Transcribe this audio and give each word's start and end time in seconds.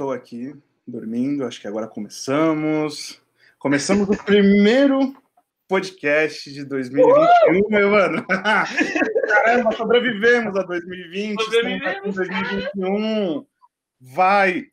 estou 0.00 0.12
aqui 0.12 0.56
dormindo, 0.86 1.44
acho 1.44 1.60
que 1.60 1.68
agora 1.68 1.86
começamos. 1.86 3.20
Começamos 3.58 4.08
o 4.08 4.24
primeiro 4.24 5.14
podcast 5.68 6.50
de 6.50 6.64
2021, 6.64 7.68
meu 7.68 7.90
mano. 7.90 8.24
Caramba, 9.28 9.72
sobrevivemos 9.72 10.56
a 10.56 10.62
2020, 10.62 11.42
sobrevivemos. 11.42 12.14
2021. 12.14 13.44
Vai, 14.00 14.68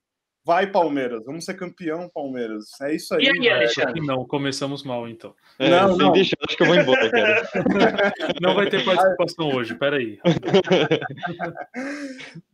vai 0.46 0.66
Palmeiras, 0.66 1.26
vamos 1.26 1.44
ser 1.44 1.56
campeão 1.56 2.10
Palmeiras. 2.10 2.70
É 2.84 2.96
isso 2.96 3.14
aí. 3.14 3.26
E 3.26 3.30
aí, 3.30 3.50
Alexandre? 3.50 4.00
Não, 4.08 4.26
começamos 4.26 4.82
mal 4.82 5.10
então. 5.10 5.36
É, 5.60 5.70
não, 5.70 5.98
não. 5.98 6.14
Deixa, 6.14 6.38
acho 6.48 6.56
que 6.56 6.64
eu 6.64 6.68
vou 6.68 6.76
embora, 6.78 7.12
cara. 7.12 7.50
Não 8.42 8.56
vai 8.56 8.70
ter 8.70 8.86
participação 8.86 9.50
hoje, 9.54 9.76
peraí. 9.76 10.22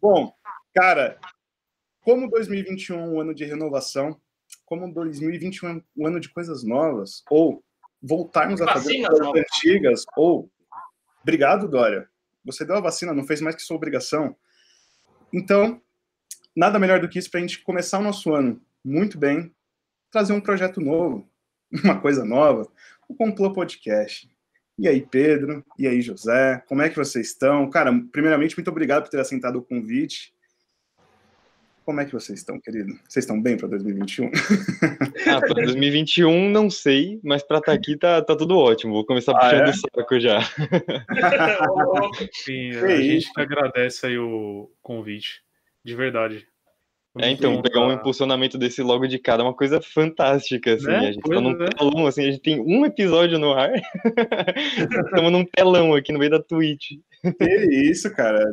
Bom, 0.02 0.34
cara, 0.74 1.20
como 2.04 2.30
2021 2.30 3.00
é 3.00 3.06
um 3.06 3.22
ano 3.22 3.34
de 3.34 3.46
renovação, 3.46 4.20
como 4.66 4.92
2021 4.94 5.70
é 5.70 5.82
um 5.98 6.08
ano 6.08 6.20
de 6.20 6.30
coisas 6.30 6.64
novas, 6.64 7.24
ou 7.30 7.64
voltarmos 8.02 8.62
a 8.62 8.68
fazer 8.68 9.06
coisas 9.06 9.28
antigas, 9.28 10.06
ou 10.16 10.52
obrigado, 11.22 11.68
Dória. 11.68 12.10
Você 12.44 12.66
deu 12.66 12.76
a 12.76 12.82
vacina, 12.82 13.14
não 13.14 13.26
fez 13.26 13.40
mais 13.40 13.56
que 13.56 13.62
sua 13.62 13.78
obrigação. 13.78 14.36
Então, 15.32 15.82
nada 16.56 16.78
melhor 16.78 17.00
do 17.00 17.08
que 17.08 17.18
isso 17.18 17.32
para 17.32 17.40
a 17.40 17.42
gente 17.42 17.64
começar 17.64 18.00
o 18.00 18.04
nosso 18.04 18.34
ano 18.34 18.62
muito 18.84 19.18
bem, 19.18 19.56
trazer 20.12 20.34
um 20.34 20.42
projeto 20.42 20.82
novo, 20.82 21.28
uma 21.84 22.00
coisa 22.00 22.26
nova, 22.26 22.68
o 23.08 23.16
Complô 23.16 23.54
Podcast. 23.54 24.30
E 24.78 24.88
aí, 24.88 25.02
Pedro? 25.02 25.64
E 25.78 25.88
aí, 25.88 26.02
José? 26.02 26.62
Como 26.68 26.82
é 26.82 26.90
que 26.90 26.98
vocês 26.98 27.28
estão? 27.28 27.70
Cara, 27.70 27.94
primeiramente, 28.12 28.58
muito 28.58 28.70
obrigado 28.70 29.04
por 29.04 29.10
ter 29.10 29.20
aceitado 29.20 29.58
o 29.58 29.64
convite. 29.64 30.34
Como 31.86 32.00
é 32.00 32.06
que 32.06 32.14
vocês 32.14 32.40
estão, 32.40 32.60
querido? 32.60 32.94
Vocês 33.08 33.24
estão 33.24 33.42
bem 33.42 33.58
para 33.58 33.68
2021? 33.68 34.32
Ah, 35.26 35.40
para 35.40 35.54
2021 35.54 36.50
não 36.50 36.70
sei, 36.70 37.20
mas 37.24 37.42
para 37.42 37.58
estar 37.58 37.72
tá 37.72 37.78
aqui 37.78 37.98
tá, 37.98 38.22
tá 38.22 38.36
tudo 38.36 38.58
ótimo. 38.58 38.94
Vou 38.94 39.06
começar 39.06 39.32
ah, 39.32 39.40
puxando 39.40 39.68
é? 39.68 39.70
o 39.70 39.74
saco 39.74 40.20
já. 40.20 40.42
Sim, 42.44 42.72
a 42.72 43.02
gente 43.02 43.34
que 43.34 43.42
agradece 43.42 44.06
aí 44.06 44.18
o 44.18 44.70
convite, 44.82 45.42
de 45.84 45.96
verdade. 45.96 46.46
É, 47.20 47.30
então, 47.30 47.62
pegar 47.62 47.82
um 47.82 47.94
impulsionamento 47.94 48.58
desse 48.58 48.82
logo 48.82 49.08
de 49.08 49.20
cara 49.20 49.44
é 49.44 49.46
uma 49.46 49.54
coisa 49.54 49.80
fantástica, 49.80 50.74
assim. 50.74 50.88
Né? 50.88 50.98
A 50.98 51.12
gente 51.12 51.22
tá 51.22 51.42
num 51.42 51.64
é. 51.64 51.70
telão, 51.70 52.08
assim, 52.08 52.24
a 52.24 52.32
gente 52.32 52.42
tem 52.42 52.60
um 52.60 52.86
episódio 52.86 53.38
no 53.38 53.54
ar. 53.54 53.72
Estamos 54.78 55.32
num 55.32 55.46
telão 55.46 55.94
aqui 55.94 56.12
no 56.12 56.20
meio 56.20 56.32
da 56.32 56.42
Twitch. 56.42 56.94
Que 57.22 57.90
isso, 57.90 58.14
cara. 58.16 58.44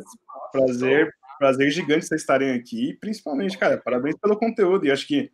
Prazer, 0.53 1.15
prazer 1.41 1.71
gigante 1.71 2.05
vocês 2.05 2.21
estarem 2.21 2.51
aqui, 2.51 2.99
principalmente, 3.01 3.57
cara, 3.57 3.79
parabéns 3.79 4.15
pelo 4.21 4.37
conteúdo. 4.37 4.85
E 4.85 4.91
acho 4.91 5.07
que 5.07 5.31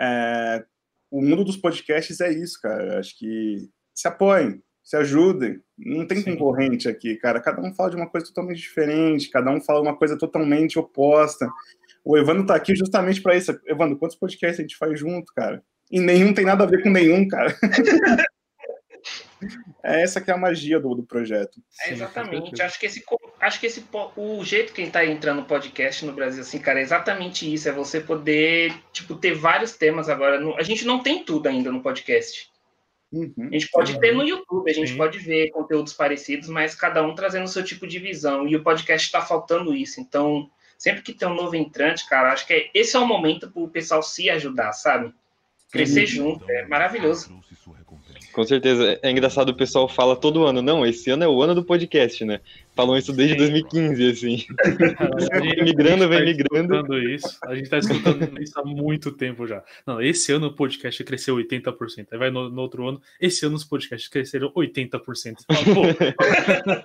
é, 0.00 0.64
o 1.10 1.20
mundo 1.20 1.44
dos 1.44 1.58
podcasts 1.58 2.22
é 2.22 2.32
isso, 2.32 2.58
cara. 2.58 2.98
Acho 2.98 3.18
que 3.18 3.68
se 3.94 4.08
apoiem, 4.08 4.62
se 4.82 4.96
ajudem. 4.96 5.60
Não 5.76 6.06
tem 6.06 6.22
Sim. 6.22 6.32
concorrente 6.32 6.88
aqui, 6.88 7.16
cara. 7.16 7.38
Cada 7.38 7.60
um 7.60 7.74
fala 7.74 7.90
de 7.90 7.96
uma 7.96 8.08
coisa 8.08 8.26
totalmente 8.26 8.60
diferente, 8.60 9.28
cada 9.28 9.50
um 9.50 9.60
fala 9.60 9.82
uma 9.82 9.94
coisa 9.94 10.16
totalmente 10.16 10.78
oposta. 10.78 11.46
O 12.02 12.16
Evandro 12.16 12.46
tá 12.46 12.54
aqui 12.54 12.74
justamente 12.74 13.20
para 13.20 13.36
isso. 13.36 13.52
Evandro, 13.66 13.98
quantos 13.98 14.16
podcasts 14.16 14.58
a 14.58 14.62
gente 14.62 14.78
faz 14.78 14.98
junto, 14.98 15.34
cara? 15.34 15.62
E 15.90 16.00
nenhum 16.00 16.32
tem 16.32 16.46
nada 16.46 16.64
a 16.64 16.66
ver 16.66 16.82
com 16.82 16.88
nenhum, 16.88 17.28
cara. 17.28 17.54
é 19.82 20.02
essa 20.02 20.20
que 20.20 20.30
é 20.30 20.34
a 20.34 20.38
magia 20.38 20.78
do, 20.78 20.94
do 20.94 21.02
projeto. 21.02 21.60
É 21.86 21.92
exatamente. 21.92 22.60
Acho 22.60 22.78
que 22.78 22.86
esse, 22.86 23.04
acho 23.40 23.60
que 23.60 23.66
esse 23.66 23.84
o 24.16 24.44
jeito 24.44 24.72
que 24.72 24.82
ele 24.82 24.90
tá 24.90 25.04
entrando 25.04 25.40
no 25.40 25.46
podcast 25.46 26.04
no 26.04 26.12
Brasil, 26.12 26.42
assim, 26.42 26.58
cara, 26.58 26.80
é 26.80 26.82
exatamente 26.82 27.52
isso. 27.52 27.68
É 27.68 27.72
você 27.72 28.00
poder, 28.00 28.74
tipo, 28.92 29.14
ter 29.14 29.34
vários 29.34 29.76
temas 29.76 30.08
agora. 30.08 30.40
No, 30.40 30.56
a 30.56 30.62
gente 30.62 30.84
não 30.84 31.02
tem 31.02 31.24
tudo 31.24 31.48
ainda 31.48 31.70
no 31.70 31.82
podcast. 31.82 32.50
Uhum. 33.12 33.48
A 33.50 33.52
gente 33.52 33.68
pode 33.70 33.92
uhum. 33.92 34.00
ter 34.00 34.14
no 34.14 34.24
YouTube, 34.24 34.70
a 34.70 34.74
gente 34.74 34.92
Sim. 34.92 34.96
pode 34.96 35.18
ver 35.18 35.50
conteúdos 35.50 35.92
parecidos, 35.92 36.48
mas 36.48 36.74
cada 36.74 37.02
um 37.02 37.14
trazendo 37.14 37.44
o 37.44 37.48
seu 37.48 37.62
tipo 37.62 37.86
de 37.86 37.98
visão. 37.98 38.48
E 38.48 38.56
o 38.56 38.62
podcast 38.62 39.06
está 39.06 39.20
faltando 39.20 39.74
isso. 39.74 40.00
Então, 40.00 40.50
sempre 40.78 41.02
que 41.02 41.12
tem 41.12 41.28
um 41.28 41.34
novo 41.34 41.54
entrante, 41.54 42.08
cara, 42.08 42.32
acho 42.32 42.46
que 42.46 42.54
é, 42.54 42.70
esse 42.72 42.96
é 42.96 42.98
o 42.98 43.06
momento 43.06 43.50
para 43.50 43.62
o 43.62 43.68
pessoal 43.68 44.02
se 44.02 44.30
ajudar, 44.30 44.72
sabe? 44.72 45.12
Crescer 45.70 46.06
junto, 46.06 46.44
é 46.50 46.66
maravilhoso. 46.66 47.40
Com 48.32 48.44
certeza. 48.44 48.98
É 49.02 49.10
engraçado, 49.10 49.50
o 49.50 49.54
pessoal 49.54 49.88
fala 49.88 50.16
todo 50.16 50.46
ano, 50.46 50.62
não, 50.62 50.86
esse 50.86 51.10
ano 51.10 51.24
é 51.24 51.28
o 51.28 51.42
ano 51.42 51.54
do 51.54 51.64
podcast, 51.64 52.24
né? 52.24 52.40
Falam 52.74 52.96
isso 52.96 53.12
desde 53.12 53.34
Sim. 53.34 53.52
2015, 53.52 54.10
assim. 54.10 54.46
vem 55.40 55.64
migrando, 55.64 56.08
vem 56.08 56.18
tá 56.18 56.24
migrando. 56.24 56.98
Isso. 56.98 57.38
A 57.44 57.54
gente 57.54 57.68
tá 57.68 57.78
escutando 57.78 58.42
isso 58.42 58.58
há 58.58 58.64
muito 58.64 59.12
tempo 59.12 59.46
já. 59.46 59.62
Não, 59.86 60.00
esse 60.00 60.32
ano 60.32 60.46
o 60.46 60.54
podcast 60.54 61.04
cresceu 61.04 61.36
80%. 61.36 62.06
Aí 62.10 62.18
vai 62.18 62.30
no, 62.30 62.48
no 62.48 62.62
outro 62.62 62.88
ano, 62.88 63.00
esse 63.20 63.44
ano 63.44 63.56
os 63.56 63.64
podcasts 63.64 64.08
cresceram 64.08 64.50
80%. 64.52 65.00
Fala, 65.46 66.82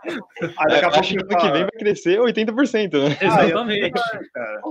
Aí, 0.68 0.84
acho 0.84 1.14
que 1.14 1.20
ano 1.20 1.28
que 1.28 1.52
vem 1.52 1.62
vai 1.62 1.72
crescer 1.72 2.20
80%, 2.20 3.10
né? 3.10 3.18
Exatamente. 3.22 4.02
Ah, 4.36 4.62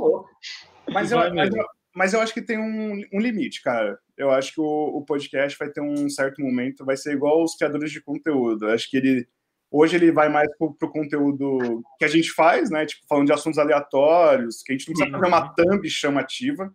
mas, 0.91 1.11
eu, 1.11 1.35
mas, 1.35 1.55
eu, 1.55 1.65
mas 1.97 2.13
eu 2.13 2.21
acho 2.21 2.35
que 2.35 2.43
tem 2.43 2.59
um, 2.59 3.03
um 3.11 3.19
limite, 3.19 3.63
cara. 3.63 3.99
Eu 4.19 4.31
acho 4.31 4.53
que 4.53 4.61
o, 4.61 4.99
o, 4.99 5.03
podcast 5.03 5.59
vai 5.59 5.71
ter 5.71 5.81
um 5.81 6.11
certo 6.11 6.43
momento, 6.43 6.85
vai 6.85 6.97
ser 6.97 7.15
igual 7.15 7.43
os 7.43 7.55
criadores 7.57 7.91
de 7.91 8.03
conteúdo. 8.03 8.67
Eu 8.67 8.75
acho 8.75 8.91
que 8.91 8.99
ele 8.99 9.27
hoje 9.71 9.97
ele 9.97 10.13
vai 10.13 10.29
mais 10.29 10.49
pro, 10.59 10.75
pro 10.75 10.91
conteúdo 10.91 11.83
que 11.99 12.05
a 12.05 12.09
gente 12.09 12.31
faz, 12.33 12.71
né? 12.71 12.85
Tipo, 12.85 13.07
falando 13.09 13.27
de 13.27 13.33
assuntos 13.33 13.59
aleatórios, 13.59 14.63
que 14.63 14.73
a 14.73 14.77
gente 14.77 14.89
não 14.89 14.95
precisa 14.95 15.19
fazer 15.19 15.27
uma 15.27 15.55
thumb 15.55 15.89
chamativa. 15.89 16.75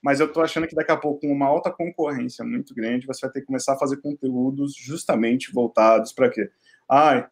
Mas 0.00 0.20
eu 0.20 0.32
tô 0.32 0.40
achando 0.40 0.68
que 0.68 0.76
daqui 0.76 0.92
a 0.92 0.96
pouco, 0.96 1.20
com 1.20 1.32
uma 1.32 1.46
alta 1.46 1.70
concorrência 1.70 2.44
muito 2.44 2.72
grande, 2.72 3.06
você 3.06 3.26
vai 3.26 3.32
ter 3.32 3.40
que 3.40 3.46
começar 3.46 3.74
a 3.74 3.78
fazer 3.78 4.00
conteúdos 4.00 4.74
justamente 4.76 5.52
voltados 5.52 6.12
para 6.12 6.30
quê? 6.30 6.48
Ai, 6.88 7.26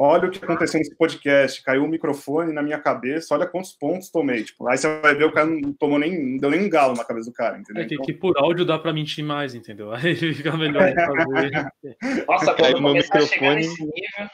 olha 0.00 0.28
o 0.28 0.30
que 0.30 0.42
aconteceu 0.42 0.78
nesse 0.78 0.96
podcast, 0.96 1.62
caiu 1.62 1.84
o 1.84 1.88
microfone 1.88 2.54
na 2.54 2.62
minha 2.62 2.78
cabeça, 2.78 3.34
olha 3.34 3.46
quantos 3.46 3.72
pontos 3.72 4.08
tomei. 4.08 4.44
Tipo, 4.44 4.66
aí 4.66 4.78
você 4.78 4.98
vai 5.00 5.14
ver 5.14 5.24
o 5.24 5.32
cara 5.32 5.46
não 5.46 5.74
tomou 5.74 5.98
nem, 5.98 6.18
não 6.18 6.38
deu 6.38 6.50
nem 6.50 6.64
um 6.64 6.70
galo 6.70 6.96
na 6.96 7.04
cabeça 7.04 7.30
do 7.30 7.34
cara, 7.34 7.58
entendeu? 7.58 7.82
É 7.82 7.86
que, 7.86 7.94
então... 7.94 8.06
que 8.06 8.14
por 8.14 8.38
áudio 8.38 8.64
dá 8.64 8.78
para 8.78 8.94
mentir 8.94 9.22
mais, 9.22 9.54
entendeu? 9.54 9.92
Aí 9.92 10.14
fica 10.16 10.56
melhor 10.56 10.90
fazer. 10.94 12.24
Nossa, 12.26 12.54
quando 12.54 12.76
o 12.76 12.92
microfone... 12.94 13.68
Nível... 13.68 14.30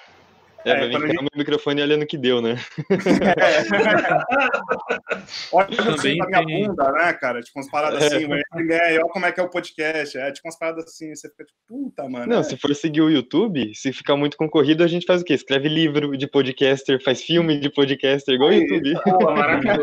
É, 0.66 0.72
é 0.72 0.88
vai 0.88 1.00
vir 1.00 1.10
gente... 1.12 1.24
o 1.32 1.38
microfone 1.38 1.80
olhando 1.80 2.02
o 2.02 2.06
que 2.06 2.18
deu, 2.18 2.42
né? 2.42 2.56
É. 2.90 3.62
olha 5.52 5.94
assim 5.94 6.16
na 6.16 6.26
minha 6.26 6.44
tem... 6.44 6.66
bunda, 6.66 6.90
né, 6.90 7.12
cara? 7.12 7.40
Tipo, 7.40 7.60
umas 7.60 7.70
paradas 7.70 8.02
assim, 8.02 8.24
é. 8.24 8.28
olha 8.98 9.08
como 9.08 9.26
é 9.26 9.30
que 9.30 9.38
é 9.38 9.42
o 9.44 9.48
podcast. 9.48 10.18
É, 10.18 10.32
tipo, 10.32 10.48
umas 10.48 10.58
paradas 10.58 10.86
assim, 10.86 11.14
você 11.14 11.30
fica 11.30 11.44
tipo, 11.44 11.58
puta, 11.68 12.08
mano. 12.08 12.26
Não, 12.26 12.40
é. 12.40 12.42
se 12.42 12.56
for 12.56 12.74
seguir 12.74 13.00
o 13.00 13.08
YouTube, 13.08 13.72
se 13.76 13.92
ficar 13.92 14.16
muito 14.16 14.36
concorrido, 14.36 14.82
a 14.82 14.88
gente 14.88 15.06
faz 15.06 15.22
o 15.22 15.24
quê? 15.24 15.34
Escreve 15.34 15.68
livro 15.68 16.16
de 16.16 16.26
podcaster, 16.26 17.00
faz 17.00 17.22
filme 17.22 17.60
de 17.60 17.70
podcaster, 17.70 18.34
igual 18.34 18.50
o 18.50 18.54
YouTube. 18.54 18.94
Pô, 19.04 19.30
maravilhoso. 19.32 19.80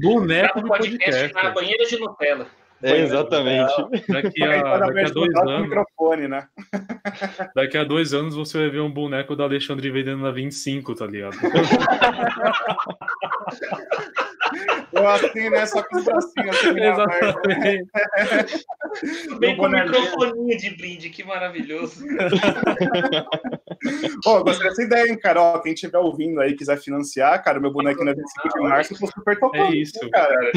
Boneco 0.00 0.62
de 0.62 0.68
podcast. 0.68 1.04
podcast 1.04 1.34
na 1.34 1.50
banheira 1.50 1.84
de 1.84 1.98
Nutella. 1.98 2.61
É, 2.82 3.00
exatamente. 3.00 3.72
Daqui 4.08 4.42
a, 4.42 4.78
daqui 4.78 5.00
a 5.00 5.10
dois 5.10 5.36
anos. 5.36 5.62
Microfone, 5.62 6.28
né? 6.28 6.48
Daqui 7.54 7.78
a 7.78 7.84
dois 7.84 8.12
anos 8.12 8.34
você 8.34 8.58
vai 8.58 8.70
ver 8.70 8.80
um 8.80 8.90
boneco 8.90 9.36
do 9.36 9.42
Alexandre 9.42 9.90
vendendo 9.90 10.22
na 10.22 10.30
25, 10.30 10.94
tá 10.94 11.06
ligado? 11.06 11.36
Eu 14.92 15.08
assim, 15.08 15.50
né? 15.50 15.66
Só 15.66 15.82
com 15.82 15.98
os 15.98 16.04
bracinhos 16.04 16.56
assim. 16.56 16.78
Exatamente. 16.78 17.90
Bem 19.40 19.56
com 19.56 19.66
o 19.66 19.70
microfoninho 19.70 20.58
de 20.58 20.76
brinde, 20.76 21.08
que 21.08 21.24
maravilhoso. 21.24 22.04
Ó, 24.26 24.38
oh, 24.38 24.44
gostei 24.44 24.68
dessa 24.68 24.82
ideia, 24.82 25.08
hein, 25.08 25.18
cara. 25.18 25.40
Ó, 25.40 25.58
quem 25.60 25.72
estiver 25.72 25.98
ouvindo 25.98 26.40
aí, 26.40 26.54
quiser 26.54 26.76
financiar, 26.76 27.42
cara, 27.42 27.58
meu 27.58 27.72
bonequinho 27.72 28.10
é 28.10 28.14
25 28.14 28.48
de 28.48 28.60
março, 28.60 28.92
eu 28.92 28.98
tô 28.98 29.06
super 29.06 29.38
tocando. 29.38 29.72
É 29.72 29.76
isso. 29.76 29.98
cara. 30.10 30.52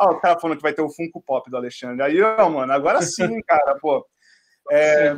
Ó, 0.00 0.12
o 0.12 0.20
cara 0.20 0.38
falando 0.38 0.56
que 0.56 0.62
vai 0.62 0.72
ter 0.72 0.82
o 0.82 0.90
Funko 0.90 1.22
Pop 1.22 1.50
do 1.50 1.56
Alexandre. 1.56 2.02
Aí, 2.02 2.20
ó, 2.20 2.48
mano, 2.48 2.72
agora 2.72 3.02
sim, 3.02 3.40
cara, 3.42 3.78
pô. 3.80 4.06
É... 4.70 5.16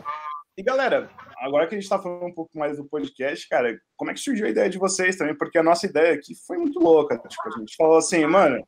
E 0.57 0.63
galera, 0.63 1.11
agora 1.39 1.67
que 1.67 1.75
a 1.75 1.79
gente 1.79 1.85
está 1.85 1.99
falando 1.99 2.27
um 2.27 2.33
pouco 2.33 2.57
mais 2.57 2.77
do 2.77 2.85
podcast, 2.85 3.49
cara, 3.49 3.77
como 3.97 4.13
é 4.13 4.15
que 4.15 4.21
surgiu 4.21 4.47
a 4.47 4.51
ideia 4.51 4.71
de 4.71 4.79
vocês 4.79 5.17
também? 5.17 5.37
Porque 5.37 5.59
a 5.59 5.65
nossa 5.65 5.85
ideia 5.85 6.15
aqui 6.15 6.33
foi 6.47 6.57
muito 6.57 6.79
louca. 6.79 7.19
Tipo, 7.19 7.49
a 7.49 7.59
gente 7.59 7.75
falou 7.77 7.97
assim, 7.97 8.25
mano, 8.25 8.65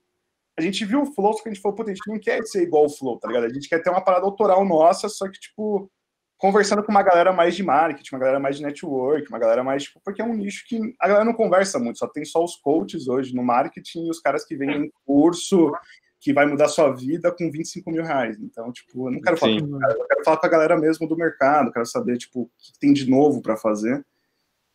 a 0.58 0.62
gente 0.62 0.84
viu 0.84 1.02
o 1.02 1.14
Flow, 1.14 1.32
só 1.34 1.42
que 1.42 1.48
a 1.48 1.52
gente 1.52 1.62
falou, 1.62 1.76
puta, 1.76 1.90
a 1.90 1.94
gente 1.94 2.08
não 2.08 2.18
quer 2.18 2.42
ser 2.42 2.62
igual 2.62 2.86
o 2.86 2.90
Flow, 2.90 3.18
tá 3.20 3.28
ligado? 3.28 3.44
A 3.44 3.52
gente 3.52 3.68
quer 3.68 3.80
ter 3.80 3.90
uma 3.90 4.02
parada 4.02 4.24
autoral 4.24 4.64
nossa, 4.64 5.08
só 5.08 5.28
que, 5.28 5.38
tipo, 5.38 5.88
conversando 6.38 6.82
com 6.82 6.90
uma 6.90 7.02
galera 7.02 7.32
mais 7.32 7.54
de 7.56 7.62
marketing, 7.62 8.14
uma 8.14 8.20
galera 8.20 8.40
mais 8.40 8.56
de 8.56 8.62
network, 8.62 9.28
uma 9.28 9.38
galera 9.38 9.64
mais, 9.64 9.84
tipo, 9.84 10.00
porque 10.04 10.20
é 10.20 10.24
um 10.24 10.34
nicho 10.34 10.64
que 10.68 10.94
a 11.00 11.08
galera 11.08 11.24
não 11.24 11.32
conversa 11.32 11.78
muito, 11.78 11.98
só 11.98 12.06
tem 12.06 12.24
só 12.24 12.44
os 12.44 12.56
coaches 12.56 13.08
hoje 13.08 13.34
no 13.34 13.42
marketing 13.42 14.06
e 14.06 14.10
os 14.10 14.20
caras 14.20 14.44
que 14.44 14.56
vendem 14.56 14.92
curso 15.04 15.72
que 16.20 16.32
vai 16.32 16.46
mudar 16.46 16.68
sua 16.68 16.92
vida 16.92 17.30
com 17.30 17.50
25 17.50 17.90
mil 17.90 18.02
reais. 18.02 18.38
Então, 18.40 18.72
tipo, 18.72 19.08
eu 19.08 19.12
não 19.12 19.20
quero 19.20 19.36
falar, 19.36 19.60
com, 19.60 19.82
eu 19.82 20.06
quero 20.06 20.24
falar 20.24 20.36
com 20.38 20.46
a 20.46 20.50
galera 20.50 20.76
mesmo 20.76 21.06
do 21.06 21.16
mercado, 21.16 21.72
quero 21.72 21.86
saber, 21.86 22.18
tipo, 22.18 22.42
o 22.42 22.50
que 22.58 22.78
tem 22.80 22.92
de 22.92 23.08
novo 23.08 23.40
para 23.40 23.56
fazer. 23.56 24.04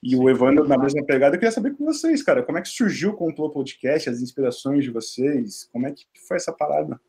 E 0.02 0.16
o 0.16 0.30
Evandro, 0.30 0.68
na 0.68 0.78
mesma 0.78 1.06
pegada, 1.06 1.36
eu 1.36 1.40
queria 1.40 1.52
saber 1.52 1.76
com 1.76 1.86
vocês, 1.86 2.24
cara, 2.24 2.42
como 2.42 2.58
é 2.58 2.62
que 2.62 2.70
surgiu 2.70 3.12
o 3.12 3.16
Complô 3.16 3.52
Podcast, 3.52 4.10
as 4.10 4.20
inspirações 4.20 4.84
de 4.84 4.90
vocês? 4.90 5.70
Como 5.72 5.86
é 5.86 5.92
que 5.92 6.06
foi 6.28 6.38
essa 6.38 6.52
parada? 6.52 7.00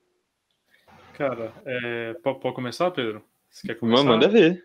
Cara, 1.14 1.52
é... 1.64 2.14
pode 2.22 2.54
começar, 2.54 2.90
Pedro? 2.90 3.22
Você 3.52 3.68
quer 3.68 3.74
começar? 3.74 4.04
Manda 4.04 4.28
ver. 4.28 4.64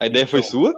A 0.00 0.06
ideia 0.06 0.24
então, 0.24 0.30
foi 0.30 0.42
sua? 0.42 0.74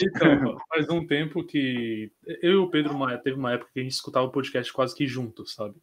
então, 0.00 0.58
faz 0.68 0.88
um 0.88 1.04
tempo 1.06 1.42
que 1.42 2.12
eu 2.40 2.52
e 2.52 2.56
o 2.56 2.70
Pedro 2.70 2.94
teve 3.22 3.36
uma 3.36 3.54
época 3.54 3.70
que 3.72 3.80
a 3.80 3.82
gente 3.82 3.92
escutava 3.92 4.26
o 4.26 4.30
podcast 4.30 4.72
quase 4.72 4.94
que 4.94 5.06
juntos, 5.06 5.54
sabe? 5.54 5.74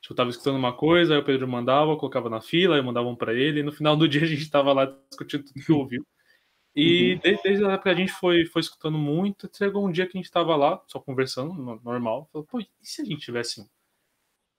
Tipo, 0.00 0.12
eu 0.12 0.16
tava 0.16 0.30
escutando 0.30 0.56
uma 0.56 0.72
coisa, 0.76 1.14
aí 1.14 1.20
o 1.20 1.24
Pedro 1.24 1.48
mandava, 1.48 1.96
colocava 1.96 2.28
na 2.28 2.40
fila, 2.40 2.76
aí 2.76 2.82
mandavam 2.82 3.16
para 3.16 3.34
ele, 3.34 3.60
e 3.60 3.62
no 3.62 3.72
final 3.72 3.96
do 3.96 4.08
dia 4.08 4.22
a 4.22 4.26
gente 4.26 4.48
tava 4.50 4.72
lá 4.72 4.84
discutindo 5.08 5.44
tudo 5.44 5.64
que 5.64 5.72
ouviu. 5.72 6.06
E 6.74 7.14
uhum. 7.14 7.20
desde, 7.22 7.42
desde 7.42 7.64
a 7.64 7.72
época 7.72 7.90
a 7.90 7.94
gente 7.94 8.12
foi, 8.12 8.46
foi 8.46 8.60
escutando 8.60 8.98
muito, 8.98 9.50
chegou 9.52 9.86
um 9.86 9.90
dia 9.90 10.06
que 10.06 10.16
a 10.16 10.20
gente 10.20 10.30
tava 10.30 10.54
lá, 10.56 10.82
só 10.86 11.00
conversando, 11.00 11.80
normal, 11.82 12.28
falou, 12.32 12.46
pô, 12.46 12.60
e 12.60 12.66
se 12.80 13.02
a 13.02 13.04
gente 13.04 13.20
tivesse 13.22 13.60
um? 13.60 13.66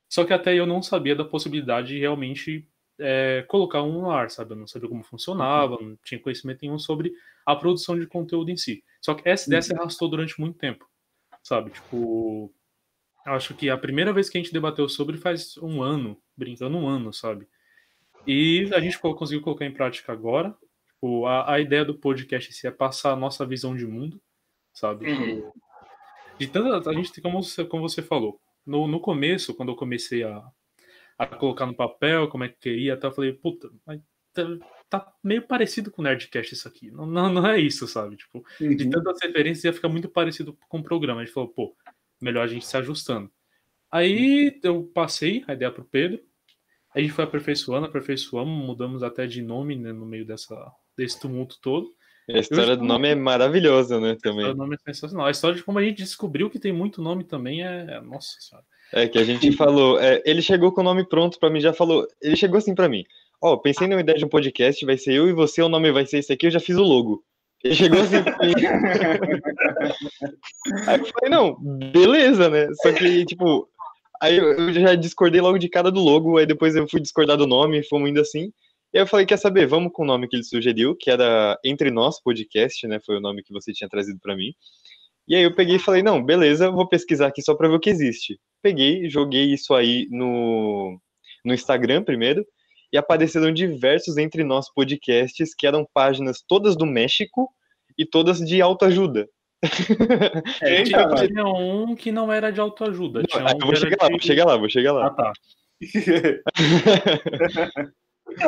Só 0.10 0.26
que 0.26 0.34
até 0.34 0.54
eu 0.54 0.66
não 0.66 0.82
sabia 0.82 1.16
da 1.16 1.26
possibilidade 1.26 1.90
de 1.90 2.00
realmente 2.00 2.68
é, 3.00 3.44
colocar 3.48 3.82
um 3.84 3.94
no 3.94 4.12
ar, 4.12 4.30
sabe? 4.30 4.52
Eu 4.52 4.58
não 4.58 4.68
sabia 4.68 4.90
como 4.90 5.04
funcionava, 5.04 5.78
não 5.82 5.98
tinha 6.04 6.20
conhecimento 6.20 6.60
nenhum 6.62 6.80
sobre 6.80 7.14
a 7.46 7.56
produção 7.56 8.00
de 8.00 8.08
conteúdo 8.08 8.50
em 8.50 8.58
si. 8.58 8.84
Só 9.02 9.14
que 9.14 9.28
essa 9.28 9.50
ideia 9.50 9.62
se 9.62 9.74
arrastou 9.74 10.10
durante 10.10 10.40
muito 10.40 10.58
tempo, 10.58 10.88
sabe? 11.42 11.72
Tipo, 11.72 12.54
acho 13.26 13.54
que 13.54 13.70
a 13.70 13.78
primeira 13.78 14.14
vez 14.14 14.30
que 14.30 14.38
a 14.38 14.42
gente 14.42 14.54
debateu 14.54 14.88
sobre 14.88 15.18
faz 15.18 15.58
um 15.58 15.82
ano, 15.82 16.18
brincando 16.36 16.78
um 16.78 16.88
ano, 16.88 17.14
sabe? 17.14 17.48
E 18.26 18.70
a 18.74 18.80
gente 18.80 18.98
conseguiu 19.00 19.42
colocar 19.42 19.66
em 19.66 19.74
prática 19.74 20.14
agora. 20.14 20.56
Tipo, 20.88 21.26
a, 21.26 21.54
a 21.54 21.60
ideia 21.60 21.84
do 21.84 21.96
podcast 21.96 22.54
se 22.54 22.66
é 22.68 22.72
passar 22.72 23.12
a 23.12 23.18
nossa 23.18 23.46
visão 23.46 23.76
de 23.76 23.86
mundo, 23.86 24.22
sabe? 24.74 25.12
Uhum. 25.12 25.52
De 26.40 26.48
tanta, 26.48 26.90
a 26.90 26.94
gente, 26.94 27.22
como 27.22 27.44
você, 27.44 27.66
como 27.66 27.88
você 27.88 28.02
falou, 28.02 28.40
no, 28.66 28.88
no 28.88 29.00
começo, 29.00 29.54
quando 29.54 29.70
eu 29.70 29.76
comecei 29.76 30.24
a, 30.24 30.42
a 31.24 31.38
colocar 31.38 31.66
no 31.66 31.76
papel 31.76 32.28
como 32.28 32.44
é 32.44 32.50
que 32.50 32.60
queria, 32.60 32.94
até 32.94 33.08
eu 33.08 33.12
falei, 33.12 33.34
puta, 33.34 33.70
mas 33.86 34.00
tá, 34.34 34.44
tá, 34.90 35.14
meio 35.24 35.42
parecido 35.42 35.92
com 35.92 36.02
o 36.02 36.06
Nerdcast 36.06 36.54
isso 36.54 36.68
aqui. 36.68 36.92
Não, 36.92 37.06
não, 37.06 37.32
não 37.32 37.48
é 37.48 37.60
isso, 37.60 37.88
sabe? 37.88 38.16
Tipo, 38.16 38.44
uhum. 38.60 38.76
de 38.76 38.90
tantas 38.90 39.20
referências 39.22 39.64
ia 39.64 39.74
ficar 39.74 39.90
muito 39.90 40.10
parecido 40.10 40.58
com 40.68 40.80
o 40.80 40.84
programa. 40.84 41.22
A 41.22 41.26
gente 41.26 41.34
falou, 41.34 41.50
pô, 41.50 41.76
melhor 42.22 42.44
a 42.44 42.48
gente 42.48 42.66
se 42.66 42.76
ajustando. 42.78 43.32
Aí 43.92 44.60
eu 44.64 44.84
passei 44.94 45.44
a 45.48 45.54
ideia 45.54 45.72
pro 45.72 45.86
Pedro. 45.86 46.20
A 46.96 47.00
gente 47.00 47.14
foi 47.14 47.24
aperfeiçoando, 47.24 47.88
aperfeiçoamos, 47.88 48.66
mudamos 48.66 49.04
até 49.04 49.26
de 49.26 49.42
nome 49.42 49.76
né, 49.76 49.92
no 49.92 50.06
meio 50.06 50.26
dessa, 50.26 50.56
desse 50.98 51.20
tumulto 51.20 51.60
todo. 51.62 51.94
A 52.30 52.40
história 52.40 52.78
do 52.78 52.86
nome 52.86 53.10
é 53.10 53.16
maravilhosa, 53.16 54.00
né? 54.00 54.16
Também. 54.22 54.46
A 54.46 54.54
nome 54.54 54.76
é 54.76 54.94
sensacional. 54.94 55.28
A 55.28 55.32
história 55.32 55.58
de 55.58 55.64
como 55.64 55.80
a 55.80 55.84
gente 55.84 55.98
descobriu 55.98 56.50
que 56.50 56.60
tem 56.60 56.72
muito 56.72 57.02
nome 57.02 57.24
também 57.24 57.64
é. 57.64 58.00
Nossa 58.00 58.40
senhora. 58.40 58.66
É 58.94 59.08
que 59.08 59.18
a 59.18 59.24
gente 59.24 59.52
falou. 59.54 60.00
É, 60.00 60.22
ele 60.24 60.42
chegou 60.42 60.72
com 60.72 60.82
o 60.82 60.84
nome 60.84 61.04
pronto 61.04 61.40
para 61.40 61.50
mim, 61.50 61.60
já 61.60 61.74
falou. 61.74 62.08
Ele 62.22 62.36
chegou 62.36 62.60
assim 62.60 62.76
para 62.76 62.88
mim. 62.88 63.04
Ó, 63.42 63.54
oh, 63.54 63.58
pensei 63.58 63.88
numa 63.88 64.02
ideia 64.02 64.18
de 64.18 64.24
um 64.24 64.30
podcast, 64.30 64.86
vai 64.86 64.98
ser 64.98 65.16
eu 65.16 65.28
e 65.28 65.34
você, 65.34 65.62
o 65.62 65.68
nome 65.68 65.92
vai 65.92 66.06
ser 66.06 66.20
esse 66.20 66.32
aqui, 66.32 66.46
eu 66.46 66.52
já 66.52 66.60
fiz 66.60 66.78
o 66.78 66.84
logo. 66.84 67.24
Ele 67.64 67.76
chegou 67.76 68.02
assim 68.02 68.24
pra 68.24 68.38
mim. 68.38 68.54
aí 70.88 71.00
eu 71.00 71.06
falei, 71.06 71.30
não, 71.30 71.56
beleza, 71.92 72.50
né? 72.50 72.68
Só 72.82 72.94
que, 72.94 73.26
tipo, 73.26 73.68
aí 74.22 74.38
eu 74.38 74.72
já 74.72 74.96
discordei 74.96 75.42
logo 75.42 75.58
de 75.58 75.68
cara 75.68 75.92
do 75.92 76.00
logo, 76.00 76.38
aí 76.38 76.46
depois 76.46 76.76
eu 76.76 76.88
fui 76.88 77.02
discordar 77.02 77.36
do 77.36 77.48
nome, 77.48 77.84
fomos 77.84 78.10
indo 78.10 78.22
assim. 78.22 78.54
E 78.94 79.00
eu 79.00 79.08
falei, 79.08 79.26
quer 79.26 79.38
saber, 79.38 79.66
vamos 79.66 79.92
com 79.92 80.04
o 80.04 80.06
nome 80.06 80.28
que 80.28 80.36
ele 80.36 80.44
sugeriu, 80.44 80.96
que 80.96 81.10
era 81.10 81.58
Entre 81.66 81.90
Nós 81.90 82.22
Podcast, 82.22 82.88
né? 82.88 83.00
Foi 83.04 83.18
o 83.18 83.22
nome 83.22 83.42
que 83.42 83.52
você 83.52 83.74
tinha 83.74 83.90
trazido 83.90 84.20
para 84.22 84.38
mim. 84.38 84.54
E 85.28 85.36
aí 85.36 85.44
eu 85.44 85.56
peguei 85.56 85.78
e 85.78 85.80
falei, 85.80 86.04
não, 86.04 86.24
beleza, 86.24 86.70
vou 86.70 86.88
pesquisar 86.88 87.28
aqui 87.28 87.42
só 87.42 87.56
para 87.56 87.68
ver 87.68 87.76
o 87.76 87.80
que 87.80 87.90
existe. 87.90 88.40
Peguei, 88.64 89.10
joguei 89.10 89.54
isso 89.54 89.74
aí 89.74 90.08
no, 90.10 90.98
no 91.44 91.54
Instagram 91.54 92.02
primeiro, 92.02 92.46
e 92.94 92.98
apareceram 92.98 93.54
diversos 93.54 94.18
entre 94.18 94.42
nós 94.44 94.74
podcasts 94.74 95.54
que 95.54 95.68
eram 95.68 95.86
páginas 95.94 96.42
todas 96.48 96.78
do 96.78 96.86
México 96.86 97.50
e 97.98 98.06
todas 98.06 98.40
de 98.40 98.62
autoajuda. 98.62 99.28
É, 100.62 100.84
tinha, 100.84 101.08
tinha 101.28 101.46
um 101.46 101.96
que 101.96 102.12
não 102.12 102.32
era 102.32 102.52
de 102.52 102.60
autoajuda. 102.60 103.24
Não, 103.34 103.46
um 103.46 103.50
eu 103.50 103.58
vou 103.68 103.76
chegar 103.76 103.98
lá, 104.02 104.10
vou 104.10 104.20
chegar 104.20 104.46
lá, 104.46 104.58
vou 104.58 104.70
chegar 104.70 104.92
lá. 104.92 105.08
Ah, 105.08 105.12
tá. 105.12 105.32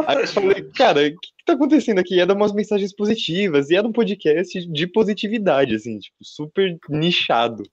Aí 0.08 0.22
eu 0.22 0.28
falei, 0.28 0.64
cara, 0.76 1.02
o 1.02 1.12
que, 1.12 1.12
que 1.12 1.46
tá 1.46 1.54
acontecendo 1.54 2.00
aqui? 2.00 2.20
Era 2.20 2.34
umas 2.34 2.54
mensagens 2.54 2.94
positivas, 2.94 3.70
e 3.70 3.76
era 3.76 3.88
um 3.88 3.92
podcast 3.92 4.68
de 4.68 4.88
positividade, 4.88 5.76
assim, 5.76 6.00
tipo, 6.00 6.18
super 6.22 6.76
nichado. 6.90 7.64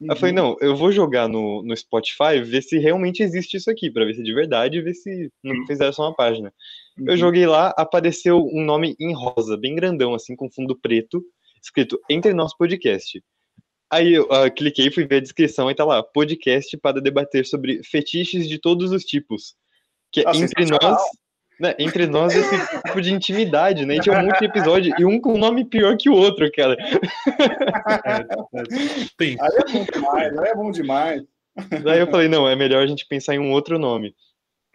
Uhum. 0.00 0.08
Eu 0.10 0.16
falei, 0.16 0.34
uhum. 0.34 0.50
não, 0.50 0.56
eu 0.60 0.76
vou 0.76 0.92
jogar 0.92 1.28
no, 1.28 1.62
no 1.62 1.76
Spotify, 1.76 2.40
ver 2.42 2.62
se 2.62 2.78
realmente 2.78 3.22
existe 3.22 3.56
isso 3.56 3.70
aqui, 3.70 3.90
para 3.90 4.04
ver 4.04 4.14
se 4.14 4.20
é 4.20 4.24
de 4.24 4.34
verdade 4.34 4.82
ver 4.82 4.94
se 4.94 5.30
não 5.42 5.54
uhum. 5.54 5.66
fizeram 5.66 5.92
só 5.92 6.02
uma 6.02 6.14
página. 6.14 6.52
Uhum. 6.98 7.06
Eu 7.08 7.16
joguei 7.16 7.46
lá, 7.46 7.74
apareceu 7.76 8.38
um 8.52 8.62
nome 8.62 8.94
em 9.00 9.14
rosa, 9.14 9.56
bem 9.56 9.74
grandão, 9.74 10.14
assim, 10.14 10.36
com 10.36 10.50
fundo 10.50 10.78
preto, 10.78 11.24
escrito 11.62 11.98
Entre 12.10 12.34
Nós 12.34 12.56
Podcast. 12.56 13.22
Aí 13.90 14.14
eu 14.14 14.24
uh, 14.24 14.52
cliquei, 14.54 14.90
fui 14.90 15.06
ver 15.06 15.16
a 15.16 15.20
descrição 15.20 15.70
e 15.70 15.74
tá 15.74 15.84
lá, 15.84 16.02
podcast 16.02 16.76
para 16.78 17.00
debater 17.00 17.46
sobre 17.46 17.82
fetiches 17.84 18.48
de 18.48 18.58
todos 18.58 18.90
os 18.90 19.04
tipos. 19.04 19.54
Que 20.12 20.20
é 20.20 20.36
entre 20.36 20.66
nós 20.66 21.02
né, 21.60 21.74
entre 21.78 22.06
nós 22.06 22.34
esse 22.34 22.82
tipo 22.82 23.00
de 23.00 23.12
intimidade, 23.12 23.84
né? 23.84 23.94
A 23.94 23.96
gente 23.96 24.04
tinha 24.04 24.18
um 24.18 24.26
monte 24.26 24.38
de 24.38 24.44
episódio 24.46 24.94
e 24.98 25.04
um 25.04 25.20
com 25.20 25.38
nome 25.38 25.64
pior 25.64 25.96
que 25.96 26.08
o 26.08 26.14
outro, 26.14 26.50
cara. 26.52 26.76
É, 28.04 28.16
é, 28.54 29.36
aí 29.40 29.56
é 29.56 29.72
bom 29.72 29.84
demais, 29.84 30.38
aí 30.38 30.48
é 30.48 30.54
bom 30.54 30.70
demais. 30.70 31.22
Daí 31.82 32.00
eu 32.00 32.10
falei, 32.10 32.28
não, 32.28 32.46
é 32.48 32.54
melhor 32.54 32.82
a 32.82 32.86
gente 32.86 33.06
pensar 33.06 33.34
em 33.34 33.38
um 33.38 33.50
outro 33.50 33.78
nome. 33.78 34.14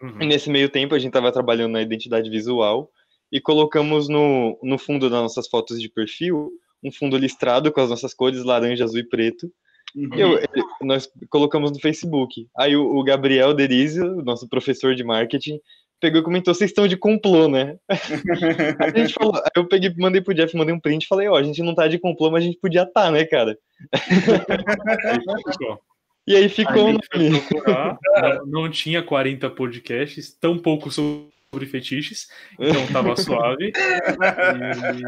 Uhum. 0.02 0.22
E 0.22 0.26
nesse 0.26 0.50
meio 0.50 0.68
tempo 0.68 0.94
a 0.94 0.98
gente 0.98 1.10
estava 1.10 1.30
trabalhando 1.30 1.72
na 1.72 1.82
identidade 1.82 2.28
visual 2.28 2.90
e 3.30 3.40
colocamos 3.40 4.08
no, 4.08 4.58
no 4.62 4.76
fundo 4.76 5.08
das 5.08 5.22
nossas 5.22 5.48
fotos 5.48 5.80
de 5.80 5.88
perfil 5.88 6.50
um 6.82 6.90
fundo 6.90 7.16
listrado 7.16 7.70
com 7.70 7.80
as 7.80 7.90
nossas 7.90 8.12
cores 8.12 8.42
laranja, 8.42 8.84
azul 8.84 8.98
e 8.98 9.08
preto. 9.08 9.50
Uhum. 9.94 10.14
E 10.14 10.20
eu, 10.20 10.38
nós 10.80 11.08
colocamos 11.30 11.70
no 11.70 11.78
Facebook. 11.78 12.48
Aí 12.56 12.74
o, 12.76 12.96
o 12.96 13.04
Gabriel 13.04 13.54
Derizio, 13.54 14.22
nosso 14.22 14.48
professor 14.48 14.94
de 14.94 15.04
marketing, 15.04 15.60
pegou 16.02 16.20
e 16.20 16.24
comentou, 16.24 16.52
vocês 16.52 16.70
estão 16.70 16.88
de 16.88 16.96
complô, 16.96 17.46
né? 17.46 17.78
a 18.80 18.98
gente 18.98 19.14
falou, 19.14 19.36
aí 19.36 19.50
eu 19.54 19.68
peguei, 19.68 19.94
mandei 19.96 20.20
pro 20.20 20.34
Jeff, 20.34 20.56
mandei 20.56 20.74
um 20.74 20.80
print 20.80 21.04
e 21.04 21.06
falei, 21.06 21.28
ó, 21.28 21.36
a 21.36 21.42
gente 21.44 21.62
não 21.62 21.76
tá 21.76 21.86
de 21.86 21.96
complô, 21.96 22.28
mas 22.28 22.42
a 22.42 22.46
gente 22.46 22.58
podia 22.58 22.82
estar, 22.82 23.04
tá, 23.04 23.10
né, 23.12 23.24
cara? 23.24 23.56
e 26.26 26.34
aí 26.34 26.48
ficou 26.48 26.88
aí 26.88 26.98
procurar, 27.08 27.96
não, 28.44 28.62
não 28.62 28.68
tinha 28.68 29.00
40 29.00 29.48
podcasts, 29.50 30.36
tão 30.40 30.58
pouco 30.58 30.90
sobre 30.90 31.66
fetiches, 31.70 32.26
então 32.58 32.84
tava 32.92 33.14
suave. 33.16 33.70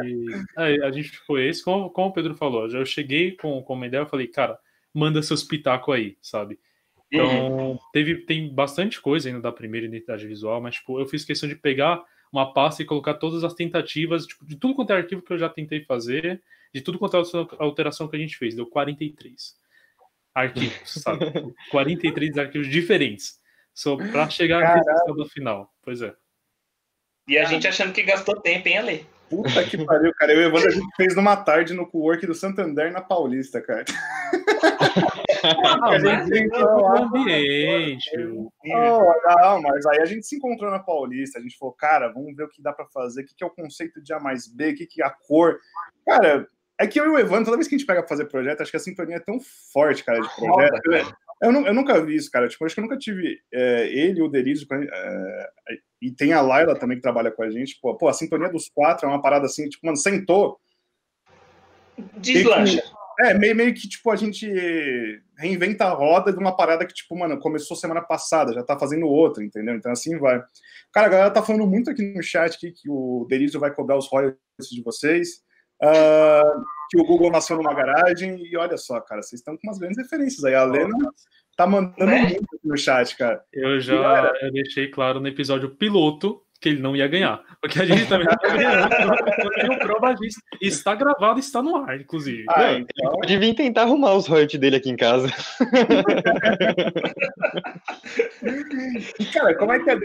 E 0.07 0.45
aí 0.57 0.81
a 0.81 0.93
gente 0.93 1.11
foi 1.27 1.49
esse, 1.49 1.65
como, 1.65 1.91
como 1.91 2.11
o 2.11 2.13
Pedro 2.13 2.37
falou, 2.37 2.71
já 2.71 2.79
eu 2.79 2.87
cheguei 2.87 3.33
com, 3.33 3.61
com 3.65 3.75
uma 3.75 3.89
ideia, 3.89 4.03
eu 4.03 4.09
falei, 4.09 4.29
cara, 4.29 4.57
manda 4.95 5.21
seus 5.25 5.43
pitacos 5.43 5.93
aí, 5.93 6.17
sabe? 6.23 6.57
Então, 7.15 7.71
uhum. 7.71 7.79
teve, 7.93 8.17
tem 8.27 8.53
bastante 8.53 9.01
coisa 9.01 9.29
ainda 9.29 9.41
da 9.41 9.53
primeira 9.53 9.87
identidade 9.87 10.27
visual, 10.27 10.61
mas 10.61 10.77
tipo, 10.77 10.99
eu 10.99 11.07
fiz 11.07 11.25
questão 11.25 11.49
de 11.49 11.55
pegar 11.55 12.03
uma 12.33 12.53
pasta 12.53 12.83
e 12.83 12.85
colocar 12.85 13.15
todas 13.15 13.45
as 13.45 13.55
tentativas, 13.55 14.27
tipo, 14.27 14.45
de 14.45 14.57
tudo 14.57 14.75
quanto 14.75 14.93
é 14.93 14.97
arquivo 14.97 15.23
que 15.23 15.33
eu 15.33 15.39
já 15.39 15.49
tentei 15.49 15.85
fazer, 15.85 16.43
de 16.75 16.81
tudo 16.81 16.99
quanto 16.99 17.17
é 17.17 17.23
alteração 17.61 18.09
que 18.09 18.17
a 18.17 18.19
gente 18.19 18.37
fez. 18.37 18.57
Deu 18.57 18.67
43 18.67 19.55
arquivos, 20.35 20.93
sabe? 20.93 21.21
43 21.71 22.37
arquivos 22.39 22.69
diferentes. 22.69 23.39
Só 23.73 23.97
para 23.97 24.29
chegar 24.29 24.81
no 25.07 25.29
final. 25.29 25.73
Pois 25.83 26.03
é. 26.03 26.13
E 27.29 27.39
a 27.39 27.45
gente 27.45 27.69
achando 27.69 27.93
que 27.93 28.03
gastou 28.03 28.41
tempo, 28.41 28.69
hein, 28.69 28.79
Ale? 28.79 29.07
Puta 29.31 29.65
que 29.65 29.85
pariu, 29.85 30.13
cara. 30.15 30.33
Eu 30.33 30.43
e 30.43 30.45
o 30.45 30.49
Evandro 30.49 30.69
a 30.69 30.73
gente 30.73 30.97
fez 30.97 31.17
numa 31.17 31.37
tarde 31.37 31.75
no 31.75 31.87
co-work 31.87 32.27
do 32.27 32.35
Santander 32.35 32.93
na 32.93 33.01
Paulista, 33.01 33.61
cara. 33.61 33.85
Ah, 35.43 35.91
a 35.91 35.99
gente 35.99 36.39
entrou 36.39 36.89
no 36.89 37.19
ambiente. 37.19 38.11
Oh, 38.67 39.13
não, 39.43 39.63
mas 39.63 39.87
aí 39.87 40.01
a 40.01 40.05
gente 40.05 40.27
se 40.27 40.37
encontrou 40.37 40.71
na 40.71 40.79
Paulista. 40.79 41.39
A 41.39 41.43
gente 41.43 41.59
falou, 41.59 41.75
cara, 41.75 42.09
vamos 42.09 42.35
ver 42.37 42.45
o 42.45 42.49
que 42.49 42.63
dá 42.63 42.73
para 42.73 42.87
fazer. 42.87 43.23
O 43.23 43.27
que, 43.27 43.35
que 43.35 43.45
é 43.45 43.47
o 43.47 43.51
conceito 43.51 44.03
de 44.03 44.13
A 44.13 44.21
mais 44.21 44.47
B? 44.47 44.71
O 44.71 44.75
que, 44.75 44.87
que 44.87 45.03
é 45.03 45.07
a 45.07 45.11
cor? 45.11 45.59
Cara, 46.07 46.49
é 46.79 46.87
que 46.87 46.99
eu 46.99 47.05
e 47.05 47.09
o 47.09 47.19
Evandro, 47.19 47.47
toda 47.47 47.57
vez 47.57 47.69
que 47.69 47.75
a 47.75 47.79
gente 47.79 47.87
pega 47.87 48.03
pra 48.03 48.09
fazer 48.09 48.27
projeto, 48.27 48.61
acho 48.61 48.71
que 48.71 48.77
a 48.77 48.81
sintonia 48.81 49.17
é 49.17 49.21
tão 49.21 49.39
forte, 49.73 50.05
cara, 50.05 50.21
de 50.21 50.29
projeto. 50.35 50.91
Né? 50.91 51.13
Eu, 51.43 51.53
não, 51.53 51.67
eu 51.67 51.75
nunca 51.75 52.01
vi 52.05 52.17
isso, 52.17 52.31
cara. 52.31 52.49
Tipo, 52.49 52.65
acho 52.65 52.75
que 52.75 52.81
eu 52.81 52.85
nunca 52.85 52.99
tive 52.99 53.41
é, 53.53 53.87
ele, 53.89 54.23
o 54.23 54.29
Derizio, 54.29 54.67
é, 54.73 55.51
e 56.01 56.11
tem 56.11 56.33
a 56.33 56.41
Laila 56.41 56.79
também 56.79 56.97
que 56.97 57.03
trabalha 57.03 57.31
com 57.31 57.43
a 57.43 57.51
gente. 57.51 57.79
Pô, 57.81 57.97
pô, 57.97 58.09
a 58.09 58.13
sintonia 58.13 58.49
dos 58.49 58.69
quatro 58.69 59.07
é 59.07 59.09
uma 59.09 59.23
parada 59.23 59.47
assim, 59.47 59.69
tipo, 59.69 59.87
mano, 59.87 59.97
sentou. 59.97 60.59
Deslancha. 62.17 62.83
É, 63.21 63.35
meio, 63.35 63.55
meio 63.55 63.75
que, 63.75 63.89
tipo, 63.89 64.11
a 64.11 64.17
gente 64.17 64.47
reinventa 65.37 65.85
a 65.85 65.91
roda 65.91 66.33
de 66.33 66.39
uma 66.39 66.57
parada 66.57 66.87
que, 66.87 66.95
tipo, 66.95 67.17
mano, 67.17 67.39
começou 67.39 67.77
semana 67.77 68.01
passada, 68.01 68.53
já 68.53 68.63
tá 68.63 68.79
fazendo 68.79 69.07
outra, 69.07 69.45
entendeu? 69.45 69.75
Então, 69.75 69.93
assim 69.93 70.19
vai. 70.19 70.43
Cara, 70.93 71.07
a 71.07 71.11
galera 71.11 71.31
tá 71.31 71.43
falando 71.43 71.67
muito 71.67 71.91
aqui 71.91 72.03
no 72.03 72.23
chat 72.23 72.59
que, 72.59 72.73
que 72.73 72.89
o 72.89 73.27
Derizio 73.29 73.61
vai 73.61 73.73
cobrar 73.73 73.97
os 73.97 74.09
royalties 74.09 74.39
de 74.71 74.83
vocês. 74.83 75.43
Uh, 75.83 76.65
que 76.91 77.01
o 77.01 77.05
Google 77.05 77.31
nasceu 77.31 77.57
numa 77.57 77.75
garagem. 77.75 78.43
E 78.45 78.57
olha 78.57 78.77
só, 78.77 79.01
cara, 79.01 79.23
vocês 79.23 79.41
estão 79.41 79.57
com 79.57 79.69
umas 79.69 79.79
grandes 79.79 79.99
referências 79.99 80.45
aí. 80.45 80.55
A 80.55 80.65
Lena 80.65 80.97
tá 81.57 81.67
mandando 81.67 82.13
é. 82.13 82.23
muito 82.23 82.47
no 82.63 82.77
chat, 82.77 83.17
cara. 83.17 83.43
Eu 83.53 83.81
já 83.81 84.33
eu 84.41 84.53
deixei 84.53 84.89
claro 84.91 85.21
no 85.21 85.29
episódio 85.29 85.75
piloto 85.77 86.44
que 86.65 86.71
ele 86.71 86.81
não 86.81 86.97
ia 86.97 87.07
ganhar. 87.07 87.45
Porque 87.61 87.79
a 87.79 87.85
gente 87.85 88.09
também 88.09 88.27
não 88.27 88.39
tá 88.39 88.49
ganhando. 88.49 88.89
Tenho 89.55 89.79
prova 89.81 90.15
disso. 90.15 90.41
Está 90.63 90.95
gravado 90.95 91.39
está 91.39 91.61
no 91.63 91.77
ar, 91.77 92.01
inclusive. 92.01 92.47
Ah, 92.49 92.73
então... 92.73 92.87
Ele 92.97 93.11
pode 93.11 93.37
vir 93.37 93.55
tentar 93.55 93.83
arrumar 93.83 94.15
os 94.15 94.27
royalties 94.27 94.59
dele 94.59 94.77
aqui 94.77 94.89
em 94.89 94.97
casa. 94.97 95.29
e, 99.21 99.27
cara, 99.27 99.55
como 99.59 99.73
é 99.73 99.81
que 99.81 99.91
é 99.91 99.99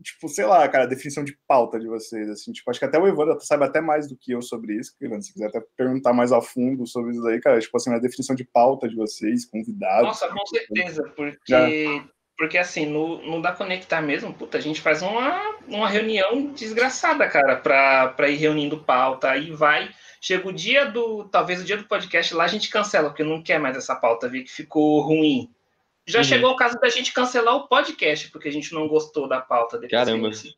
tipo, 0.00 0.28
sei 0.28 0.44
lá, 0.44 0.68
cara, 0.68 0.84
a 0.84 0.88
definição 0.88 1.24
de 1.24 1.36
pauta 1.48 1.80
de 1.80 1.88
vocês, 1.88 2.30
assim, 2.30 2.52
tipo, 2.52 2.70
acho 2.70 2.78
que 2.78 2.84
até 2.84 2.96
o 2.98 3.08
Evandro 3.08 3.40
sabe 3.40 3.64
até 3.64 3.80
mais 3.80 4.06
do 4.06 4.16
que 4.16 4.30
eu 4.30 4.40
sobre 4.40 4.74
isso, 4.74 4.92
Evandro, 5.00 5.22
se 5.22 5.32
quiser 5.32 5.46
até 5.48 5.60
perguntar 5.76 6.12
mais 6.12 6.30
a 6.30 6.40
fundo 6.40 6.86
sobre 6.86 7.12
isso 7.12 7.26
aí, 7.26 7.40
cara, 7.40 7.58
tipo 7.58 7.76
assim, 7.76 7.92
a 7.92 7.98
definição 7.98 8.36
de 8.36 8.44
pauta 8.44 8.88
de 8.88 8.94
vocês, 8.94 9.44
convidados. 9.44 10.06
Nossa, 10.06 10.28
com 10.28 10.46
certeza, 10.46 11.02
porque, 11.16 11.36
Já. 11.48 11.66
Porque 12.36 12.58
assim, 12.58 12.86
no, 12.86 13.22
no 13.22 13.40
Da 13.40 13.52
Conectar 13.52 14.00
mesmo, 14.00 14.32
puta, 14.32 14.58
a 14.58 14.60
gente 14.60 14.80
faz 14.80 15.02
uma, 15.02 15.56
uma 15.66 15.88
reunião 15.88 16.52
desgraçada, 16.52 17.28
cara, 17.28 17.56
pra, 17.56 18.08
pra 18.08 18.28
ir 18.28 18.36
reunindo 18.36 18.78
pauta, 18.78 19.30
aí 19.30 19.50
vai, 19.50 19.90
chega 20.20 20.48
o 20.48 20.52
dia 20.52 20.84
do, 20.84 21.24
talvez 21.24 21.60
o 21.60 21.64
dia 21.64 21.76
do 21.76 21.84
podcast, 21.84 22.34
lá 22.34 22.44
a 22.44 22.48
gente 22.48 22.68
cancela, 22.68 23.08
porque 23.08 23.24
não 23.24 23.42
quer 23.42 23.58
mais 23.58 23.76
essa 23.76 23.96
pauta, 23.96 24.28
ver 24.28 24.42
que 24.42 24.50
ficou 24.50 25.00
ruim, 25.00 25.50
já 26.06 26.20
uhum. 26.20 26.24
chegou 26.24 26.50
o 26.52 26.56
caso 26.56 26.78
da 26.78 26.88
gente 26.88 27.12
cancelar 27.12 27.56
o 27.56 27.66
podcast, 27.66 28.30
porque 28.30 28.48
a 28.48 28.52
gente 28.52 28.72
não 28.72 28.86
gostou 28.86 29.28
da 29.28 29.40
pauta 29.40 29.76
depois 29.76 29.90
Caramba. 29.90 30.30
que 30.30 30.34
a 30.34 30.38
gente 30.38 30.56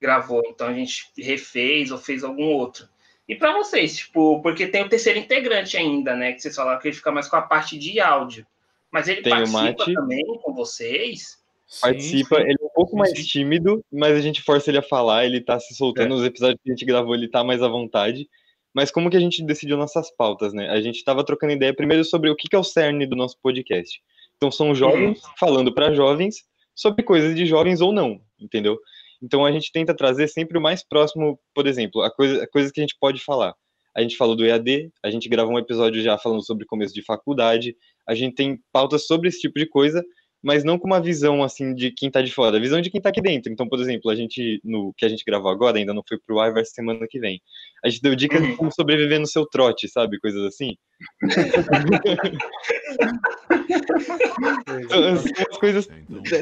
gravou. 0.00 0.42
Então 0.46 0.66
a 0.66 0.74
gente 0.74 1.10
refez 1.16 1.90
ou 1.90 1.98
fez 1.98 2.22
algum 2.22 2.52
outro. 2.52 2.86
E 3.26 3.34
para 3.34 3.54
vocês, 3.54 3.96
tipo, 3.96 4.42
porque 4.42 4.66
tem 4.66 4.84
o 4.84 4.88
terceiro 4.88 5.18
integrante 5.18 5.76
ainda, 5.76 6.14
né? 6.14 6.32
Que 6.32 6.40
vocês 6.40 6.54
falaram 6.54 6.78
que 6.78 6.88
ele 6.88 6.96
fica 6.96 7.10
mais 7.10 7.28
com 7.28 7.36
a 7.36 7.42
parte 7.42 7.78
de 7.78 8.00
áudio. 8.00 8.46
Mas 8.92 9.08
ele 9.08 9.22
tem 9.22 9.32
participa 9.32 9.84
também 9.94 10.24
com 10.42 10.52
vocês? 10.52 11.42
Participa, 11.80 12.36
sim, 12.36 12.42
sim. 12.42 12.48
ele 12.48 12.58
é 12.60 12.64
um 12.66 12.74
pouco 12.74 12.96
mais 12.96 13.12
tímido, 13.26 13.82
mas 13.90 14.14
a 14.14 14.20
gente 14.20 14.42
força 14.42 14.70
ele 14.70 14.78
a 14.78 14.82
falar, 14.82 15.24
ele 15.24 15.40
tá 15.40 15.58
se 15.58 15.74
soltando. 15.74 16.14
É. 16.14 16.16
Os 16.18 16.24
episódios 16.24 16.60
que 16.62 16.70
a 16.70 16.74
gente 16.74 16.84
gravou, 16.84 17.14
ele 17.14 17.28
tá 17.28 17.42
mais 17.42 17.62
à 17.62 17.68
vontade. 17.68 18.28
Mas 18.74 18.90
como 18.90 19.10
que 19.10 19.16
a 19.16 19.20
gente 19.20 19.42
decidiu 19.44 19.76
nossas 19.76 20.14
pautas, 20.14 20.52
né? 20.52 20.68
A 20.68 20.80
gente 20.80 21.02
tava 21.04 21.24
trocando 21.24 21.52
ideia 21.52 21.74
primeiro 21.74 22.04
sobre 22.04 22.30
o 22.30 22.36
que 22.36 22.54
é 22.54 22.58
o 22.58 22.64
cerne 22.64 23.06
do 23.06 23.16
nosso 23.16 23.38
podcast. 23.42 24.00
Então 24.36 24.50
são 24.50 24.74
jovens 24.74 25.20
falando 25.38 25.72
para 25.72 25.94
jovens 25.94 26.44
sobre 26.74 27.02
coisas 27.02 27.34
de 27.34 27.46
jovens 27.46 27.80
ou 27.80 27.92
não, 27.92 28.20
entendeu? 28.40 28.78
Então 29.22 29.44
a 29.44 29.52
gente 29.52 29.70
tenta 29.70 29.94
trazer 29.94 30.28
sempre 30.28 30.58
o 30.58 30.60
mais 30.60 30.82
próximo, 30.82 31.38
por 31.54 31.66
exemplo, 31.66 32.02
a 32.02 32.10
coisa, 32.10 32.42
a 32.42 32.48
coisas 32.48 32.72
que 32.72 32.80
a 32.80 32.82
gente 32.82 32.96
pode 32.98 33.22
falar. 33.22 33.54
A 33.94 34.00
gente 34.00 34.16
falou 34.16 34.34
do 34.34 34.44
EAD, 34.44 34.90
a 35.02 35.10
gente 35.10 35.28
gravou 35.28 35.54
um 35.54 35.58
episódio 35.58 36.02
já 36.02 36.16
falando 36.16 36.44
sobre 36.44 36.64
começo 36.64 36.94
de 36.94 37.04
faculdade, 37.04 37.76
a 38.08 38.14
gente 38.14 38.34
tem 38.34 38.58
pautas 38.72 39.06
sobre 39.06 39.28
esse 39.28 39.40
tipo 39.40 39.58
de 39.58 39.66
coisa, 39.66 40.02
mas 40.42 40.64
não 40.64 40.78
com 40.78 40.86
uma 40.86 41.00
visão 41.00 41.42
assim 41.42 41.74
de 41.74 41.90
quem 41.90 42.10
tá 42.10 42.20
de 42.20 42.32
fora, 42.32 42.56
a 42.56 42.60
visão 42.60 42.80
de 42.80 42.90
quem 42.90 43.00
tá 43.00 43.10
aqui 43.10 43.20
dentro. 43.20 43.52
Então, 43.52 43.68
por 43.68 43.80
exemplo, 43.80 44.10
a 44.10 44.14
gente 44.14 44.60
no 44.64 44.92
que 44.96 45.04
a 45.04 45.08
gente 45.08 45.24
gravou 45.24 45.50
agora 45.50 45.78
ainda 45.78 45.94
não 45.94 46.02
foi 46.06 46.18
pro 46.18 46.40
ar, 46.40 46.52
vai 46.52 46.64
semana 46.64 47.06
que 47.08 47.20
vem. 47.20 47.40
A 47.84 47.88
gente 47.88 48.02
deu 48.02 48.16
dicas 48.16 48.42
de 48.42 48.56
como 48.56 48.72
sobreviver 48.72 49.20
no 49.20 49.26
seu 49.26 49.46
trote, 49.46 49.88
sabe, 49.88 50.18
coisas 50.18 50.42
assim. 50.44 50.76
As 55.50 55.58
coisas 55.58 55.88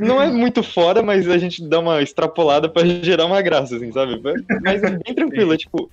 não 0.03 0.21
é 0.21 0.31
muito 0.31 0.63
fora, 0.63 1.03
mas 1.03 1.29
a 1.29 1.39
gente 1.39 1.67
dá 1.67 1.79
uma 1.79 2.03
extrapolada 2.03 2.69
para 2.69 2.87
gerar 3.03 3.27
uma 3.27 3.41
graça, 3.43 3.77
assim, 3.77 3.93
sabe? 3.93 4.21
Mas 4.63 4.83
é 4.83 4.91
bem 4.91 5.15
tranquilo, 5.15 5.55
é 5.55 5.57
tipo 5.57 5.91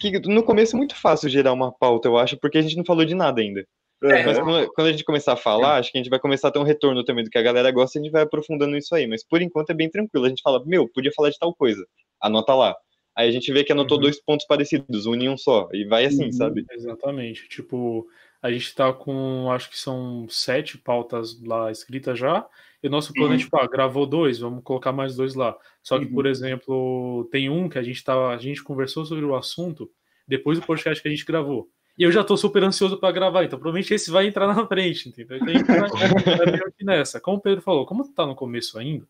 que 0.00 0.20
no 0.20 0.42
começo 0.42 0.76
é 0.76 0.78
muito 0.78 0.94
fácil 0.94 1.28
gerar 1.28 1.52
uma 1.52 1.72
pauta, 1.72 2.08
eu 2.08 2.16
acho, 2.16 2.36
porque 2.36 2.58
a 2.58 2.62
gente 2.62 2.76
não 2.76 2.84
falou 2.84 3.04
de 3.04 3.14
nada 3.14 3.40
ainda. 3.40 3.66
É. 4.04 4.24
Mas 4.24 4.38
quando, 4.38 4.72
quando, 4.74 4.86
a 4.88 4.92
gente 4.92 5.04
começar 5.04 5.32
a 5.32 5.36
falar, 5.36 5.76
acho 5.76 5.90
que 5.90 5.98
a 5.98 6.00
gente 6.02 6.10
vai 6.10 6.18
começar 6.18 6.48
a 6.48 6.50
ter 6.50 6.58
um 6.58 6.64
retorno 6.64 7.04
também 7.04 7.24
do 7.24 7.30
que 7.30 7.38
a 7.38 7.42
galera 7.42 7.70
gosta 7.70 7.98
e 7.98 8.00
a 8.00 8.02
gente 8.04 8.12
vai 8.12 8.22
aprofundando 8.22 8.76
isso 8.76 8.94
aí. 8.94 9.06
Mas 9.06 9.24
por 9.24 9.40
enquanto 9.40 9.70
é 9.70 9.74
bem 9.74 9.90
tranquilo. 9.90 10.26
A 10.26 10.28
gente 10.28 10.42
fala, 10.42 10.62
meu, 10.64 10.88
podia 10.88 11.12
falar 11.12 11.30
de 11.30 11.38
tal 11.38 11.54
coisa. 11.54 11.86
Anota 12.20 12.54
lá. 12.54 12.76
Aí 13.16 13.28
a 13.28 13.32
gente 13.32 13.52
vê 13.52 13.62
que 13.62 13.72
anotou 13.72 13.96
uhum. 13.96 14.02
dois 14.02 14.20
pontos 14.20 14.46
parecidos, 14.46 15.06
une 15.06 15.28
um 15.28 15.36
só. 15.36 15.68
E 15.72 15.84
vai 15.84 16.04
assim, 16.04 16.26
uhum, 16.26 16.32
sabe? 16.32 16.64
Exatamente. 16.72 17.48
Tipo, 17.48 18.06
a 18.42 18.50
gente 18.50 18.74
tá 18.74 18.92
com, 18.92 19.50
acho 19.50 19.70
que 19.70 19.78
são 19.78 20.26
sete 20.28 20.76
pautas 20.76 21.40
lá 21.42 21.70
escritas 21.70 22.18
já. 22.18 22.46
E 22.82 22.88
o 22.88 22.90
nosso 22.90 23.12
plano 23.12 23.28
é, 23.28 23.36
uhum. 23.36 23.40
é 23.40 23.44
tipo, 23.44 23.56
ah, 23.56 23.66
gravou 23.66 24.04
dois, 24.04 24.40
vamos 24.40 24.62
colocar 24.62 24.92
mais 24.92 25.16
dois 25.16 25.34
lá. 25.34 25.56
Só 25.82 25.98
que, 25.98 26.06
por 26.06 26.24
uhum. 26.24 26.30
exemplo, 26.30 27.28
tem 27.30 27.48
um 27.48 27.68
que 27.68 27.78
a 27.78 27.82
gente 27.82 28.02
tá, 28.02 28.28
a 28.28 28.36
gente 28.36 28.62
conversou 28.62 29.06
sobre 29.06 29.24
o 29.24 29.34
assunto 29.34 29.90
depois 30.26 30.58
do 30.58 30.66
podcast 30.66 31.00
que 31.00 31.08
a 31.08 31.10
gente 31.10 31.24
gravou. 31.24 31.68
E 31.96 32.02
eu 32.02 32.10
já 32.10 32.24
tô 32.24 32.36
super 32.36 32.62
ansioso 32.64 32.98
para 32.98 33.12
gravar, 33.12 33.44
então 33.44 33.58
provavelmente 33.58 33.94
esse 33.94 34.10
vai 34.10 34.26
entrar 34.26 34.46
na 34.46 34.66
frente, 34.66 35.08
entendeu? 35.08 35.36
Então 35.36 35.48
a 35.48 35.52
gente 35.52 35.66
vai, 35.66 36.54
aqui 36.66 36.84
nessa. 36.84 37.20
Como 37.20 37.36
o 37.36 37.40
Pedro 37.40 37.62
falou, 37.62 37.86
como 37.86 38.06
tá 38.12 38.26
no 38.26 38.34
começo 38.34 38.78
ainda, 38.78 39.06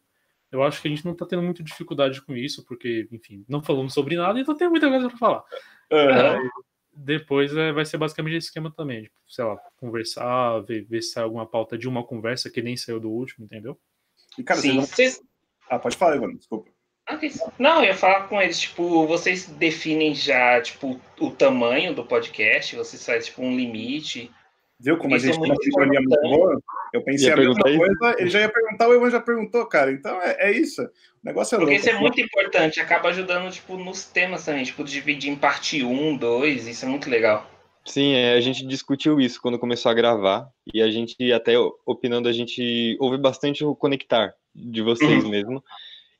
eu 0.52 0.62
acho 0.62 0.80
que 0.82 0.88
a 0.88 0.90
gente 0.90 1.04
não 1.04 1.14
tá 1.14 1.24
tendo 1.24 1.42
muita 1.42 1.62
dificuldade 1.62 2.20
com 2.22 2.36
isso, 2.36 2.64
porque, 2.64 3.08
enfim, 3.10 3.44
não 3.48 3.62
falamos 3.62 3.94
sobre 3.94 4.16
nada, 4.16 4.38
então 4.38 4.54
tem 4.54 4.68
muita 4.68 4.88
coisa 4.88 5.08
para 5.08 5.18
falar. 5.18 5.44
Uhum. 5.90 6.48
depois 6.92 7.54
é, 7.56 7.72
vai 7.72 7.84
ser 7.84 7.98
basicamente 7.98 8.36
esse 8.36 8.46
esquema 8.48 8.70
também, 8.70 9.02
tipo, 9.02 9.16
sei 9.26 9.44
lá, 9.44 9.56
conversar, 9.76 10.60
ver, 10.60 10.84
ver 10.84 11.02
se 11.02 11.10
sai 11.10 11.24
alguma 11.24 11.46
pauta 11.46 11.76
de 11.76 11.88
uma 11.88 12.04
conversa 12.04 12.50
que 12.50 12.62
nem 12.62 12.76
saiu 12.76 13.00
do 13.00 13.10
último, 13.10 13.44
entendeu? 13.44 13.78
E, 14.38 14.42
cara, 14.42 14.60
Sim, 14.60 14.80
vocês 14.80 15.20
não... 15.20 15.28
Ah, 15.70 15.78
pode 15.78 15.96
falar, 15.96 16.16
Ivan, 16.16 16.34
desculpa. 16.34 16.70
Não, 17.58 17.80
eu 17.80 17.88
ia 17.88 17.94
falar 17.94 18.28
com 18.28 18.40
eles, 18.40 18.60
tipo, 18.60 19.06
vocês 19.06 19.46
definem 19.46 20.14
já, 20.14 20.60
tipo, 20.60 20.98
o 21.20 21.30
tamanho 21.30 21.94
do 21.94 22.04
podcast, 22.04 22.74
vocês 22.74 23.04
fazem, 23.04 23.22
tipo, 23.22 23.42
um 23.42 23.54
limite. 23.54 24.30
Viu 24.80 24.96
como 24.96 25.14
a 25.14 25.18
gente 25.18 25.38
tem 25.38 25.50
uma 25.50 25.62
sintonia 25.62 26.00
muito 26.00 26.20
boa? 26.22 26.60
Eu 26.92 27.02
pensei 27.02 27.30
a 27.30 27.36
mesma 27.36 27.54
coisa, 27.54 28.16
ele 28.18 28.30
já 28.30 28.40
ia 28.40 28.48
perguntar, 28.48 28.88
o 28.88 28.94
Ivan 28.94 29.10
já 29.10 29.20
perguntou, 29.20 29.66
cara. 29.66 29.90
Então 29.92 30.20
é, 30.22 30.50
é 30.50 30.52
isso. 30.52 30.82
O 30.82 30.88
negócio 31.22 31.54
é 31.54 31.58
Porque 31.58 31.72
louco. 31.74 31.86
isso 31.88 31.96
é 31.96 32.00
muito 32.00 32.20
importante, 32.20 32.80
acaba 32.80 33.08
ajudando, 33.10 33.50
tipo, 33.52 33.76
nos 33.76 34.04
temas 34.04 34.44
também, 34.44 34.64
tipo, 34.64 34.82
dividir 34.82 35.30
em 35.30 35.36
parte 35.36 35.84
1, 35.84 36.16
2, 36.16 36.66
isso 36.66 36.84
é 36.84 36.88
muito 36.88 37.10
legal. 37.10 37.50
Sim, 37.84 38.14
é, 38.14 38.34
a 38.34 38.40
gente 38.40 38.66
discutiu 38.66 39.20
isso 39.20 39.40
quando 39.40 39.58
começou 39.58 39.90
a 39.90 39.94
gravar, 39.94 40.48
e 40.72 40.80
a 40.80 40.90
gente, 40.90 41.32
até 41.32 41.52
opinando, 41.84 42.28
a 42.28 42.32
gente 42.32 42.96
ouve 42.98 43.18
bastante 43.18 43.62
o 43.62 43.74
conectar 43.74 44.34
de 44.54 44.80
vocês 44.80 45.22
uhum. 45.22 45.30
mesmo. 45.30 45.64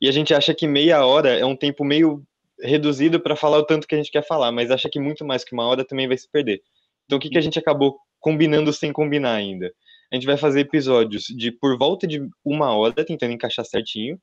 E 0.00 0.08
a 0.08 0.12
gente 0.12 0.34
acha 0.34 0.54
que 0.54 0.66
meia 0.66 1.04
hora 1.04 1.30
é 1.30 1.44
um 1.44 1.56
tempo 1.56 1.84
meio 1.84 2.22
reduzido 2.60 3.20
para 3.20 3.36
falar 3.36 3.58
o 3.58 3.66
tanto 3.66 3.86
que 3.86 3.94
a 3.94 3.98
gente 3.98 4.10
quer 4.10 4.26
falar, 4.26 4.52
mas 4.52 4.70
acha 4.70 4.88
que 4.88 5.00
muito 5.00 5.24
mais 5.24 5.44
que 5.44 5.52
uma 5.52 5.66
hora 5.66 5.84
também 5.84 6.06
vai 6.06 6.16
se 6.16 6.30
perder. 6.30 6.62
Então 7.04 7.18
o 7.18 7.20
que, 7.20 7.30
que 7.30 7.38
a 7.38 7.40
gente 7.40 7.58
acabou 7.58 7.98
combinando 8.20 8.72
sem 8.72 8.92
combinar 8.92 9.34
ainda? 9.34 9.72
A 10.12 10.14
gente 10.14 10.26
vai 10.26 10.36
fazer 10.36 10.60
episódios 10.60 11.24
de 11.24 11.50
por 11.50 11.76
volta 11.76 12.06
de 12.06 12.26
uma 12.44 12.74
hora, 12.74 13.04
tentando 13.04 13.32
encaixar 13.32 13.64
certinho, 13.64 14.18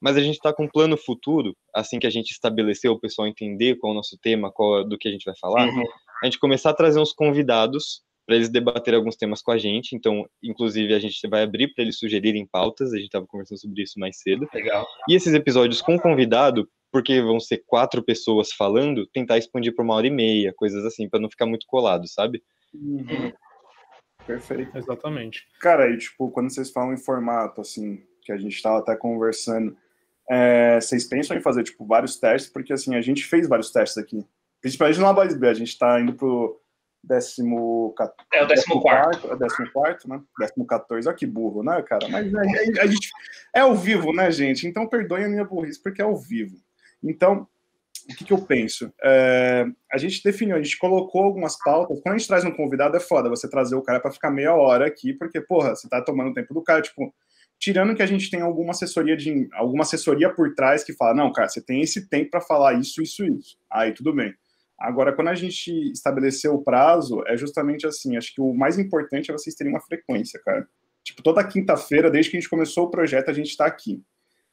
mas 0.00 0.16
a 0.16 0.20
gente 0.20 0.34
está 0.34 0.52
com 0.52 0.64
um 0.64 0.68
plano 0.68 0.96
futuro, 0.96 1.56
assim 1.74 1.98
que 1.98 2.06
a 2.06 2.10
gente 2.10 2.30
estabeleceu, 2.30 2.92
o 2.92 3.00
pessoal 3.00 3.26
entender 3.26 3.76
qual 3.76 3.92
é 3.92 3.94
o 3.94 3.96
nosso 3.96 4.16
tema, 4.18 4.50
qual 4.50 4.84
do 4.84 4.98
que 4.98 5.08
a 5.08 5.10
gente 5.10 5.24
vai 5.24 5.34
falar, 5.40 5.68
uhum. 5.68 5.84
a 6.22 6.26
gente 6.26 6.38
começar 6.38 6.70
a 6.70 6.74
trazer 6.74 7.00
uns 7.00 7.12
convidados 7.12 8.02
para 8.28 8.36
eles 8.36 8.50
debaterem 8.50 8.98
alguns 8.98 9.16
temas 9.16 9.40
com 9.40 9.50
a 9.50 9.56
gente. 9.56 9.96
Então, 9.96 10.28
inclusive, 10.42 10.92
a 10.92 10.98
gente 10.98 11.26
vai 11.28 11.42
abrir 11.42 11.72
para 11.72 11.82
eles 11.82 11.98
sugerirem 11.98 12.46
pautas. 12.46 12.92
A 12.92 12.96
gente 12.96 13.06
estava 13.06 13.26
conversando 13.26 13.58
sobre 13.58 13.82
isso 13.82 13.98
mais 13.98 14.20
cedo. 14.20 14.46
Legal. 14.52 14.86
E 15.08 15.14
esses 15.14 15.32
episódios 15.32 15.80
com 15.80 15.98
convidado, 15.98 16.68
porque 16.92 17.22
vão 17.22 17.40
ser 17.40 17.64
quatro 17.66 18.02
pessoas 18.02 18.52
falando, 18.52 19.06
tentar 19.06 19.38
expandir 19.38 19.74
para 19.74 19.82
uma 19.82 19.94
hora 19.94 20.06
e 20.06 20.10
meia, 20.10 20.52
coisas 20.54 20.84
assim, 20.84 21.08
para 21.08 21.18
não 21.18 21.30
ficar 21.30 21.46
muito 21.46 21.66
colado, 21.66 22.06
sabe? 22.06 22.42
Uhum. 22.74 23.32
Perfeito. 24.26 24.76
Exatamente. 24.76 25.46
Cara, 25.58 25.90
e 25.90 25.96
tipo, 25.96 26.30
quando 26.30 26.50
vocês 26.50 26.70
falam 26.70 26.92
em 26.92 26.98
formato, 26.98 27.62
assim, 27.62 28.02
que 28.20 28.30
a 28.30 28.36
gente 28.36 28.54
estava 28.54 28.80
até 28.80 28.94
conversando, 28.94 29.74
é, 30.28 30.78
vocês 30.78 31.08
pensam 31.08 31.34
em 31.34 31.40
fazer, 31.40 31.62
tipo, 31.62 31.86
vários 31.86 32.18
testes? 32.18 32.52
Porque, 32.52 32.74
assim, 32.74 32.94
a 32.94 33.00
gente 33.00 33.24
fez 33.24 33.48
vários 33.48 33.70
testes 33.70 33.96
aqui. 33.96 34.22
Principalmente 34.60 35.00
no 35.00 35.14
Boys 35.14 35.34
B, 35.34 35.48
a 35.48 35.54
gente 35.54 35.68
está 35.68 35.98
indo 35.98 36.12
pro 36.12 36.60
décimo... 37.02 37.94
É 38.32 38.42
o 38.42 38.46
décimo 38.46 38.80
quarto. 38.80 39.32
É 39.32 39.36
décimo 39.36 39.72
quarto, 39.72 40.08
né? 40.08 40.20
Décimo 40.38 40.66
14. 40.66 41.08
Olha 41.08 41.16
que 41.16 41.26
burro, 41.26 41.62
né, 41.62 41.82
cara? 41.82 42.08
Mas 42.08 42.34
a, 42.34 42.40
a, 42.40 42.82
a 42.82 42.86
gente... 42.86 43.10
É 43.54 43.60
ao 43.60 43.74
vivo, 43.74 44.12
né, 44.12 44.30
gente? 44.30 44.66
Então 44.66 44.88
perdoe 44.88 45.24
a 45.24 45.28
minha 45.28 45.44
burrice, 45.44 45.82
porque 45.82 46.02
é 46.02 46.04
ao 46.04 46.16
vivo. 46.16 46.56
Então, 47.02 47.46
o 48.10 48.14
que, 48.14 48.24
que 48.24 48.32
eu 48.32 48.40
penso? 48.40 48.92
É, 49.02 49.66
a 49.92 49.98
gente 49.98 50.22
definiu, 50.22 50.56
a 50.56 50.62
gente 50.62 50.78
colocou 50.78 51.22
algumas 51.22 51.58
pautas. 51.58 52.00
Quando 52.00 52.14
a 52.14 52.18
gente 52.18 52.26
traz 52.26 52.44
um 52.44 52.50
convidado, 52.50 52.96
é 52.96 53.00
foda 53.00 53.28
você 53.28 53.48
trazer 53.48 53.76
o 53.76 53.82
cara 53.82 54.00
para 54.00 54.10
ficar 54.10 54.30
meia 54.30 54.54
hora 54.54 54.86
aqui, 54.86 55.12
porque, 55.12 55.40
porra, 55.40 55.76
você 55.76 55.88
tá 55.88 56.02
tomando 56.02 56.30
o 56.30 56.34
tempo 56.34 56.54
do 56.54 56.62
cara. 56.62 56.80
Tipo, 56.80 57.14
tirando 57.58 57.94
que 57.94 58.02
a 58.02 58.06
gente 58.06 58.30
tem 58.30 58.40
alguma 58.40 58.70
assessoria 58.70 59.14
de 59.14 59.48
alguma 59.52 59.82
assessoria 59.82 60.32
por 60.32 60.54
trás 60.54 60.82
que 60.82 60.94
fala, 60.94 61.14
não, 61.14 61.32
cara, 61.32 61.48
você 61.48 61.60
tem 61.60 61.82
esse 61.82 62.08
tempo 62.08 62.30
para 62.30 62.40
falar 62.40 62.74
isso, 62.74 63.02
isso, 63.02 63.24
isso. 63.24 63.58
Aí 63.70 63.92
tudo 63.92 64.14
bem. 64.14 64.34
Agora, 64.78 65.12
quando 65.12 65.28
a 65.28 65.34
gente 65.34 65.72
estabeleceu 65.90 66.54
o 66.54 66.62
prazo, 66.62 67.22
é 67.26 67.36
justamente 67.36 67.86
assim, 67.86 68.16
acho 68.16 68.32
que 68.32 68.40
o 68.40 68.54
mais 68.54 68.78
importante 68.78 69.30
é 69.30 69.32
vocês 69.32 69.56
terem 69.56 69.72
uma 69.72 69.80
frequência, 69.80 70.40
cara. 70.44 70.68
Tipo, 71.02 71.22
toda 71.22 71.42
quinta-feira, 71.42 72.10
desde 72.10 72.30
que 72.30 72.36
a 72.36 72.40
gente 72.40 72.50
começou 72.50 72.84
o 72.84 72.90
projeto, 72.90 73.28
a 73.28 73.32
gente 73.32 73.48
está 73.48 73.66
aqui. 73.66 74.02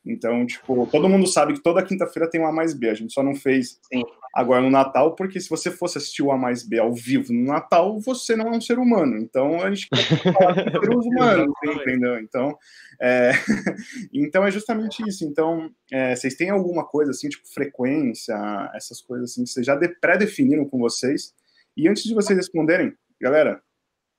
Então, 0.06 0.46
tipo, 0.46 0.88
todo 0.88 1.10
mundo 1.10 1.26
sabe 1.26 1.54
que 1.54 1.64
toda 1.64 1.84
quinta-feira 1.84 2.30
tem 2.30 2.40
um 2.40 2.46
A 2.46 2.52
mais 2.52 2.74
B. 2.74 2.90
A 2.90 2.94
gente 2.94 3.12
só 3.12 3.24
não 3.24 3.34
fez 3.34 3.80
Sim. 3.92 4.04
agora 4.34 4.62
no 4.62 4.70
Natal, 4.70 5.16
porque 5.16 5.40
se 5.40 5.50
você 5.50 5.72
fosse 5.72 5.98
assistir 5.98 6.22
o 6.22 6.32
A 6.32 6.38
mais 6.38 6.62
B 6.62 6.78
ao 6.78 6.94
vivo 6.94 7.34
no 7.34 7.46
Natal, 7.46 8.00
você 8.00 8.36
não 8.36 8.48
é 8.48 8.52
um 8.52 8.62
ser 8.62 8.78
humano. 8.78 9.18
Então, 9.18 9.62
a 9.62 9.74
gente 9.74 9.90
quer 9.90 9.98
falar 10.34 10.54
com 10.54 10.80
seres 10.80 11.06
humanos, 11.06 11.54
entendeu? 11.64 12.20
Então 12.20 12.58
é... 13.00 13.32
então, 14.14 14.46
é 14.46 14.52
justamente 14.52 15.04
isso. 15.08 15.26
Então, 15.26 15.72
é, 15.92 16.16
vocês 16.16 16.36
têm 16.36 16.50
alguma 16.50 16.86
coisa 16.86 17.12
assim, 17.12 17.30
tipo 17.30 17.48
frequência, 17.48 18.36
essas 18.74 19.02
coisas 19.02 19.32
assim, 19.32 19.44
que 19.44 19.50
vocês 19.50 19.66
já 19.66 19.78
pré-definiram 20.00 20.66
com 20.66 20.78
vocês? 20.78 21.34
E 21.76 21.88
antes 21.88 22.04
de 22.04 22.14
vocês 22.14 22.38
responderem, 22.38 22.94
galera, 23.20 23.62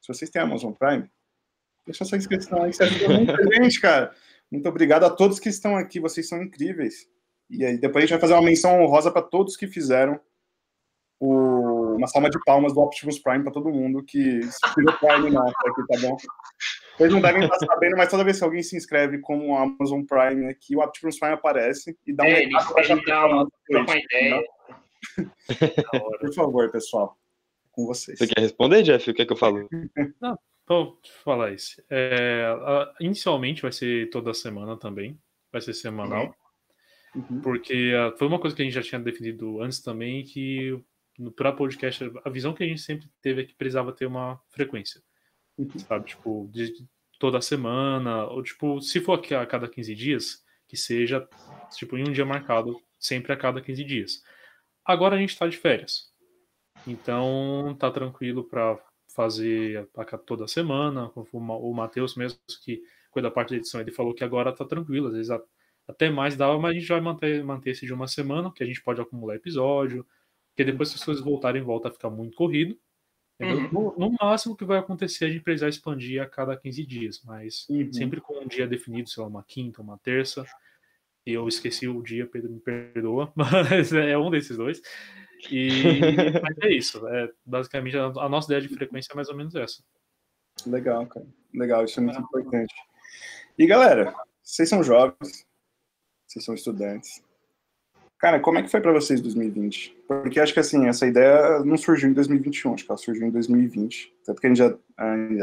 se 0.00 0.09
vocês 0.09 0.31
têm 0.31 0.43
Amazon 0.43 0.73
Prime, 0.73 1.09
deixa 1.87 2.05
sua 2.05 2.19
inscrição 2.19 2.62
aí, 2.62 2.71
que 2.71 2.76
você 2.76 2.85
ajuda 2.85 3.14
muita 3.14 3.55
gente, 3.55 3.81
cara. 3.81 4.14
Muito 4.50 4.69
obrigado 4.69 5.05
a 5.05 5.11
todos 5.11 5.38
que 5.38 5.49
estão 5.49 5.76
aqui, 5.76 6.00
vocês 6.00 6.29
são 6.29 6.43
incríveis. 6.43 7.09
E 7.50 7.65
aí 7.65 7.79
depois 7.79 7.99
a 7.99 8.07
gente 8.07 8.11
vai 8.11 8.21
fazer 8.21 8.35
uma 8.35 8.43
menção 8.43 8.83
honrosa 8.83 9.11
para 9.11 9.23
todos 9.23 9.57
que 9.57 9.67
fizeram 9.67 10.21
o... 11.19 11.95
uma 11.97 12.07
salva 12.07 12.29
de 12.29 12.38
palmas 12.45 12.73
do 12.73 12.81
Optimus 12.81 13.19
Prime 13.19 13.43
para 13.43 13.53
todo 13.53 13.71
mundo 13.71 14.03
que 14.05 14.38
inscreveu 14.38 14.93
o 14.93 14.99
Prime 14.99 15.31
nosso 15.31 15.55
aqui, 15.67 15.87
tá 15.87 16.00
bom? 16.00 16.17
Vocês 16.97 17.12
não 17.12 17.21
devem 17.21 17.45
estar 17.45 17.59
sabendo, 17.59 17.97
mas 17.97 18.09
toda 18.09 18.25
vez 18.25 18.38
que 18.38 18.45
alguém 18.45 18.62
se 18.62 18.76
inscreve 18.76 19.19
como 19.19 19.57
Amazon 19.57 20.03
Prime 20.03 20.49
aqui, 20.49 20.75
o 20.76 20.81
Optimus 20.81 21.19
Prime 21.19 21.35
aparece 21.35 21.97
e 22.07 22.12
dá 22.12 22.25
um 22.25 22.26
é, 22.26 22.43
ele, 22.43 22.53
ele 22.55 23.05
dá 23.05 23.26
uma, 23.26 23.49
uma 23.71 23.99
ideia. 23.99 24.43
Por 26.21 26.35
favor, 26.35 26.71
pessoal, 26.71 27.17
com 27.71 27.87
vocês. 27.87 28.19
Você 28.19 28.26
quer 28.26 28.41
responder, 28.41 28.83
Jeff? 28.83 29.11
O 29.11 29.15
que 29.15 29.23
é 29.23 29.26
que 29.26 29.33
eu 29.33 29.37
falo? 29.37 29.69
Não, 30.21 30.38
Vou 30.66 31.00
falar 31.23 31.52
isso. 31.52 31.80
É, 31.88 32.49
inicialmente 33.00 33.62
vai 33.62 33.70
ser 33.70 34.11
toda 34.11 34.35
semana 34.35 34.76
também, 34.76 35.18
vai 35.52 35.61
ser 35.61 35.75
semanal, 35.75 36.35
uhum. 37.14 37.25
uhum. 37.30 37.40
porque 37.40 37.94
uh, 37.94 38.16
foi 38.18 38.26
uma 38.26 38.40
coisa 38.40 38.54
que 38.54 38.62
a 38.62 38.64
gente 38.64 38.75
já 38.75 38.82
tinha 38.82 39.00
definido 39.00 39.62
antes 39.62 39.80
também, 39.80 40.25
que 40.25 40.76
para 41.37 41.52
podcast, 41.52 42.11
a 42.25 42.30
visão 42.30 42.52
que 42.52 42.64
a 42.64 42.66
gente 42.66 42.80
sempre 42.80 43.08
teve 43.23 43.42
é 43.42 43.44
que 43.44 43.54
precisava 43.54 43.92
ter 43.92 44.06
uma 44.06 44.40
frequência, 44.49 45.00
uhum. 45.56 45.78
sabe? 45.78 46.06
Tipo, 46.06 46.50
de 46.52 46.87
toda 47.18 47.40
semana, 47.40 48.25
ou 48.26 48.42
tipo, 48.42 48.80
se 48.80 49.00
for 49.00 49.20
a 49.35 49.46
cada 49.46 49.68
15 49.68 49.94
dias, 49.94 50.44
que 50.66 50.76
seja, 50.76 51.26
tipo, 51.76 51.96
em 51.96 52.08
um 52.08 52.12
dia 52.12 52.26
marcado, 52.26 52.80
sempre 52.99 53.32
a 53.32 53.37
cada 53.37 53.61
15 53.61 53.85
dias. 53.85 54.23
Agora 54.85 55.14
a 55.14 55.18
gente 55.18 55.30
está 55.30 55.46
de 55.46 55.56
férias, 55.56 56.12
então 56.87 57.76
tá 57.78 57.90
tranquilo 57.90 58.44
para 58.44 58.78
fazer 59.16 59.88
toda 60.26 60.46
semana. 60.46 61.11
O 61.32 61.75
Matheus 61.75 62.14
mesmo, 62.14 62.38
que 62.62 62.82
cuida 63.11 63.28
da 63.28 63.35
parte 63.35 63.50
da 63.50 63.56
edição, 63.56 63.80
ele 63.80 63.90
falou 63.90 64.14
que 64.14 64.23
agora 64.23 64.52
tá 64.52 64.64
tranquilo, 64.64 65.08
às 65.08 65.14
vezes 65.14 65.30
até 65.88 66.11
mais 66.11 66.37
dava, 66.37 66.58
mas 66.58 66.73
a 66.73 66.78
gente 66.78 66.88
vai 66.88 67.00
manter, 67.00 67.42
manter 67.42 67.70
esse 67.70 67.87
de 67.87 67.94
uma 67.94 68.06
semana, 68.06 68.52
que 68.52 68.62
a 68.62 68.66
gente 68.66 68.82
pode 68.82 69.00
acumular 69.00 69.37
episódio, 69.37 70.06
porque 70.50 70.70
depois 70.70 70.90
que 70.90 70.96
as 70.96 71.04
coisas 71.04 71.25
voltarem, 71.25 71.62
volta 71.62 71.88
a 71.88 71.92
ficar 71.92 72.11
muito 72.11 72.37
corrido. 72.37 72.78
Uhum. 73.40 73.68
No, 73.70 73.99
no, 73.99 74.16
máximo 74.20 74.56
que 74.56 74.64
vai 74.64 74.78
acontecer 74.78 75.26
é 75.26 75.28
a 75.28 75.30
gente 75.30 75.42
precisar 75.42 75.68
expandir 75.68 76.23
a 76.23 76.26
cada 76.26 76.56
15 76.56 76.87
dias, 76.87 77.23
mas 77.25 77.66
uhum. 77.68 77.92
sempre 77.92 78.20
com 78.20 78.42
um 78.42 78.46
dia 78.46 78.66
definido, 78.66 79.08
sei 79.08 79.23
lá, 79.23 79.28
uma 79.28 79.44
quinta, 79.44 79.82
uma 79.82 79.99
terça. 79.99 80.44
Eu 81.25 81.46
esqueci 81.46 81.87
o 81.88 82.02
dia, 82.02 82.26
Pedro 82.26 82.50
me 82.50 82.61
perdoa, 82.61 83.32
mas 83.37 83.92
é 83.92 84.16
um 84.16 84.30
desses 84.30 84.56
dois. 84.56 84.80
E 85.50 85.68
mas 86.42 86.58
é 86.62 86.72
isso. 86.72 87.06
É, 87.08 87.30
basicamente, 87.44 87.96
a, 87.96 88.28
nossa 88.28 88.49
ideia 88.49 88.66
de 88.66 88.75
frequência 88.75 89.12
é 89.12 89.16
mais 89.16 89.28
ou 89.28 89.36
menos 89.36 89.54
essa. 89.54 89.82
Legal, 90.66 91.06
cara. 91.06 91.26
Legal, 91.54 91.84
isso 91.84 92.00
é 92.00 92.02
muito 92.02 92.18
é. 92.18 92.22
importante. 92.22 92.75
E 93.58 93.66
galera, 93.66 94.14
vocês 94.42 94.68
são 94.68 94.82
jovens, 94.82 95.46
vocês 96.26 96.44
são 96.44 96.54
estudantes. 96.54 97.22
Cara, 98.18 98.40
como 98.40 98.58
é 98.58 98.62
que 98.62 98.70
foi 98.70 98.80
para 98.80 98.92
vocês 98.92 99.20
2020? 99.20 99.96
Porque 100.08 100.40
acho 100.40 100.54
que 100.54 100.60
assim, 100.60 100.86
essa 100.88 101.06
ideia 101.06 101.60
não 101.60 101.76
surgiu 101.76 102.08
em 102.08 102.14
2021, 102.14 102.75
acho 102.75 102.84
que 102.84 102.90
ela 102.90 102.99
surgiu 102.99 103.26
em 103.26 103.30
2020. 103.30 104.14
Tanto 104.25 104.40
que 104.40 104.46
a 104.46 104.50
gente 104.50 104.58
já, 104.58 104.75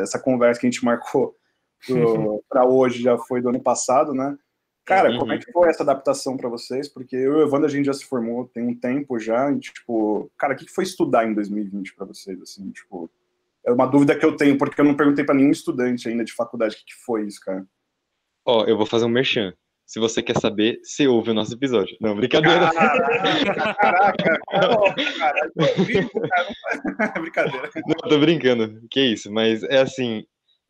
essa 0.01 0.19
conversa 0.19 0.59
que 0.59 0.65
a 0.65 0.71
gente 0.71 0.83
marcou 0.83 1.35
para 2.49 2.65
hoje 2.65 3.03
já 3.03 3.17
foi 3.17 3.41
do 3.41 3.49
ano 3.49 3.61
passado, 3.61 4.13
né? 4.13 4.35
Cara, 4.85 5.11
uhum. 5.11 5.19
como 5.19 5.31
é 5.33 5.37
que 5.37 5.51
foi 5.51 5.69
essa 5.69 5.83
adaptação 5.83 6.35
para 6.35 6.49
vocês? 6.49 6.89
Porque 6.89 7.15
eu 7.15 7.33
e 7.33 7.35
o 7.35 7.41
Evandro, 7.43 7.67
a 7.67 7.69
gente 7.69 7.85
já 7.85 7.93
se 7.93 8.05
formou 8.05 8.49
tem 8.53 8.63
um 8.63 8.75
tempo 8.75 9.17
já, 9.17 9.49
e, 9.51 9.59
tipo, 9.59 10.29
cara, 10.37 10.53
o 10.53 10.57
que 10.57 10.69
foi 10.69 10.83
estudar 10.83 11.25
em 11.25 11.33
2020 11.33 11.95
para 11.95 12.05
vocês, 12.05 12.41
assim, 12.41 12.69
tipo, 12.71 13.09
é 13.65 13.71
uma 13.71 13.85
dúvida 13.85 14.17
que 14.17 14.25
eu 14.25 14.35
tenho, 14.35 14.57
porque 14.57 14.81
eu 14.81 14.85
não 14.85 14.95
perguntei 14.95 15.23
para 15.23 15.35
nenhum 15.35 15.51
estudante 15.51 16.09
ainda 16.09 16.25
de 16.25 16.33
faculdade 16.33 16.75
o 16.75 16.77
que, 16.79 16.85
que 16.85 16.93
foi 17.05 17.25
isso, 17.25 17.39
cara. 17.39 17.65
Ó, 18.45 18.65
eu 18.65 18.75
vou 18.75 18.85
fazer 18.85 19.05
um 19.05 19.09
merchan. 19.09 19.53
Se 19.85 19.99
você 19.99 20.21
quer 20.21 20.37
saber, 20.37 20.79
você 20.83 21.07
ouve 21.07 21.31
o 21.31 21.33
nosso 21.33 21.53
episódio. 21.53 21.95
Não, 22.01 22.15
brincadeira. 22.15 22.71
Caraca, 22.73 23.75
caraca, 23.75 24.39
cara, 25.17 25.51
brincadeira. 27.21 27.69
Não, 27.87 28.09
tô 28.09 28.19
brincando. 28.19 28.81
Que 28.89 29.01
isso, 29.01 29.31
mas 29.31 29.63
é 29.63 29.79
assim, 29.79 30.25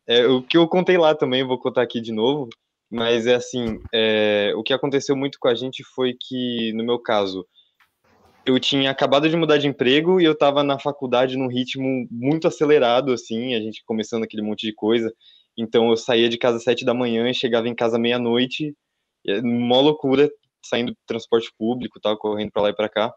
é, 0.06 0.26
o 0.26 0.42
que 0.42 0.56
eu 0.56 0.68
contei 0.68 0.98
lá 0.98 1.14
também, 1.14 1.44
vou 1.44 1.58
contar 1.58 1.82
aqui 1.82 2.00
de 2.00 2.12
novo, 2.12 2.48
mas 2.94 3.26
é 3.26 3.34
assim, 3.34 3.80
é, 3.92 4.52
o 4.56 4.62
que 4.62 4.72
aconteceu 4.72 5.16
muito 5.16 5.36
com 5.40 5.48
a 5.48 5.54
gente 5.54 5.82
foi 5.82 6.14
que, 6.14 6.72
no 6.74 6.84
meu 6.84 6.96
caso, 6.96 7.44
eu 8.46 8.60
tinha 8.60 8.88
acabado 8.88 9.28
de 9.28 9.36
mudar 9.36 9.58
de 9.58 9.66
emprego 9.66 10.20
e 10.20 10.24
eu 10.24 10.30
estava 10.32 10.62
na 10.62 10.78
faculdade 10.78 11.36
num 11.36 11.48
ritmo 11.48 12.06
muito 12.08 12.46
acelerado, 12.46 13.12
assim, 13.12 13.56
a 13.56 13.60
gente 13.60 13.82
começando 13.84 14.22
aquele 14.22 14.42
monte 14.42 14.64
de 14.64 14.72
coisa. 14.72 15.12
Então 15.58 15.90
eu 15.90 15.96
saía 15.96 16.28
de 16.28 16.38
casa 16.38 16.58
às 16.58 16.62
sete 16.62 16.84
da 16.84 16.94
manhã 16.94 17.28
e 17.28 17.34
chegava 17.34 17.68
em 17.68 17.74
casa 17.74 17.98
meia-noite, 17.98 18.76
uma 19.42 19.80
loucura, 19.80 20.30
saindo 20.64 20.92
do 20.92 20.98
transporte 21.04 21.52
público, 21.58 21.98
tal, 22.00 22.16
correndo 22.16 22.52
para 22.52 22.62
lá 22.62 22.68
e 22.70 22.76
para 22.76 22.88
cá. 22.88 23.12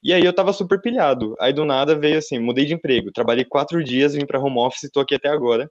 E 0.00 0.12
aí 0.12 0.24
eu 0.24 0.32
tava 0.32 0.52
super 0.52 0.80
pilhado. 0.80 1.34
Aí 1.40 1.52
do 1.52 1.64
nada 1.64 1.98
veio 1.98 2.18
assim, 2.18 2.38
mudei 2.38 2.66
de 2.66 2.74
emprego, 2.74 3.10
trabalhei 3.10 3.44
quatro 3.44 3.82
dias, 3.82 4.14
vim 4.14 4.26
para 4.26 4.38
home 4.38 4.58
office, 4.60 4.84
estou 4.84 5.02
aqui 5.02 5.16
até 5.16 5.28
agora. 5.28 5.68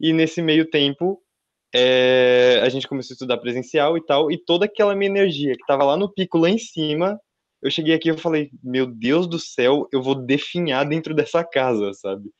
E 0.00 0.14
nesse 0.14 0.40
meio 0.40 0.70
tempo 0.70 1.20
é, 1.74 2.60
a 2.62 2.68
gente 2.68 2.88
começou 2.88 3.14
a 3.14 3.16
estudar 3.16 3.38
presencial 3.38 3.96
e 3.96 4.04
tal, 4.04 4.30
e 4.30 4.38
toda 4.38 4.64
aquela 4.64 4.94
minha 4.94 5.10
energia 5.10 5.54
que 5.54 5.62
estava 5.62 5.84
lá 5.84 5.96
no 5.96 6.12
pico, 6.12 6.38
lá 6.38 6.48
em 6.48 6.58
cima, 6.58 7.18
eu 7.62 7.70
cheguei 7.70 7.94
aqui 7.94 8.10
e 8.10 8.16
falei, 8.16 8.50
meu 8.62 8.86
Deus 8.86 9.26
do 9.26 9.38
céu, 9.38 9.88
eu 9.92 10.02
vou 10.02 10.14
definhar 10.14 10.86
dentro 10.86 11.14
dessa 11.14 11.42
casa, 11.42 11.92
sabe? 11.94 12.30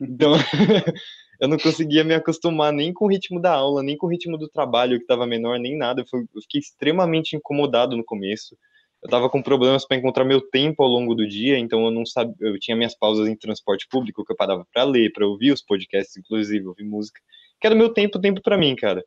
Então, 0.00 0.32
eu 1.40 1.48
não 1.48 1.58
conseguia 1.58 2.04
me 2.04 2.14
acostumar 2.14 2.72
nem 2.72 2.92
com 2.92 3.06
o 3.06 3.08
ritmo 3.08 3.40
da 3.40 3.52
aula, 3.52 3.82
nem 3.82 3.96
com 3.96 4.06
o 4.06 4.10
ritmo 4.10 4.36
do 4.36 4.48
trabalho, 4.48 4.98
que 4.98 5.04
estava 5.04 5.26
menor, 5.26 5.58
nem 5.58 5.76
nada. 5.76 6.02
Eu, 6.02 6.42
fiquei 6.42 6.60
extremamente 6.60 7.34
incomodado 7.34 7.96
no 7.96 8.04
começo. 8.04 8.56
Eu 9.02 9.06
estava 9.06 9.30
com 9.30 9.42
problemas 9.42 9.86
para 9.86 9.96
encontrar 9.96 10.24
meu 10.24 10.40
tempo 10.40 10.82
ao 10.82 10.88
longo 10.88 11.14
do 11.14 11.26
dia, 11.26 11.58
então 11.58 11.84
eu 11.84 11.90
não 11.90 12.04
sabia, 12.04 12.34
eu 12.40 12.58
tinha 12.58 12.76
minhas 12.76 12.96
pausas 12.96 13.28
em 13.28 13.36
transporte 13.36 13.86
público 13.88 14.24
que 14.24 14.32
eu 14.32 14.36
parava 14.36 14.66
para 14.72 14.84
ler, 14.84 15.12
para 15.12 15.26
ouvir 15.26 15.52
os 15.52 15.62
podcasts, 15.62 16.16
inclusive 16.16 16.66
ouvir 16.66 16.84
música 16.84 17.20
que 17.60 17.66
era 17.66 17.76
meu 17.76 17.92
tempo, 17.92 18.20
tempo 18.20 18.40
para 18.42 18.58
mim, 18.58 18.74
cara. 18.76 19.04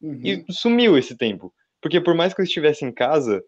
Uhum. 0.00 0.20
E 0.24 0.44
sumiu 0.50 0.98
esse 0.98 1.16
tempo. 1.16 1.52
Porque 1.80 2.00
por 2.00 2.14
mais 2.14 2.34
que 2.34 2.40
eu 2.40 2.44
estivesse 2.44 2.84
em 2.84 2.92
casa, 2.92 3.42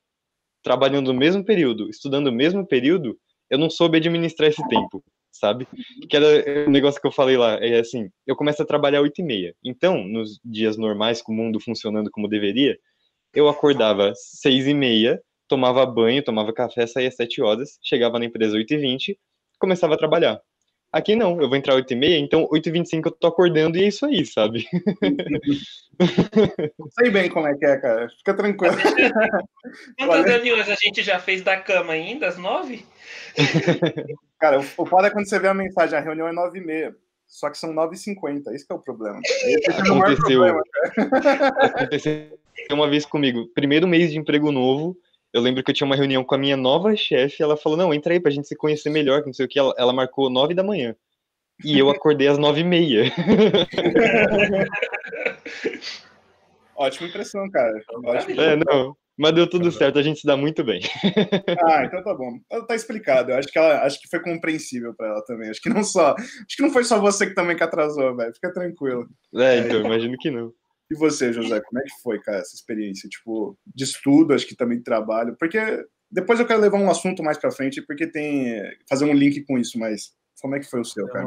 trabalhando 0.63 1.13
no 1.13 1.19
mesmo 1.19 1.45
período, 1.45 1.89
estudando 1.89 2.31
no 2.31 2.37
mesmo 2.37 2.67
período, 2.67 3.17
eu 3.51 3.59
não 3.59 3.69
soube 3.69 3.99
administrar 3.99 4.49
esse 4.49 4.67
tempo, 4.69 5.05
sabe? 5.31 5.69
Que 6.09 6.17
era 6.17 6.67
o 6.67 6.71
negócio 6.71 7.01
que 7.01 7.07
eu 7.07 7.13
falei 7.13 7.37
lá, 7.37 7.55
é 7.61 7.79
assim, 7.79 8.09
eu 8.27 8.35
começo 8.35 8.63
a 8.63 8.67
trabalhar 8.67 9.03
8 9.03 9.21
e 9.21 9.25
meia. 9.25 9.55
Então, 9.65 10.05
nos 10.09 10.41
dias 10.45 10.77
normais, 10.77 11.23
com 11.23 11.33
o 11.33 11.37
mundo 11.37 11.61
funcionando 11.61 12.11
como 12.11 12.29
deveria, 12.29 12.77
eu 13.35 13.49
acordava 13.49 14.13
6 14.15 14.69
e 14.69 14.75
meia, 14.75 15.21
tomava 15.47 15.85
banho, 15.85 16.25
tomava 16.25 16.53
café, 16.53 16.87
saía 16.87 17.09
às 17.09 17.17
7 17.17 17.43
horas, 17.43 17.79
chegava 17.83 18.19
na 18.19 18.25
empresa 18.25 18.57
8 18.57 18.75
e 18.75 18.79
20, 18.79 19.19
começava 19.59 19.95
a 19.95 19.99
trabalhar. 19.99 20.41
Aqui 20.95 21.15
não, 21.17 21.43
eu 21.43 21.49
vou 21.49 21.59
entrar 21.59 21.75
8h30, 21.75 22.21
então 22.21 22.49
8h25 22.53 23.07
eu 23.07 23.11
tô 23.11 23.27
acordando 23.27 23.77
e 23.77 23.83
é 23.83 23.89
isso 23.89 24.07
aí, 24.07 24.25
sabe? 24.25 24.65
Sei 26.93 27.11
bem 27.11 27.29
como 27.29 27.49
é 27.49 27.55
que 27.57 27.67
é, 27.67 27.77
cara. 27.79 28.09
Fica 28.11 28.33
tranquilo. 28.33 28.77
Quantas 29.99 30.25
reuniões 30.31 30.69
a 30.69 30.77
gente 30.77 31.03
já 31.03 31.19
fez 31.19 31.43
da 31.43 31.57
cama 31.57 31.95
ainda, 31.95 32.29
às 32.29 32.39
9? 32.39 32.87
Cara, 34.39 34.61
o 34.61 34.87
foda 34.87 35.09
é 35.09 35.11
quando 35.11 35.29
você 35.29 35.41
vê 35.41 35.49
a 35.49 35.55
mensagem, 35.55 35.99
a 35.99 36.01
reunião 36.01 36.29
é 36.29 36.33
9h30. 36.33 36.95
Só 37.27 37.51
que 37.51 37.59
são 37.59 37.75
9h50, 37.75 38.53
esse 38.53 38.67
é 38.71 38.75
o 38.75 38.79
problema. 38.79 39.19
Esse 39.25 39.73
é 39.73 39.83
o 39.91 39.97
maior 39.97 40.15
problema, 40.15 40.63
Aconteceu 41.59 42.39
uma 42.71 42.89
vez 42.89 43.05
comigo, 43.05 43.49
primeiro 43.53 43.89
mês 43.89 44.13
de 44.13 44.19
emprego 44.19 44.53
novo, 44.53 44.97
eu 45.35 45.43
lembro 45.43 45.65
que 45.65 45.71
eu 45.73 45.75
tinha 45.75 45.85
uma 45.85 45.97
reunião 45.97 46.23
com 46.23 46.37
a 46.37 46.39
minha 46.39 46.57
nova 46.57 46.95
chefe, 46.95 47.43
ela 47.43 47.57
falou, 47.57 47.77
não, 47.77 47.93
entra 47.93 48.13
aí 48.13 48.21
pra 48.21 48.31
gente 48.31 48.47
se 48.47 48.55
conhecer 48.55 48.89
melhor, 48.89 49.21
que 49.21 49.27
não 49.27 49.35
sei 49.35 49.45
o 49.45 49.49
que, 49.49 49.59
ela, 49.59 49.75
ela 49.77 49.93
marcou 49.93 50.31
nove 50.31 50.55
da 50.55 50.63
manhã. 50.63 50.95
E 51.65 51.77
eu 51.77 51.91
acordei 51.91 52.29
às 52.29 52.39
nove 52.39 52.61
e 52.61 52.65
meia. 52.65 53.05
Ótima 56.77 57.09
impressão, 57.09 57.51
cara. 57.51 57.83
Ótima 58.05 58.43
é, 58.43 58.57
não. 58.57 58.97
Mas 59.17 59.33
deu 59.33 59.49
tudo 59.49 59.71
certo, 59.73 59.99
a 59.99 60.03
gente 60.03 60.21
se 60.21 60.27
dá 60.27 60.37
muito 60.37 60.63
bem. 60.63 60.81
Ah, 61.67 61.85
então 61.85 62.03
tá 62.03 62.15
bom. 62.15 62.39
Tá 62.67 62.75
explicado. 62.75 63.33
Eu 63.33 63.39
acho 63.39 63.49
que 63.49 63.59
ela 63.59 63.85
acho 63.85 64.01
que 64.01 64.09
foi 64.09 64.21
compreensível 64.21 64.95
para 64.95 65.09
ela 65.09 65.25
também. 65.25 65.51
Acho 65.51 65.61
que 65.61 65.69
não 65.69 65.83
só, 65.83 66.15
acho 66.15 66.57
que 66.57 66.63
não 66.63 66.71
foi 66.71 66.85
só 66.85 67.01
você 67.01 67.27
que 67.27 67.35
também 67.35 67.57
que 67.57 67.63
atrasou, 67.63 68.15
velho. 68.17 68.35
Fica 68.35 68.53
tranquilo. 68.53 69.09
É, 69.35 69.59
então, 69.59 69.81
imagino 69.81 70.17
que 70.19 70.31
não. 70.31 70.53
E 70.91 70.95
você, 70.95 71.33
José, 71.33 71.61
como 71.61 71.81
é 71.81 71.83
que 71.83 72.03
foi, 72.03 72.21
cara, 72.21 72.39
essa 72.39 72.55
experiência, 72.55 73.09
tipo, 73.09 73.59
de 73.67 73.85
estudo, 73.85 74.35
acho 74.35 74.47
que 74.47 74.57
também 74.57 74.79
de 74.79 74.85
trabalho? 74.85 75.37
Porque 75.39 75.59
depois 76.11 76.39
eu 76.39 76.47
quero 76.47 76.61
levar 76.61 76.79
um 76.79 76.91
assunto 76.91 77.23
mais 77.23 77.39
para 77.39 77.51
frente, 77.51 77.83
porque 77.83 78.07
tem 78.07 78.63
fazer 78.89 79.05
um 79.05 79.15
link 79.15 79.43
com 79.45 79.59
isso, 79.59 79.79
mas 79.79 80.15
como 80.41 80.55
é 80.55 80.61
que 80.61 80.69
foi 80.71 80.81
o 80.81 80.85
seu, 80.85 81.07
cara? 81.09 81.27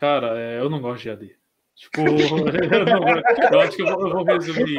Cara, 0.00 0.38
é, 0.38 0.60
eu 0.60 0.68
não 0.68 0.80
gosto 0.80 1.02
de 1.02 1.10
AD. 1.10 1.37
Tipo, 1.78 2.00
eu, 2.10 2.84
não, 2.84 3.52
eu 3.52 3.60
acho 3.60 3.76
que 3.76 3.82
eu 3.82 3.96
vou, 3.96 4.24
resumir. 4.24 4.78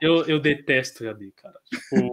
Eu, 0.00 0.24
eu 0.26 0.38
detesto 0.38 1.08
AD, 1.08 1.32
cara. 1.32 1.58
Tipo, 1.68 2.12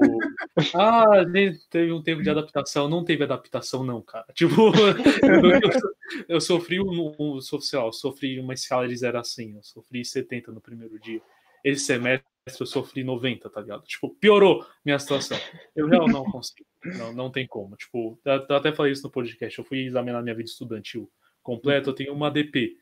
ah, 0.76 1.24
teve 1.70 1.92
um 1.92 2.02
tempo 2.02 2.24
de 2.24 2.30
adaptação. 2.30 2.90
Não 2.90 3.06
teve 3.06 3.24
adaptação, 3.24 3.84
não, 3.84 4.02
cara. 4.02 4.26
Tipo, 4.34 4.72
eu, 5.22 6.26
eu 6.28 6.42
sofri 6.42 6.82
um, 6.82 7.16
um 7.20 7.40
sofri 7.40 8.40
uma 8.40 8.56
escala 8.56 8.88
de 8.88 8.98
0 8.98 9.20
a 9.20 9.24
100. 9.24 9.56
Eu 9.58 9.64
sofri 9.64 10.04
70 10.04 10.52
no 10.52 10.60
primeiro 10.60 11.00
dia. 11.00 11.22
Esse 11.64 11.86
semestre 11.86 12.26
eu 12.60 12.66
sofri 12.66 13.04
90, 13.04 13.48
tá 13.48 13.62
ligado? 13.62 13.84
Tipo, 13.84 14.10
piorou 14.16 14.66
minha 14.84 14.98
situação. 14.98 15.38
Eu 15.76 15.88
realmente 15.88 16.14
não 16.14 16.24
consigo. 16.24 16.66
Não, 16.84 17.14
não 17.14 17.30
tem 17.30 17.46
como. 17.46 17.76
Tipo, 17.76 18.20
eu 18.26 18.56
até 18.56 18.74
falei 18.74 18.92
isso 18.92 19.04
no 19.04 19.12
podcast. 19.12 19.60
Eu 19.60 19.66
fui 19.66 19.86
examinar 19.86 20.24
minha 20.24 20.36
vida 20.36 20.50
estudantil 20.50 21.12
completa. 21.44 21.90
Eu 21.90 21.94
tenho 21.94 22.14
uma 22.14 22.32
DP 22.32 22.76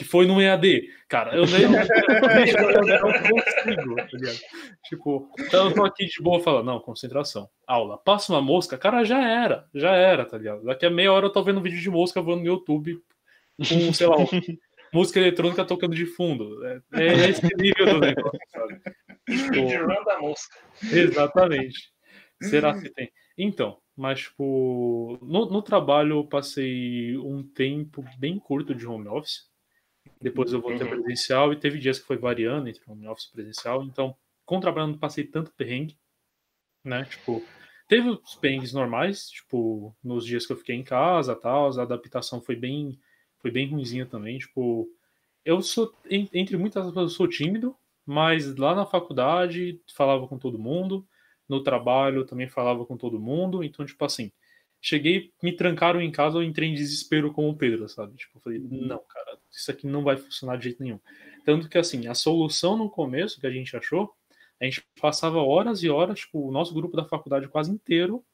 que 0.00 0.04
foi 0.04 0.26
no 0.26 0.40
EAD. 0.40 0.88
Cara, 1.06 1.36
eu 1.36 1.44
nem 1.44 1.60
eu 1.62 3.02
não 3.02 3.12
consigo, 3.12 3.96
tá 3.96 4.08
ligado? 4.14 4.38
Tipo, 4.84 5.30
então 5.38 5.68
eu 5.68 5.74
tô 5.74 5.84
aqui 5.84 6.06
de 6.06 6.22
boa 6.22 6.40
falando, 6.40 6.64
não, 6.64 6.80
concentração. 6.80 7.50
Aula. 7.66 7.98
Passa 7.98 8.32
uma 8.32 8.40
mosca, 8.40 8.78
cara, 8.78 9.04
já 9.04 9.20
era, 9.22 9.68
já 9.74 9.90
era, 9.90 10.24
tá 10.24 10.38
ligado? 10.38 10.64
Daqui 10.64 10.86
a 10.86 10.90
meia 10.90 11.12
hora 11.12 11.26
eu 11.26 11.30
tô 11.30 11.42
vendo 11.42 11.60
um 11.60 11.62
vídeo 11.62 11.78
de 11.78 11.90
mosca 11.90 12.22
voando 12.22 12.40
no 12.40 12.46
YouTube 12.46 12.98
com, 13.58 13.92
sei 13.92 14.06
lá, 14.06 14.16
música 14.90 15.20
eletrônica 15.20 15.66
tocando 15.66 15.94
de 15.94 16.06
fundo. 16.06 16.64
É, 16.64 16.80
é 16.94 17.28
esse 17.28 17.42
nível 17.56 17.84
do 17.84 18.00
negócio, 18.00 18.40
sabe? 18.48 18.80
Tipo, 19.28 20.04
da 20.06 20.18
mosca. 20.18 20.56
Exatamente. 20.82 21.92
Será 22.40 22.80
que 22.80 22.88
tem? 22.88 23.12
Então, 23.36 23.76
mas, 23.94 24.20
tipo, 24.20 25.18
no, 25.20 25.44
no 25.50 25.60
trabalho 25.60 26.20
eu 26.20 26.24
passei 26.24 27.18
um 27.18 27.42
tempo 27.42 28.02
bem 28.18 28.38
curto 28.38 28.74
de 28.74 28.86
home 28.86 29.08
office 29.08 29.49
depois 30.20 30.52
eu 30.52 30.60
voltei 30.60 30.86
uhum. 30.86 31.02
presencial 31.02 31.52
e 31.52 31.56
teve 31.56 31.78
dias 31.78 31.98
que 31.98 32.06
foi 32.06 32.16
variando 32.16 32.68
entre 32.68 32.82
home 32.86 33.06
office 33.06 33.26
e 33.26 33.32
presencial. 33.32 33.82
Então, 33.82 34.14
não 34.48 34.98
passei 34.98 35.24
tanto 35.24 35.52
perrengue, 35.52 35.96
né? 36.84 37.04
Tipo, 37.04 37.42
teve 37.88 38.08
os 38.08 38.34
perrengues 38.34 38.72
normais, 38.72 39.28
tipo, 39.30 39.96
nos 40.02 40.24
dias 40.24 40.46
que 40.46 40.52
eu 40.52 40.56
fiquei 40.56 40.76
em 40.76 40.82
casa, 40.82 41.36
tal, 41.36 41.70
a 41.78 41.82
adaptação 41.82 42.40
foi 42.40 42.56
bem 42.56 42.98
foi 43.38 43.50
bem 43.50 43.70
ruimzinha 43.70 44.04
também, 44.04 44.38
tipo, 44.38 44.86
eu 45.44 45.62
sou 45.62 45.94
entre 46.10 46.58
muitas 46.58 46.84
pessoas 46.86 47.10
eu 47.12 47.16
sou 47.16 47.26
tímido, 47.26 47.74
mas 48.04 48.54
lá 48.56 48.74
na 48.74 48.84
faculdade 48.84 49.80
falava 49.94 50.28
com 50.28 50.38
todo 50.38 50.58
mundo, 50.58 51.06
no 51.48 51.62
trabalho 51.62 52.26
também 52.26 52.48
falava 52.48 52.84
com 52.84 52.98
todo 52.98 53.18
mundo, 53.18 53.64
então 53.64 53.86
tipo 53.86 54.04
assim, 54.04 54.30
cheguei, 54.80 55.32
me 55.42 55.52
trancaram 55.52 56.00
em 56.00 56.10
casa, 56.10 56.38
eu 56.38 56.42
entrei 56.42 56.68
em 56.68 56.74
desespero 56.74 57.32
com 57.32 57.48
o 57.48 57.56
Pedro, 57.56 57.88
sabe? 57.88 58.16
Tipo, 58.16 58.38
eu 58.38 58.42
falei, 58.42 58.58
uhum. 58.58 58.86
não, 58.86 59.02
cara, 59.08 59.29
isso 59.50 59.70
aqui 59.70 59.86
não 59.86 60.02
vai 60.02 60.16
funcionar 60.16 60.56
de 60.56 60.64
jeito 60.64 60.82
nenhum. 60.82 61.00
Tanto 61.44 61.68
que, 61.68 61.78
assim, 61.78 62.06
a 62.06 62.14
solução 62.14 62.76
no 62.76 62.88
começo 62.88 63.40
que 63.40 63.46
a 63.46 63.50
gente 63.50 63.76
achou, 63.76 64.12
a 64.60 64.64
gente 64.64 64.84
passava 65.00 65.38
horas 65.38 65.82
e 65.82 65.88
horas, 65.88 66.20
tipo, 66.20 66.46
o 66.46 66.52
nosso 66.52 66.74
grupo 66.74 66.96
da 66.96 67.04
faculdade 67.04 67.48
quase 67.48 67.70
inteiro 67.70 68.24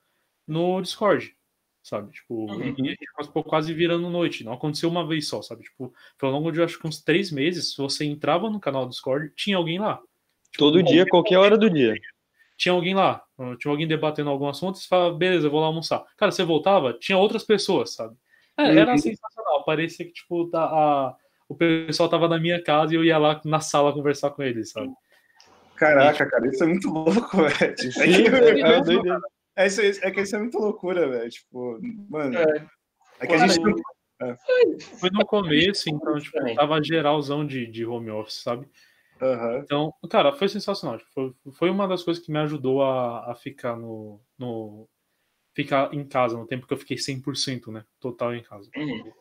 no 0.47 0.81
Discord, 0.81 1.35
sabe? 1.83 2.13
Tipo, 2.13 2.53
uhum. 2.53 2.75
e 2.79 2.83
a 2.83 2.91
gente 2.91 3.07
ficou 3.25 3.45
quase 3.45 3.73
virando 3.73 4.11
noite. 4.11 4.45
Não 4.45 4.53
aconteceu 4.53 4.89
uma 4.89 5.07
vez 5.07 5.29
só, 5.29 5.41
sabe? 5.41 5.63
Tipo, 5.63 5.93
ao 6.21 6.31
longo 6.31 6.51
de 6.51 6.63
acho 6.63 6.79
que 6.79 6.87
uns 6.87 7.01
três 7.01 7.31
meses, 7.31 7.73
se 7.73 7.77
você 7.77 8.05
entrava 8.05 8.51
no 8.51 8.61
canal 8.61 8.85
do 8.85 8.91
Discord, 8.91 9.33
tinha 9.37 9.57
alguém 9.57 9.79
lá. 9.79 9.97
Tipo, 10.51 10.59
Todo 10.59 10.83
dia, 10.83 11.07
qualquer 11.07 11.39
hora 11.39 11.57
do 11.57 11.71
dia. 11.71 11.95
Tinha 12.57 12.73
alguém 12.73 12.95
lá, 12.95 13.23
tinha 13.59 13.71
alguém 13.71 13.87
debatendo 13.87 14.31
algum 14.31 14.49
assunto, 14.49 14.79
você 14.79 14.89
fala, 14.89 15.15
beleza, 15.15 15.47
eu 15.47 15.51
vou 15.51 15.61
lá 15.61 15.67
almoçar. 15.67 16.03
Cara, 16.17 16.33
você 16.33 16.43
voltava, 16.43 16.95
tinha 16.95 17.19
outras 17.19 17.45
pessoas, 17.45 17.93
sabe? 17.93 18.17
É, 18.57 18.79
era 18.79 18.93
uhum. 18.93 18.99
sensacional. 18.99 19.36
Parecia 19.67 20.07
que, 20.07 20.13
tipo, 20.13 20.49
tá, 20.49 20.63
a, 20.65 21.17
o 21.49 21.55
pessoal 21.55 22.09
tava 22.09 22.29
na 22.29 22.39
minha 22.39 22.63
casa 22.63 22.95
e 22.95 22.97
eu 22.97 23.05
ia 23.05 23.19
lá 23.19 23.41
na 23.45 23.61
sala 23.61 23.93
conversar 23.93 24.31
com 24.31 24.43
eles, 24.43 24.71
sabe? 24.71 24.91
Caraca, 25.77 26.25
cara, 26.25 26.49
isso 26.49 26.65
é 26.65 26.67
muito 26.67 26.89
louco, 26.89 27.37
velho. 27.43 27.75
É, 29.57 29.65
é, 29.65 29.67
é, 29.67 30.09
é, 30.09 30.11
que 30.11 30.21
isso 30.21 30.37
é 30.37 30.39
muito 30.39 30.59
loucura, 30.59 31.09
velho. 31.09 31.29
Tipo, 31.29 31.79
mano. 32.09 32.39
É, 32.39 32.67
é 33.21 33.27
que 33.27 33.35
a 33.35 33.47
gente. 33.47 33.61
É. 34.23 34.35
Foi 34.99 35.11
no 35.11 35.27
começo, 35.27 35.91
então, 35.91 36.19
tipo, 36.19 36.55
tava 36.55 36.83
geralzão 36.83 37.47
de, 37.47 37.67
de 37.67 37.85
home 37.85 38.11
office, 38.11 38.43
sabe? 38.43 38.67
Uhum. 39.21 39.59
Então, 39.59 39.95
cara, 40.11 40.33
foi 40.33 40.49
sensacional. 40.49 40.99
Tipo, 40.99 41.11
foi, 41.13 41.35
foi 41.53 41.71
uma 41.71 41.87
das 41.87 42.03
coisas 42.03 42.25
que 42.25 42.33
me 42.33 42.39
ajudou 42.39 42.83
a, 42.83 43.31
a 43.31 43.35
ficar 43.35 43.77
no, 43.77 44.21
no, 44.39 44.89
ficar 45.55 45.93
em 45.93 46.05
casa, 46.05 46.37
no 46.37 46.47
tempo 46.47 46.67
que 46.67 46.73
eu 46.73 46.79
fiquei 46.79 46.99
100%, 46.99 47.73
né? 47.73 47.85
Total 47.99 48.35
em 48.35 48.43
casa. 48.43 48.71
Uhum. 48.77 49.13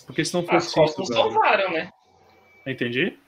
Porque 0.00 0.24
se 0.24 0.34
não 0.34 0.42
fosse 0.42 0.68
As 0.68 0.74
calças 0.74 0.96
não 0.96 1.06
salvaram, 1.06 1.72
né? 1.72 1.90
Entendi? 2.66 3.18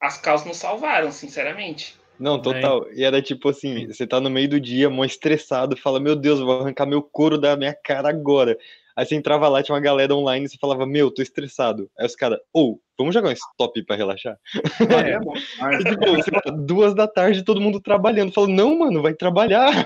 As 0.00 0.18
calças 0.18 0.46
não 0.46 0.54
salvaram, 0.54 1.12
sinceramente. 1.12 2.00
Não, 2.18 2.40
total. 2.40 2.86
É. 2.88 2.94
E 2.94 3.04
era 3.04 3.22
tipo 3.22 3.48
assim, 3.48 3.86
você 3.86 4.06
tá 4.06 4.20
no 4.20 4.30
meio 4.30 4.48
do 4.48 4.60
dia, 4.60 4.90
mó 4.90 5.04
estressado, 5.04 5.76
fala, 5.76 5.98
meu 5.98 6.14
Deus, 6.14 6.40
vou 6.40 6.60
arrancar 6.60 6.86
meu 6.86 7.02
couro 7.02 7.38
da 7.38 7.56
minha 7.56 7.74
cara 7.74 8.08
agora. 8.08 8.56
Aí 8.94 9.06
você 9.06 9.14
entrava 9.14 9.48
lá, 9.48 9.62
tinha 9.62 9.74
uma 9.74 9.80
galera 9.80 10.14
online 10.14 10.44
e 10.44 10.48
você 10.48 10.58
falava, 10.58 10.84
meu, 10.86 11.10
tô 11.10 11.22
estressado. 11.22 11.90
Aí 11.98 12.06
os 12.06 12.14
caras, 12.14 12.38
ou, 12.52 12.74
oh, 12.74 12.80
vamos 12.98 13.14
jogar 13.14 13.30
um 13.30 13.32
stop 13.32 13.82
pra 13.84 13.96
relaxar? 13.96 14.38
É, 14.54 15.12
é 15.12 15.18
e, 15.80 15.84
tipo, 15.84 16.14
você 16.14 16.30
duas 16.64 16.94
da 16.94 17.08
tarde, 17.08 17.42
todo 17.42 17.60
mundo 17.60 17.80
trabalhando. 17.80 18.32
Falou, 18.32 18.50
não, 18.50 18.78
mano, 18.78 19.00
vai 19.00 19.14
trabalhar. 19.14 19.70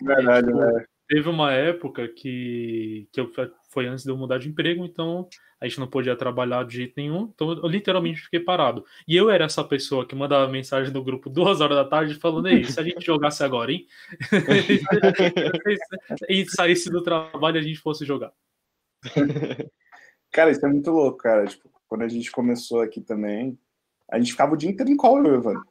Verdade, 0.00 0.52
né? 0.52 0.84
Teve 1.08 1.28
uma 1.28 1.52
época 1.52 2.06
que, 2.06 3.08
que 3.10 3.20
eu, 3.20 3.32
foi 3.70 3.86
antes 3.86 4.04
de 4.04 4.10
eu 4.10 4.16
mudar 4.16 4.38
de 4.38 4.48
emprego, 4.48 4.84
então 4.84 5.26
a 5.58 5.66
gente 5.66 5.80
não 5.80 5.88
podia 5.88 6.14
trabalhar 6.14 6.64
de 6.64 6.76
jeito 6.76 6.92
nenhum, 6.96 7.32
então 7.34 7.50
eu 7.50 7.66
literalmente 7.66 8.20
fiquei 8.20 8.40
parado. 8.40 8.84
E 9.06 9.16
eu 9.16 9.30
era 9.30 9.46
essa 9.46 9.64
pessoa 9.64 10.06
que 10.06 10.14
mandava 10.14 10.52
mensagem 10.52 10.92
no 10.92 11.02
grupo 11.02 11.30
duas 11.30 11.62
horas 11.62 11.78
da 11.78 11.84
tarde 11.84 12.14
falando, 12.14 12.48
ei, 12.48 12.64
se 12.64 12.78
a 12.78 12.82
gente 12.82 13.04
jogasse 13.04 13.42
agora, 13.42 13.72
hein? 13.72 13.86
e 16.28 16.44
saísse 16.46 16.90
do 16.90 17.02
trabalho 17.02 17.56
e 17.56 17.60
a 17.60 17.62
gente 17.62 17.78
fosse 17.78 18.04
jogar. 18.04 18.32
Cara, 20.30 20.50
isso 20.50 20.64
é 20.64 20.68
muito 20.68 20.90
louco, 20.90 21.18
cara. 21.18 21.46
Tipo, 21.46 21.70
quando 21.88 22.02
a 22.02 22.08
gente 22.08 22.30
começou 22.30 22.82
aqui 22.82 23.00
também, 23.00 23.58
a 24.10 24.18
gente 24.18 24.32
ficava 24.32 24.52
o 24.52 24.56
dia 24.56 24.68
inteiro 24.68 24.90
em 24.90 24.96
call, 24.96 25.24
Ivan. 25.24 25.62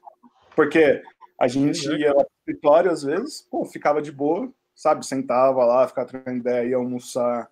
Porque 0.56 1.02
a 1.40 1.48
gente 1.48 1.88
ia 1.88 2.14
lá 2.14 2.24
pro 2.24 2.34
escritório 2.40 2.92
às 2.92 3.04
vezes, 3.04 3.48
pô, 3.50 3.64
ficava 3.66 4.02
de 4.02 4.12
boa, 4.12 4.52
sabe? 4.78 5.06
Sentava 5.06 5.66
lá, 5.66 5.88
ficava 5.88 6.08
trocando 6.08 6.38
ideia, 6.38 6.70
ia 6.70 6.78
almoçar. 6.78 7.50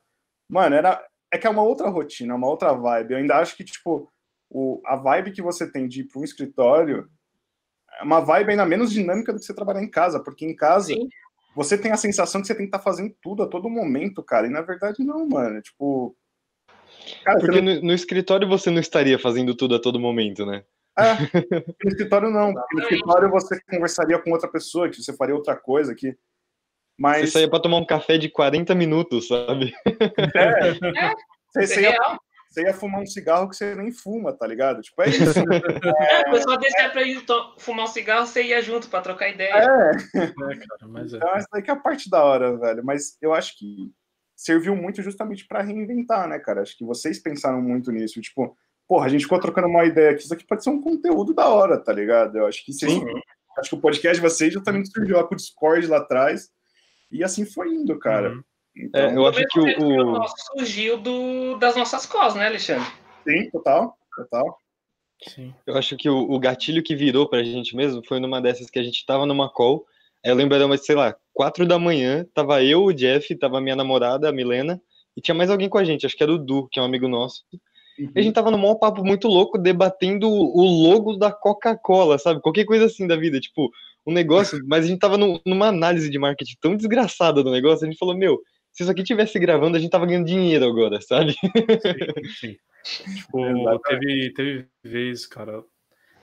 Mano, 0.47 0.75
era, 0.75 1.03
é 1.33 1.37
que 1.39 1.47
é 1.47 1.49
uma 1.49 1.63
outra 1.63 1.89
rotina, 1.89 2.33
é 2.33 2.37
uma 2.37 2.47
outra 2.47 2.71
vibe. 2.71 3.11
Eu 3.11 3.17
ainda 3.17 3.37
acho 3.37 3.57
que, 3.57 3.63
tipo, 3.63 4.07
o, 4.49 4.79
a 4.85 4.95
vibe 4.95 5.31
que 5.31 5.41
você 5.41 5.69
tem 5.69 5.87
de 5.87 6.01
ir 6.01 6.03
para 6.05 6.21
um 6.21 6.23
escritório 6.23 7.09
é 7.99 8.03
uma 8.03 8.19
vibe 8.19 8.51
ainda 8.51 8.65
menos 8.65 8.91
dinâmica 8.91 9.33
do 9.33 9.39
que 9.39 9.45
você 9.45 9.55
trabalhar 9.55 9.81
em 9.81 9.89
casa, 9.89 10.19
porque 10.19 10.45
em 10.45 10.55
casa 10.55 10.93
Sim. 10.93 11.09
você 11.55 11.77
tem 11.77 11.91
a 11.91 11.97
sensação 11.97 12.41
que 12.41 12.47
você 12.47 12.53
tem 12.53 12.65
que 12.65 12.69
estar 12.69 12.77
tá 12.77 12.83
fazendo 12.83 13.13
tudo 13.21 13.41
a 13.41 13.47
todo 13.47 13.69
momento, 13.69 14.21
cara, 14.21 14.45
e 14.45 14.51
na 14.51 14.61
verdade 14.61 15.03
não, 15.03 15.27
mano. 15.27 15.59
Tipo. 15.61 16.15
Cara, 17.23 17.39
porque 17.39 17.59
não... 17.59 17.75
no, 17.75 17.81
no, 17.81 17.93
escritório 17.93 18.47
você 18.47 18.69
não 18.69 18.79
estaria 18.79 19.17
fazendo 19.17 19.55
tudo 19.55 19.75
a 19.75 19.81
todo 19.81 19.99
momento, 19.99 20.45
né? 20.45 20.63
É, 20.97 21.13
no 21.83 21.89
escritório 21.89 22.29
não. 22.29 22.53
No 22.53 22.81
escritório 22.81 23.31
você 23.31 23.59
conversaria 23.67 24.19
com 24.19 24.31
outra 24.31 24.47
pessoa, 24.47 24.89
que 24.89 25.01
você 25.01 25.13
faria 25.13 25.35
outra 25.35 25.55
coisa, 25.55 25.95
que 25.95 26.15
mas... 26.97 27.21
Você 27.21 27.31
saía 27.31 27.49
pra 27.49 27.59
tomar 27.59 27.77
um 27.77 27.85
café 27.85 28.17
de 28.17 28.29
40 28.29 28.73
minutos, 28.75 29.27
sabe? 29.27 29.73
É, 30.35 30.69
é 30.69 30.73
você, 31.53 31.67
você, 31.67 31.81
ia, 31.81 31.97
você, 32.49 32.63
ia, 32.63 32.73
fumar 32.73 33.01
um 33.01 33.05
cigarro 33.05 33.49
que 33.49 33.55
você 33.55 33.75
nem 33.75 33.91
fuma, 33.91 34.33
tá 34.33 34.45
ligado? 34.45 34.81
Tipo, 34.81 35.01
é 35.03 35.09
isso. 35.09 35.23
É, 36.09 36.21
a 36.21 36.31
pessoa 36.31 36.57
deixar 36.57 36.91
pra 36.91 37.03
ir 37.03 37.23
fumar 37.57 37.85
um 37.85 37.87
cigarro, 37.87 38.25
você 38.25 38.43
ia 38.43 38.61
junto 38.61 38.89
pra 38.89 39.01
trocar 39.01 39.29
ideia. 39.29 39.53
É. 39.53 40.19
é 40.19 40.27
cara, 40.31 40.87
mas 40.87 41.13
é. 41.13 41.17
Então, 41.17 41.35
essa 41.35 41.47
daí 41.51 41.61
que 41.61 41.69
é 41.71 41.73
a 41.73 41.77
parte 41.77 42.09
da 42.09 42.23
hora, 42.23 42.57
velho. 42.57 42.83
Mas 42.83 43.17
eu 43.21 43.33
acho 43.33 43.57
que 43.57 43.91
serviu 44.35 44.75
muito 44.75 45.01
justamente 45.01 45.47
para 45.47 45.61
reinventar, 45.61 46.27
né, 46.27 46.39
cara? 46.39 46.61
Acho 46.61 46.77
que 46.77 46.85
vocês 46.85 47.19
pensaram 47.19 47.61
muito 47.61 47.91
nisso. 47.91 48.19
Tipo, 48.21 48.55
porra, 48.87 49.05
a 49.05 49.09
gente 49.09 49.23
ficou 49.23 49.39
trocando 49.39 49.67
uma 49.67 49.85
ideia 49.85 50.11
aqui, 50.11 50.23
isso 50.23 50.33
aqui 50.33 50.45
pode 50.45 50.63
ser 50.63 50.69
um 50.69 50.81
conteúdo 50.81 51.33
da 51.33 51.47
hora, 51.47 51.77
tá 51.77 51.93
ligado? 51.93 52.37
Eu 52.37 52.45
acho 52.45 52.63
que 52.65 52.73
sim. 52.73 53.03
Acho 53.57 53.69
que 53.69 53.75
o 53.75 53.81
podcast 53.81 54.15
de 54.15 54.21
vocês 54.21 54.53
justamente 54.53 54.91
surgiu 54.91 55.15
lá 55.15 55.23
com 55.23 55.33
o 55.33 55.37
Discord 55.37 55.87
lá 55.87 55.97
atrás. 55.97 56.49
E 57.15 57.23
assim 57.23 57.45
foi 57.45 57.69
indo, 57.69 57.97
cara. 57.97 58.33
Uhum. 58.33 58.43
Então, 58.77 59.01
é, 59.01 59.15
eu 59.15 59.25
acho 59.25 59.45
que 59.47 59.59
o, 59.59 59.63
o... 59.63 60.19
o 60.19 60.27
surgiu 60.27 60.97
do, 60.97 61.57
das 61.57 61.75
nossas 61.75 62.05
costas, 62.05 62.35
né, 62.35 62.47
Alexandre? 62.47 62.85
Sim, 63.25 63.49
total, 63.49 63.97
total. 64.15 64.57
Sim. 65.23 65.53
Eu 65.65 65.77
acho 65.77 65.95
que 65.95 66.09
o, 66.09 66.29
o, 66.29 66.37
gatilho 66.37 66.83
que 66.83 66.95
virou 66.95 67.27
pra 67.27 67.43
gente 67.43 67.75
mesmo 67.75 68.03
foi 68.05 68.19
numa 68.19 68.41
dessas 68.41 68.69
que 68.69 68.77
a 68.77 68.83
gente 68.83 69.05
tava 69.05 69.25
numa 69.25 69.49
call. 69.49 69.85
Eu 70.23 70.35
lembro, 70.35 70.55
era, 70.55 70.77
sei 70.77 70.95
lá, 70.95 71.15
quatro 71.33 71.65
da 71.65 71.79
manhã, 71.79 72.25
tava 72.33 72.61
eu, 72.63 72.83
o 72.83 72.93
Jeff, 72.93 73.33
tava 73.35 73.61
minha 73.61 73.75
namorada, 73.75 74.27
a 74.27 74.31
Milena, 74.31 74.81
e 75.15 75.21
tinha 75.21 75.35
mais 75.35 75.49
alguém 75.49 75.69
com 75.69 75.77
a 75.77 75.83
gente, 75.83 76.05
acho 76.05 76.17
que 76.17 76.23
era 76.23 76.33
o 76.33 76.37
Du, 76.37 76.67
que 76.69 76.79
é 76.79 76.81
um 76.81 76.85
amigo 76.85 77.07
nosso. 77.07 77.43
Uhum. 77.97 78.11
E 78.13 78.19
a 78.19 78.21
gente 78.21 78.33
tava 78.33 78.51
num 78.51 78.57
maior 78.57 78.75
papo 78.75 79.03
muito 79.05 79.27
louco, 79.27 79.57
debatendo 79.57 80.29
o 80.29 80.63
logo 80.63 81.15
da 81.15 81.31
Coca-Cola, 81.31 82.17
sabe? 82.17 82.41
Qualquer 82.41 82.65
coisa 82.65 82.85
assim 82.85 83.07
da 83.07 83.15
vida, 83.15 83.39
tipo, 83.39 83.71
um 84.05 84.13
negócio, 84.13 84.59
mas 84.67 84.85
a 84.85 84.87
gente 84.87 84.99
tava 84.99 85.17
no, 85.17 85.41
numa 85.45 85.67
análise 85.67 86.09
de 86.09 86.19
marketing 86.19 86.55
tão 86.61 86.75
desgraçada 86.75 87.43
do 87.43 87.51
negócio, 87.51 87.85
a 87.85 87.89
gente 87.89 87.97
falou, 87.97 88.15
meu, 88.15 88.39
se 88.71 88.83
isso 88.83 88.91
aqui 88.91 89.03
tivesse 89.03 89.39
gravando, 89.39 89.77
a 89.77 89.79
gente 89.79 89.89
tava 89.89 90.05
ganhando 90.05 90.27
dinheiro 90.27 90.65
agora, 90.65 91.01
sabe? 91.01 91.33
Sim, 92.39 92.57
sim. 92.83 93.15
Tipo, 93.15 93.79
teve, 93.79 94.33
teve 94.33 94.67
vezes, 94.83 95.25
cara, 95.25 95.63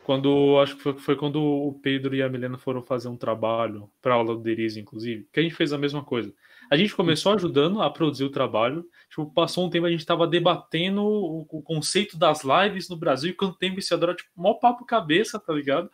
quando 0.04 0.58
acho 0.60 0.76
que 0.76 0.82
foi, 0.82 0.98
foi, 0.98 1.16
quando 1.16 1.40
o 1.40 1.72
Pedro 1.80 2.14
e 2.14 2.22
a 2.22 2.28
Milena 2.28 2.58
foram 2.58 2.82
fazer 2.82 3.08
um 3.08 3.16
trabalho 3.16 3.88
para 4.00 4.14
aula 4.14 4.34
do 4.34 4.42
Deriz, 4.42 4.76
inclusive, 4.76 5.28
que 5.32 5.40
a 5.40 5.42
gente 5.42 5.54
fez 5.54 5.72
a 5.72 5.78
mesma 5.78 6.04
coisa. 6.04 6.32
A 6.70 6.76
gente 6.76 6.94
começou 6.94 7.32
ajudando 7.32 7.82
a 7.82 7.90
produzir 7.90 8.24
o 8.24 8.30
trabalho, 8.30 8.84
tipo, 9.08 9.32
passou 9.32 9.66
um 9.66 9.70
tempo 9.70 9.86
a 9.86 9.90
gente 9.90 10.00
estava 10.00 10.26
debatendo 10.26 11.02
o, 11.02 11.46
o, 11.48 11.62
conceito 11.62 12.18
das 12.18 12.42
lives 12.42 12.88
no 12.88 12.96
Brasil 12.96 13.30
e 13.30 13.34
quanto 13.34 13.58
tempo 13.58 13.78
isso 13.78 13.94
adora, 13.94 14.14
tipo, 14.14 14.30
mó 14.36 14.54
papo 14.54 14.84
cabeça, 14.84 15.38
tá 15.38 15.52
ligado? 15.52 15.90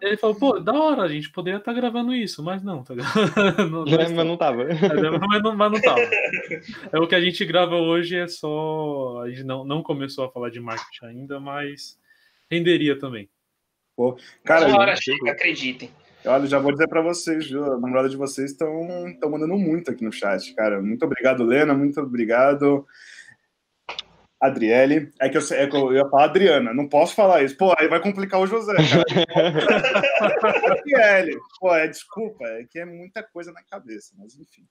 Ele 0.00 0.16
falou, 0.16 0.36
pô, 0.36 0.60
da 0.60 0.72
hora, 0.72 1.02
a 1.02 1.08
gente 1.08 1.30
poderia 1.30 1.58
estar 1.58 1.72
tá 1.72 1.78
gravando 1.78 2.14
isso, 2.14 2.42
mas 2.42 2.62
não, 2.62 2.82
tá 2.82 2.94
não, 3.70 3.84
mas, 3.84 4.12
mas 4.12 4.26
não 4.26 4.36
tava. 4.36 4.64
Mas 4.64 5.42
não, 5.42 5.56
mas 5.56 5.72
não 5.72 5.80
tava. 5.80 6.00
É 6.92 6.98
o 6.98 7.06
que 7.06 7.14
a 7.14 7.20
gente 7.20 7.44
grava 7.44 7.76
hoje, 7.76 8.16
é 8.16 8.26
só. 8.28 9.22
A 9.22 9.30
gente 9.30 9.44
não, 9.44 9.64
não 9.64 9.82
começou 9.82 10.24
a 10.24 10.30
falar 10.30 10.50
de 10.50 10.60
marketing 10.60 11.06
ainda, 11.06 11.40
mas 11.40 11.98
renderia 12.50 12.98
também. 12.98 13.28
Pô, 13.96 14.16
cara, 14.44 14.66
Uma 14.66 14.80
hora 14.80 14.96
chega, 14.96 15.30
acreditem. 15.30 15.90
Olha, 16.26 16.46
já 16.46 16.58
vou 16.58 16.72
dizer 16.72 16.88
para 16.88 17.02
vocês, 17.02 17.46
viu? 17.46 17.64
A 17.64 17.78
namorada 17.78 18.08
de 18.08 18.16
vocês 18.16 18.52
estão 18.52 18.82
mandando 19.30 19.58
muito 19.58 19.90
aqui 19.90 20.02
no 20.02 20.12
chat, 20.12 20.54
cara. 20.54 20.80
Muito 20.80 21.04
obrigado, 21.04 21.44
Lena. 21.44 21.74
Muito 21.74 22.00
obrigado. 22.00 22.86
Adriele. 24.44 25.10
É 25.18 25.28
que, 25.28 25.38
eu, 25.38 25.42
é 25.52 25.66
que 25.66 25.74
eu 25.74 25.92
ia 25.94 26.06
falar 26.08 26.24
Adriana, 26.24 26.74
não 26.74 26.86
posso 26.86 27.14
falar 27.14 27.42
isso. 27.42 27.56
Pô, 27.56 27.74
aí 27.78 27.88
vai 27.88 28.00
complicar 28.00 28.40
o 28.40 28.46
José, 28.46 28.74
Adriele. 30.70 31.38
Pô, 31.58 31.74
é, 31.74 31.88
desculpa, 31.88 32.44
é 32.44 32.64
que 32.64 32.78
é 32.78 32.84
muita 32.84 33.22
coisa 33.22 33.50
na 33.52 33.62
cabeça, 33.62 34.14
mas 34.18 34.34
enfim. 34.38 34.66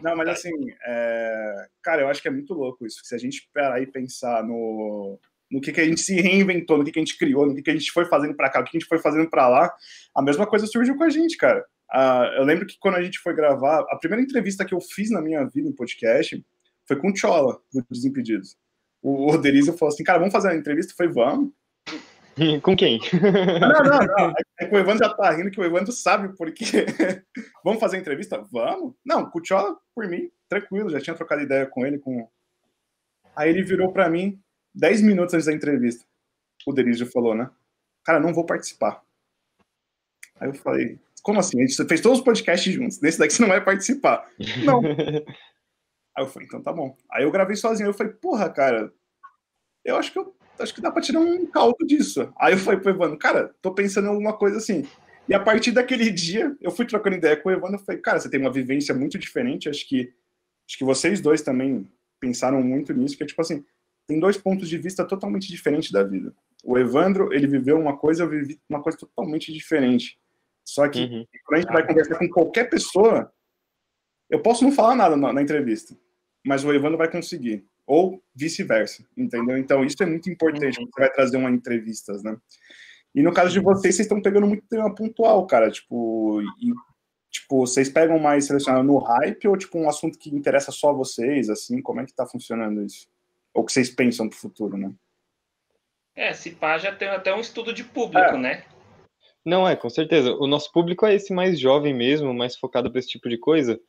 Não, 0.00 0.16
mas 0.16 0.28
assim, 0.28 0.52
é... 0.86 1.66
cara, 1.82 2.02
eu 2.02 2.08
acho 2.08 2.22
que 2.22 2.28
é 2.28 2.30
muito 2.30 2.54
louco 2.54 2.86
isso. 2.86 3.00
Se 3.02 3.14
a 3.14 3.18
gente 3.18 3.48
parar 3.52 3.82
e 3.82 3.86
pensar 3.86 4.44
no, 4.44 5.18
no 5.50 5.60
que, 5.60 5.72
que 5.72 5.80
a 5.80 5.84
gente 5.84 6.00
se 6.00 6.20
reinventou, 6.20 6.78
no 6.78 6.84
que, 6.84 6.92
que 6.92 6.98
a 7.00 7.02
gente 7.04 7.18
criou, 7.18 7.46
no 7.46 7.54
que, 7.54 7.62
que 7.62 7.70
a 7.70 7.76
gente 7.76 7.90
foi 7.90 8.04
fazendo 8.04 8.34
para 8.34 8.48
cá, 8.48 8.60
o 8.60 8.64
que 8.64 8.76
a 8.76 8.78
gente 8.78 8.88
foi 8.88 9.00
fazendo 9.00 9.28
para 9.28 9.48
lá, 9.48 9.74
a 10.14 10.22
mesma 10.22 10.46
coisa 10.46 10.66
surgiu 10.66 10.96
com 10.96 11.04
a 11.04 11.10
gente, 11.10 11.36
cara. 11.36 11.64
Uh, 11.92 12.38
eu 12.38 12.44
lembro 12.44 12.66
que 12.66 12.76
quando 12.78 12.96
a 12.96 13.02
gente 13.02 13.18
foi 13.18 13.34
gravar, 13.34 13.84
a 13.90 13.96
primeira 13.96 14.22
entrevista 14.22 14.64
que 14.64 14.74
eu 14.74 14.80
fiz 14.80 15.10
na 15.10 15.20
minha 15.20 15.44
vida 15.44 15.68
em 15.68 15.72
podcast 15.72 16.44
foi 16.86 16.96
com 16.96 17.10
o 17.10 17.16
Chola, 17.16 17.58
do 17.72 17.84
Desimpedidos. 17.90 18.56
O 19.08 19.30
Roderizo 19.30 19.72
falou 19.74 19.94
assim, 19.94 20.02
cara, 20.02 20.18
vamos 20.18 20.32
fazer 20.32 20.48
uma 20.48 20.56
entrevista? 20.56 20.92
Falei, 20.96 21.12
vamos. 21.12 21.52
Com 22.60 22.76
quem? 22.76 22.98
Não, 23.60 23.84
não, 23.84 24.16
não. 24.18 24.34
É 24.58 24.66
que 24.66 24.74
o 24.74 24.78
Evandro 24.78 25.06
já 25.06 25.14
tá 25.14 25.30
rindo, 25.30 25.48
que 25.48 25.60
o 25.60 25.64
Evandro 25.64 25.92
sabe 25.92 26.36
por 26.36 26.50
quê. 26.50 26.86
vamos 27.64 27.78
fazer 27.78 27.98
entrevista? 27.98 28.44
Vamos. 28.50 28.94
Não, 29.04 29.30
com 29.30 29.38
o 29.38 29.44
Chola, 29.44 29.78
por 29.94 30.08
mim, 30.08 30.28
tranquilo, 30.48 30.90
já 30.90 31.00
tinha 31.00 31.14
trocado 31.14 31.40
ideia 31.40 31.66
com 31.66 31.86
ele. 31.86 32.00
Com... 32.00 32.28
Aí 33.36 33.48
ele 33.48 33.62
virou 33.62 33.92
para 33.92 34.10
mim, 34.10 34.40
10 34.74 35.02
minutos 35.02 35.34
antes 35.34 35.46
da 35.46 35.52
entrevista, 35.52 36.04
o 36.66 36.72
Derizio 36.72 37.06
falou, 37.06 37.32
né? 37.32 37.48
Cara, 38.04 38.18
não 38.18 38.34
vou 38.34 38.44
participar. 38.44 39.00
Aí 40.40 40.48
eu 40.48 40.54
falei, 40.54 40.98
como 41.22 41.38
assim? 41.38 41.62
A 41.62 41.64
gente 41.64 41.84
fez 41.86 42.00
todos 42.00 42.18
os 42.18 42.24
podcasts 42.24 42.74
juntos, 42.74 42.98
desse 42.98 43.20
daqui 43.20 43.34
você 43.34 43.42
não 43.42 43.48
vai 43.48 43.64
participar. 43.64 44.28
Não. 44.64 44.82
Aí 46.16 46.24
eu 46.24 46.28
falei, 46.28 46.46
então 46.46 46.62
tá 46.62 46.72
bom. 46.72 46.96
Aí 47.10 47.24
eu 47.24 47.30
gravei 47.30 47.56
sozinho. 47.56 47.88
Eu 47.88 47.94
falei, 47.94 48.12
porra, 48.12 48.48
cara, 48.48 48.92
eu 49.84 49.96
acho 49.96 50.12
que 50.12 50.18
eu 50.18 50.34
acho 50.58 50.74
que 50.74 50.80
dá 50.80 50.90
pra 50.90 51.02
tirar 51.02 51.20
um 51.20 51.46
caldo 51.46 51.86
disso. 51.86 52.32
Aí 52.38 52.54
eu 52.54 52.58
falei 52.58 52.80
pro 52.80 52.90
Evandro, 52.90 53.18
cara, 53.18 53.54
tô 53.60 53.74
pensando 53.74 54.06
em 54.06 54.10
alguma 54.10 54.32
coisa 54.32 54.56
assim. 54.56 54.88
E 55.28 55.34
a 55.34 55.40
partir 55.40 55.72
daquele 55.72 56.10
dia, 56.10 56.56
eu 56.60 56.70
fui 56.70 56.86
trocando 56.86 57.16
ideia 57.16 57.36
com 57.36 57.48
o 57.48 57.52
Evandro. 57.52 57.76
Eu 57.76 57.84
falei, 57.84 58.00
cara, 58.00 58.18
você 58.18 58.30
tem 58.30 58.40
uma 58.40 58.50
vivência 58.50 58.94
muito 58.94 59.18
diferente. 59.18 59.68
Acho 59.68 59.86
que, 59.86 60.12
acho 60.66 60.78
que 60.78 60.84
vocês 60.84 61.20
dois 61.20 61.42
também 61.42 61.86
pensaram 62.18 62.62
muito 62.62 62.94
nisso, 62.94 63.16
que 63.16 63.22
é 63.22 63.26
tipo 63.26 63.40
assim, 63.42 63.62
tem 64.06 64.18
dois 64.18 64.38
pontos 64.38 64.68
de 64.68 64.78
vista 64.78 65.04
totalmente 65.04 65.48
diferentes 65.48 65.90
da 65.90 66.02
vida. 66.02 66.34
O 66.64 66.78
Evandro, 66.78 67.32
ele 67.32 67.46
viveu 67.46 67.78
uma 67.78 67.96
coisa, 67.96 68.22
eu 68.22 68.28
vivi 68.28 68.58
uma 68.68 68.82
coisa 68.82 68.96
totalmente 68.96 69.52
diferente. 69.52 70.18
Só 70.64 70.88
que 70.88 71.00
uhum. 71.00 71.26
quando 71.44 71.58
a 71.58 71.60
gente 71.60 71.72
vai 71.72 71.86
conversar 71.86 72.18
com 72.18 72.28
qualquer 72.28 72.70
pessoa, 72.70 73.32
eu 74.30 74.40
posso 74.40 74.64
não 74.64 74.72
falar 74.72 74.94
nada 74.94 75.16
na, 75.16 75.32
na 75.32 75.42
entrevista, 75.42 75.96
mas 76.46 76.64
o 76.64 76.72
Evandro 76.72 76.96
vai 76.96 77.10
conseguir. 77.10 77.64
Ou 77.86 78.22
vice-versa, 78.34 79.04
entendeu? 79.16 79.56
Então 79.58 79.84
isso 79.84 80.02
é 80.02 80.06
muito 80.06 80.30
importante 80.30 80.78
uhum. 80.78 80.86
você 80.86 81.00
vai 81.00 81.12
trazer 81.12 81.36
uma 81.36 81.50
entrevista, 81.50 82.12
né? 82.22 82.36
E 83.14 83.22
no 83.22 83.32
caso 83.32 83.52
de 83.52 83.60
vocês, 83.60 83.94
vocês 83.94 84.06
estão 84.06 84.20
pegando 84.20 84.46
muito 84.46 84.66
tema 84.68 84.94
pontual, 84.94 85.46
cara. 85.46 85.70
Tipo, 85.70 86.42
e, 86.60 86.72
tipo, 87.30 87.66
vocês 87.66 87.88
pegam 87.88 88.18
mais 88.18 88.46
selecionado 88.46 88.84
no 88.84 88.98
hype 88.98 89.48
ou 89.48 89.56
tipo 89.56 89.78
um 89.78 89.88
assunto 89.88 90.18
que 90.18 90.34
interessa 90.34 90.70
só 90.70 90.90
a 90.90 90.94
vocês, 90.94 91.48
assim? 91.48 91.80
Como 91.80 92.00
é 92.00 92.04
que 92.04 92.14
tá 92.14 92.26
funcionando 92.26 92.82
isso? 92.82 93.08
ou 93.56 93.64
que 93.64 93.72
vocês 93.72 93.88
pensam 93.88 94.28
para 94.28 94.36
o 94.36 94.38
futuro, 94.38 94.76
né? 94.76 94.92
É, 96.14 96.32
se 96.32 96.50
pá 96.50 96.76
já 96.78 96.94
tem 96.94 97.08
até 97.08 97.34
um 97.34 97.40
estudo 97.40 97.72
de 97.72 97.82
público, 97.82 98.36
é. 98.36 98.38
né? 98.38 98.64
Não, 99.44 99.66
é, 99.66 99.74
com 99.74 99.88
certeza. 99.88 100.34
O 100.34 100.46
nosso 100.46 100.70
público 100.72 101.06
é 101.06 101.14
esse 101.14 101.32
mais 101.32 101.58
jovem 101.58 101.94
mesmo, 101.94 102.34
mais 102.34 102.56
focado 102.56 102.90
para 102.90 102.98
esse 102.98 103.08
tipo 103.08 103.28
de 103.28 103.38
coisa. 103.38 103.80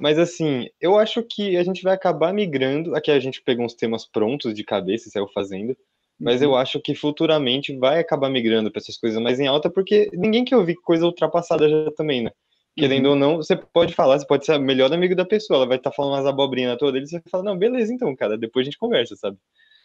Mas 0.00 0.18
assim, 0.18 0.68
eu 0.80 0.98
acho 0.98 1.22
que 1.22 1.56
a 1.56 1.62
gente 1.62 1.82
vai 1.82 1.94
acabar 1.94 2.32
migrando. 2.32 2.94
Aqui 2.94 3.10
a 3.10 3.20
gente 3.20 3.42
pegou 3.42 3.64
uns 3.64 3.74
temas 3.74 4.06
prontos 4.06 4.54
de 4.54 4.64
cabeça 4.64 5.08
e 5.08 5.10
saiu 5.10 5.28
fazendo. 5.28 5.76
Mas 6.18 6.40
uhum. 6.40 6.48
eu 6.48 6.56
acho 6.56 6.80
que 6.80 6.94
futuramente 6.94 7.76
vai 7.76 8.00
acabar 8.00 8.28
migrando 8.28 8.70
para 8.70 8.80
essas 8.80 8.96
coisas 8.96 9.20
mais 9.22 9.38
em 9.38 9.46
alta, 9.46 9.70
porque 9.70 10.10
ninguém 10.12 10.44
quer 10.44 10.56
ouvir 10.56 10.74
coisa 10.76 11.04
ultrapassada 11.06 11.68
já 11.68 11.90
também, 11.92 12.22
né? 12.22 12.30
Querendo 12.76 13.06
uhum. 13.06 13.12
ou 13.12 13.16
não, 13.16 13.36
você 13.36 13.56
pode 13.56 13.94
falar, 13.94 14.18
você 14.18 14.26
pode 14.26 14.44
ser 14.44 14.56
o 14.56 14.60
melhor 14.60 14.92
amigo 14.92 15.14
da 15.14 15.24
pessoa, 15.24 15.58
ela 15.58 15.66
vai 15.66 15.76
estar 15.78 15.90
tá 15.90 15.96
falando 15.96 16.14
umas 16.14 16.26
abobrinhas 16.26 16.76
toda, 16.78 16.98
e 16.98 17.06
você 17.06 17.20
fala, 17.28 17.42
não, 17.42 17.58
beleza 17.58 17.92
então, 17.92 18.14
cara, 18.14 18.38
depois 18.38 18.64
a 18.64 18.66
gente 18.66 18.78
conversa, 18.78 19.16
sabe? 19.16 19.36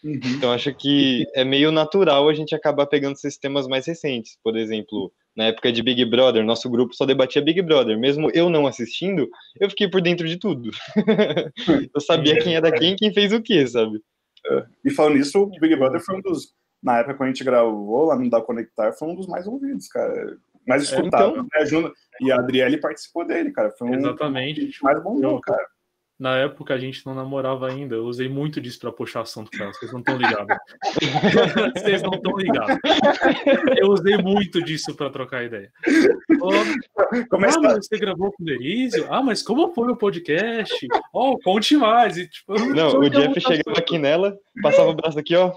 Uhum. 0.04 0.19
Então 0.38 0.52
acho 0.52 0.73
que 0.76 1.26
é 1.34 1.43
meio 1.43 1.71
natural 1.71 2.28
a 2.28 2.34
gente 2.34 2.54
acabar 2.54 2.86
pegando 2.86 3.13
esses 3.13 3.38
temas 3.38 3.67
mais 3.67 3.86
recentes. 3.86 4.38
Por 4.43 4.58
exemplo, 4.58 5.12
na 5.36 5.46
época 5.46 5.72
de 5.72 5.82
Big 5.82 6.04
Brother, 6.06 6.43
nosso 6.43 6.69
grupo 6.69 6.93
só 6.93 7.06
debatia 7.06 7.41
Big 7.41 7.62
Brother. 7.62 7.98
Mesmo 7.98 8.30
eu 8.34 8.50
não 8.50 8.67
assistindo, 8.67 9.30
eu 9.60 9.69
fiquei 9.69 9.88
por 9.88 10.02
dentro 10.02 10.28
de 10.28 10.38
tudo. 10.38 10.72
eu 11.93 12.02
sabia 12.02 12.38
quem 12.39 12.56
era 12.56 12.72
quem, 12.72 12.96
quem 12.96 13.13
fez 13.13 13.34
o 13.34 13.41
quê, 13.41 13.65
sabe? 13.67 14.02
É. 14.46 14.65
E 14.86 14.91
falando 14.91 15.15
nisso, 15.15 15.39
o 15.39 15.60
Big 15.60 15.76
Brother 15.76 16.02
foi 16.02 16.17
um 16.17 16.22
dos. 16.22 16.54
Na 16.82 17.00
época 17.00 17.15
que 17.15 17.24
a 17.24 17.28
gente 17.28 17.43
gravou 17.46 18.06
lá 18.06 18.19
no 18.19 18.30
Da 18.30 18.41
Conectar, 18.41 18.91
foi 18.91 19.08
um 19.08 19.15
dos 19.15 19.26
mais 19.26 19.48
ouvidos, 19.48 19.88
cara 19.88 20.38
mais 20.67 20.82
é, 20.82 20.86
escutado. 20.96 21.48
Então... 21.56 21.82
Né? 21.82 21.91
E 22.22 22.32
a 22.32 22.38
Adriele 22.38 22.78
participou 22.78 23.26
dele, 23.26 23.52
cara. 23.52 23.72
Foi 23.72 23.89
um 23.89 23.96
Exatamente. 23.96 24.84
mais 24.84 25.02
bombou, 25.02 25.39
cara. 25.41 25.65
Na 26.19 26.38
época 26.38 26.73
a 26.73 26.78
gente 26.78 27.06
não 27.06 27.15
namorava 27.15 27.67
ainda. 27.67 27.95
Eu 27.95 28.06
usei 28.06 28.30
muito 28.30 28.62
disso 28.62 28.80
pra 28.80 28.91
puxar 28.91 29.21
assunto, 29.21 29.49
cara. 29.52 29.73
Vocês 29.73 29.91
não 29.91 29.99
estão 29.99 30.17
ligados. 30.17 30.58
Vocês 31.76 32.02
não 32.02 32.13
estão 32.13 32.38
ligados. 32.38 32.78
Eu 33.78 33.89
usei 33.89 34.17
muito 34.17 34.63
disso 34.63 34.95
pra 34.95 35.10
trocar 35.10 35.43
ideia. 35.43 35.71
Oh, 36.41 36.52
ah, 36.52 37.38
mas 37.39 37.56
você 37.88 37.97
gravou 37.97 38.32
com 38.32 38.43
o 38.43 38.45
Derizio? 38.45 39.08
Ah, 39.10 39.23
mas 39.23 39.41
como 39.41 39.73
foi 39.73 39.91
o 39.91 39.97
podcast? 39.97 40.88
Oh, 41.13 41.38
conte 41.39 41.76
mais. 41.76 42.17
E, 42.17 42.28
tipo, 42.28 42.54
não, 42.73 42.99
o 42.99 43.10
Jeff 43.10 43.39
chegava 43.39 43.80
aqui 43.80 43.97
nela, 43.97 44.38
passava 44.62 44.89
o 44.89 44.95
braço 44.95 45.19
aqui, 45.19 45.36
ó. 45.36 45.54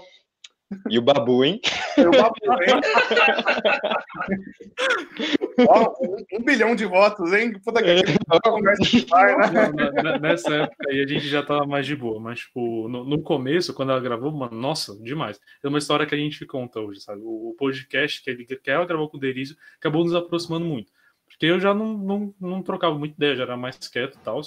E 0.89 0.99
o 0.99 1.01
Babu, 1.01 1.45
hein? 1.45 1.61
E 1.97 2.05
o 2.05 2.11
Babu, 2.11 2.63
hein? 2.63 2.81
Ó, 5.67 5.95
um, 6.01 6.39
um, 6.39 6.43
bilhão 6.43 6.75
de 6.75 6.85
votos, 6.85 7.33
hein? 7.33 7.59
Puta 7.59 7.81
que 7.81 7.87
né? 10.03 10.19
Nessa 10.19 10.53
época 10.53 10.89
aí 10.89 11.01
a 11.01 11.07
gente 11.07 11.27
já 11.27 11.43
tava 11.43 11.65
mais 11.65 11.85
de 11.85 11.95
boa, 11.95 12.19
mas 12.19 12.41
tipo, 12.41 12.87
no, 12.87 13.03
no, 13.03 13.21
começo, 13.21 13.73
quando 13.73 13.91
ela 13.91 13.99
gravou, 13.99 14.31
mano, 14.31 14.55
nossa, 14.55 14.95
demais. 15.01 15.39
É 15.63 15.67
uma 15.67 15.79
história 15.79 16.05
que 16.05 16.13
a 16.13 16.17
gente 16.17 16.45
conta 16.45 16.79
hoje, 16.79 17.01
sabe? 17.01 17.21
O, 17.23 17.49
o 17.49 17.55
podcast 17.55 18.23
que, 18.23 18.29
ele, 18.29 18.45
que 18.45 18.69
ela 18.69 18.85
gravou 18.85 19.09
com 19.09 19.17
o 19.17 19.19
Derizio 19.19 19.57
acabou 19.77 20.03
nos 20.03 20.13
aproximando 20.13 20.65
muito. 20.65 20.91
Porque 21.27 21.45
eu 21.45 21.59
já 21.59 21.73
não, 21.73 21.97
não, 21.97 22.35
não 22.39 22.63
trocava 22.63 22.97
muita 22.97 23.15
ideia, 23.15 23.35
já 23.35 23.43
era 23.43 23.57
mais 23.57 23.77
quieto 23.87 24.15
e 24.15 24.23
tal. 24.23 24.41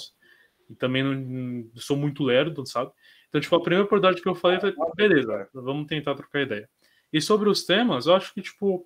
E 0.69 0.75
também 0.75 1.03
não, 1.03 1.69
sou 1.75 1.97
muito 1.97 2.23
lerdo, 2.23 2.65
sabe? 2.65 2.91
Então, 3.27 3.39
tipo, 3.39 3.55
a 3.55 3.61
primeira 3.61 3.85
oportunidade 3.85 4.21
que 4.21 4.27
eu 4.27 4.35
falei 4.35 4.59
foi, 4.59 4.73
beleza, 4.95 5.49
vamos 5.53 5.87
tentar 5.87 6.15
trocar 6.15 6.41
ideia. 6.41 6.69
E 7.13 7.21
sobre 7.21 7.49
os 7.49 7.65
temas, 7.65 8.05
eu 8.05 8.15
acho 8.15 8.33
que, 8.33 8.41
tipo, 8.41 8.85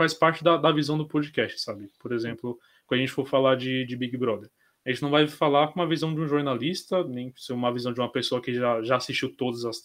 faz 0.00 0.14
parte 0.14 0.42
da, 0.42 0.56
da 0.56 0.72
visão 0.72 0.96
do 0.96 1.06
podcast, 1.06 1.60
sabe? 1.60 1.90
Por 1.98 2.10
exemplo, 2.12 2.58
quando 2.86 3.00
a 3.00 3.02
gente 3.02 3.12
for 3.12 3.26
falar 3.26 3.54
de, 3.54 3.84
de 3.84 3.94
Big 3.94 4.16
Brother, 4.16 4.50
a 4.82 4.88
gente 4.88 5.02
não 5.02 5.10
vai 5.10 5.28
falar 5.28 5.68
com 5.68 5.78
uma 5.78 5.86
visão 5.86 6.14
de 6.14 6.22
um 6.22 6.26
jornalista, 6.26 7.04
nem 7.04 7.30
ser 7.36 7.52
uma 7.52 7.70
visão 7.70 7.92
de 7.92 8.00
uma 8.00 8.10
pessoa 8.10 8.40
que 8.40 8.54
já, 8.54 8.80
já 8.80 8.96
assistiu 8.96 9.36
todas 9.36 9.66
as 9.66 9.82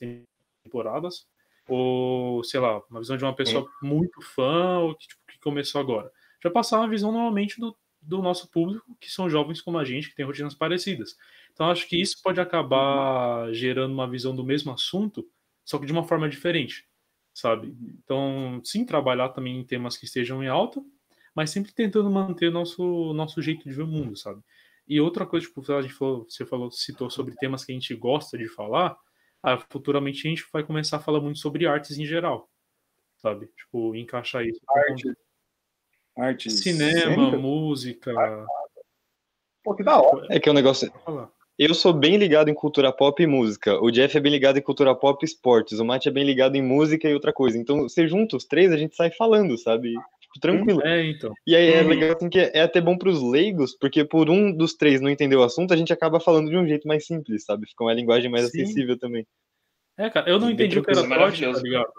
temporadas, 0.64 1.28
ou, 1.68 2.42
sei 2.46 2.62
lá, 2.62 2.82
uma 2.90 3.02
visão 3.02 3.18
de 3.18 3.26
uma 3.26 3.36
pessoa 3.36 3.70
muito 3.82 4.22
fã, 4.22 4.78
ou 4.80 4.96
que, 4.96 5.06
tipo, 5.06 5.22
que 5.30 5.38
começou 5.40 5.82
agora. 5.82 6.10
Já 6.42 6.50
passar 6.50 6.80
uma 6.80 6.88
visão 6.88 7.12
normalmente 7.12 7.60
do, 7.60 7.76
do 8.02 8.22
nosso 8.22 8.50
público, 8.50 8.96
que 9.02 9.12
são 9.12 9.30
jovens 9.30 9.60
como 9.60 9.78
a 9.78 9.84
gente, 9.84 10.08
que 10.08 10.16
tem 10.16 10.26
rotinas 10.26 10.56
parecidas. 10.56 11.18
Então, 11.52 11.70
acho 11.70 11.90
que 11.90 12.00
isso 12.00 12.22
pode 12.24 12.40
acabar 12.40 13.52
gerando 13.52 13.92
uma 13.92 14.10
visão 14.10 14.34
do 14.34 14.46
mesmo 14.46 14.72
assunto, 14.72 15.28
só 15.66 15.78
que 15.78 15.86
de 15.86 15.92
uma 15.92 16.06
forma 16.06 16.30
diferente, 16.30 16.88
sabe? 17.36 17.76
Então, 18.02 18.62
sim, 18.64 18.86
trabalhar 18.86 19.30
também 19.30 19.60
em 19.60 19.64
temas 19.64 19.98
que 19.98 20.06
estejam 20.06 20.42
em 20.42 20.48
alta, 20.48 20.82
mas 21.36 21.50
sempre 21.50 21.74
tentando 21.74 22.10
manter 22.10 22.50
nosso 22.50 23.14
nosso 23.14 23.42
jeito 23.42 23.66
de 23.66 23.76
ver 23.76 23.84
o 23.84 23.88
mundo, 23.88 24.16
sabe? 24.16 24.42
E 24.88 25.02
outra 25.02 25.26
coisa, 25.26 25.46
tipo, 25.46 25.62
a 25.74 25.82
gente 25.82 25.94
falou, 25.94 26.26
você 26.30 26.46
falou, 26.46 26.72
citou 26.72 27.10
sobre 27.10 27.36
temas 27.36 27.66
que 27.66 27.74
a 27.74 27.76
gente 27.76 27.94
gosta 27.94 28.38
de 28.38 28.48
falar, 28.48 28.96
ah, 29.44 29.58
futuramente 29.70 30.26
a 30.26 30.30
gente 30.30 30.46
vai 30.52 30.64
começar 30.64 30.98
a 30.98 31.02
falar 31.02 31.20
muito 31.20 31.40
sobre 31.40 31.68
artes 31.68 31.98
em 31.98 32.06
geral, 32.06 32.50
sabe? 33.18 33.48
Tipo, 33.48 33.94
encaixar 33.96 34.46
isso. 34.46 34.62
Arte, 34.70 35.14
arte 36.18 36.52
cinema, 36.52 37.32
música. 37.38 38.14
Pô, 39.62 39.76
que 39.76 39.84
da 39.84 40.00
hora. 40.00 40.28
É 40.30 40.40
que 40.40 40.48
é 40.48 40.52
um 40.52 40.56
negócio. 40.56 40.90
Eu 41.58 41.74
sou 41.74 41.94
bem 41.94 42.18
ligado 42.18 42.50
em 42.50 42.54
cultura 42.54 42.92
pop 42.92 43.24
e 43.24 43.26
música. 43.26 43.82
O 43.82 43.90
Jeff 43.90 44.18
é 44.18 44.20
bem 44.20 44.32
ligado 44.32 44.58
em 44.58 44.62
cultura 44.62 44.94
pop 44.94 45.24
e 45.24 45.26
esportes. 45.26 45.80
O 45.80 45.86
Matt 45.86 46.06
é 46.06 46.12
bem 46.12 46.26
ligado 46.26 46.56
em 46.56 46.62
música 46.62 47.10
e 47.10 47.14
outra 47.14 47.32
coisa. 47.32 47.58
Então, 47.58 47.84
você 47.84 48.08
junta 48.08 48.36
os 48.36 48.44
três, 48.44 48.74
a 48.74 48.78
gente 48.78 48.94
sai 48.94 49.10
falando, 49.12 49.58
sabe? 49.58 49.94
Tipo, 50.20 50.40
tranquilo. 50.42 50.82
É, 50.86 51.06
então. 51.06 51.34
E 51.48 51.56
aí 51.56 51.72
é 51.72 51.82
legal 51.82 52.12
assim 52.12 52.28
que 52.28 52.40
é 52.40 52.62
até 52.62 52.82
bom 52.82 52.98
pros 52.98 53.22
leigos, 53.22 53.74
porque 53.80 54.04
por 54.04 54.30
um 54.30 54.52
dos 54.52 54.74
três 54.74 55.00
não 55.00 55.10
entender 55.10 55.38
o 55.38 55.44
assunto, 55.44 55.74
a 55.74 55.78
gente 55.78 55.94
acaba 55.94 56.20
falando 56.20 56.50
de 56.50 56.58
um 56.58 56.68
jeito 56.68 56.86
mais 56.88 57.06
simples, 57.06 57.46
sabe? 57.46 57.68
Fica 57.68 57.86
uma 57.86 57.94
linguagem 57.94 58.30
mais 58.30 58.52
Sim. 58.52 58.64
acessível 58.64 58.98
também. 59.00 59.26
É, 59.98 60.10
cara, 60.10 60.30
eu 60.30 60.38
não 60.38 60.50
entendi 60.50 60.78
o 60.78 60.84
que 60.84 60.92
era 60.92 61.08
trote, 61.08 61.42
tá 61.42 61.62
ligado? 61.62 61.94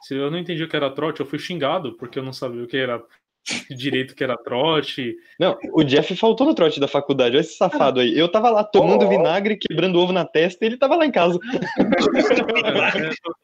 Se 0.00 0.14
eu 0.14 0.30
não 0.30 0.38
entendi 0.38 0.62
o 0.62 0.68
que 0.68 0.76
era 0.76 0.90
trote, 0.90 1.20
eu 1.20 1.26
fui 1.26 1.38
xingado, 1.38 1.94
porque 1.98 2.18
eu 2.18 2.22
não 2.22 2.32
sabia 2.32 2.62
o 2.62 2.66
que 2.66 2.76
era 2.76 3.02
direito 3.70 4.14
que 4.14 4.24
era 4.24 4.36
trote. 4.36 5.16
Não, 5.38 5.56
o 5.72 5.84
Jeff 5.84 6.14
faltou 6.16 6.46
no 6.46 6.54
trote 6.54 6.80
da 6.80 6.88
faculdade, 6.88 7.36
olha 7.36 7.42
esse 7.42 7.56
safado 7.56 8.00
aí. 8.00 8.18
Eu 8.18 8.30
tava 8.30 8.50
lá 8.50 8.64
tomando 8.64 9.04
oh. 9.04 9.08
vinagre, 9.08 9.56
quebrando 9.56 9.98
ovo 9.98 10.12
na 10.12 10.24
testa, 10.24 10.64
e 10.64 10.68
ele 10.68 10.76
tava 10.76 10.96
lá 10.96 11.06
em 11.06 11.12
casa. 11.12 11.38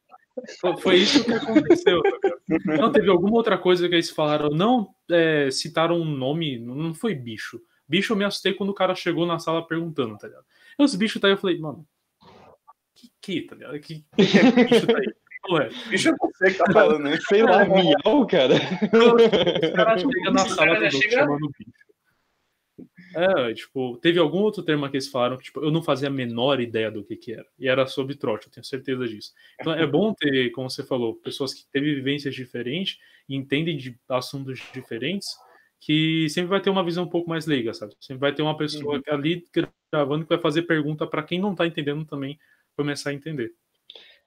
Foi 0.80 0.96
isso 0.96 1.22
que 1.24 1.32
aconteceu. 1.32 2.00
Não 2.64 2.90
teve 2.90 3.10
alguma 3.10 3.36
outra 3.36 3.58
coisa 3.58 3.86
que 3.88 3.94
eles 3.94 4.10
falaram. 4.10 4.48
Não 4.48 4.88
é, 5.10 5.50
citaram 5.50 5.96
um 5.96 6.04
nome, 6.04 6.58
não 6.58 6.94
foi 6.94 7.14
bicho. 7.14 7.60
Bicho 7.86 8.12
eu 8.12 8.16
me 8.16 8.24
assustei 8.24 8.54
quando 8.54 8.70
o 8.70 8.74
cara 8.74 8.94
chegou 8.94 9.26
na 9.26 9.38
sala 9.38 9.66
perguntando, 9.66 10.16
tá 10.16 10.28
ligado? 10.28 10.44
E 10.78 10.82
os 10.82 10.94
bichos 10.94 11.20
tá 11.20 11.28
aí, 11.28 11.34
eu 11.34 11.36
falei, 11.36 11.58
mano, 11.58 11.86
que 12.94 13.10
que, 13.20 13.42
tá 13.42 13.54
ligado? 13.54 13.78
Que, 13.80 13.96
que 14.16 14.22
bicho 14.64 14.86
tá 14.86 14.98
aí? 14.98 15.14
Ué, 15.50 15.68
bicho 15.88 16.08
é 16.08 16.12
você 16.16 16.50
que 16.52 16.58
tá 16.58 16.72
falando, 16.72 17.04
né? 17.04 17.18
Sei 17.28 17.42
lá, 17.42 17.64
miau, 17.64 18.26
cara. 18.26 18.54
Os 18.54 19.70
caras 19.74 20.00
chegam 20.00 20.32
na 20.32 20.48
sala 20.48 20.78
do 20.78 20.90
chamando 20.90 21.50
bicho. 21.58 21.90
É, 23.14 23.52
tipo, 23.54 23.96
teve 23.98 24.18
algum 24.18 24.38
outro 24.38 24.62
termo 24.62 24.88
que 24.88 24.96
eles 24.96 25.08
falaram 25.08 25.36
que 25.36 25.44
tipo, 25.44 25.60
eu 25.60 25.70
não 25.70 25.82
fazia 25.82 26.08
a 26.08 26.12
menor 26.12 26.60
ideia 26.60 26.90
do 26.90 27.02
que, 27.02 27.16
que 27.16 27.32
era. 27.32 27.46
E 27.58 27.68
era 27.68 27.86
sobre 27.86 28.14
trote, 28.14 28.46
eu 28.46 28.52
tenho 28.52 28.64
certeza 28.64 29.06
disso. 29.06 29.32
Então 29.60 29.72
é 29.72 29.86
bom 29.86 30.14
ter, 30.14 30.50
como 30.50 30.70
você 30.70 30.84
falou, 30.84 31.14
pessoas 31.16 31.52
que 31.52 31.66
têm 31.72 31.82
vivências 31.82 32.34
diferentes 32.34 32.98
e 33.28 33.34
entendem 33.34 33.76
de 33.76 33.98
assuntos 34.08 34.60
diferentes, 34.72 35.28
que 35.80 36.28
sempre 36.28 36.50
vai 36.50 36.60
ter 36.60 36.70
uma 36.70 36.84
visão 36.84 37.04
um 37.04 37.08
pouco 37.08 37.28
mais 37.28 37.46
leiga, 37.46 37.74
sabe? 37.74 37.94
Sempre 38.00 38.20
vai 38.20 38.32
ter 38.32 38.42
uma 38.42 38.56
pessoa 38.56 38.96
uhum. 38.96 39.02
ali 39.08 39.44
gravando 39.92 40.24
que 40.24 40.28
vai 40.28 40.38
fazer 40.38 40.62
pergunta 40.62 41.06
para 41.06 41.22
quem 41.22 41.40
não 41.40 41.54
tá 41.54 41.66
entendendo 41.66 42.04
também 42.04 42.38
começar 42.76 43.10
a 43.10 43.14
entender. 43.14 43.52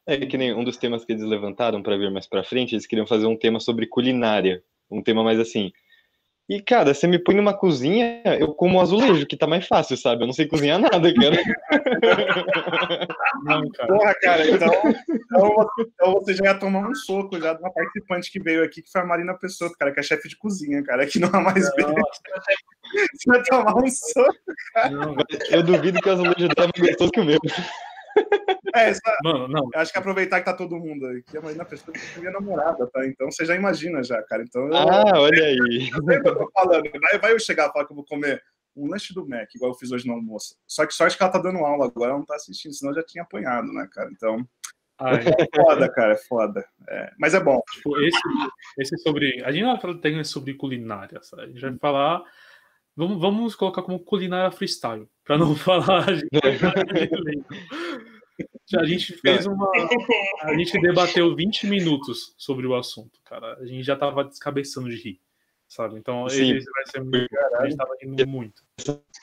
É 0.06 0.18
que 0.26 0.38
nem 0.38 0.54
um 0.54 0.64
dos 0.64 0.78
temas 0.78 1.06
que 1.06 1.14
eles 1.14 1.24
levantaram 1.24 1.82
para 1.82 1.98
ver 1.98 2.12
mais 2.12 2.28
para 2.28 2.44
frente, 2.44 2.76
eles 2.76 2.86
queriam 2.86 3.08
fazer 3.08 3.26
um 3.26 3.38
tema 3.38 3.60
sobre 3.60 3.88
culinária, 3.88 4.64
um 4.92 5.02
tema 5.02 5.24
mais 5.24 5.40
assim, 5.40 5.72
e, 6.50 6.62
cara, 6.62 6.94
você 6.94 7.08
me 7.08 7.18
põe 7.18 7.36
numa 7.36 7.54
cozinha, 7.54 8.22
eu 8.38 8.54
como 8.54 8.82
azulejo, 8.82 9.26
que 9.26 9.38
tá 9.38 9.48
mais 9.48 9.66
fácil, 9.66 9.96
sabe? 9.96 10.24
Eu 10.24 10.28
não 10.28 10.34
sei 10.34 10.46
cozinhar 10.46 10.78
nada, 10.78 11.14
cara. 11.14 11.38
Não, 13.46 13.70
cara. 13.70 13.88
Porra, 13.88 14.14
cara, 14.22 14.50
então, 14.50 14.72
então, 15.10 15.68
então, 15.80 16.14
você 16.16 16.34
já 16.34 16.44
ia 16.44 16.60
tomar 16.60 16.90
um 16.90 16.94
soco 16.94 17.40
já 17.40 17.54
de 17.54 17.62
uma 17.62 17.72
participante 17.72 18.30
que 18.30 18.42
veio 18.42 18.62
aqui, 18.62 18.82
que 18.82 18.92
foi 18.92 19.02
a 19.02 19.06
Marina 19.06 19.34
Pessoa, 19.34 19.72
cara, 19.80 19.94
que 19.94 20.02
é 20.02 20.04
chefe 20.04 20.28
de 20.28 20.38
cozinha, 20.38 20.84
cara, 20.84 21.08
que 21.08 21.18
não 21.18 21.30
é 21.30 21.42
mais 21.42 21.74
bem. 21.76 21.86
Você 21.86 23.26
vai 23.26 23.42
tomar 23.44 23.78
um 23.78 23.88
soco, 23.88 24.36
cara. 24.74 24.90
Não, 24.90 25.16
eu 25.50 25.64
duvido 25.64 26.02
que 26.02 26.10
o 26.10 26.12
azulejo 26.12 26.50
dela 26.50 26.70
é 26.76 26.80
mais 26.80 26.90
gostoso 26.90 27.12
que 27.12 27.20
o 27.22 27.26
meu. 27.26 27.40
É, 28.76 28.90
essa, 28.90 29.18
Mano, 29.24 29.48
não. 29.48 29.70
Eu 29.74 29.80
acho 29.80 29.92
que 29.92 29.98
aproveitar 30.00 30.40
que 30.40 30.46
tá 30.46 30.54
todo 30.54 30.80
mundo 30.80 31.06
aí. 31.06 31.22
Que 31.24 31.38
a 31.38 31.42
Marina 31.42 31.64
Pessoa 31.66 31.96
é 31.96 32.20
minha 32.20 32.32
namorada, 32.32 32.88
tá? 32.88 33.06
Então 33.06 33.32
você 33.32 33.46
já 33.46 33.56
imagina 33.56 34.04
já, 34.04 34.22
cara. 34.24 34.44
Então, 34.44 34.68
eu, 34.68 34.76
ah, 34.76 35.20
olha 35.20 35.46
aí. 35.46 35.90
Eu 35.94 36.24
tô 36.24 36.52
falando. 36.52 36.90
Vai, 37.00 37.20
vai 37.20 37.34
eu 37.34 37.40
chegar 37.40 37.70
e 37.70 37.72
falar 37.72 37.86
que 37.86 37.92
eu 37.92 37.96
vou 37.96 38.06
comer 38.06 38.42
um 38.76 38.90
lanche 38.90 39.14
do 39.14 39.28
Mac, 39.28 39.54
igual 39.54 39.72
eu 39.72 39.78
fiz 39.78 39.92
hoje 39.92 40.08
no 40.08 40.14
almoço. 40.14 40.56
Só 40.68 40.86
que 40.86 40.94
sorte 40.94 41.16
que 41.16 41.24
ela 41.24 41.32
tá 41.32 41.40
dando 41.40 41.60
aula 41.60 41.86
agora, 41.86 42.10
ela 42.10 42.20
não 42.20 42.26
tá 42.26 42.36
assistindo, 42.36 42.74
senão 42.74 42.92
eu 42.92 42.96
já 42.96 43.04
tinha 43.04 43.24
apanhado, 43.24 43.72
né, 43.72 43.88
cara? 43.92 44.10
Então. 44.12 44.48
Ai. 45.00 45.24
É 45.28 45.62
foda, 45.62 45.90
cara, 45.92 46.14
é 46.14 46.18
foda. 46.18 46.66
É, 46.88 47.12
mas 47.20 47.34
é 47.34 47.40
bom. 47.40 47.62
Tipo, 47.74 48.00
esse, 48.02 48.20
esse 48.80 48.98
sobre. 49.00 49.44
A 49.44 49.52
gente 49.52 49.64
não 49.64 49.78
vai 49.78 49.82
falar 49.82 50.24
sobre 50.24 50.54
culinária, 50.56 51.22
sabe? 51.22 51.44
A 51.44 51.48
gente 51.48 51.62
vai 51.62 51.78
falar. 51.78 52.24
Vamos, 52.96 53.20
vamos 53.20 53.56
colocar 53.56 53.82
como 53.82 54.00
culinária 54.00 54.52
freestyle, 54.52 55.08
para 55.24 55.38
não 55.38 55.56
falar 55.58 56.06
de 56.16 56.28
A 58.78 58.86
gente 58.86 59.14
fez 59.14 59.46
uma. 59.46 59.70
A 60.42 60.54
gente 60.56 60.80
debateu 60.80 61.36
20 61.36 61.68
minutos 61.68 62.34
sobre 62.38 62.66
o 62.66 62.76
assunto, 62.76 63.20
cara. 63.24 63.58
A 63.60 63.66
gente 63.66 63.84
já 63.84 63.96
tava 63.96 64.24
descabeçando 64.24 64.90
de 64.90 64.96
rir, 64.96 65.22
sabe? 65.68 65.98
Então, 65.98 66.28
Sim. 66.30 66.56
esse 66.56 66.66
vai 66.72 66.86
ser 66.88 67.04
muito. 67.04 67.28
A 67.60 67.66
gente 67.66 67.78
tava 67.78 67.96
rindo 68.02 68.28
muito. 68.28 68.64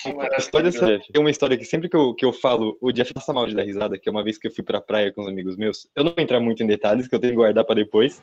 A 0.06 0.38
história 0.38 0.70
tem 0.70 1.20
uma 1.20 1.30
história 1.30 1.56
que 1.56 1.64
sempre 1.64 1.88
que 1.88 1.96
eu, 1.96 2.14
que 2.14 2.24
eu 2.24 2.33
falo, 2.33 2.78
o 2.80 2.92
Jeff 2.92 3.12
passa 3.12 3.33
mal 3.33 3.46
de 3.46 3.54
dar 3.54 3.64
risada, 3.64 3.98
que 3.98 4.09
é 4.09 4.12
uma 4.12 4.24
vez 4.24 4.38
que 4.38 4.46
eu 4.46 4.52
fui 4.52 4.64
pra 4.64 4.80
praia 4.80 5.12
com 5.12 5.22
os 5.22 5.28
amigos 5.28 5.56
meus. 5.56 5.88
Eu 5.94 6.04
não 6.04 6.12
vou 6.12 6.22
entrar 6.22 6.40
muito 6.40 6.62
em 6.62 6.66
detalhes, 6.66 7.09
que 7.09 7.14
eu 7.14 7.20
tenho 7.20 7.33
que 7.33 7.37
guardar 7.37 7.64
para 7.64 7.76
depois. 7.76 8.22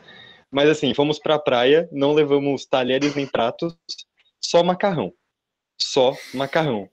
Mas 0.49 0.69
assim, 0.69 0.93
fomos 0.93 1.19
pra 1.19 1.37
praia, 1.37 1.89
não 1.91 2.13
levamos 2.13 2.65
talheres 2.65 3.15
nem 3.15 3.27
pratos, 3.27 3.77
só 4.39 4.63
macarrão. 4.63 5.13
Só 5.79 6.15
macarrão. 6.33 6.89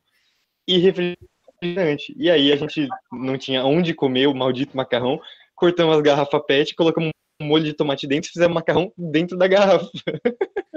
E 0.67 0.79
refrigerante 0.79 1.34
refrigerante. 1.65 2.15
E 2.17 2.31
aí 2.31 2.53
a 2.53 2.57
gente 2.57 2.89
não 3.11 3.39
tinha 3.39 3.65
onde 3.65 3.95
comer 3.95 4.27
o 4.27 4.35
maldito 4.35 4.77
macarrão, 4.77 5.21
cortamos 5.55 5.97
as 5.97 6.03
garrafas 6.03 6.43
PET, 6.47 6.75
colocamos 6.75 7.11
um 7.41 7.47
molho 7.47 7.65
de 7.65 7.73
tomate 7.73 8.07
dentro 8.07 8.29
e 8.29 8.33
fizemos 8.33 8.55
macarrão 8.55 8.93
dentro 8.97 9.37
da 9.37 9.49
garrafa. 9.49 9.89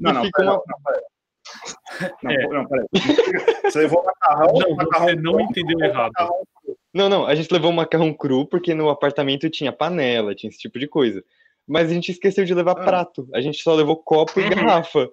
Não, 0.00 0.14
não, 0.14 0.30
pera, 0.30 0.52
uma... 0.52 0.62
não, 0.66 0.80
pera. 0.82 1.02
Não, 2.22 2.30
é. 2.30 2.48
não, 2.48 2.66
peraí. 2.66 2.86
Você 3.64 3.78
levou 3.80 4.02
macarrão. 4.02 4.54
Não, 4.54 4.74
macarrão 4.74 5.06
você 5.06 5.14
não 5.16 5.40
entendeu 5.40 5.78
errado. 5.80 6.12
Não, 6.94 7.10
não, 7.10 7.26
a 7.26 7.34
gente 7.34 7.52
levou 7.52 7.70
macarrão 7.70 8.14
cru 8.14 8.46
porque 8.46 8.72
no 8.72 8.88
apartamento 8.88 9.50
tinha 9.50 9.70
panela, 9.70 10.34
tinha 10.34 10.48
esse 10.48 10.58
tipo 10.58 10.78
de 10.78 10.88
coisa. 10.88 11.22
Mas 11.68 11.90
a 11.90 11.94
gente 11.94 12.10
esqueceu 12.10 12.44
de 12.46 12.54
levar 12.54 12.72
ah. 12.72 12.84
prato. 12.84 13.28
A 13.34 13.40
gente 13.42 13.62
só 13.62 13.74
levou 13.74 13.96
copo 13.96 14.40
e 14.40 14.44
uhum. 14.44 14.50
garrafa. 14.50 15.10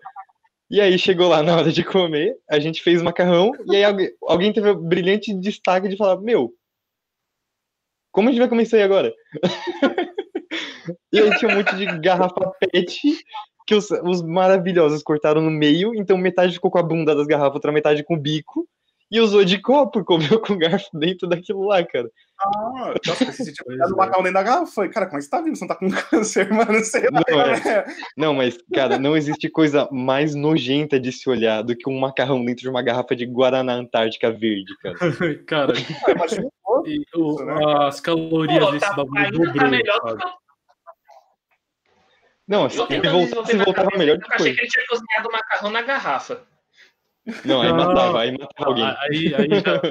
E 0.69 0.82
aí 0.82 0.99
chegou 0.99 1.30
lá 1.30 1.41
na 1.41 1.56
hora 1.56 1.71
de 1.71 1.84
comer, 1.84 2.38
a 2.49 2.60
gente 2.60 2.84
fez 2.84 3.01
macarrão, 3.01 3.51
e 3.67 3.75
aí 3.75 3.84
alguém, 3.86 4.12
alguém 4.21 4.53
teve 4.53 4.69
o 4.69 4.75
brilhante 4.75 5.34
destaque 5.34 5.88
de 5.88 5.95
falar, 5.95 6.19
meu, 6.19 6.53
como 8.12 8.27
a 8.27 8.32
gente 8.32 8.39
vai 8.39 8.49
comer 8.49 8.63
isso 8.63 8.75
aí 8.75 8.84
agora? 8.84 9.13
e 11.13 11.19
aí 11.19 11.38
tinha 11.38 11.51
um 11.51 11.56
monte 11.56 11.75
de 11.75 11.86
garrafa 11.99 12.51
pet 12.60 12.99
que 13.65 13.75
os, 13.75 13.91
os 13.91 14.21
maravilhosos 14.21 15.03
cortaram 15.03 15.41
no 15.41 15.51
meio, 15.51 15.93
então 15.93 16.17
metade 16.17 16.53
ficou 16.53 16.71
com 16.71 16.80
a 16.80 16.84
bunda 16.84 17.13
das 17.13 17.27
garrafas, 17.27 17.56
outra 17.56 17.71
metade 17.71 18.03
com 18.03 18.15
o 18.15 18.19
bico, 18.19 18.67
e 19.10 19.20
usou 19.20 19.46
de 19.46 19.62
copo, 19.62 20.04
comeu 20.04 20.39
com 20.39 20.58
garfo 20.58 20.89
dentro 20.93 21.28
daquilo 21.28 21.66
lá, 21.66 21.84
cara. 21.84 22.10
Ah, 22.39 22.93
nossa, 23.05 23.26
você 23.26 23.45
sentiu 23.45 23.66
o 23.68 23.97
macarrão 23.97 24.22
dentro 24.22 24.34
da 24.34 24.43
garrafa. 24.43 24.88
Cara, 24.89 25.08
como 25.08 25.18
é 25.18 25.20
que 25.20 25.24
você 25.24 25.30
tá 25.30 25.41
vivo? 25.41 25.55
Você 25.55 25.66
não 25.66 25.68
tá 25.70 25.76
com 25.76 25.89
câncer, 26.10 26.51
mano? 26.51 26.84
Sei 26.84 27.03
lá. 27.10 27.24
Não, 27.28 27.41
é. 27.41 27.86
não, 28.16 28.34
mas, 28.34 28.58
cara, 28.74 28.99
não 28.99 29.18
existe 29.18 29.49
coisa 29.49 29.88
mais 29.91 30.36
nojenta 30.36 30.99
de 30.99 31.12
se 31.12 31.30
olhar 31.30 31.64
do 31.64 31.76
que 31.76 31.89
um 31.89 31.99
macarrão 31.99 32.43
dentro 32.43 32.62
de 32.62 32.70
uma 32.70 32.84
garrafa 32.84 33.16
de 33.16 33.26
Guaraná 33.26 33.74
Antártica 33.74 34.32
verde, 34.32 34.72
cara. 34.82 34.95
cara, 35.47 35.74
ah, 36.05 36.12
imagina 36.12 36.49
e, 36.86 37.03
o, 37.16 37.43
né? 37.43 37.88
as 37.88 37.99
calorias 37.99 38.66
Pô, 38.66 38.72
desse 38.72 38.86
tá, 38.86 38.93
bagulho 38.93 39.32
dobrou, 39.32 39.84
tá 39.84 40.38
não, 42.47 42.66
assim, 42.66 42.88
se, 42.88 42.99
voltar, 43.10 43.45
se 43.45 43.58
voltava 43.58 43.89
melhor 43.97 44.18
depois. 44.18 44.39
Eu 44.39 44.45
achei 44.45 44.53
que 44.53 44.62
ele 44.62 44.70
tinha 44.70 44.86
cozinhado 44.88 45.30
macarrão 45.32 45.70
na 45.70 45.82
garrafa. 45.82 46.47
Não, 47.43 47.61
aí 47.61 47.73
matava, 47.73 48.21
aí 48.21 48.32
matava 48.32 48.69
alguém. 48.69 48.86
Aí, 48.86 49.36
aí 49.36 49.59
já, 49.59 49.82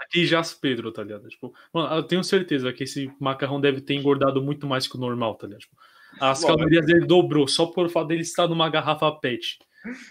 aqui 0.00 0.26
já 0.26 0.42
Pedro, 0.60 0.90
tá 0.90 1.02
ligado? 1.02 1.28
Tipo, 1.28 1.52
mano, 1.72 1.94
eu 1.94 2.02
tenho 2.02 2.24
certeza 2.24 2.72
que 2.72 2.84
esse 2.84 3.10
macarrão 3.20 3.60
deve 3.60 3.80
ter 3.80 3.94
engordado 3.94 4.42
muito 4.42 4.66
mais 4.66 4.86
que 4.86 4.96
o 4.96 5.00
normal, 5.00 5.34
tá 5.34 5.46
ligado? 5.46 5.60
Tipo, 5.60 5.76
as 6.20 6.40
Bom, 6.40 6.48
calorias 6.48 6.86
dele 6.86 7.06
dobrou 7.06 7.46
só 7.46 7.66
por 7.66 7.90
fato 7.90 8.08
dele 8.08 8.22
estar 8.22 8.48
numa 8.48 8.68
garrafa 8.70 9.10
PET. 9.12 9.58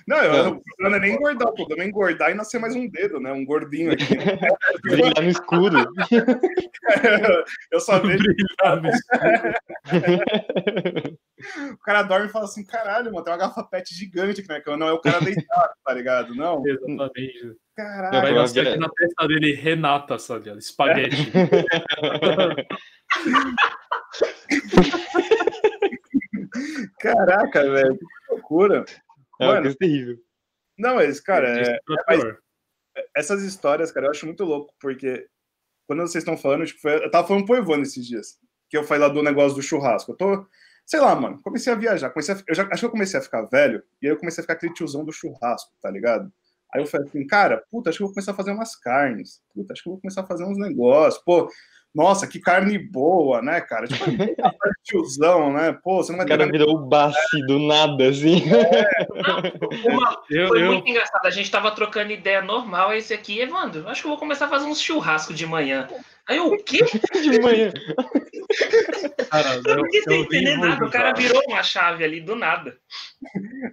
Não, 0.08 0.18
eu, 0.18 0.52
o 0.52 0.62
problema 0.62 0.98
é 0.98 1.00
nem 1.00 1.16
engordar, 1.16 1.48
o 1.48 1.54
problema 1.54 1.84
é 1.84 1.88
engordar 1.88 2.32
e 2.32 2.36
nascer 2.36 2.60
mais 2.60 2.76
um 2.76 2.88
dedo, 2.88 3.20
né? 3.20 3.32
Um 3.32 3.46
gordinho 3.46 3.92
aqui. 3.92 4.06
Brilhar 4.84 5.22
no 5.22 5.30
escuro. 5.30 5.86
eu 7.72 7.80
só 7.80 8.00
vejo. 8.06 8.24
Brilhar 8.24 8.82
no 8.82 8.90
escuro. 8.90 9.54
o 11.74 11.78
cara 11.80 12.04
dorme 12.04 12.28
e 12.28 12.32
fala 12.32 12.46
assim: 12.46 12.66
caralho, 12.66 13.12
mano, 13.12 13.24
tem 13.24 13.34
uma 13.34 13.40
garrafa 13.40 13.64
pet 13.64 13.94
gigante 13.94 14.42
aqui 14.42 14.50
na 14.50 14.62
cama. 14.62 14.78
Não 14.78 14.88
é 14.88 14.94
o 14.94 15.02
cara 15.02 15.20
deitado, 15.20 15.74
tá 15.84 15.94
ligado? 15.94 16.36
Não. 16.36 16.66
Exatamente. 16.66 17.56
Caralho. 17.76 18.22
Vai 18.22 18.34
dar 18.34 18.48
certo 18.48 18.80
na 18.80 18.90
testa 18.90 19.28
dele, 19.28 19.54
Renata, 19.54 20.18
sabe? 20.18 20.50
Espaguete. 20.58 21.32
Caraca, 27.00 27.62
velho, 27.70 27.98
que 27.98 28.06
loucura. 28.32 28.86
É 29.40 29.48
uma 29.48 29.62
coisa 29.62 29.78
terrível. 29.78 30.18
Não, 30.78 30.96
mas, 30.96 31.20
cara, 31.20 31.48
é, 31.60 31.80
é, 32.12 33.08
essas 33.16 33.44
histórias, 33.44 33.92
cara, 33.92 34.08
eu 34.08 34.12
acho 34.12 34.26
muito 34.26 34.44
louco, 34.44 34.74
porque 34.80 35.28
quando 35.88 36.02
vocês 36.02 36.24
estão 36.24 36.38
falando, 36.38 36.66
tipo, 36.66 36.88
eu 36.88 37.10
tava 37.12 37.28
falando 37.28 37.46
pro 37.46 37.56
Evandro 37.56 37.84
esses 37.84 38.06
dias, 38.06 38.38
que 38.70 38.78
eu 38.78 38.84
falei 38.84 39.08
lá 39.08 39.14
do 39.14 39.24
negócio 39.24 39.56
do 39.56 39.62
churrasco. 39.62 40.12
Eu 40.12 40.18
tô, 40.18 40.48
sei 40.86 41.00
lá, 41.00 41.16
mano, 41.16 41.40
comecei 41.42 41.72
a 41.72 41.76
viajar, 41.76 42.10
comecei 42.10 42.36
a, 42.36 42.44
eu 42.48 42.56
já, 42.56 42.64
acho 42.64 42.80
que 42.80 42.86
eu 42.86 42.92
comecei 42.92 43.20
a 43.20 43.24
ficar 43.24 43.44
velho, 43.44 43.84
e 44.02 44.08
aí 44.08 44.14
eu 44.14 44.18
comecei 44.18 44.42
a 44.42 44.44
ficar 44.44 44.54
aquele 44.54 44.74
tiozão 44.74 45.06
do 45.06 45.12
churrasco, 45.12 45.72
tá 45.82 45.90
ligado? 45.90 46.32
Aí 46.74 46.82
eu 46.82 46.86
falei 46.88 47.08
assim, 47.08 47.26
cara, 47.26 47.64
puta, 47.72 47.90
acho 47.90 47.98
que 47.98 48.04
eu 48.04 48.08
vou 48.08 48.14
começar 48.14 48.32
a 48.32 48.36
fazer 48.36 48.52
umas 48.52 48.76
carnes, 48.76 49.42
puta, 49.54 49.74
acho 49.74 49.84
que 49.84 49.90
eu 49.90 49.94
vou 49.94 50.02
começar 50.02 50.22
a 50.22 50.28
fazer 50.28 50.44
uns 50.44 50.58
negócios, 50.58 51.24
pô, 51.24 51.50
nossa, 51.96 52.28
que 52.28 52.42
carne 52.42 52.78
boa, 52.78 53.42
né, 53.42 53.62
cara? 53.62 53.88
Tipo, 53.88 54.06
tiozão, 54.84 55.54
né? 55.54 55.72
Pô, 55.82 56.04
você 56.04 56.12
não 56.12 56.18
vai 56.18 56.26
O 56.26 56.30
cara 56.30 56.52
virou 56.52 56.76
o 56.76 56.86
Bassi 56.86 57.46
do 57.48 57.58
nada, 57.58 58.10
assim. 58.10 58.44
É. 58.52 59.08
Uma, 59.90 60.22
eu, 60.30 60.50
foi 60.50 60.62
eu... 60.62 60.74
muito 60.74 60.90
engraçado. 60.90 61.26
A 61.26 61.30
gente 61.30 61.50
tava 61.50 61.72
trocando 61.72 62.12
ideia 62.12 62.42
normal. 62.42 62.94
Esse 62.94 63.14
aqui, 63.14 63.40
Evandro, 63.40 63.88
acho 63.88 64.02
que 64.02 64.08
eu 64.08 64.12
vou 64.12 64.20
começar 64.20 64.46
a 64.46 64.50
fazer 64.50 64.66
uns 64.66 64.82
churrasco 64.82 65.34
de 65.34 65.46
manhã. 65.46 65.88
Aí 66.28 66.38
eu, 66.38 66.48
o 66.48 66.64
quê? 66.64 66.80
De 67.14 67.40
manhã. 67.40 67.72
Cara, 69.30 69.62
eu, 69.66 69.78
não 69.78 69.84
quis 69.90 70.08
entender 70.08 70.58
nada. 70.58 70.72
Julgar. 70.72 70.88
O 70.88 70.92
cara 70.92 71.14
virou 71.14 71.42
uma 71.48 71.64
chave 71.64 72.04
ali 72.04 72.20
do 72.20 72.36
nada. 72.36 72.78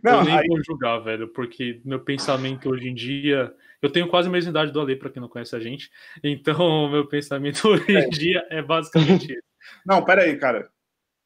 Não, 0.02 0.18
eu 0.18 0.24
nem 0.24 0.38
aí... 0.38 0.46
vou 0.46 0.62
julgar, 0.64 0.98
velho, 0.98 1.28
porque 1.28 1.80
meu 1.84 2.00
pensamento 2.00 2.70
hoje 2.70 2.88
em 2.88 2.94
dia 2.94 3.52
eu 3.82 3.90
tenho 3.90 4.08
quase 4.08 4.28
a 4.28 4.30
mesma 4.30 4.50
idade 4.50 4.70
do 4.70 4.80
Ale, 4.80 4.96
para 4.96 5.10
quem 5.10 5.20
não 5.20 5.28
conhece 5.28 5.54
a 5.56 5.60
gente. 5.60 5.90
Então, 6.22 6.56
meu 6.88 7.06
pensamento 7.06 7.68
hoje 7.68 7.84
em 7.90 8.08
dia 8.08 8.46
é 8.48 8.62
basicamente 8.62 9.32
isso. 9.32 9.42
Não, 9.84 10.04
pera 10.04 10.22
aí, 10.22 10.36
cara. 10.38 10.70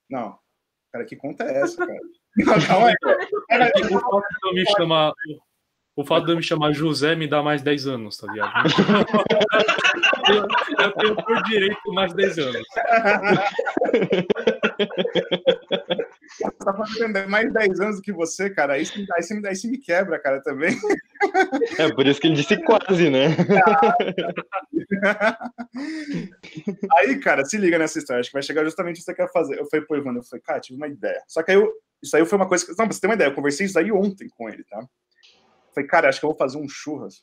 Não. 0.08 0.38
Cara, 0.92 1.04
que 1.04 1.14
conta 1.14 1.44
é 1.44 1.60
essa, 1.60 1.86
cara? 1.86 1.98
Não, 2.36 2.66
calma 2.66 2.88
aí. 2.88 2.94
O 3.56 3.64
fato 3.98 4.24
de 4.42 4.48
eu 4.48 4.54
me 4.54 4.66
chamar, 4.66 5.12
o 5.96 6.04
fato 6.04 6.26
de 6.26 6.32
eu 6.32 6.36
me 6.36 6.42
chamar 6.42 6.72
José 6.72 7.14
me 7.14 7.26
dá 7.26 7.42
mais 7.42 7.62
10 7.62 7.86
anos, 7.86 8.18
tá 8.18 8.30
ligado? 8.30 8.68
eu, 10.28 10.36
eu 10.84 10.92
tenho 10.92 11.16
por 11.16 11.42
direito 11.44 11.92
mais 11.94 12.12
10 12.12 12.38
anos. 12.38 12.66
Tá 16.58 16.74
fazendo 16.74 17.28
mais 17.28 17.52
10 17.52 17.80
anos 17.80 17.96
do 17.96 18.02
que 18.02 18.12
você, 18.12 18.50
cara. 18.50 18.74
Aí, 18.74 18.82
aí, 18.82 19.06
aí, 19.16 19.46
aí 19.46 19.56
você 19.56 19.68
me 19.68 19.78
quebra, 19.78 20.18
cara, 20.18 20.42
também. 20.42 20.76
É 21.78 21.92
por 21.92 22.06
isso 22.06 22.20
que 22.20 22.26
ele 22.26 22.36
disse 22.36 22.56
quase, 22.62 23.10
né? 23.10 23.28
aí, 26.98 27.18
cara, 27.20 27.44
se 27.44 27.56
liga 27.56 27.78
nessa 27.78 27.98
história. 27.98 28.20
Acho 28.20 28.30
que 28.30 28.34
vai 28.34 28.42
chegar 28.42 28.64
justamente 28.64 28.96
o 28.96 28.98
que 28.98 29.04
você 29.04 29.14
quer 29.14 29.30
fazer. 29.32 29.58
Eu 29.58 29.66
falei, 29.66 29.86
pô, 29.86 29.96
Ivana, 29.96 30.18
eu 30.18 30.24
falei, 30.24 30.42
cara, 30.42 30.60
tive 30.60 30.76
uma 30.76 30.88
ideia. 30.88 31.22
Só 31.26 31.42
que 31.42 31.52
aí 31.52 31.56
eu, 31.56 31.72
isso 32.02 32.16
aí 32.16 32.24
foi 32.24 32.36
uma 32.36 32.48
coisa 32.48 32.64
que. 32.64 32.70
Não, 32.70 32.86
pra 32.86 32.92
você 32.92 33.00
ter 33.00 33.06
uma 33.06 33.14
ideia, 33.14 33.28
eu 33.28 33.34
conversei 33.34 33.66
isso 33.66 33.78
aí 33.78 33.90
ontem 33.90 34.28
com 34.28 34.48
ele, 34.48 34.64
tá? 34.64 34.84
falei, 35.76 35.88
cara, 35.88 36.08
acho 36.08 36.18
que 36.18 36.24
eu 36.24 36.30
vou 36.30 36.38
fazer 36.38 36.56
um 36.56 36.68
churras. 36.68 37.22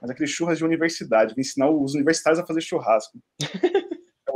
Mas 0.00 0.10
aquele 0.10 0.28
churras 0.28 0.58
de 0.58 0.64
universidade, 0.64 1.34
vou 1.34 1.40
ensinar 1.40 1.70
os 1.70 1.94
universitários 1.94 2.38
a 2.38 2.46
fazer 2.46 2.60
churrasco. 2.60 3.18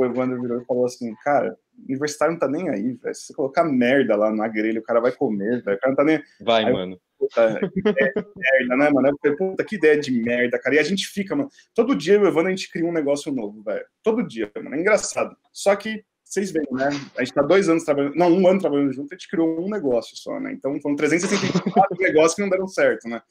O 0.05 0.11
Evandro 0.11 0.41
virou 0.41 0.61
e 0.61 0.65
falou 0.65 0.85
assim, 0.85 1.15
cara, 1.23 1.57
universitário 1.89 2.33
não 2.33 2.39
tá 2.39 2.49
nem 2.49 2.69
aí, 2.69 2.93
velho. 2.95 3.15
Se 3.15 3.27
você 3.27 3.35
colocar 3.35 3.65
merda 3.65 4.17
lá 4.17 4.33
na 4.33 4.47
grelha, 4.49 4.81
o 4.81 4.85
cara 4.85 5.01
vai 5.01 5.13
comer, 5.13 5.63
velho. 5.63 5.77
O 5.77 5.81
cara 5.81 5.91
não 5.91 5.97
tá 5.97 6.05
nem. 6.05 6.23
Vai, 6.41 6.65
aí, 6.65 6.73
mano. 6.73 7.01
Puta, 7.19 7.59
que 7.73 7.81
ideia 7.81 8.13
de 8.15 8.25
merda, 8.37 8.77
né, 8.77 8.91
mano? 8.91 9.09
Eu 9.09 9.17
falei, 9.21 9.37
puta, 9.37 9.65
que 9.65 9.77
ideia 9.77 9.99
de 9.99 10.13
merda, 10.13 10.59
cara. 10.59 10.77
E 10.77 10.79
a 10.79 10.83
gente 10.83 11.07
fica, 11.07 11.35
mano. 11.35 11.49
Todo 11.75 11.95
dia, 11.95 12.21
o 12.21 12.27
Evandro, 12.27 12.49
a 12.49 12.55
gente 12.55 12.71
cria 12.71 12.87
um 12.87 12.93
negócio 12.93 13.33
novo, 13.33 13.63
velho. 13.63 13.85
Todo 14.03 14.27
dia, 14.27 14.51
mano. 14.57 14.75
É 14.75 14.81
engraçado. 14.81 15.37
Só 15.53 15.75
que, 15.75 16.05
vocês 16.25 16.51
veem, 16.51 16.67
né? 16.73 16.89
A 17.17 17.25
gente 17.25 17.35
tá 17.35 17.43
dois 17.43 17.69
anos 17.69 17.85
trabalhando, 17.85 18.17
não, 18.17 18.29
um 18.29 18.49
ano 18.49 18.61
trabalhando 18.61 18.93
junto, 18.93 19.13
a 19.13 19.17
gente 19.17 19.29
criou 19.29 19.61
um 19.65 19.69
negócio 19.69 20.17
só, 20.17 20.41
né? 20.41 20.53
Então 20.53 20.79
foram 20.81 20.97
364 20.97 21.97
negócios 22.01 22.35
que 22.35 22.43
não 22.43 22.49
deram 22.49 22.67
certo, 22.67 23.09
né? 23.09 23.23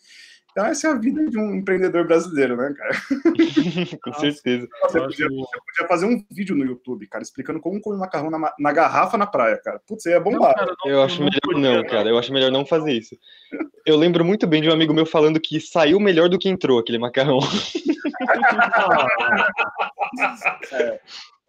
Então, 0.53 0.65
essa 0.67 0.87
é 0.87 0.91
a 0.91 0.93
vida 0.93 1.25
de 1.25 1.39
um 1.39 1.55
empreendedor 1.55 2.05
brasileiro, 2.05 2.55
né, 2.55 2.71
cara? 2.77 2.91
Com 4.03 4.13
certeza. 4.13 4.67
Você 4.83 4.99
podia, 4.99 5.27
você 5.27 5.59
podia, 5.65 5.87
fazer 5.87 6.05
um 6.05 6.23
vídeo 6.29 6.55
no 6.55 6.63
YouTube, 6.63 7.07
cara, 7.07 7.23
explicando 7.23 7.59
como 7.59 7.81
comer 7.81 7.97
macarrão 7.97 8.29
na, 8.29 8.53
na 8.59 8.71
garrafa 8.71 9.17
na 9.17 9.25
praia, 9.25 9.57
cara. 9.57 9.81
Putz, 9.87 10.05
ia 10.05 10.19
bombar. 10.19 10.49
Não, 10.49 10.53
cara, 10.53 10.75
não, 10.85 10.91
eu 10.91 11.01
acho 11.01 11.23
melhor 11.23 11.41
não, 11.55 11.59
não, 11.59 11.83
cara. 11.83 12.07
Eu 12.07 12.19
acho 12.19 12.31
melhor 12.31 12.51
não 12.51 12.67
fazer 12.67 12.93
isso. 12.93 13.17
Eu 13.83 13.97
lembro 13.97 14.23
muito 14.23 14.45
bem 14.45 14.61
de 14.61 14.69
um 14.69 14.73
amigo 14.73 14.93
meu 14.93 15.07
falando 15.07 15.39
que 15.39 15.59
saiu 15.59 15.99
melhor 15.99 16.29
do 16.29 16.37
que 16.37 16.47
entrou 16.47 16.77
aquele 16.77 16.99
macarrão. 16.99 17.39
é. 20.71 20.99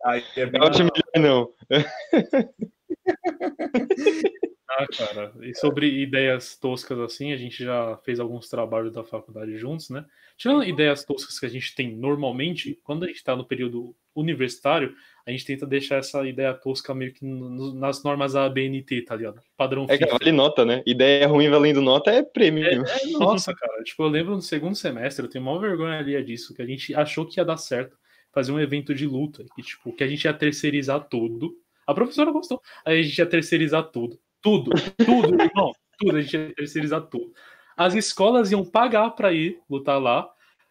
Aí 0.06 0.24
é 0.34 0.44
eu 0.44 0.62
acho 0.62 0.78
melhor 0.78 1.02
não. 1.18 1.50
Ah, 4.76 4.86
cara, 4.86 5.32
e 5.42 5.54
sobre 5.54 5.86
ideias 6.02 6.56
toscas 6.56 6.98
assim, 6.98 7.32
a 7.32 7.36
gente 7.36 7.62
já 7.64 7.96
fez 7.98 8.18
alguns 8.18 8.48
trabalhos 8.48 8.92
da 8.92 9.04
faculdade 9.04 9.56
juntos, 9.56 9.90
né? 9.90 10.04
Tirando 10.36 10.64
ideias 10.64 11.04
toscas 11.04 11.38
que 11.38 11.46
a 11.46 11.48
gente 11.48 11.74
tem 11.74 11.94
normalmente, 11.94 12.78
quando 12.82 13.04
a 13.04 13.06
gente 13.06 13.16
está 13.16 13.36
no 13.36 13.44
período 13.44 13.94
universitário, 14.14 14.94
a 15.26 15.30
gente 15.30 15.44
tenta 15.44 15.66
deixar 15.66 15.96
essa 15.96 16.26
ideia 16.26 16.52
tosca 16.52 16.94
meio 16.94 17.12
que 17.12 17.24
no, 17.24 17.72
nas 17.74 18.02
normas 18.02 18.34
ABNT, 18.34 19.02
tá 19.02 19.16
ligado? 19.16 19.40
Padrão 19.56 19.86
É 19.88 19.96
que 19.96 20.06
vale 20.06 20.32
nota, 20.32 20.64
né? 20.64 20.82
Ideia 20.84 21.26
ruim 21.26 21.48
valendo 21.48 21.80
nota 21.80 22.10
é 22.10 22.22
prêmio. 22.22 22.66
É, 22.66 22.74
é, 22.74 23.06
nossa, 23.18 23.54
cara. 23.54 23.82
tipo, 23.84 24.02
eu 24.02 24.08
lembro 24.08 24.34
no 24.34 24.42
segundo 24.42 24.74
semestre, 24.74 25.24
eu 25.24 25.30
tenho 25.30 25.44
maior 25.44 25.60
vergonha 25.60 25.98
ali 25.98 26.22
disso, 26.24 26.54
que 26.54 26.62
a 26.62 26.66
gente 26.66 26.94
achou 26.94 27.24
que 27.26 27.38
ia 27.38 27.44
dar 27.44 27.56
certo 27.56 27.96
fazer 28.32 28.50
um 28.50 28.58
evento 28.58 28.92
de 28.92 29.06
luta, 29.06 29.44
que, 29.54 29.62
tipo, 29.62 29.92
que 29.92 30.02
a 30.02 30.08
gente 30.08 30.24
ia 30.24 30.34
terceirizar 30.34 31.08
tudo. 31.08 31.56
A 31.86 31.94
professora 31.94 32.32
gostou. 32.32 32.60
Aí 32.84 32.98
a 32.98 33.02
gente 33.02 33.16
ia 33.16 33.26
terceirizar 33.26 33.84
tudo. 33.84 34.18
Tudo, 34.44 34.70
tudo, 34.98 35.42
irmão. 35.42 35.72
Tudo, 35.98 36.16
a 36.18 36.20
gente 36.20 36.36
ia 36.36 36.54
terceirizar 36.54 37.00
tudo. 37.00 37.32
As 37.74 37.94
escolas 37.94 38.52
iam 38.52 38.62
pagar 38.62 39.10
pra 39.12 39.32
ir 39.32 39.58
lutar 39.68 39.98
lá. 39.98 40.28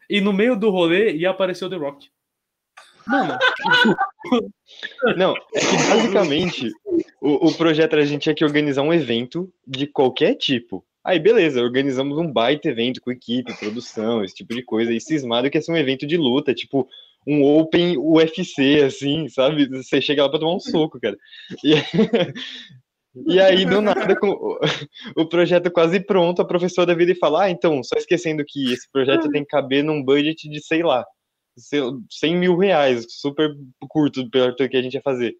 E 0.07 0.21
no 0.21 0.31
meio 0.31 0.55
do 0.55 0.69
rolê 0.69 1.13
ia 1.15 1.31
aparecer 1.31 1.65
o 1.65 1.69
The 1.69 1.77
Rock. 1.77 2.07
Mano. 3.07 3.37
Não, 5.17 5.33
é 5.55 5.59
que 5.59 5.75
basicamente 5.89 6.71
o, 7.19 7.47
o 7.47 7.53
projeto 7.55 7.95
a 7.95 8.05
gente 8.05 8.21
tinha 8.21 8.35
que 8.35 8.45
organizar 8.45 8.83
um 8.83 8.93
evento 8.93 9.51
de 9.65 9.87
qualquer 9.87 10.35
tipo. 10.35 10.85
Aí, 11.03 11.19
beleza, 11.19 11.61
organizamos 11.61 12.17
um 12.17 12.31
baita 12.31 12.69
evento 12.69 13.01
com 13.01 13.11
equipe, 13.11 13.57
produção, 13.57 14.23
esse 14.23 14.35
tipo 14.35 14.53
de 14.53 14.63
coisa. 14.63 14.93
E 14.93 15.01
cismado 15.01 15.49
que 15.49 15.57
ia 15.57 15.61
ser 15.61 15.71
um 15.71 15.77
evento 15.77 16.05
de 16.05 16.15
luta, 16.15 16.53
tipo 16.53 16.87
um 17.25 17.43
Open 17.43 17.97
UFC, 17.97 18.83
assim, 18.85 19.27
sabe? 19.29 19.67
Você 19.67 19.99
chega 19.99 20.23
lá 20.23 20.29
pra 20.29 20.39
tomar 20.39 20.55
um 20.55 20.59
soco, 20.59 20.99
cara. 20.99 21.17
E, 21.63 21.73
e 23.27 23.39
aí, 23.39 23.65
do 23.65 23.79
nada, 23.79 24.15
com 24.19 24.57
o 25.15 25.27
projeto 25.27 25.69
quase 25.71 25.99
pronto, 25.99 26.41
a 26.41 26.45
professora 26.45 26.95
vira 26.95 27.11
e 27.11 27.15
fala: 27.15 27.43
Ah, 27.43 27.49
então, 27.49 27.83
só 27.83 27.95
esquecendo 27.95 28.43
que 28.47 28.73
esse 28.73 28.89
projeto 28.91 29.29
tem 29.29 29.43
que 29.43 29.49
caber 29.49 29.83
num 29.83 30.03
budget 30.03 30.49
de, 30.49 30.59
sei 30.63 30.81
lá, 30.81 31.05
100 32.09 32.35
mil 32.35 32.57
reais, 32.57 33.05
super 33.09 33.51
curto 33.87 34.27
pelo 34.29 34.55
que 34.55 34.77
a 34.77 34.81
gente 34.81 34.95
ia 34.95 35.01
fazer. 35.01 35.35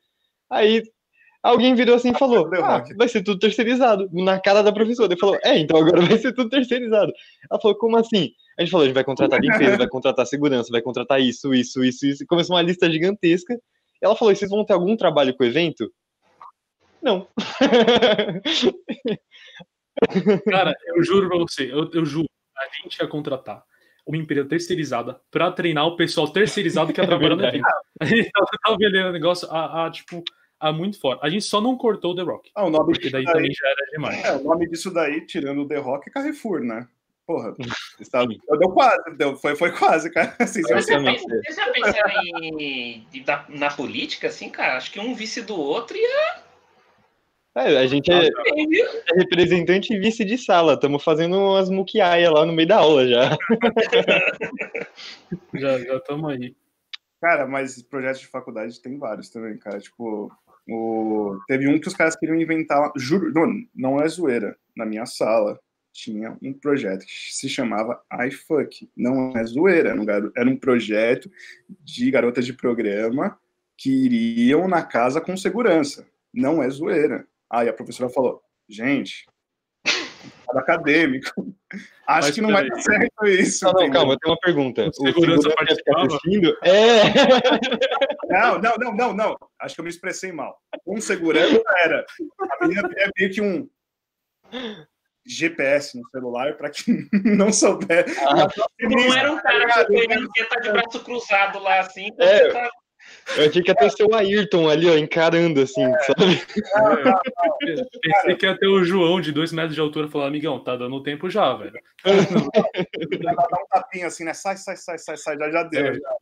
Aí 0.49 0.83
alguém 1.41 1.73
virou 1.73 1.95
assim 1.95 2.11
e 2.11 2.17
falou: 2.17 2.47
ah, 2.63 2.83
vai 2.95 3.07
ser 3.07 3.23
tudo 3.23 3.39
terceirizado. 3.39 4.07
Na 4.13 4.39
cara 4.39 4.61
da 4.61 4.71
professora. 4.71 5.11
Ele 5.11 5.19
falou: 5.19 5.37
é, 5.43 5.57
então 5.57 5.77
agora 5.77 6.01
vai 6.01 6.17
ser 6.17 6.33
tudo 6.33 6.49
terceirizado. 6.49 7.11
Ela 7.49 7.59
falou: 7.59 7.77
como 7.77 7.97
assim? 7.97 8.29
A 8.57 8.61
gente 8.61 8.71
falou: 8.71 8.83
a 8.83 8.87
gente 8.87 8.95
vai 8.95 9.03
contratar 9.03 9.39
limpeza, 9.39 9.77
vai 9.77 9.87
contratar 9.87 10.27
segurança, 10.27 10.69
vai 10.71 10.81
contratar 10.81 11.19
isso, 11.19 11.53
isso, 11.53 11.83
isso, 11.83 12.05
isso. 12.05 12.25
Começou 12.27 12.55
uma 12.55 12.61
lista 12.61 12.89
gigantesca. 12.89 13.59
Ela 13.99 14.15
falou: 14.15 14.35
vocês 14.35 14.49
vão 14.51 14.63
ter 14.63 14.73
algum 14.73 14.95
trabalho 14.95 15.35
com 15.35 15.43
o 15.43 15.47
evento? 15.47 15.91
Não. 17.03 17.27
Cara, 20.49 20.75
eu 20.87 21.03
juro 21.03 21.27
pra 21.27 21.37
você, 21.37 21.71
eu, 21.71 21.87
eu 21.93 22.03
juro, 22.05 22.27
a 22.57 22.65
gente 22.81 22.97
ia 22.97 23.07
contratar 23.07 23.63
uma 24.05 24.17
empresa 24.17 24.47
terceirizada 24.47 25.19
para 25.29 25.51
treinar 25.51 25.85
o 25.85 25.95
pessoal 25.95 26.27
terceirizado 26.27 26.91
que 26.93 27.01
ia 27.01 27.07
trabalhar 27.07 27.35
no 27.35 27.45
evento. 27.45 27.67
A 27.99 28.05
gente 28.05 28.31
tava 28.31 28.47
vendendo 28.79 29.09
o 29.09 29.11
negócio 29.11 29.47
a, 29.51 29.85
a, 29.85 29.91
tipo, 29.91 30.23
a 30.59 30.71
muito 30.71 30.99
fora. 30.99 31.19
A 31.21 31.29
gente 31.29 31.45
só 31.45 31.59
não 31.59 31.77
cortou 31.77 32.13
o 32.13 32.15
The 32.15 32.21
Rock. 32.21 32.51
Ah, 32.55 32.65
o 32.65 32.69
nome 32.69 32.93
porque 32.93 33.09
daí, 33.09 33.25
daí, 33.25 33.33
também 33.33 33.53
já 33.53 33.67
era 33.67 33.85
demais. 33.91 34.23
É, 34.23 34.35
o 34.35 34.43
nome 34.43 34.69
disso 34.69 34.91
daí, 34.91 35.25
tirando 35.25 35.61
o 35.61 35.67
The 35.67 35.77
Rock, 35.77 36.09
é 36.09 36.11
Carrefour, 36.11 36.61
né? 36.61 36.87
Porra, 37.25 37.55
está, 38.01 38.25
deu 38.25 38.69
quase, 38.71 39.15
deu, 39.15 39.37
foi, 39.37 39.55
foi 39.55 39.71
quase, 39.71 40.11
cara. 40.11 40.35
Assim, 40.39 40.61
Vocês 40.61 40.85
já, 40.85 40.97
já 40.97 41.71
pensaram 41.71 42.11
em, 42.51 43.07
na 43.47 43.71
política, 43.71 44.27
assim, 44.27 44.49
cara? 44.49 44.75
Acho 44.75 44.91
que 44.91 44.99
um 44.99 45.15
vice 45.15 45.41
do 45.41 45.57
outro 45.57 45.95
ia 45.95 46.42
é, 47.55 47.77
a 47.77 47.87
gente 47.87 48.11
é, 48.11 48.27
é, 48.27 49.15
representante 49.15 49.93
e 49.93 49.99
vice 49.99 50.25
de 50.25 50.37
sala. 50.37 50.73
Estamos 50.73 51.03
fazendo 51.03 51.37
umas 51.37 51.69
muquiaia 51.69 52.31
lá 52.31 52.45
no 52.45 52.53
meio 52.53 52.67
da 52.67 52.77
aula 52.77 53.07
já. 53.07 53.37
já 55.53 55.77
estamos 55.77 56.31
aí. 56.31 56.55
Cara, 57.21 57.47
mas 57.47 57.81
projetos 57.83 58.21
de 58.21 58.27
faculdade 58.27 58.81
tem 58.81 58.97
vários 58.97 59.29
também, 59.29 59.57
cara. 59.57 59.79
Tipo, 59.79 60.31
O... 60.67 61.37
Teve 61.47 61.67
um 61.67 61.79
que 61.79 61.87
os 61.87 61.93
caras 61.93 62.15
queriam 62.15 62.39
inventar, 62.39 62.91
juro, 62.97 63.31
não, 63.33 63.47
não 63.73 64.01
é 64.01 64.07
zoeira, 64.07 64.57
na 64.75 64.85
minha 64.85 65.05
sala 65.05 65.59
tinha 65.93 66.35
um 66.41 66.51
projeto 66.51 67.05
que 67.05 67.33
se 67.33 67.47
chamava 67.47 68.01
iFuck. 68.27 68.89
Não 68.97 69.31
é 69.37 69.45
zoeira, 69.45 69.91
era 69.91 70.01
um, 70.01 70.31
era 70.35 70.49
um 70.49 70.57
projeto 70.57 71.31
de 71.69 72.09
garotas 72.09 72.45
de 72.45 72.53
programa 72.53 73.39
que 73.77 73.89
iriam 73.89 74.67
na 74.67 74.83
casa 74.83 75.21
com 75.21 75.37
segurança. 75.37 76.05
Não 76.33 76.61
é 76.61 76.69
zoeira. 76.69 77.25
Aí 77.51 77.69
a 77.69 77.73
professora 77.73 78.09
falou, 78.09 78.41
gente, 78.67 79.25
acadêmico. 80.59 81.31
Acho 82.07 82.27
Mas, 82.27 82.35
que 82.35 82.41
não 82.41 82.51
vai 82.51 82.67
dar 82.67 82.79
certo 82.79 83.25
isso. 83.25 83.65
Não, 83.65 83.73
não, 83.73 83.91
calma, 83.91 84.13
eu 84.13 84.19
tenho 84.19 84.33
uma 84.33 84.39
pergunta. 84.39 84.87
O 84.87 84.93
segurança, 84.93 85.49
o 85.49 85.55
participava? 85.55 86.05
Assistindo? 86.07 86.57
É. 86.63 87.03
Não, 88.29 88.59
não, 88.59 88.75
não, 88.77 88.93
não, 88.93 89.13
não. 89.13 89.37
Acho 89.59 89.75
que 89.75 89.81
eu 89.81 89.85
me 89.85 89.89
expressei 89.89 90.31
mal. 90.31 90.59
Um 90.85 90.99
segurança 90.99 91.61
era. 91.83 92.05
A 92.51 92.67
menina 92.67 92.89
é 92.97 93.09
meio 93.17 93.33
que 93.33 93.41
um 93.41 93.69
GPS 95.25 95.97
no 95.97 96.07
celular 96.09 96.57
para 96.57 96.69
quem 96.69 97.07
não 97.23 97.51
souber. 97.51 98.05
Ah, 98.27 98.47
não 98.81 99.15
era 99.15 99.31
um 99.31 99.41
cara 99.41 99.85
que 99.85 99.93
ia 99.93 100.43
estar 100.43 100.59
de 100.59 100.71
braço 100.71 101.03
cruzado 101.03 101.59
lá 101.59 101.79
assim. 101.79 102.09
É. 102.19 102.49
Tá... 102.49 102.69
Eu 103.37 103.47
achei 103.47 103.61
que 103.61 103.71
ia 103.71 103.75
ter 103.75 103.89
seu 103.91 104.13
Ayrton 104.13 104.69
ali, 104.69 104.89
ó, 104.89 104.97
encarando 104.97 105.61
assim, 105.61 105.83
é. 105.83 105.99
sabe? 106.03 106.41
Não, 106.73 106.89
não, 106.89 107.03
não. 107.03 107.89
Pensei 108.01 108.35
que 108.35 108.45
ia 108.45 108.57
ter 108.57 108.67
o 108.67 108.83
João 108.83 109.21
de 109.21 109.31
dois 109.31 109.51
metros 109.51 109.75
de 109.75 109.81
altura 109.81 110.07
falando, 110.07 110.27
amigão, 110.27 110.63
tá 110.63 110.75
dando 110.75 111.01
tempo 111.03 111.29
já, 111.29 111.53
velho. 111.55 111.79
Já 112.05 113.33
dá 113.33 113.57
um 113.61 113.67
tapinha 113.69 114.07
assim, 114.07 114.23
né? 114.23 114.33
Sai, 114.33 114.57
sai, 114.57 114.75
sai, 114.75 114.97
sai, 114.97 115.17
sai, 115.17 115.37
já, 115.37 115.51
já 115.51 115.63
deu. 115.63 115.87
É. 115.87 115.93
Já. 115.93 116.17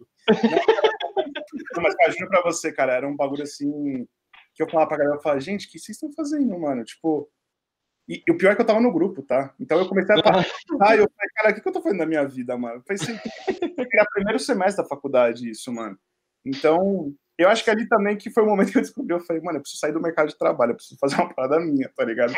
Não, 1.75 1.84
mas 1.84 1.95
imagina 1.99 2.27
pra 2.27 2.41
você, 2.43 2.71
cara, 2.71 2.93
era 2.93 3.07
um 3.07 3.15
bagulho 3.15 3.43
assim 3.43 4.05
que 4.53 4.61
eu 4.61 4.69
falava 4.69 4.89
pra 4.89 4.97
galera, 4.97 5.15
eu 5.15 5.21
falava, 5.21 5.41
gente, 5.41 5.67
o 5.67 5.71
que 5.71 5.79
vocês 5.79 5.95
estão 5.95 6.11
fazendo, 6.11 6.57
mano? 6.59 6.84
Tipo, 6.84 7.29
e, 8.07 8.21
e, 8.27 8.32
o 8.32 8.38
pior 8.38 8.51
é 8.51 8.55
que 8.55 8.61
eu 8.61 8.65
tava 8.65 8.82
no 8.82 8.91
grupo, 8.91 9.21
tá? 9.21 9.53
Então 9.59 9.79
eu 9.79 9.88
comecei 9.88 10.13
a 10.13 10.21
falar, 10.21 10.45
ah, 10.82 10.95
eu 10.97 11.09
falei, 11.09 11.29
cara, 11.36 11.51
o 11.51 11.55
que, 11.55 11.61
que 11.61 11.67
eu 11.69 11.73
tô 11.73 11.82
fazendo 11.82 11.99
na 11.99 12.05
minha 12.05 12.27
vida, 12.27 12.57
mano? 12.57 12.75
Eu 12.75 12.84
pensei, 12.84 13.15
era 13.15 14.03
o 14.03 14.13
primeiro 14.13 14.39
semestre 14.39 14.84
da 14.84 14.89
faculdade 14.89 15.49
isso, 15.49 15.71
mano. 15.71 15.97
Então, 16.45 17.13
eu 17.37 17.49
acho 17.49 17.63
que 17.63 17.69
ali 17.69 17.87
também 17.87 18.17
que 18.17 18.29
foi 18.29 18.43
o 18.43 18.45
momento 18.45 18.71
que 18.71 18.77
eu 18.77 18.81
descobri, 18.81 19.13
eu 19.13 19.19
falei, 19.19 19.41
mano, 19.41 19.57
eu 19.57 19.61
preciso 19.61 19.79
sair 19.79 19.91
do 19.91 20.01
mercado 20.01 20.29
de 20.29 20.37
trabalho, 20.37 20.71
eu 20.71 20.75
preciso 20.75 20.99
fazer 20.99 21.15
uma 21.15 21.33
parada 21.33 21.59
minha, 21.59 21.89
tá 21.95 22.05
ligado? 22.05 22.33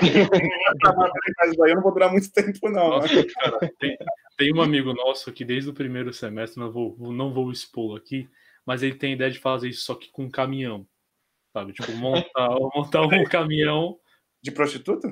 eu 1.67 1.75
não 1.75 1.81
vou 1.81 1.93
durar 1.93 2.11
muito 2.11 2.31
tempo, 2.31 2.69
não. 2.69 2.89
Nossa, 2.89 3.25
cara, 3.27 3.59
tem, 3.79 3.97
tem, 4.37 4.53
um 4.53 4.61
amigo 4.61 4.93
nosso 4.93 5.31
que 5.31 5.43
desde 5.43 5.69
o 5.69 5.73
primeiro 5.73 6.13
semestre, 6.13 6.59
não 6.59 6.71
vou, 6.71 6.95
não 7.11 7.33
vou 7.33 7.51
expor 7.51 7.97
aqui, 7.97 8.29
mas 8.65 8.81
ele 8.81 8.95
tem 8.95 9.13
ideia 9.13 9.31
de 9.31 9.39
fazer 9.39 9.69
isso 9.69 9.83
só 9.83 9.95
que 9.95 10.09
com 10.11 10.23
um 10.23 10.31
caminhão, 10.31 10.87
sabe? 11.51 11.73
Tipo, 11.73 11.91
montar, 11.93 12.49
montar 12.73 13.01
um 13.01 13.23
caminhão... 13.25 13.97
De 14.41 14.51
prostituta? 14.51 15.09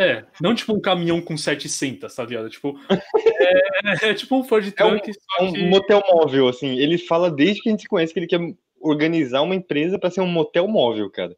É, 0.00 0.24
não 0.40 0.54
tipo 0.54 0.72
um 0.72 0.80
caminhão 0.80 1.20
com 1.20 1.36
700, 1.36 2.14
tá 2.14 2.24
ligado? 2.24 2.48
Tipo, 2.48 2.74
é, 4.02 4.10
é 4.10 4.14
tipo 4.14 4.34
um 4.34 4.42
Ford 4.42 4.64
Truck. 4.72 5.10
É 5.38 5.42
um, 5.42 5.46
um, 5.46 5.68
motel 5.68 6.02
móvel, 6.08 6.48
assim. 6.48 6.78
Ele 6.78 6.96
fala 6.96 7.30
desde 7.30 7.60
que 7.60 7.68
a 7.68 7.72
gente 7.72 7.82
se 7.82 7.88
conhece 7.88 8.12
que 8.12 8.18
ele 8.18 8.26
quer 8.26 8.40
organizar 8.80 9.42
uma 9.42 9.54
empresa 9.54 9.98
para 9.98 10.10
ser 10.10 10.22
um 10.22 10.26
motel 10.26 10.66
móvel, 10.66 11.10
cara. 11.10 11.36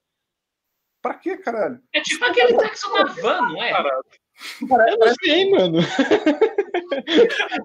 Pra 1.02 1.14
quê, 1.14 1.36
caralho? 1.36 1.80
É 1.92 2.00
tipo 2.00 2.24
aquele 2.24 2.54
táxi 2.54 2.88
na 2.92 3.04
van, 3.04 3.40
não 3.40 3.62
é? 3.62 3.72
Caralho. 3.72 4.04
Eu 4.70 4.98
não 4.98 5.14
sei, 5.22 5.50
mano. 5.50 5.78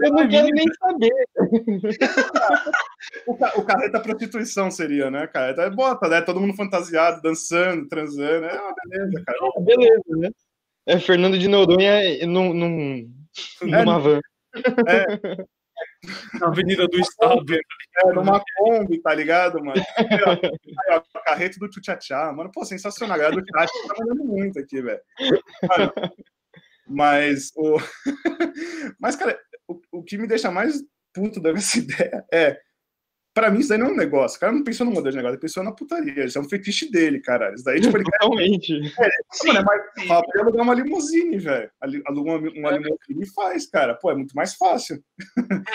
Eu 0.02 0.12
não 0.12 0.28
quero 0.28 0.48
nem 0.48 0.66
saber. 0.80 1.14
O, 3.26 3.34
o 3.34 3.66
carreta 3.66 4.02
prostituição 4.02 4.70
seria, 4.72 5.10
né, 5.10 5.28
cara? 5.28 5.64
É 5.64 5.70
bota, 5.70 6.10
né? 6.10 6.22
Todo 6.22 6.42
mundo 6.42 6.56
fantasiado, 6.56 7.22
dançando, 7.22 7.88
transando. 7.88 8.46
É 8.46 8.60
uma 8.60 8.74
beleza, 8.74 9.24
cara. 9.26 9.38
É, 9.56 9.62
beleza, 9.62 10.04
né? 10.10 10.30
É 10.88 11.00
Fernando 11.00 11.38
de 11.38 11.50
Noronha 11.50 12.26
num, 12.26 12.54
num, 12.54 13.14
numa 13.62 14.00
van. 14.00 14.22
É. 14.88 15.46
Na 16.40 16.48
Avenida 16.48 16.88
do 16.88 16.98
Estado. 16.98 17.44
É, 17.54 18.14
numa 18.14 18.42
Kombi, 18.56 19.02
tá 19.02 19.14
ligado, 19.14 19.64
mano? 19.64 19.82
Aí, 19.98 20.96
ó, 20.96 21.22
carreto 21.26 21.60
do 21.60 21.70
Tchutchá. 21.70 22.32
Mano, 22.32 22.50
pô, 22.54 22.64
sensacional. 22.64 23.16
A 23.16 23.20
galera 23.20 23.42
do 23.42 23.46
chat 23.46 23.70
tá 23.70 23.96
trabalhando 23.96 24.24
muito 24.24 24.60
aqui, 24.60 24.82
velho. 24.82 25.02
Mas, 26.88 27.52
o... 27.56 27.78
Mas, 28.98 29.18
cara, 29.18 29.38
o, 29.68 29.82
o 29.92 30.04
que 30.04 30.18
me 30.18 30.26
deixa 30.26 30.50
mais 30.50 30.82
puto 31.14 31.42
dessa 31.42 31.80
ideia 31.80 32.26
é 32.32 32.58
Pra 33.38 33.52
mim, 33.52 33.60
isso 33.60 33.70
daí 33.70 33.78
não 33.78 33.90
é 33.90 33.92
um 33.92 33.96
negócio. 33.96 34.36
O 34.36 34.40
cara 34.40 34.52
não 34.52 34.64
pensou 34.64 34.84
no 34.84 34.92
modelo 34.92 35.12
de 35.12 35.18
negócio, 35.18 35.36
ele 35.36 35.42
pensou 35.42 35.64
na 35.64 35.72
putaria. 35.72 36.26
Isso 36.26 36.40
é 36.40 36.42
um 36.42 36.50
fetiche 36.50 36.90
dele, 36.90 37.20
cara. 37.20 37.54
Isso 37.54 37.64
daí, 37.64 37.80
tipo, 37.80 37.96
ele 37.96 38.04
Totalmente. 38.10 38.74
É, 39.00 39.10
sim, 39.32 39.50
mano, 39.50 39.60
é 39.60 39.64
mais 39.64 40.08
fácil 40.08 40.42
alugar 40.42 40.64
uma 40.64 40.74
limusine, 40.74 41.38
velho. 41.38 41.70
Aluga 41.80 42.32
uma, 42.32 42.38
uma 42.50 42.70
é. 42.72 42.78
limusine 42.80 43.22
e 43.22 43.28
faz, 43.28 43.68
cara. 43.68 43.94
Pô, 43.94 44.10
é 44.10 44.16
muito 44.16 44.36
mais 44.36 44.56
fácil. 44.56 45.04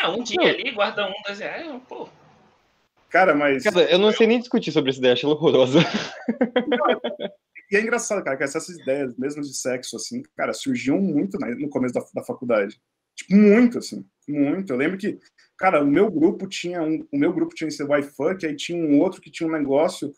É, 0.02 0.08
um 0.08 0.24
dia 0.24 0.42
ali, 0.42 0.72
guarda 0.72 1.06
um, 1.06 1.12
dois 1.24 1.38
reais, 1.38 1.80
pô. 1.88 2.08
Cara, 3.08 3.32
mas. 3.32 3.62
Cara, 3.62 3.82
eu 3.82 3.98
não 4.00 4.10
sei 4.10 4.26
nem 4.26 4.40
discutir 4.40 4.72
sobre 4.72 4.90
essa 4.90 4.98
ideia, 4.98 5.12
acho 5.12 5.28
horrorosa. 5.28 5.78
e 7.70 7.76
é 7.76 7.80
engraçado, 7.80 8.24
cara, 8.24 8.36
que 8.36 8.42
essas 8.42 8.68
ideias, 8.70 9.16
mesmo 9.16 9.40
de 9.40 9.56
sexo, 9.56 9.94
assim, 9.94 10.20
cara, 10.36 10.52
surgiam 10.52 10.98
muito 10.98 11.38
no 11.38 11.68
começo 11.68 11.94
da, 11.94 12.00
da 12.12 12.24
faculdade. 12.24 12.80
Tipo, 13.14 13.36
muito, 13.36 13.78
assim. 13.78 14.04
Muito. 14.28 14.72
Eu 14.72 14.76
lembro 14.76 14.96
que 14.96 15.18
Cara, 15.62 15.80
o 15.80 15.86
meu 15.86 16.10
grupo 16.10 16.48
tinha 16.48 16.82
um, 16.82 17.06
o 17.12 17.16
meu 17.16 17.32
grupo 17.32 17.54
tinha 17.54 17.68
esse 17.68 17.84
Wi-Fi, 17.84 18.36
que 18.36 18.46
aí 18.46 18.56
tinha 18.56 18.76
um 18.76 18.98
outro 18.98 19.20
que 19.20 19.30
tinha 19.30 19.48
um 19.48 19.52
negócio 19.52 20.12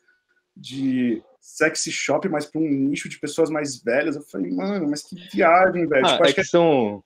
de 0.56 1.22
sexy 1.38 1.92
shop, 1.92 2.26
mas 2.30 2.46
para 2.46 2.62
um 2.62 2.66
nicho 2.66 3.10
de 3.10 3.20
pessoas 3.20 3.50
mais 3.50 3.82
velhas. 3.82 4.16
Eu 4.16 4.22
falei, 4.22 4.50
mano, 4.50 4.88
mas 4.88 5.02
que 5.02 5.14
viagem, 5.34 5.86
velho. 5.86 6.06
Ah, 6.06 6.12
tipo, 6.12 6.24
é 6.24 6.26
que, 6.28 6.34
que 6.36 6.44
são 6.44 7.04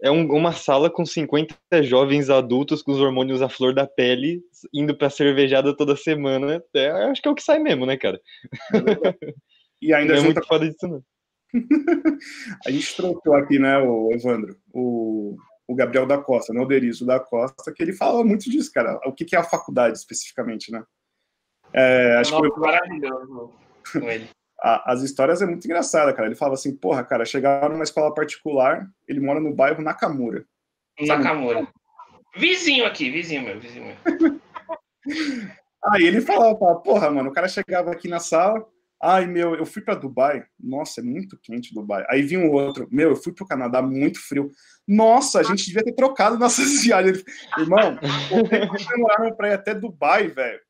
é 0.00 0.10
um, 0.10 0.26
uma 0.32 0.52
sala 0.52 0.88
com 0.88 1.04
50 1.04 1.82
jovens 1.82 2.30
adultos 2.30 2.80
com 2.80 2.92
os 2.92 3.00
hormônios 3.00 3.42
à 3.42 3.50
flor 3.50 3.74
da 3.74 3.86
pele, 3.86 4.40
indo 4.72 4.96
pra 4.96 5.10
cervejada 5.10 5.76
toda 5.76 5.94
semana. 5.94 6.64
É, 6.72 6.88
acho 6.88 7.20
que 7.20 7.28
é 7.28 7.30
o 7.30 7.34
que 7.34 7.42
sai 7.42 7.58
mesmo, 7.58 7.84
né, 7.84 7.98
cara? 7.98 8.18
E 9.80 9.94
ainda 9.94 10.14
não 10.14 10.22
é 10.22 10.24
muito 10.24 10.44
foda 10.44 10.68
disso, 10.68 10.88
não. 10.88 11.04
a 12.66 12.70
gente 12.72 12.96
trocou 12.96 13.34
aqui, 13.34 13.60
né, 13.60 13.78
o 13.78 14.10
Evandro, 14.10 14.56
o, 14.72 15.36
o 15.68 15.74
Gabriel 15.74 16.06
da 16.06 16.16
Costa, 16.16 16.52
né, 16.52 16.60
o 16.60 16.66
Derizo 16.66 17.04
da 17.04 17.20
Costa, 17.20 17.72
que 17.72 17.82
ele 17.82 17.92
fala 17.92 18.24
muito 18.24 18.50
disso, 18.50 18.72
cara. 18.72 18.98
O 19.04 19.12
que, 19.12 19.26
que 19.26 19.36
é 19.36 19.38
a 19.38 19.44
faculdade 19.44 19.98
especificamente, 19.98 20.72
né? 20.72 20.82
É, 21.74 22.16
acho 22.16 22.32
Nossa, 22.32 22.50
que 22.50 22.58
maravilhoso 22.58 23.52
com 23.92 24.10
ele. 24.10 24.28
As 24.60 25.02
histórias 25.02 25.40
é 25.40 25.46
muito 25.46 25.64
engraçada, 25.66 26.12
cara. 26.12 26.26
Ele 26.26 26.34
fala 26.34 26.54
assim, 26.54 26.74
porra, 26.74 27.04
cara, 27.04 27.24
chegar 27.24 27.70
numa 27.70 27.84
escola 27.84 28.12
particular, 28.12 28.88
ele 29.06 29.20
mora 29.20 29.38
no 29.38 29.54
bairro 29.54 29.80
Nakamura. 29.80 30.44
Nakamura. 31.00 31.68
Vizinho 32.36 32.84
aqui, 32.84 33.08
vizinho 33.08 33.42
meu, 33.42 33.60
vizinho 33.60 33.86
meu. 33.86 34.40
Aí 35.92 36.02
ele 36.02 36.20
falava, 36.20 36.56
porra, 36.80 37.08
mano, 37.08 37.30
o 37.30 37.32
cara 37.32 37.46
chegava 37.46 37.92
aqui 37.92 38.08
na 38.08 38.18
sala, 38.18 38.66
Ai, 39.00 39.26
meu, 39.26 39.54
eu 39.54 39.64
fui 39.64 39.80
para 39.80 39.94
Dubai. 39.94 40.44
Nossa, 40.58 41.00
é 41.00 41.04
muito 41.04 41.38
quente 41.40 41.72
Dubai. 41.72 42.04
Aí 42.08 42.22
vinha 42.22 42.40
um 42.40 42.50
outro. 42.50 42.88
Meu, 42.90 43.10
eu 43.10 43.16
fui 43.16 43.32
para 43.32 43.44
o 43.44 43.48
Canadá, 43.48 43.80
muito 43.80 44.20
frio. 44.20 44.50
Nossa, 44.86 45.40
a 45.40 45.42
gente 45.44 45.66
devia 45.66 45.84
ter 45.84 45.92
trocado 45.92 46.36
nossas 46.38 46.82
viagens. 46.82 47.22
Irmão, 47.56 47.96
que 47.98 48.88
demoraram 48.88 49.34
para 49.36 49.48
ir 49.48 49.52
até 49.52 49.74
Dubai, 49.74 50.28
velho. 50.28 50.60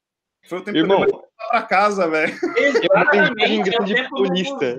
Foi 0.48 0.58
o 0.58 0.62
tempo 0.62 0.78
Irmão, 0.78 1.04
que 1.04 1.12
eu 1.12 1.28
para 1.50 1.62
casa, 1.62 2.08
velho. 2.08 2.34
Exatamente, 2.56 3.70
é 3.74 3.84
de 3.84 4.08
turista. 4.08 4.78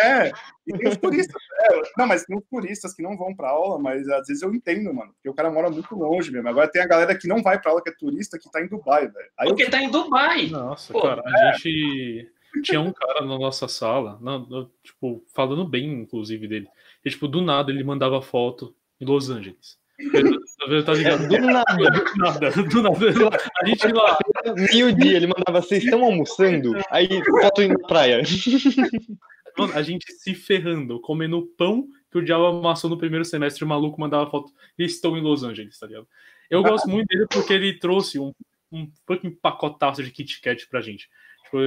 É, 0.00 0.32
e 0.66 0.76
tem 0.76 0.88
os 0.88 0.96
turistas. 0.96 1.42
É, 1.60 1.82
não, 1.96 2.06
mas 2.06 2.24
tem 2.24 2.36
os 2.36 2.44
turistas 2.48 2.94
que 2.94 3.02
não 3.02 3.16
vão 3.16 3.34
para 3.34 3.48
aula, 3.48 3.78
mas 3.78 4.08
às 4.08 4.26
vezes 4.26 4.42
eu 4.42 4.54
entendo, 4.54 4.92
mano. 4.92 5.12
Porque 5.14 5.28
o 5.28 5.34
cara 5.34 5.50
mora 5.50 5.70
muito 5.70 5.94
longe 5.94 6.30
mesmo. 6.30 6.48
Agora 6.48 6.70
tem 6.70 6.82
a 6.82 6.86
galera 6.86 7.16
que 7.16 7.26
não 7.26 7.42
vai 7.42 7.60
para 7.60 7.70
aula, 7.70 7.82
que 7.82 7.90
é 7.90 7.94
turista, 7.94 8.38
que 8.38 8.50
tá 8.50 8.60
em 8.60 8.68
Dubai, 8.68 9.08
velho. 9.08 9.30
Porque 9.38 9.64
eu... 9.64 9.70
tá 9.70 9.80
em 9.80 9.90
Dubai. 9.90 10.46
Nossa, 10.48 10.92
Pô, 10.92 11.02
cara, 11.02 11.22
a 11.24 11.48
é. 11.48 11.52
gente 11.54 12.30
tinha 12.62 12.80
um 12.80 12.92
cara 12.92 13.20
na 13.22 13.38
nossa 13.38 13.68
sala, 13.68 14.18
não, 14.20 14.70
tipo, 14.82 15.24
falando 15.34 15.66
bem, 15.66 16.02
inclusive, 16.02 16.46
dele. 16.46 16.68
E, 17.04 17.10
tipo, 17.10 17.28
do 17.28 17.40
nada 17.42 17.70
ele 17.70 17.84
mandava 17.84 18.20
foto 18.22 18.74
em 19.00 19.04
Los 19.04 19.30
Angeles. 19.30 19.78
Tá 20.84 20.92
ligado? 20.92 21.24
É, 21.24 21.28
do 21.28 21.46
nada. 21.46 21.90
Do 21.90 22.18
nada, 22.18 22.50
do 22.50 22.82
nada. 22.82 23.38
A 23.62 23.66
gente 23.66 23.86
lá. 23.88 24.18
Meio 24.54 24.94
dia, 24.94 25.16
ele 25.16 25.26
mandava, 25.26 25.62
vocês 25.62 25.84
estão 25.84 26.04
almoçando? 26.04 26.74
Aí, 26.90 27.08
foto 27.40 27.62
indo 27.62 27.78
na 27.78 27.88
praia. 27.88 28.22
Mano, 29.58 29.72
a 29.74 29.82
gente 29.82 30.04
se 30.12 30.34
ferrando, 30.34 31.00
comendo 31.00 31.46
pão 31.56 31.88
que 32.10 32.18
o 32.18 32.24
diabo 32.24 32.46
amassou 32.46 32.90
no 32.90 32.98
primeiro 32.98 33.24
semestre, 33.24 33.64
o 33.64 33.66
maluco 33.66 34.00
mandava 34.00 34.30
foto, 34.30 34.52
estou 34.78 35.16
em 35.16 35.22
Los 35.22 35.42
Angeles, 35.42 35.78
tá 35.78 35.86
ligado? 35.86 36.06
Eu 36.50 36.62
gosto 36.62 36.88
muito 36.88 37.08
dele 37.08 37.26
porque 37.30 37.52
ele 37.52 37.78
trouxe 37.78 38.18
um, 38.18 38.32
um 38.70 38.90
fucking 39.06 39.30
pacotaço 39.30 40.02
de 40.02 40.10
Kit 40.10 40.40
Kat 40.40 40.68
pra 40.68 40.80
gente. 40.80 41.08
Tipo, 41.44 41.58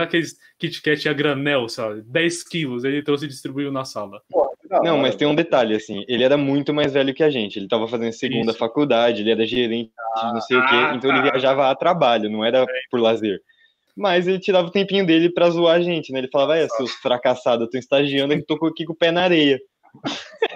aqueles 0.00 0.38
Kit 0.58 0.80
Kat 0.80 1.08
a 1.08 1.12
granel, 1.12 1.68
sabe? 1.68 2.02
10 2.02 2.42
quilos, 2.44 2.84
ele 2.84 3.02
trouxe 3.02 3.26
e 3.26 3.28
distribuiu 3.28 3.70
na 3.70 3.84
sala. 3.84 4.22
Não, 4.82 4.98
mas 4.98 5.14
tem 5.14 5.28
um 5.28 5.34
detalhe, 5.34 5.74
assim, 5.74 6.04
ele 6.08 6.24
era 6.24 6.36
muito 6.36 6.72
mais 6.72 6.92
velho 6.92 7.14
que 7.14 7.22
a 7.22 7.30
gente, 7.30 7.58
ele 7.58 7.68
tava 7.68 7.86
fazendo 7.86 8.12
segunda 8.12 8.50
Isso. 8.50 8.58
faculdade, 8.58 9.20
ele 9.20 9.30
era 9.30 9.46
gerente 9.46 9.92
de 10.16 10.32
não 10.32 10.40
sei 10.40 10.56
ah, 10.56 10.60
o 10.60 10.68
quê, 10.68 10.96
então 10.96 11.10
tá. 11.10 11.16
ele 11.16 11.30
viajava 11.30 11.70
a 11.70 11.74
trabalho, 11.74 12.30
não 12.30 12.44
era 12.44 12.66
por 12.90 13.00
lazer. 13.00 13.40
Mas 13.96 14.26
ele 14.26 14.40
tirava 14.40 14.68
o 14.68 14.72
tempinho 14.72 15.06
dele 15.06 15.30
pra 15.30 15.50
zoar 15.50 15.76
a 15.76 15.80
gente, 15.80 16.12
né? 16.12 16.18
Ele 16.18 16.30
falava, 16.30 16.58
é, 16.58 16.66
seus 16.68 16.92
fracassados, 16.94 17.64
eu 17.64 17.70
tô 17.70 17.78
estagiando 17.78 18.34
aqui, 18.34 18.42
tô 18.42 18.54
aqui 18.66 18.84
com 18.84 18.92
o 18.92 18.96
pé 18.96 19.12
na 19.12 19.22
areia. 19.22 19.60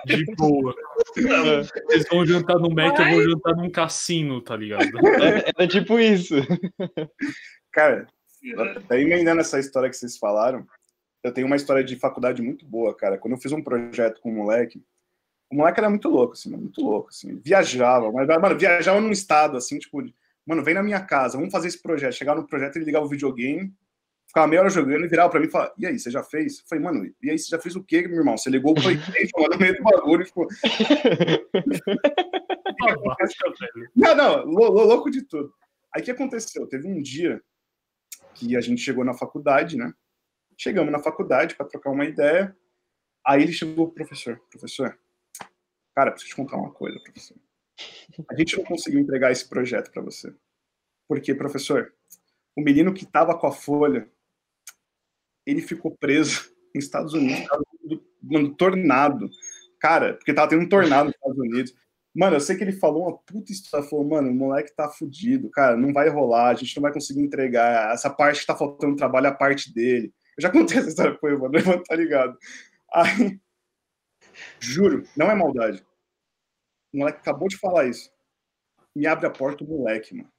De 0.05 0.25
boa. 0.37 0.75
É. 1.17 1.95
Eles 1.95 2.09
vão 2.09 2.27
jantar 2.27 2.59
no 2.59 2.71
Mac, 2.71 2.99
eu 2.99 3.11
vou 3.11 3.23
jantar 3.23 3.57
num 3.57 3.71
cassino, 3.71 4.41
tá 4.41 4.57
ligado? 4.57 4.89
Era, 5.07 5.45
era 5.57 5.69
tipo 5.69 5.99
isso. 5.99 6.35
Cara, 7.73 8.07
daí 8.89 9.03
emendando 9.03 9.41
essa 9.41 9.61
história 9.61 9.89
que 9.89 9.97
vocês 9.97 10.19
falaram, 10.19 10.67
eu 11.23 11.33
tenho 11.33 11.47
uma 11.47 11.57
história 11.57 11.83
de 11.83 11.97
faculdade 11.97 12.43
muito 12.43 12.65
boa, 12.65 12.95
cara. 12.95 13.19
Quando 13.19 13.35
eu 13.35 13.41
fiz 13.41 13.53
um 13.53 13.63
projeto 13.63 14.21
com 14.21 14.31
um 14.31 14.37
moleque, 14.37 14.83
o 15.51 15.57
moleque 15.57 15.81
era 15.81 15.91
muito 15.91 16.09
louco, 16.09 16.35
assim, 16.35 16.51
muito 16.51 16.83
louco, 16.83 17.09
assim. 17.09 17.41
Viajava, 17.45 18.13
mas, 18.13 18.29
mano, 18.29 18.59
viajava 18.59 19.01
num 19.01 19.11
estado, 19.11 19.57
assim, 19.57 19.79
tipo, 19.79 20.03
mano, 20.47 20.63
vem 20.63 20.75
na 20.75 20.83
minha 20.83 21.01
casa, 21.01 21.37
vamos 21.37 21.53
fazer 21.53 21.69
esse 21.69 21.83
projeto. 21.83 22.15
Chegar 22.15 22.35
no 22.35 22.47
projeto, 22.47 22.77
ele 22.77 22.85
ligava 22.85 23.07
o 23.07 23.09
videogame, 23.09 23.73
ficava 24.27 24.47
meia 24.47 24.61
hora 24.61 24.71
jogando 24.71 25.05
e 25.05 25.09
virava 25.09 25.31
pra 25.31 25.41
mim 25.41 25.47
e 25.47 25.51
falava, 25.51 25.73
e 25.79 25.87
aí, 25.87 25.99
você 25.99 26.11
já 26.11 26.23
fez? 26.23 26.59
Eu 26.59 26.65
falei, 26.69 26.85
mano, 26.85 27.15
e 27.23 27.31
aí, 27.31 27.39
você 27.39 27.49
já 27.49 27.59
fez 27.59 27.75
o 27.77 27.83
quê, 27.83 28.07
meu 28.07 28.19
irmão? 28.19 28.37
Você 28.37 28.51
ligou 28.51 28.73
o 28.73 28.75
PlayStation 28.75 29.41
lá 29.41 29.49
no 29.51 29.59
meio 29.59 29.77
do 29.77 29.83
bagulho, 29.83 30.25
tipo... 30.25 30.47
não, 33.97 34.15
não, 34.15 34.45
louco 34.45 35.11
de 35.11 35.23
tudo. 35.23 35.53
Aí 35.95 36.03
o 36.03 36.05
que 36.05 36.11
aconteceu? 36.11 36.67
Teve 36.67 36.87
um 36.87 37.03
dia 37.03 37.43
que 38.35 38.57
a 38.57 38.61
gente 38.61 38.83
chegou 38.83 39.05
na 39.05 39.15
faculdade, 39.15 39.77
né? 39.77 39.93
Chegamos 40.61 40.91
na 40.91 40.99
faculdade 40.99 41.55
para 41.55 41.67
trocar 41.67 41.91
uma 41.91 42.05
ideia. 42.05 42.57
Aí 43.25 43.43
ele 43.43 43.53
chegou 43.53 43.87
pro 43.87 44.07
professor, 44.07 44.41
professor, 44.51 44.99
cara, 45.95 46.11
preciso 46.11 46.31
te 46.31 46.37
contar 46.37 46.57
uma 46.57 46.73
coisa, 46.73 46.99
professor. 47.01 47.37
A 48.29 48.35
gente 48.35 48.57
não 48.57 48.65
conseguiu 48.65 48.99
entregar 48.99 49.31
esse 49.31 49.49
projeto 49.49 49.93
para 49.93 50.03
você. 50.03 50.35
Porque, 51.07 51.33
professor, 51.35 51.95
o 52.57 52.61
menino 52.61 52.93
que 52.93 53.05
estava 53.05 53.39
com 53.39 53.47
a 53.47 53.53
folha, 53.53 54.11
ele 55.47 55.63
ficou 55.63 55.97
preso 55.97 56.53
nos 56.75 56.85
Estados 56.85 57.15
Unidos, 57.15 57.47
tornado. 58.57 59.31
Cara, 59.79 60.15
porque 60.15 60.35
tava 60.35 60.49
tendo 60.49 60.65
um 60.65 60.69
tornado 60.69 61.07
nos 61.07 61.15
Estados 61.15 61.39
Unidos. 61.39 61.75
Mano, 62.13 62.35
eu 62.35 62.41
sei 62.41 62.57
que 62.57 62.65
ele 62.65 62.73
falou 62.73 63.05
uma 63.05 63.17
puta 63.19 63.53
história. 63.53 63.89
Falou, 63.89 64.05
mano, 64.05 64.31
o 64.31 64.35
moleque 64.35 64.75
tá 64.75 64.89
fudido, 64.89 65.49
cara, 65.51 65.77
não 65.77 65.93
vai 65.93 66.09
rolar, 66.09 66.49
a 66.49 66.55
gente 66.55 66.77
não 66.77 66.83
vai 66.83 66.93
conseguir 66.93 67.21
entregar. 67.21 67.95
Essa 67.95 68.11
parte 68.11 68.41
que 68.41 68.47
tá 68.47 68.57
faltando 68.57 68.97
trabalho 68.97 69.27
é 69.27 69.31
a 69.31 69.35
parte 69.35 69.73
dele. 69.73 70.13
Eu 70.39 70.43
já 70.43 70.51
contei 70.51 70.79
essa 70.79 70.89
história 70.89 71.19
pro 71.19 71.31
Evandro, 71.31 71.61
o 71.69 71.69
tá 71.83 71.97
ligado. 71.97 72.39
Aí, 72.95 73.41
juro, 74.61 75.03
não 75.17 75.29
é 75.29 75.35
maldade. 75.35 75.85
O 76.95 76.99
moleque 76.99 77.19
acabou 77.19 77.49
de 77.49 77.59
falar 77.59 77.87
isso. 77.87 78.09
Me 78.95 79.05
abre 79.05 79.27
a 79.27 79.31
porta 79.31 79.65
o 79.65 79.67
moleque, 79.67 80.15
mano. 80.15 80.31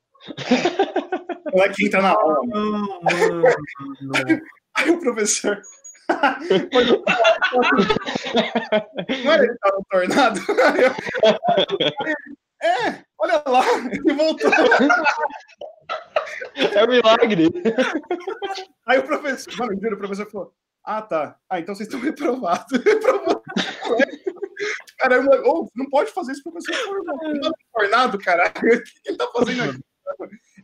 O 1.48 1.52
moleque 1.58 1.86
entra 1.86 2.02
na 2.02 2.12
aula. 2.12 2.40
Não, 2.48 2.88
não. 4.02 4.42
Aí 4.78 4.90
o 4.90 5.00
professor. 5.00 5.62
Não 9.24 9.32
era 9.32 9.44
ele 9.44 9.54
que 9.54 9.60
tava 9.60 9.78
no 9.78 9.86
tornado? 9.90 10.40
É, 12.62 13.06
olha 13.18 13.42
lá, 13.48 13.64
ele 13.90 14.14
voltou. 14.16 14.52
É 16.56 16.84
um 16.84 16.88
milagre. 16.88 17.50
Aí 18.86 19.00
o 19.00 19.04
professor, 19.04 19.54
mano, 19.58 19.74
o 19.74 19.98
professor 19.98 20.30
falou: 20.30 20.54
Ah, 20.84 21.02
tá. 21.02 21.38
Ah, 21.50 21.60
então 21.60 21.76
vocês 21.76 21.88
estão 21.88 22.02
reprovados. 22.02 22.66
Reprovado. 22.84 23.42
Caramba, 24.98 25.42
oh, 25.46 25.70
não 25.76 25.90
pode 25.90 26.12
fazer 26.12 26.34
isso, 26.34 26.44
professor. 26.44 26.76
Não 27.06 27.52
tá 27.52 27.52
tornado, 27.74 28.18
caralho. 28.18 28.54
O 28.60 28.84
que 28.84 29.10
ele 29.10 29.18
tá 29.18 29.28
fazendo 29.34 29.64
aqui? 29.64 29.80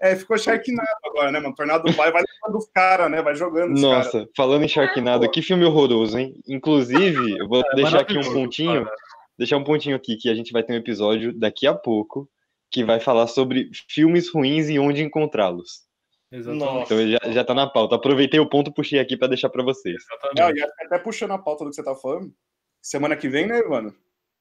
É, 0.01 0.15
ficou 0.15 0.37
Sharknado 0.37 0.87
agora, 1.05 1.31
né, 1.31 1.39
mano? 1.39 1.55
Tornado 1.55 1.89
vai, 1.93 2.11
vai 2.11 2.21
levando 2.21 2.57
os 2.57 2.69
caras, 2.71 3.09
né? 3.09 3.21
Vai 3.21 3.35
jogando. 3.35 3.79
Nossa, 3.79 4.11
cara. 4.11 4.29
falando 4.35 4.63
em 4.63 4.67
Sharknado, 4.67 5.29
que 5.31 5.41
filme 5.41 5.63
horroroso, 5.63 6.17
hein? 6.17 6.33
Inclusive, 6.47 7.39
eu 7.39 7.47
vou 7.47 7.61
é, 7.61 7.75
deixar 7.75 8.01
aqui 8.01 8.17
um 8.17 8.33
pontinho. 8.33 8.83
Cara. 8.83 8.95
Deixar 9.37 9.57
um 9.57 9.63
pontinho 9.63 9.95
aqui 9.95 10.17
que 10.17 10.29
a 10.29 10.35
gente 10.35 10.51
vai 10.51 10.63
ter 10.63 10.73
um 10.73 10.77
episódio 10.77 11.31
daqui 11.37 11.67
a 11.67 11.73
pouco 11.73 12.27
que 12.75 12.83
vai 12.83 12.99
falar 12.99 13.27
sobre 13.27 13.71
filmes 13.87 14.29
ruins 14.29 14.67
e 14.67 14.77
onde 14.77 15.01
encontrá-los. 15.01 15.85
Exatamente. 16.29 16.83
Então 16.83 17.07
já, 17.07 17.31
já 17.31 17.41
tá 17.45 17.53
na 17.53 17.69
pauta. 17.69 17.95
Aproveitei 17.95 18.37
o 18.37 18.49
ponto, 18.49 18.73
puxei 18.73 18.99
aqui 18.99 19.15
para 19.15 19.29
deixar 19.29 19.49
para 19.49 19.63
vocês. 19.63 20.03
Não, 20.37 20.53
e 20.53 20.61
até 20.61 20.99
puxando 20.99 21.31
a 21.31 21.37
pauta 21.37 21.63
do 21.63 21.69
que 21.69 21.77
você 21.77 21.83
tá 21.83 21.95
falando, 21.95 22.33
semana 22.81 23.15
que 23.15 23.29
vem, 23.29 23.47
né, 23.47 23.61
mano? 23.61 23.95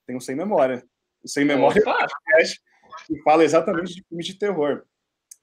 Tem 0.05 0.16
um 0.16 0.20
Sem 0.20 0.35
Memória. 0.35 0.85
O 1.22 1.28
Sem 1.28 1.45
Memória 1.45 1.80
é 1.80 2.43
um 2.43 2.45
que 3.07 3.22
fala 3.22 3.45
exatamente 3.45 3.95
de 3.95 4.03
filmes 4.03 4.26
de 4.26 4.37
terror. 4.37 4.82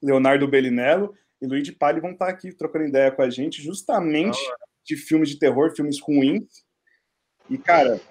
Leonardo 0.04 0.46
Bellinello 0.46 1.14
e 1.42 1.48
Luigi 1.48 1.72
Palli 1.72 2.02
vão 2.02 2.12
estar 2.12 2.28
aqui 2.28 2.54
trocando 2.54 2.88
ideia 2.88 3.10
com 3.10 3.22
a 3.22 3.30
gente, 3.30 3.62
justamente 3.62 4.38
de 4.84 4.98
filmes 4.98 5.30
de 5.30 5.40
terror, 5.40 5.74
filmes 5.74 5.98
ruins. 6.02 6.44
E, 7.50 7.58
cara, 7.58 8.02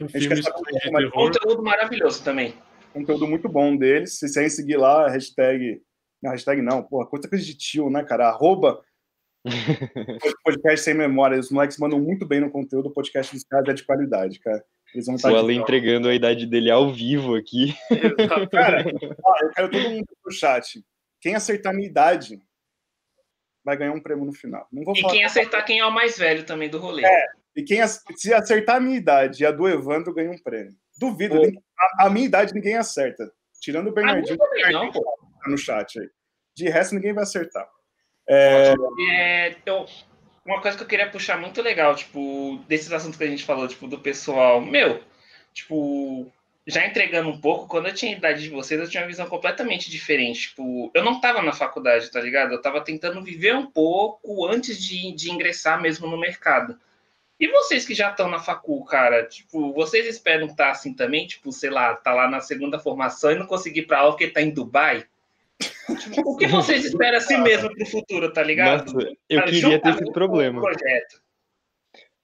a 0.00 0.04
gente 0.04 0.28
quer 0.28 0.42
saber 0.44 0.88
um 0.88 0.92
mais... 0.92 1.10
Conteúdo 1.10 1.60
maravilhoso 1.60 2.22
também. 2.22 2.54
Conteúdo 2.92 3.26
muito 3.26 3.48
bom 3.48 3.76
deles. 3.76 4.18
Se 4.18 4.26
quiserem 4.26 4.50
seguir 4.50 4.76
lá, 4.76 5.08
hashtag. 5.08 5.80
Não, 6.22 6.32
hashtag 6.32 6.60
não, 6.62 6.82
porra, 6.82 7.06
coisa 7.06 7.28
de 7.28 7.54
tio, 7.56 7.90
né, 7.90 8.02
cara? 8.02 8.28
Arroba 8.28 8.82
podcast 10.44 10.80
sem 10.80 10.94
memória. 10.94 11.38
Os 11.38 11.50
moleques 11.50 11.78
mandam 11.78 12.00
muito 12.00 12.26
bem 12.26 12.40
no 12.40 12.50
conteúdo, 12.50 12.88
o 12.88 12.92
podcast 12.92 13.34
dos 13.34 13.44
caras 13.44 13.68
é 13.68 13.74
de 13.74 13.84
qualidade, 13.84 14.38
cara. 14.40 14.64
Eles 14.94 15.06
vão 15.06 15.16
estar. 15.16 15.30
Entregando 15.52 16.08
a 16.08 16.14
idade 16.14 16.46
dele 16.46 16.70
ao 16.70 16.92
vivo 16.92 17.34
aqui. 17.34 17.74
cara, 18.50 18.84
ó, 19.24 19.34
eu 19.42 19.50
quero 19.50 19.70
todo 19.70 19.90
mundo 19.90 20.06
no 20.24 20.32
chat. 20.32 20.82
Quem 21.20 21.34
acertar 21.34 21.72
a 21.72 21.76
minha 21.76 21.88
idade 21.88 22.40
vai 23.64 23.76
ganhar 23.76 23.92
um 23.92 24.00
prêmio 24.00 24.24
no 24.24 24.32
final. 24.32 24.66
Não 24.72 24.82
vou 24.82 24.94
e 24.96 25.00
falar 25.00 25.12
quem 25.12 25.24
acertar 25.24 25.64
quem 25.64 25.78
é 25.80 25.86
o 25.86 25.92
mais 25.92 26.16
velho 26.16 26.44
também 26.44 26.70
do 26.70 26.78
rolê. 26.78 27.04
É, 27.04 27.26
e 27.54 27.62
quem 27.62 27.80
se 27.86 28.32
acertar 28.32 28.76
a 28.76 28.80
minha 28.80 28.96
idade 28.96 29.42
e 29.42 29.46
a 29.46 29.50
do 29.50 29.68
Evandro 29.68 30.14
ganha 30.14 30.30
um 30.30 30.38
prêmio. 30.38 30.74
Duvido, 30.98 31.40
a, 31.78 32.06
a, 32.06 32.10
minha 32.10 32.26
idade 32.26 32.52
ninguém 32.52 32.76
acerta. 32.76 33.30
Tirando 33.60 33.88
o 33.88 33.92
Bernardinho 33.92 34.38
que 34.38 34.72
não, 34.72 34.90
tá 34.90 35.00
no 35.46 35.56
chat 35.56 35.98
aí. 36.00 36.08
De 36.54 36.68
resto, 36.68 36.94
ninguém 36.94 37.12
vai 37.12 37.22
acertar. 37.22 37.68
É... 38.28 38.74
É, 39.10 39.56
eu, 39.64 39.86
uma 40.44 40.60
coisa 40.60 40.76
que 40.76 40.82
eu 40.82 40.88
queria 40.88 41.10
puxar 41.10 41.38
muito 41.38 41.62
legal, 41.62 41.94
tipo, 41.94 42.58
desses 42.66 42.92
assuntos 42.92 43.16
que 43.16 43.24
a 43.24 43.28
gente 43.28 43.44
falou, 43.44 43.68
tipo, 43.68 43.86
do 43.86 43.98
pessoal, 43.98 44.60
meu, 44.60 45.02
tipo, 45.52 46.30
já 46.66 46.86
entregando 46.86 47.30
um 47.30 47.40
pouco, 47.40 47.68
quando 47.68 47.86
eu 47.86 47.94
tinha 47.94 48.14
a 48.14 48.18
idade 48.18 48.42
de 48.42 48.50
vocês, 48.50 48.80
eu 48.80 48.88
tinha 48.88 49.02
uma 49.02 49.08
visão 49.08 49.26
completamente 49.26 49.90
diferente. 49.90 50.48
Tipo, 50.48 50.90
eu 50.92 51.02
não 51.02 51.12
estava 51.12 51.40
na 51.40 51.52
faculdade, 51.52 52.10
tá 52.10 52.20
ligado? 52.20 52.52
Eu 52.52 52.58
estava 52.58 52.80
tentando 52.82 53.22
viver 53.22 53.54
um 53.54 53.66
pouco 53.66 54.46
antes 54.46 54.82
de, 54.82 55.12
de 55.12 55.30
ingressar 55.30 55.80
mesmo 55.80 56.06
no 56.06 56.18
mercado. 56.18 56.78
E 57.40 57.46
vocês 57.48 57.86
que 57.86 57.94
já 57.94 58.10
estão 58.10 58.28
na 58.28 58.40
facul, 58.40 58.84
cara, 58.84 59.24
tipo, 59.26 59.72
vocês 59.72 60.06
esperam 60.06 60.46
estar 60.46 60.66
tá 60.66 60.70
assim 60.70 60.92
também? 60.92 61.26
Tipo, 61.26 61.52
sei 61.52 61.70
lá, 61.70 61.94
tá 61.94 62.12
lá 62.12 62.28
na 62.28 62.40
segunda 62.40 62.78
formação 62.78 63.30
e 63.30 63.36
não 63.36 63.46
conseguir 63.46 63.82
para 63.82 64.00
aula 64.00 64.12
porque 64.12 64.28
tá 64.28 64.42
em 64.42 64.50
Dubai? 64.50 65.06
Tipo, 65.58 66.32
o 66.32 66.36
que 66.36 66.46
vocês 66.46 66.84
esperam 66.84 67.18
assim 67.18 67.38
mesmo 67.38 67.72
pro 67.74 67.86
futuro, 67.86 68.32
tá 68.32 68.42
ligado? 68.42 68.92
Nossa, 68.92 69.16
eu 69.28 69.38
cara, 69.38 69.50
queria 69.50 69.80
ter 69.80 69.88
esse 69.90 70.12
problema. 70.12 70.60
Projeto. 70.60 71.22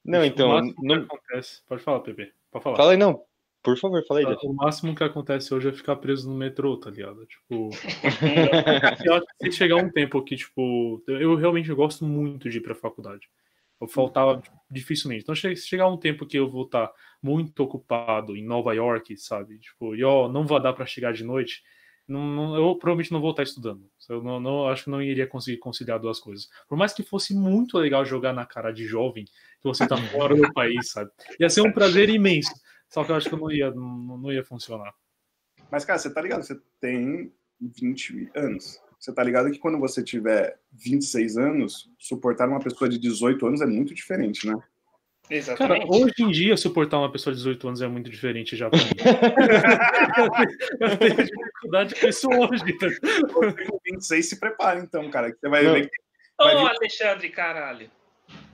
Não, 0.04 0.24
então. 0.24 0.60
Não... 0.82 1.02
Acontece. 1.02 1.62
Pode 1.66 1.82
falar, 1.82 2.00
Pepe. 2.00 2.32
Pode 2.50 2.62
falar. 2.62 2.76
Fala 2.76 2.92
aí, 2.92 2.96
não. 2.96 3.24
Por 3.62 3.78
favor, 3.78 4.04
fala 4.06 4.20
aí. 4.20 4.26
O 4.44 4.52
máximo 4.52 4.94
que 4.94 5.02
acontece 5.02 5.54
hoje 5.54 5.70
é 5.70 5.72
ficar 5.72 5.96
preso 5.96 6.28
no 6.28 6.36
metrô, 6.36 6.76
tá 6.76 6.90
ligado? 6.90 7.24
Tipo. 7.24 7.70
eu 9.06 9.14
acho 9.14 9.26
que 9.40 9.50
se 9.50 9.56
chegar 9.56 9.76
um 9.76 9.90
tempo 9.90 10.22
que, 10.22 10.36
tipo. 10.36 11.02
Eu 11.08 11.34
realmente 11.34 11.72
gosto 11.72 12.04
muito 12.04 12.50
de 12.50 12.58
ir 12.58 12.60
pra 12.60 12.74
faculdade. 12.74 13.26
Eu 13.80 13.88
faltava 13.88 14.42
dificilmente. 14.70 15.22
Então, 15.22 15.34
chegar 15.34 15.88
um 15.88 15.96
tempo 15.96 16.26
que 16.26 16.38
eu 16.38 16.50
vou 16.50 16.64
estar 16.64 16.90
muito 17.22 17.60
ocupado 17.62 18.36
em 18.36 18.44
Nova 18.44 18.74
York, 18.74 19.16
sabe? 19.16 19.58
Tipo, 19.58 19.94
e 19.94 20.04
ó, 20.04 20.28
não 20.28 20.46
vai 20.46 20.60
dar 20.60 20.72
para 20.72 20.86
chegar 20.86 21.12
de 21.12 21.24
noite. 21.24 21.62
Não, 22.06 22.20
não, 22.20 22.54
eu 22.54 22.76
provavelmente 22.76 23.12
não 23.12 23.20
vou 23.20 23.30
estar 23.30 23.42
estudando. 23.42 23.88
Eu 24.08 24.22
não, 24.22 24.38
não, 24.38 24.68
acho 24.68 24.84
que 24.84 24.90
não 24.90 25.00
iria 25.00 25.26
conseguir 25.26 25.58
conciliar 25.58 25.98
duas 25.98 26.20
coisas. 26.20 26.48
Por 26.68 26.76
mais 26.76 26.92
que 26.92 27.02
fosse 27.02 27.34
muito 27.34 27.78
legal 27.78 28.04
jogar 28.04 28.32
na 28.32 28.44
cara 28.44 28.70
de 28.72 28.86
jovem, 28.86 29.24
que 29.24 29.64
você 29.64 29.86
tá 29.86 29.96
fora 29.96 30.34
do 30.34 30.52
país, 30.52 30.90
sabe? 30.90 31.10
Ia 31.40 31.48
ser 31.48 31.62
um 31.62 31.72
prazer 31.72 32.10
imenso. 32.10 32.52
Só 32.90 33.02
que 33.04 33.10
eu 33.10 33.16
acho 33.16 33.30
que 33.30 33.36
não 33.36 33.50
ia, 33.50 33.70
não, 33.70 34.18
não 34.18 34.32
ia 34.32 34.44
funcionar. 34.44 34.94
Mas, 35.70 35.84
cara, 35.84 35.98
você 35.98 36.12
tá 36.12 36.20
ligado? 36.20 36.42
Você 36.42 36.60
tem 36.78 37.32
20 37.60 38.30
anos. 38.34 38.80
Você 39.04 39.12
tá 39.12 39.22
ligado 39.22 39.50
que 39.50 39.58
quando 39.58 39.78
você 39.78 40.02
tiver 40.02 40.56
26 40.72 41.36
anos, 41.36 41.90
suportar 41.98 42.48
uma 42.48 42.58
pessoa 42.58 42.88
de 42.88 42.98
18 42.98 43.46
anos 43.46 43.60
é 43.60 43.66
muito 43.66 43.94
diferente, 43.94 44.46
né? 44.46 44.56
Exatamente. 45.28 45.86
Cara, 45.86 45.94
hoje 45.94 46.14
em 46.20 46.30
dia, 46.30 46.56
suportar 46.56 46.96
uma 47.00 47.12
pessoa 47.12 47.34
de 47.34 47.40
18 47.40 47.68
anos 47.68 47.82
é 47.82 47.86
muito 47.86 48.08
diferente 48.08 48.56
já 48.56 48.70
pra 48.70 48.78
mim. 48.78 48.86
eu 50.80 50.96
tenho 50.96 51.16
dificuldade 51.16 51.94
com 52.00 52.06
isso 52.06 52.28
hoje. 52.30 52.64
Com 53.30 53.78
26, 53.84 54.26
se 54.26 54.40
prepara, 54.40 54.80
então, 54.80 55.10
cara. 55.10 55.30
Que 55.30 55.38
você 55.38 55.50
vai 55.50 55.64
ver. 55.64 55.90
Ô, 56.40 56.44
oh, 56.44 56.66
Alexandre, 56.66 57.28
caralho. 57.28 57.90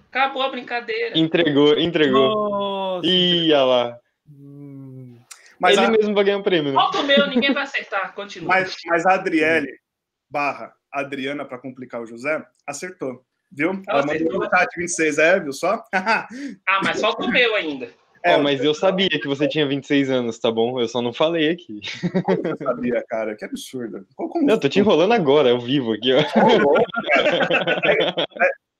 Acabou 0.08 0.42
a 0.42 0.48
brincadeira. 0.48 1.16
Entregou, 1.16 1.78
entregou. 1.78 2.50
Nossa, 2.50 3.06
Ia 3.06 3.62
lá. 3.62 3.98
Mas 5.60 5.76
Ele 5.76 5.86
a... 5.86 5.90
mesmo 5.90 6.12
vai 6.12 6.24
ganhar 6.24 6.38
um 6.38 6.42
prêmio. 6.42 6.72
Né? 6.72 6.74
Falta 6.74 6.98
o 6.98 7.06
meu, 7.06 7.28
ninguém 7.28 7.54
vai 7.54 7.62
acertar. 7.62 8.12
Continua. 8.14 8.48
Mas, 8.48 8.74
mas 8.86 9.06
a 9.06 9.14
Adriele 9.14 9.78
barra 10.30 10.72
Adriana 10.92 11.44
para 11.44 11.58
complicar 11.58 12.00
o 12.00 12.06
José, 12.06 12.44
acertou. 12.66 13.24
Viu? 13.52 13.82
Ela 13.88 14.06
mandou 14.06 14.38
no 14.38 14.48
chat 14.48 14.68
26, 14.76 15.18
é, 15.18 15.40
viu 15.40 15.52
só? 15.52 15.84
ah, 15.92 16.28
mas 16.84 17.00
falta 17.00 17.24
o 17.24 17.30
meu 17.30 17.56
ainda. 17.56 17.88
É, 18.22 18.36
oh, 18.36 18.42
mas 18.42 18.62
eu 18.62 18.74
sabia 18.74 19.08
que 19.08 19.26
você 19.26 19.48
tinha 19.48 19.66
26 19.66 20.10
anos, 20.10 20.38
tá 20.38 20.52
bom? 20.52 20.78
Eu 20.78 20.86
só 20.86 21.00
não 21.00 21.12
falei 21.12 21.50
aqui. 21.50 21.80
Como 22.22 22.42
você 22.42 22.64
sabia, 22.64 23.04
cara? 23.08 23.34
Que 23.34 23.46
absurdo. 23.46 24.06
Como... 24.14 24.46
Não, 24.46 24.58
tô 24.58 24.68
te 24.68 24.78
enrolando 24.78 25.12
agora, 25.12 25.50
ao 25.50 25.58
vivo 25.58 25.94
aqui, 25.94 26.12
ó. 26.12 26.20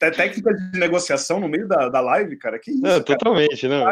É, 0.03 0.07
é, 0.07 0.11
técnica 0.11 0.53
de 0.55 0.78
negociação 0.78 1.40
no 1.40 1.48
meio 1.48 1.66
da, 1.66 1.88
da 1.88 2.01
live, 2.01 2.36
cara? 2.36 2.59
Que 2.59 2.70
isso? 2.70 2.82
Não, 2.82 3.03
totalmente, 3.03 3.66
não. 3.66 3.84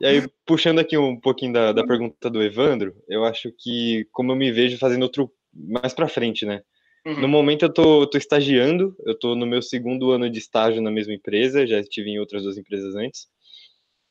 E 0.00 0.06
aí, 0.06 0.28
puxando 0.44 0.80
aqui 0.80 0.98
um 0.98 1.18
pouquinho 1.18 1.52
da, 1.52 1.72
da 1.72 1.86
pergunta 1.86 2.28
do 2.28 2.42
Evandro, 2.42 2.92
eu 3.08 3.24
acho 3.24 3.52
que, 3.56 4.08
como 4.10 4.32
eu 4.32 4.36
me 4.36 4.50
vejo 4.50 4.76
fazendo 4.76 5.04
outro 5.04 5.32
mais 5.52 5.92
para 5.92 6.08
frente, 6.08 6.44
né? 6.46 6.62
Uhum. 7.06 7.20
No 7.20 7.28
momento 7.28 7.64
eu 7.64 7.72
tô, 7.72 8.06
tô 8.06 8.16
estagiando, 8.16 8.94
eu 9.04 9.18
tô 9.18 9.34
no 9.34 9.46
meu 9.46 9.60
segundo 9.60 10.12
ano 10.12 10.30
de 10.30 10.38
estágio 10.38 10.80
na 10.80 10.90
mesma 10.90 11.12
empresa, 11.12 11.66
já 11.66 11.80
estive 11.80 12.10
em 12.10 12.18
outras 12.18 12.44
duas 12.44 12.56
empresas 12.56 12.94
antes, 12.94 13.26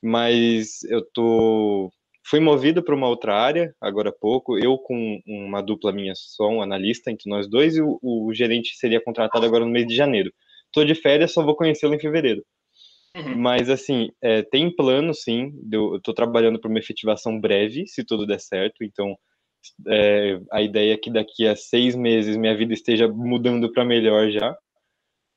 mas 0.02 0.84
eu 0.84 1.02
tô 1.14 1.92
fui 2.24 2.40
movido 2.40 2.84
para 2.84 2.96
uma 2.96 3.08
outra 3.08 3.36
área 3.36 3.74
agora 3.82 4.10
há 4.10 4.14
pouco, 4.14 4.58
eu 4.58 4.78
com 4.78 5.20
uma 5.26 5.62
dupla 5.62 5.92
minha 5.92 6.14
só, 6.16 6.48
um 6.48 6.62
analista 6.62 7.12
entre 7.12 7.30
nós 7.30 7.50
dois, 7.50 7.76
e 7.76 7.82
o, 7.82 8.00
o 8.02 8.34
gerente 8.34 8.76
seria 8.76 9.02
contratado 9.02 9.46
agora 9.46 9.66
no 9.66 9.72
mês 9.72 9.88
de 9.88 9.96
janeiro. 9.96 10.32
Tô 10.72 10.84
de 10.84 10.96
férias, 10.96 11.34
só 11.34 11.44
vou 11.44 11.56
conhecê-lo 11.56 11.94
em 11.94 12.00
fevereiro. 12.00 12.46
Uhum. 13.16 13.38
Mas, 13.38 13.70
assim, 13.70 14.10
é, 14.22 14.42
tem 14.42 14.74
plano, 14.74 15.14
sim. 15.14 15.52
Eu 15.72 15.98
estou 15.98 16.14
trabalhando 16.14 16.60
para 16.60 16.70
uma 16.70 16.80
efetivação 16.80 17.40
breve, 17.40 17.86
se 17.88 18.06
tudo 18.06 18.26
der 18.26 18.40
certo. 18.40 18.84
Então, 18.84 19.18
é, 19.88 20.40
a 20.52 20.62
ideia 20.62 20.94
é 20.94 20.98
que 20.98 21.12
daqui 21.12 21.48
a 21.48 21.56
seis 21.56 21.96
meses 21.96 22.38
minha 22.38 22.56
vida 22.56 22.74
esteja 22.74 23.08
mudando 23.08 23.72
para 23.72 23.86
melhor 23.86 24.30
já. 24.30 24.56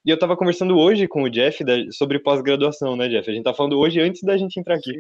E 0.05 0.11
eu 0.11 0.15
estava 0.15 0.37
conversando 0.37 0.77
hoje 0.77 1.09
com 1.09 1.23
o 1.23 1.31
Jeff 1.31 1.65
da, 1.65 1.75
sobre 1.91 2.19
pós-graduação, 2.19 2.95
né, 2.97 3.09
Jeff? 3.09 3.31
A 3.31 3.35
gente 3.35 3.45
tá 3.45 3.55
falando 3.55 3.79
hoje 3.79 4.01
antes 4.01 4.23
da 4.23 4.37
gente 4.37 4.59
entrar 4.61 4.77
aqui. 4.77 4.93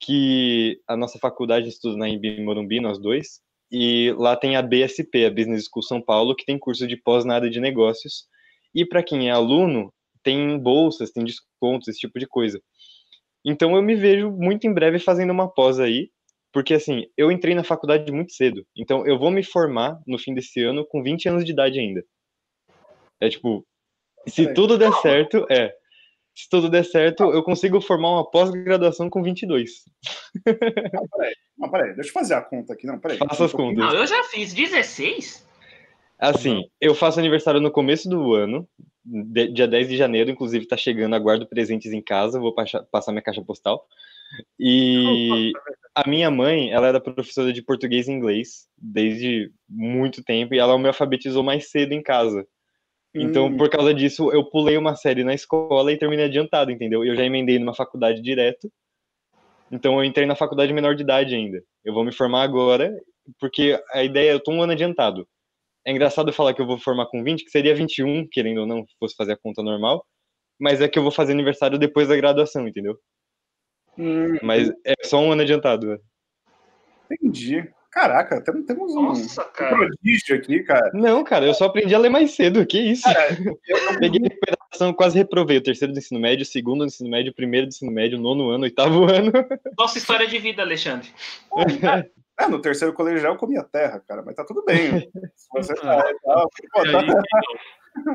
Que 0.00 0.80
a 0.86 0.96
nossa 0.96 1.18
faculdade 1.18 1.68
estuda 1.68 1.96
na 1.96 2.08
Embi 2.08 2.42
Morumbi, 2.42 2.80
nós 2.80 2.98
dois. 3.00 3.40
E 3.70 4.12
lá 4.18 4.36
tem 4.36 4.56
a 4.56 4.62
BSP, 4.62 5.24
a 5.24 5.30
Business 5.30 5.64
School 5.64 5.82
São 5.82 6.02
Paulo, 6.02 6.36
que 6.36 6.44
tem 6.44 6.58
curso 6.58 6.86
de 6.86 6.96
pós 6.96 7.24
na 7.24 7.36
área 7.36 7.48
de 7.48 7.58
negócios. 7.58 8.26
E 8.74 8.84
para 8.84 9.02
quem 9.02 9.28
é 9.28 9.32
aluno, 9.32 9.92
tem 10.22 10.58
bolsas, 10.58 11.10
tem 11.10 11.24
descontos, 11.24 11.88
esse 11.88 12.00
tipo 12.00 12.18
de 12.18 12.26
coisa. 12.26 12.60
Então 13.44 13.74
eu 13.74 13.82
me 13.82 13.94
vejo 13.94 14.30
muito 14.30 14.66
em 14.66 14.74
breve 14.74 14.98
fazendo 14.98 15.30
uma 15.30 15.48
pós 15.48 15.80
aí, 15.80 16.10
porque 16.52 16.74
assim, 16.74 17.06
eu 17.16 17.32
entrei 17.32 17.54
na 17.54 17.64
faculdade 17.64 18.10
muito 18.12 18.32
cedo. 18.32 18.64
Então 18.76 19.06
eu 19.06 19.18
vou 19.18 19.30
me 19.30 19.42
formar 19.42 19.98
no 20.06 20.18
fim 20.18 20.34
desse 20.34 20.62
ano 20.62 20.86
com 20.86 21.02
20 21.02 21.28
anos 21.28 21.44
de 21.44 21.52
idade 21.52 21.78
ainda. 21.78 22.04
É 23.20 23.28
tipo, 23.28 23.66
se 24.28 24.52
tudo 24.52 24.76
der 24.76 24.92
certo, 24.94 25.46
é. 25.50 25.72
Se 26.34 26.48
tudo 26.48 26.70
der 26.70 26.84
certo, 26.84 27.24
eu 27.24 27.42
consigo 27.42 27.80
formar 27.80 28.10
uma 28.10 28.30
pós-graduação 28.30 29.10
com 29.10 29.22
22. 29.22 29.84
Não, 30.46 31.08
peraí. 31.08 31.34
Não, 31.58 31.70
peraí. 31.70 31.94
Deixa 31.94 32.08
eu 32.08 32.14
fazer 32.14 32.34
a 32.34 32.40
conta 32.40 32.72
aqui. 32.72 32.86
Não, 32.86 32.98
peraí. 32.98 33.18
Faça 33.18 33.44
as 33.44 33.52
contas. 33.52 33.76
Não, 33.76 33.94
eu 33.94 34.06
já 34.06 34.24
fiz 34.24 34.54
16? 34.54 35.46
Assim, 36.18 36.64
eu 36.80 36.94
faço 36.94 37.18
aniversário 37.18 37.60
no 37.60 37.70
começo 37.70 38.08
do 38.08 38.32
ano, 38.32 38.66
dia 39.04 39.66
10 39.68 39.88
de 39.88 39.96
janeiro, 39.96 40.30
inclusive 40.30 40.66
tá 40.66 40.76
chegando, 40.76 41.14
aguardo 41.14 41.46
presentes 41.46 41.92
em 41.92 42.00
casa, 42.00 42.38
vou 42.40 42.54
passar 42.54 43.12
minha 43.12 43.22
caixa 43.22 43.42
postal. 43.42 43.84
E 44.58 45.52
a 45.94 46.08
minha 46.08 46.30
mãe, 46.30 46.70
ela 46.70 46.88
era 46.88 47.00
professora 47.00 47.52
de 47.52 47.62
português 47.62 48.08
e 48.08 48.12
inglês 48.12 48.66
desde 48.78 49.50
muito 49.68 50.22
tempo 50.24 50.54
e 50.54 50.58
ela 50.58 50.78
me 50.78 50.88
alfabetizou 50.88 51.42
mais 51.42 51.70
cedo 51.70 51.92
em 51.92 52.02
casa. 52.02 52.46
Então, 53.14 53.46
hum. 53.46 53.56
por 53.58 53.68
causa 53.68 53.92
disso, 53.92 54.32
eu 54.32 54.48
pulei 54.48 54.76
uma 54.78 54.96
série 54.96 55.22
na 55.22 55.34
escola 55.34 55.92
e 55.92 55.98
terminei 55.98 56.24
adiantado, 56.24 56.70
entendeu? 56.70 57.04
Eu 57.04 57.14
já 57.14 57.24
emendei 57.24 57.58
numa 57.58 57.74
faculdade 57.74 58.22
direto. 58.22 58.72
Então, 59.70 59.98
eu 59.98 60.04
entrei 60.04 60.26
na 60.26 60.34
faculdade 60.34 60.72
menor 60.72 60.94
de 60.94 61.02
idade 61.02 61.34
ainda. 61.34 61.62
Eu 61.84 61.92
vou 61.92 62.04
me 62.04 62.12
formar 62.12 62.42
agora, 62.42 62.90
porque 63.38 63.78
a 63.92 64.02
ideia, 64.02 64.32
eu 64.32 64.40
tô 64.40 64.50
um 64.52 64.62
ano 64.62 64.72
adiantado. 64.72 65.28
É 65.86 65.90
engraçado 65.90 66.32
falar 66.32 66.54
que 66.54 66.62
eu 66.62 66.66
vou 66.66 66.78
formar 66.78 67.06
com 67.06 67.22
20, 67.22 67.44
que 67.44 67.50
seria 67.50 67.74
21, 67.74 68.26
querendo 68.30 68.62
ou 68.62 68.66
não, 68.66 68.84
fosse 68.98 69.14
fazer 69.14 69.32
a 69.32 69.36
conta 69.36 69.62
normal. 69.62 70.06
Mas 70.58 70.80
é 70.80 70.88
que 70.88 70.98
eu 70.98 71.02
vou 71.02 71.12
fazer 71.12 71.32
aniversário 71.32 71.78
depois 71.78 72.08
da 72.08 72.16
graduação, 72.16 72.66
entendeu? 72.66 72.96
Hum. 73.98 74.38
Mas 74.42 74.70
é 74.84 74.94
só 75.02 75.18
um 75.18 75.32
ano 75.32 75.42
adiantado. 75.42 75.86
Né? 75.86 75.98
Entendi. 77.10 77.68
Caraca, 77.92 78.42
temos 78.42 78.94
um, 78.94 79.02
Nossa, 79.02 79.42
um 79.42 79.68
prodígio 79.68 80.34
aqui, 80.34 80.62
cara. 80.62 80.90
Não, 80.94 81.22
cara, 81.22 81.44
eu 81.44 81.52
só 81.52 81.66
aprendi 81.66 81.94
a 81.94 81.98
ler 81.98 82.08
mais 82.08 82.30
cedo, 82.30 82.64
que 82.64 82.80
isso? 82.80 83.02
Cara, 83.02 83.36
eu 83.38 83.58
peguei 84.00 84.22
recuperação, 84.22 84.94
quase 84.94 85.18
reprovei 85.18 85.58
o 85.58 85.62
terceiro 85.62 85.92
do 85.92 85.98
ensino 85.98 86.18
médio, 86.18 86.46
segundo 86.46 86.78
do 86.78 86.86
ensino 86.86 87.10
médio, 87.10 87.34
primeiro 87.34 87.66
do 87.66 87.68
ensino 87.68 87.92
médio, 87.92 88.18
nono 88.18 88.48
ano, 88.48 88.64
oitavo 88.64 89.04
ano. 89.12 89.30
Nossa 89.76 89.98
história 89.98 90.26
de 90.26 90.38
vida, 90.38 90.62
Alexandre. 90.62 91.08
É, 92.40 92.48
no 92.48 92.58
terceiro 92.62 92.94
colegial 92.94 93.34
eu 93.34 93.38
comia 93.38 93.62
terra, 93.62 94.02
cara, 94.08 94.22
mas 94.22 94.34
tá 94.34 94.42
tudo 94.42 94.64
bem. 94.64 95.00
Se 95.36 95.48
você 95.52 95.74
tá, 95.74 96.02
tá, 96.24 96.46
até, 96.76 96.96
aí, 96.96 97.06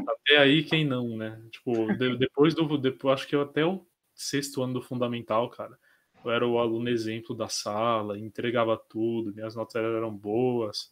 até 0.07 0.37
aí 0.39 0.63
quem 0.63 0.83
não, 0.83 1.15
né? 1.15 1.39
Tipo, 1.51 1.95
depois 2.17 2.55
do. 2.55 2.79
Depois, 2.79 3.13
acho 3.13 3.27
que 3.27 3.35
eu 3.35 3.43
até 3.43 3.63
o 3.63 3.85
sexto 4.17 4.63
ano 4.63 4.73
do 4.73 4.81
fundamental, 4.81 5.49
cara. 5.49 5.77
Eu 6.25 6.31
era 6.31 6.45
o 6.45 6.59
aluno 6.59 6.89
exemplo 6.89 7.35
da 7.35 7.47
sala, 7.47 8.17
entregava 8.17 8.75
tudo, 8.75 9.33
minhas 9.33 9.55
notas 9.55 9.75
eram 9.75 10.13
boas. 10.13 10.91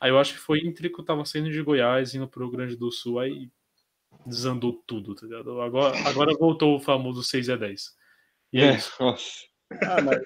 Aí 0.00 0.10
eu 0.10 0.18
acho 0.18 0.34
que 0.34 0.38
foi 0.38 0.60
entre 0.60 0.90
que 0.90 1.00
eu 1.00 1.04
tava 1.04 1.24
saindo 1.24 1.50
de 1.50 1.62
Goiás, 1.62 2.14
indo 2.14 2.28
pro 2.28 2.44
Rio 2.44 2.52
Grande 2.52 2.76
do 2.76 2.92
Sul, 2.92 3.18
aí 3.18 3.50
desandou 4.24 4.72
tudo, 4.86 5.14
tá 5.14 5.26
ligado? 5.26 5.60
Agora, 5.60 5.98
agora 6.06 6.36
voltou 6.38 6.76
o 6.76 6.80
famoso 6.80 7.24
6 7.24 7.50
a 7.50 7.56
10. 7.56 7.96
E 8.52 8.60
é, 8.60 8.66
é 8.66 8.74
isso. 8.76 8.92
Nossa. 9.00 9.48
Ah, 9.82 10.00
mas... 10.02 10.18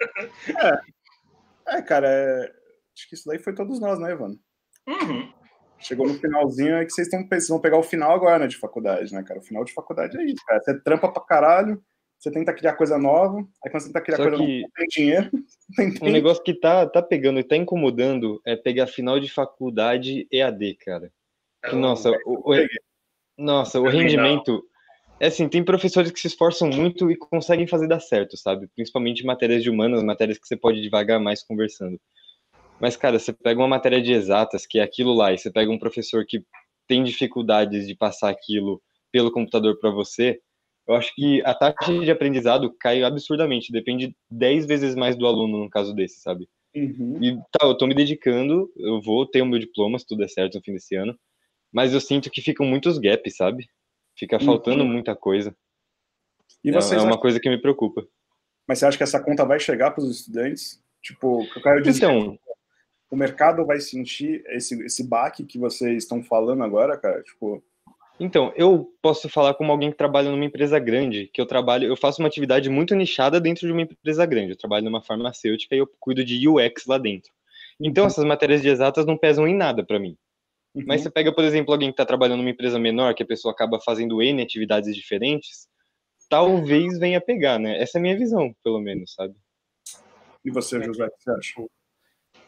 é, 1.68 1.78
é, 1.78 1.82
cara, 1.82 2.09
é... 2.09 2.53
acho 2.95 3.09
que 3.09 3.14
isso 3.14 3.26
daí 3.26 3.38
foi 3.38 3.55
todos 3.55 3.80
nós, 3.80 3.99
né, 3.99 4.12
Ivan? 4.12 4.36
Uhum. 4.86 5.32
Chegou 5.78 6.07
no 6.07 6.14
finalzinho, 6.14 6.76
é 6.76 6.84
que 6.84 6.93
vocês 6.93 7.09
estão 7.09 7.26
pensando, 7.26 7.57
vão 7.57 7.61
pegar 7.61 7.78
o 7.78 7.82
final 7.82 8.12
agora, 8.12 8.40
né, 8.40 8.47
de 8.47 8.57
faculdade, 8.57 9.12
né, 9.12 9.22
cara? 9.22 9.40
O 9.40 9.43
final 9.43 9.64
de 9.64 9.72
faculdade 9.72 10.16
é 10.16 10.24
isso, 10.24 10.45
cara. 10.47 10.61
Você 10.61 10.78
trampa 10.80 11.11
pra 11.11 11.24
caralho, 11.24 11.82
você 12.23 12.31
tenta 12.31 12.53
criar 12.53 12.75
coisa 12.75 12.97
nova, 12.97 13.39
aí 13.64 13.70
quando 13.70 13.83
você 13.83 13.89
tenta 13.89 14.01
criar 14.01 14.16
Só 14.16 14.23
coisa 14.23 14.39
nova, 14.39 14.49
tem 14.49 14.89
dinheiro. 14.89 15.31
Tem 15.75 16.09
um 16.09 16.12
negócio 16.12 16.43
que 16.45 16.55
tá, 16.55 16.87
tá 16.87 17.03
pegando 17.03 17.41
e 17.41 17.45
tá 17.45 17.57
incomodando 17.57 18.41
é 18.45 18.55
pegar 18.55 18.87
final 18.87 19.18
de 19.18 19.29
faculdade 19.29 20.29
EAD, 20.31 20.75
cara. 20.75 21.11
Que, 21.64 21.75
nossa, 21.75 22.11
o, 22.27 22.53
o, 22.53 22.66
nossa, 23.37 23.81
o 23.81 23.89
rendimento. 23.89 24.62
É 25.18 25.27
assim, 25.27 25.49
tem 25.49 25.64
professores 25.64 26.11
que 26.11 26.20
se 26.20 26.27
esforçam 26.27 26.68
muito 26.68 27.11
e 27.11 27.16
conseguem 27.16 27.66
fazer 27.66 27.89
dar 27.89 28.01
certo, 28.01 28.37
sabe? 28.37 28.68
Principalmente 28.75 29.25
matérias 29.25 29.62
de 29.62 29.70
humanas, 29.70 30.03
matérias 30.03 30.39
que 30.39 30.47
você 30.47 30.57
pode 30.57 30.81
devagar 30.81 31.18
mais 31.18 31.43
conversando. 31.43 31.99
Mas, 32.81 32.97
cara, 32.97 33.18
você 33.18 33.33
pega 33.33 33.61
uma 33.61 33.68
matéria 33.68 34.03
de 34.03 34.12
exatas, 34.12 34.66
que 34.66 34.79
é 34.79 34.83
aquilo 34.83 35.14
lá, 35.14 35.33
e 35.33 35.39
você 35.39 35.51
pega 35.51 35.70
um 35.70 35.79
professor 35.79 36.25
que 36.27 36.45
tem 36.87 37.03
dificuldades 37.03 37.87
de 37.87 37.95
passar 37.95 38.31
aquilo 38.31 38.83
pelo 39.11 39.33
computador 39.33 39.79
para 39.79 39.91
você, 39.91 40.41
eu 40.87 40.95
acho 40.95 41.14
que 41.14 41.43
a 41.45 41.55
taxa 41.55 41.99
de 42.01 42.11
aprendizado 42.11 42.74
cai 42.78 43.03
absurdamente, 43.03 43.72
depende 43.72 44.16
10 44.30 44.66
vezes 44.66 44.95
mais 44.95 45.16
do 45.16 45.26
aluno 45.26 45.59
no 45.59 45.70
caso 45.70 45.95
desse, 45.95 46.20
sabe? 46.20 46.49
Uhum. 46.74 47.22
E 47.22 47.37
tá, 47.53 47.66
eu 47.66 47.76
tô 47.76 47.87
me 47.87 47.95
dedicando, 47.95 48.70
eu 48.76 49.01
vou 49.01 49.26
ter 49.26 49.43
o 49.43 49.47
meu 49.47 49.59
diploma 49.59 49.99
se 49.99 50.07
tudo 50.07 50.18
der 50.18 50.28
certo 50.28 50.57
no 50.57 50.62
fim 50.62 50.72
desse 50.72 50.95
ano, 50.97 51.16
mas 51.72 51.93
eu 51.93 52.01
sinto 52.01 52.30
que 52.30 52.43
ficam 52.43 52.66
muitos 52.66 52.99
gaps, 52.99 53.37
sabe? 53.37 53.66
Fica 54.18 54.41
faltando 54.41 54.83
uhum. 54.83 54.91
muita 54.91 55.14
coisa. 55.14 55.55
E 56.64 56.70
é, 56.70 56.72
é 56.74 57.01
uma 57.01 57.18
coisa 57.18 57.41
que 57.41 57.49
me 57.49 57.61
preocupa. 57.61 58.07
Mas 58.66 58.78
você 58.78 58.87
acha 58.87 58.97
que 58.97 59.03
essa 59.03 59.22
conta 59.22 59.45
vai 59.45 59.59
chegar 59.59 59.91
para 59.91 60.05
os 60.05 60.18
estudantes? 60.18 60.83
Tipo, 61.03 61.45
eu 61.57 61.62
quero 61.62 61.83
dizer, 61.83 62.05
então, 62.05 62.39
o 63.11 63.16
mercado 63.16 63.66
vai 63.66 63.80
sentir 63.80 64.45
esse, 64.49 64.80
esse 64.85 65.07
baque 65.07 65.45
que 65.45 65.59
vocês 65.59 66.05
estão 66.05 66.22
falando 66.22 66.62
agora, 66.62 66.97
cara? 66.97 67.22
Tipo, 67.22 67.62
então, 68.20 68.52
eu 68.56 68.92
posso 69.00 69.28
falar 69.28 69.54
como 69.54 69.72
alguém 69.72 69.90
que 69.90 69.96
trabalha 69.96 70.30
numa 70.30 70.44
empresa 70.44 70.78
grande, 70.78 71.28
que 71.32 71.40
eu 71.40 71.46
trabalho, 71.46 71.88
eu 71.88 71.96
faço 71.96 72.20
uma 72.22 72.28
atividade 72.28 72.68
muito 72.68 72.94
nichada 72.94 73.40
dentro 73.40 73.66
de 73.66 73.72
uma 73.72 73.82
empresa 73.82 74.24
grande. 74.26 74.52
Eu 74.52 74.56
trabalho 74.56 74.84
numa 74.84 75.02
farmacêutica 75.02 75.74
e 75.74 75.78
eu 75.78 75.88
cuido 75.98 76.24
de 76.24 76.48
UX 76.48 76.86
lá 76.86 76.98
dentro. 76.98 77.32
Então, 77.80 78.04
uhum. 78.04 78.08
essas 78.08 78.24
matérias 78.24 78.62
de 78.62 78.68
exatas 78.68 79.06
não 79.06 79.16
pesam 79.16 79.48
em 79.48 79.54
nada 79.54 79.84
para 79.84 79.98
mim. 79.98 80.16
Uhum. 80.74 80.84
Mas 80.86 81.02
você 81.02 81.10
pega, 81.10 81.34
por 81.34 81.44
exemplo, 81.44 81.72
alguém 81.72 81.88
que 81.88 81.94
está 81.94 82.06
trabalhando 82.06 82.38
numa 82.38 82.50
empresa 82.50 82.78
menor, 82.78 83.14
que 83.14 83.22
a 83.22 83.26
pessoa 83.26 83.52
acaba 83.52 83.80
fazendo 83.80 84.22
N 84.22 84.42
atividades 84.42 84.94
diferentes, 84.94 85.66
talvez 86.28 86.98
venha 86.98 87.20
pegar, 87.20 87.58
né? 87.58 87.80
Essa 87.80 87.98
é 87.98 88.00
a 88.00 88.02
minha 88.02 88.16
visão, 88.16 88.54
pelo 88.62 88.80
menos, 88.80 89.14
sabe? 89.14 89.34
E 90.44 90.50
você, 90.50 90.82
José, 90.82 91.04
o 91.04 91.10
que 91.10 91.22
você 91.22 91.30
acha? 91.30 91.66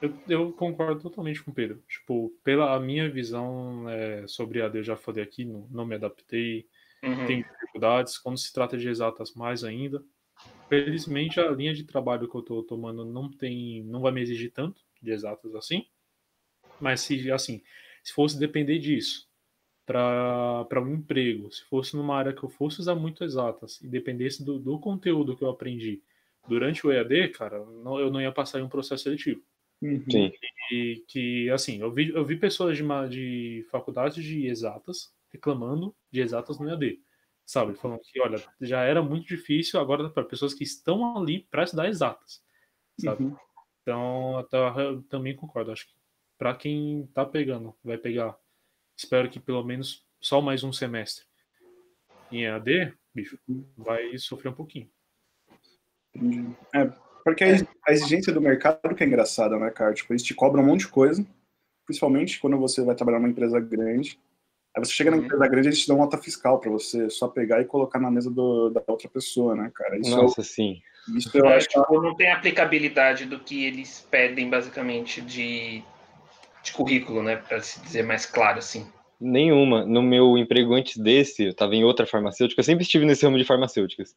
Eu, 0.04 0.14
eu, 0.28 0.52
concordo 0.52 1.00
totalmente 1.00 1.42
com 1.42 1.50
o 1.50 1.54
Pedro. 1.54 1.82
Tipo, 1.88 2.30
pela 2.44 2.78
minha 2.78 3.08
visão 3.08 3.88
é, 3.88 4.26
sobre 4.26 4.60
a 4.60 4.66
AD, 4.66 4.78
eu 4.78 4.84
já 4.84 4.96
falei 4.96 5.24
aqui, 5.24 5.46
não, 5.46 5.66
não 5.70 5.86
me 5.86 5.94
adaptei, 5.94 6.68
uhum. 7.02 7.26
tenho 7.26 7.44
dificuldades. 7.44 8.18
Quando 8.18 8.36
se 8.36 8.52
trata 8.52 8.76
de 8.76 8.86
exatas, 8.86 9.32
mais 9.32 9.64
ainda. 9.64 10.04
Felizmente, 10.68 11.40
a 11.40 11.50
linha 11.50 11.72
de 11.72 11.84
trabalho 11.84 12.28
que 12.28 12.36
eu 12.36 12.42
estou 12.42 12.62
tomando 12.62 13.02
não 13.02 13.30
tem, 13.30 13.82
não 13.84 14.02
vai 14.02 14.12
me 14.12 14.20
exigir 14.20 14.52
tanto 14.52 14.82
de 15.00 15.10
exatas 15.10 15.54
assim. 15.54 15.86
Mas 16.78 17.00
se, 17.00 17.30
assim, 17.30 17.62
se 18.02 18.12
fosse 18.12 18.38
depender 18.38 18.78
disso 18.78 19.26
para 19.86 20.82
um 20.82 20.94
emprego, 20.94 21.50
se 21.50 21.64
fosse 21.64 21.96
numa 21.96 22.16
área 22.16 22.32
que 22.34 22.42
eu 22.42 22.50
fosse 22.50 22.80
usar 22.80 22.94
muito 22.94 23.24
exatas 23.24 23.80
e 23.80 23.88
dependesse 23.88 24.44
do, 24.44 24.58
do 24.58 24.78
conteúdo 24.78 25.34
que 25.34 25.44
eu 25.44 25.48
aprendi 25.48 26.02
durante 26.46 26.86
o 26.86 26.92
EAD, 26.92 27.28
cara, 27.28 27.64
não, 27.64 27.98
eu 27.98 28.10
não 28.10 28.20
ia 28.20 28.32
passar 28.32 28.60
em 28.60 28.62
um 28.62 28.68
processo 28.68 29.04
seletivo. 29.04 29.42
Uhum. 29.84 30.02
Sim. 30.10 30.32
E 30.72 31.04
que, 31.06 31.50
assim, 31.50 31.80
eu 31.80 31.92
vi, 31.92 32.08
eu 32.08 32.24
vi 32.24 32.36
pessoas 32.36 32.78
de, 32.78 32.84
de 33.10 33.66
faculdades 33.70 34.24
de 34.24 34.46
exatas 34.46 35.12
reclamando 35.30 35.94
de 36.10 36.20
exatas 36.20 36.58
no 36.58 36.68
EAD, 36.70 37.00
sabe? 37.44 37.74
Falando 37.74 38.00
que, 38.00 38.18
olha, 38.18 38.42
já 38.62 38.82
era 38.82 39.02
muito 39.02 39.26
difícil 39.26 39.78
agora 39.78 40.08
para 40.08 40.24
pessoas 40.24 40.54
que 40.54 40.64
estão 40.64 41.18
ali 41.18 41.46
para 41.50 41.64
estudar 41.64 41.88
exatas, 41.88 42.42
sabe? 42.98 43.24
Uhum. 43.24 43.36
Então, 43.82 44.46
eu 44.78 45.02
também 45.02 45.36
concordo. 45.36 45.70
Acho 45.70 45.86
que 45.86 45.94
para 46.38 46.54
quem 46.54 47.06
tá 47.08 47.26
pegando, 47.26 47.76
vai 47.84 47.98
pegar, 47.98 48.34
espero 48.96 49.28
que 49.28 49.38
pelo 49.38 49.62
menos 49.62 50.06
só 50.18 50.40
mais 50.40 50.64
um 50.64 50.72
semestre 50.72 51.26
em 52.32 52.44
EAD, 52.44 52.96
bicho, 53.14 53.38
vai 53.76 54.16
sofrer 54.16 54.48
um 54.48 54.54
pouquinho. 54.54 54.90
É, 56.74 56.90
porque 57.24 57.44
a 57.86 57.92
exigência 57.92 58.32
do 58.32 58.40
mercado 58.40 58.94
que 58.94 59.02
é 59.02 59.06
engraçada, 59.06 59.58
né, 59.58 59.70
cara? 59.70 59.94
Tipo, 59.94 60.12
eles 60.12 60.22
te 60.22 60.34
cobram 60.34 60.62
um 60.62 60.66
monte 60.66 60.80
de 60.80 60.88
coisa, 60.88 61.26
principalmente 61.86 62.38
quando 62.38 62.58
você 62.58 62.82
vai 62.82 62.94
trabalhar 62.94 63.18
numa 63.18 63.30
empresa 63.30 63.58
grande. 63.58 64.18
Aí 64.76 64.84
você 64.84 64.92
chega 64.92 65.10
na 65.10 65.16
uhum. 65.16 65.24
empresa 65.24 65.48
grande, 65.48 65.68
eles 65.68 65.80
te 65.80 65.88
dão 65.88 65.96
nota 65.96 66.18
fiscal 66.18 66.58
para 66.58 66.70
você 66.70 67.08
só 67.08 67.28
pegar 67.28 67.60
e 67.60 67.64
colocar 67.64 67.98
na 67.98 68.10
mesa 68.10 68.30
do, 68.30 68.68
da 68.70 68.82
outra 68.86 69.08
pessoa, 69.08 69.54
né, 69.54 69.70
cara? 69.74 69.98
Isso 69.98 70.16
Nossa, 70.16 70.40
é, 70.40 70.44
sim. 70.44 70.82
Isso 71.16 71.30
eu 71.34 71.46
é, 71.46 71.56
acho 71.56 71.68
tipo, 71.68 71.86
que... 71.86 71.94
não 71.94 72.14
tem 72.14 72.30
aplicabilidade 72.30 73.24
do 73.24 73.38
que 73.38 73.64
eles 73.64 74.06
pedem, 74.10 74.50
basicamente, 74.50 75.20
de, 75.20 75.82
de 76.62 76.72
currículo, 76.72 77.22
né? 77.22 77.36
Para 77.36 77.60
se 77.60 77.80
dizer 77.80 78.02
mais 78.02 78.26
claro, 78.26 78.58
assim. 78.58 78.86
Nenhuma. 79.20 79.86
No 79.86 80.02
meu 80.02 80.36
emprego 80.36 80.74
antes 80.74 80.96
desse, 80.96 81.44
eu 81.44 81.50
estava 81.50 81.74
em 81.74 81.84
outra 81.84 82.06
farmacêutica, 82.06 82.60
eu 82.60 82.64
sempre 82.64 82.82
estive 82.82 83.06
nesse 83.06 83.24
ramo 83.24 83.38
de 83.38 83.44
farmacêuticas. 83.44 84.16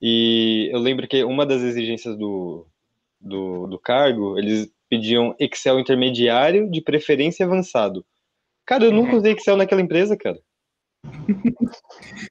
E 0.00 0.70
eu 0.72 0.78
lembro 0.78 1.06
que 1.06 1.22
uma 1.24 1.44
das 1.44 1.62
exigências 1.62 2.16
do, 2.16 2.66
do, 3.20 3.66
do 3.66 3.78
cargo, 3.78 4.38
eles 4.38 4.72
pediam 4.88 5.34
Excel 5.38 5.78
intermediário, 5.78 6.70
de 6.70 6.80
preferência 6.80 7.44
avançado. 7.44 8.04
Cara, 8.66 8.84
eu 8.84 8.92
nunca 8.92 9.16
usei 9.16 9.32
Excel 9.32 9.56
naquela 9.56 9.82
empresa, 9.82 10.16
cara. 10.16 10.38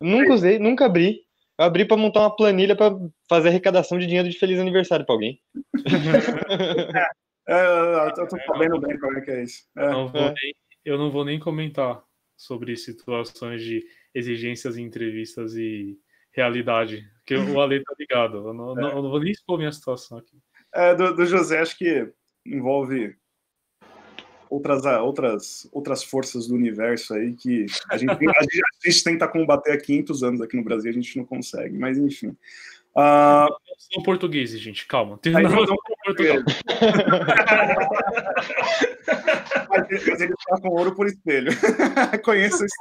nunca 0.02 0.34
usei, 0.34 0.58
nunca 0.58 0.86
abri. 0.86 1.22
Eu 1.58 1.66
abri 1.66 1.86
para 1.86 1.98
montar 1.98 2.22
uma 2.22 2.36
planilha 2.36 2.76
para 2.76 2.96
fazer 3.28 3.50
arrecadação 3.50 4.00
de 4.00 4.08
dinheiro 4.08 4.30
de 4.30 4.40
feliz 4.40 4.60
aniversário 4.60 5.06
para 5.06 5.14
alguém. 5.14 5.42
é, 7.48 8.06
eu 8.18 8.28
tô 8.28 8.38
sabendo 8.46 8.80
bem 8.80 8.98
como 8.98 9.18
é 9.18 9.22
que 9.22 9.32
é 9.32 9.44
isso. 9.44 9.64
É. 9.78 9.90
Não 9.90 10.08
é. 10.14 10.34
nem, 10.34 10.54
eu 10.86 10.98
não 10.98 11.12
vou 11.12 11.26
nem 11.26 11.38
comentar 11.38 12.02
sobre 12.38 12.76
situações 12.78 13.62
de 13.62 13.84
exigências 14.16 14.78
em 14.78 14.84
entrevistas 14.84 15.56
e 15.56 16.00
realidade, 16.32 17.04
que 17.26 17.36
o 17.36 17.60
Ale 17.60 17.84
tá 17.84 17.94
ligado. 18.00 18.38
Eu 18.38 18.54
não, 18.54 18.72
é. 18.78 18.82
não, 18.82 18.90
eu 18.90 19.02
não 19.04 19.10
vou 19.10 19.20
nem 19.20 19.32
expor 19.32 19.58
minha 19.58 19.72
situação 19.72 20.18
aqui. 20.18 20.38
É, 20.74 20.94
do, 20.96 21.16
do 21.16 21.26
José, 21.26 21.60
acho 21.60 21.78
que 21.78 22.12
envolve 22.46 23.16
outras, 24.50 24.86
outras, 24.86 25.70
outras 25.72 26.04
forças 26.04 26.48
do 26.48 26.56
universo 26.56 27.14
aí 27.14 27.34
que 27.34 27.66
a 27.90 27.98
gente, 27.98 28.12
a 28.12 28.42
gente, 28.42 28.62
a 28.86 28.90
gente 28.90 29.04
tenta 29.04 29.28
combater 29.28 29.72
há 29.72 29.78
500 29.80 30.24
anos 30.24 30.42
aqui 30.42 30.58
no 30.58 30.64
Brasil, 30.64 30.90
a 30.90 30.94
gente 30.94 31.18
não 31.18 31.26
consegue, 31.26 31.78
mas 31.78 31.98
enfim. 31.98 32.36
Uh... 32.96 33.69
São 33.80 34.04
portugueses, 34.04 34.60
gente, 34.60 34.86
calma. 34.86 35.18
Tem 35.18 35.32
nada 35.32 35.48
não, 35.48 35.66
Portugal. 36.04 36.44
mas 39.70 40.22
ele 40.22 40.34
está 40.34 40.62
com 40.62 40.70
ouro 40.70 40.94
por 40.94 41.08
espelho. 41.08 41.50
Conheço 42.24 42.66
isso. 42.66 42.76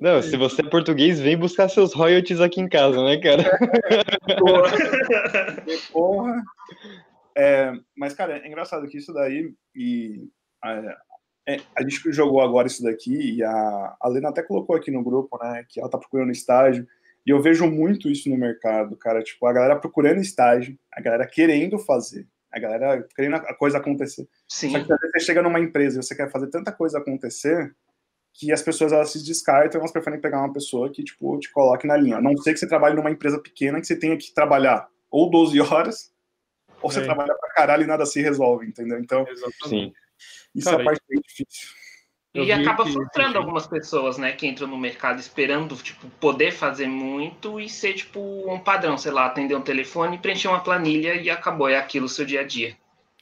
Não, 0.00 0.22
se 0.22 0.36
você 0.38 0.62
é 0.62 0.70
português, 0.70 1.20
vem 1.20 1.36
buscar 1.36 1.68
seus 1.68 1.92
royalties 1.92 2.40
aqui 2.40 2.62
em 2.62 2.68
casa, 2.68 3.04
né, 3.04 3.18
cara? 3.18 3.44
Porra. 4.38 4.70
Porra. 5.92 6.42
É, 7.36 7.72
mas, 7.94 8.14
cara, 8.14 8.38
é 8.38 8.48
engraçado 8.48 8.88
que 8.88 8.96
isso 8.96 9.12
daí. 9.12 9.52
E 9.74 10.30
a, 10.64 10.96
é, 11.46 11.60
a 11.76 11.82
gente 11.82 12.10
jogou 12.10 12.40
agora 12.40 12.66
isso 12.66 12.82
daqui 12.82 13.36
e 13.36 13.44
a, 13.44 13.96
a 14.00 14.08
Lena 14.08 14.30
até 14.30 14.42
colocou 14.42 14.74
aqui 14.74 14.90
no 14.90 15.04
grupo, 15.04 15.38
né, 15.42 15.64
que 15.68 15.78
ela 15.78 15.90
tá 15.90 15.98
procurando 15.98 16.32
estágio. 16.32 16.86
E 17.26 17.30
eu 17.30 17.42
vejo 17.42 17.66
muito 17.66 18.08
isso 18.08 18.30
no 18.30 18.36
mercado, 18.36 18.96
cara. 18.96 19.22
Tipo, 19.22 19.46
a 19.46 19.52
galera 19.52 19.76
procurando 19.76 20.20
estágio, 20.20 20.78
a 20.92 21.00
galera 21.00 21.26
querendo 21.26 21.76
fazer, 21.76 22.26
a 22.52 22.58
galera 22.60 23.06
querendo 23.16 23.34
a 23.34 23.54
coisa 23.54 23.78
acontecer. 23.78 24.28
Sim. 24.48 24.70
Só 24.70 24.84
que 24.84 24.92
às 24.92 25.00
vezes 25.00 25.12
você 25.12 25.20
chega 25.20 25.42
numa 25.42 25.58
empresa 25.58 25.98
e 25.98 26.02
você 26.02 26.14
quer 26.14 26.30
fazer 26.30 26.46
tanta 26.48 26.70
coisa 26.70 26.98
acontecer 26.98 27.74
que 28.32 28.52
as 28.52 28.62
pessoas 28.62 28.92
elas 28.92 29.10
se 29.10 29.24
descartam, 29.24 29.80
elas 29.80 29.90
preferem 29.90 30.20
pegar 30.20 30.38
uma 30.38 30.52
pessoa 30.52 30.92
que 30.92 31.02
tipo 31.02 31.38
te 31.38 31.50
coloque 31.50 31.86
na 31.86 31.96
linha. 31.96 32.18
A 32.18 32.22
não 32.22 32.36
sei 32.36 32.52
que 32.52 32.60
você 32.60 32.68
trabalhe 32.68 32.94
numa 32.94 33.10
empresa 33.10 33.40
pequena 33.40 33.80
que 33.80 33.86
você 33.86 33.98
tenha 33.98 34.16
que 34.16 34.32
trabalhar 34.32 34.88
ou 35.10 35.28
12 35.28 35.60
horas 35.60 36.12
ou 36.80 36.90
você 36.90 37.00
é. 37.00 37.04
trabalha 37.04 37.34
pra 37.34 37.54
caralho 37.54 37.82
e 37.82 37.86
nada 37.86 38.06
se 38.06 38.20
resolve, 38.20 38.66
entendeu? 38.66 38.98
Então, 39.00 39.26
Sim. 39.66 39.92
isso 40.54 40.68
Cara, 40.68 40.78
é 40.78 40.82
a 40.82 40.84
parte 40.84 41.02
bem 41.08 41.20
difícil. 41.20 41.68
E 42.44 42.52
acaba 42.52 42.84
frustrando 42.84 43.38
algumas 43.38 43.66
pessoas, 43.66 44.18
né, 44.18 44.32
que 44.32 44.46
entram 44.46 44.66
no 44.66 44.76
mercado 44.76 45.18
esperando, 45.18 45.74
tipo, 45.76 46.08
poder 46.20 46.52
fazer 46.52 46.86
muito 46.86 47.60
e 47.60 47.68
ser, 47.68 47.94
tipo, 47.94 48.20
um 48.52 48.58
padrão, 48.58 48.98
sei 48.98 49.12
lá, 49.12 49.26
atender 49.26 49.54
um 49.54 49.62
telefone, 49.62 50.18
preencher 50.18 50.48
uma 50.48 50.60
planilha 50.60 51.14
e 51.14 51.30
acabou, 51.30 51.68
é 51.68 51.76
aquilo 51.76 52.06
o 52.06 52.08
seu 52.08 52.24
dia 52.24 52.40
a 52.40 52.44
dia. 52.44 52.76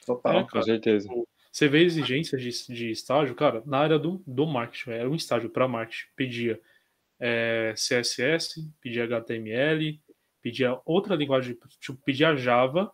Total, 0.05 0.39
é, 0.39 0.43
com 0.43 0.61
certeza. 0.61 1.09
Você 1.51 1.67
vê 1.67 1.83
exigências 1.83 2.41
de, 2.41 2.73
de 2.73 2.91
estágio, 2.91 3.33
cara, 3.35 3.63
na 3.65 3.79
área 3.79 3.97
do, 3.97 4.21
do 4.27 4.45
marketing, 4.45 4.91
era 4.91 5.09
um 5.09 5.15
estágio 5.15 5.49
para 5.49 5.67
marketing, 5.67 6.07
pedia 6.15 6.59
é, 7.19 7.73
CSS, 7.75 8.69
pedia 8.81 9.05
HTML, 9.05 9.99
pedia 10.41 10.79
outra 10.85 11.15
linguagem, 11.15 11.57
tipo, 11.79 11.97
pedia 12.03 12.35
Java, 12.35 12.91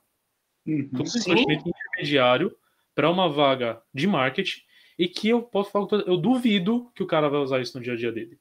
uhum, 0.65 0.89
tudo 0.89 1.07
isso 1.07 1.31
intermediário 1.31 2.55
para 2.93 3.09
uma 3.09 3.27
vaga 3.27 3.81
de 3.93 4.05
marketing 4.05 4.61
e 5.01 5.07
que 5.07 5.29
eu 5.29 5.41
posso 5.41 5.71
falar, 5.71 5.87
eu 6.05 6.15
duvido 6.15 6.91
que 6.93 7.01
o 7.01 7.07
cara 7.07 7.27
vai 7.27 7.39
usar 7.39 7.59
isso 7.59 7.75
no 7.75 7.83
dia 7.83 7.93
a 7.93 7.95
dia 7.95 8.11
dele. 8.11 8.37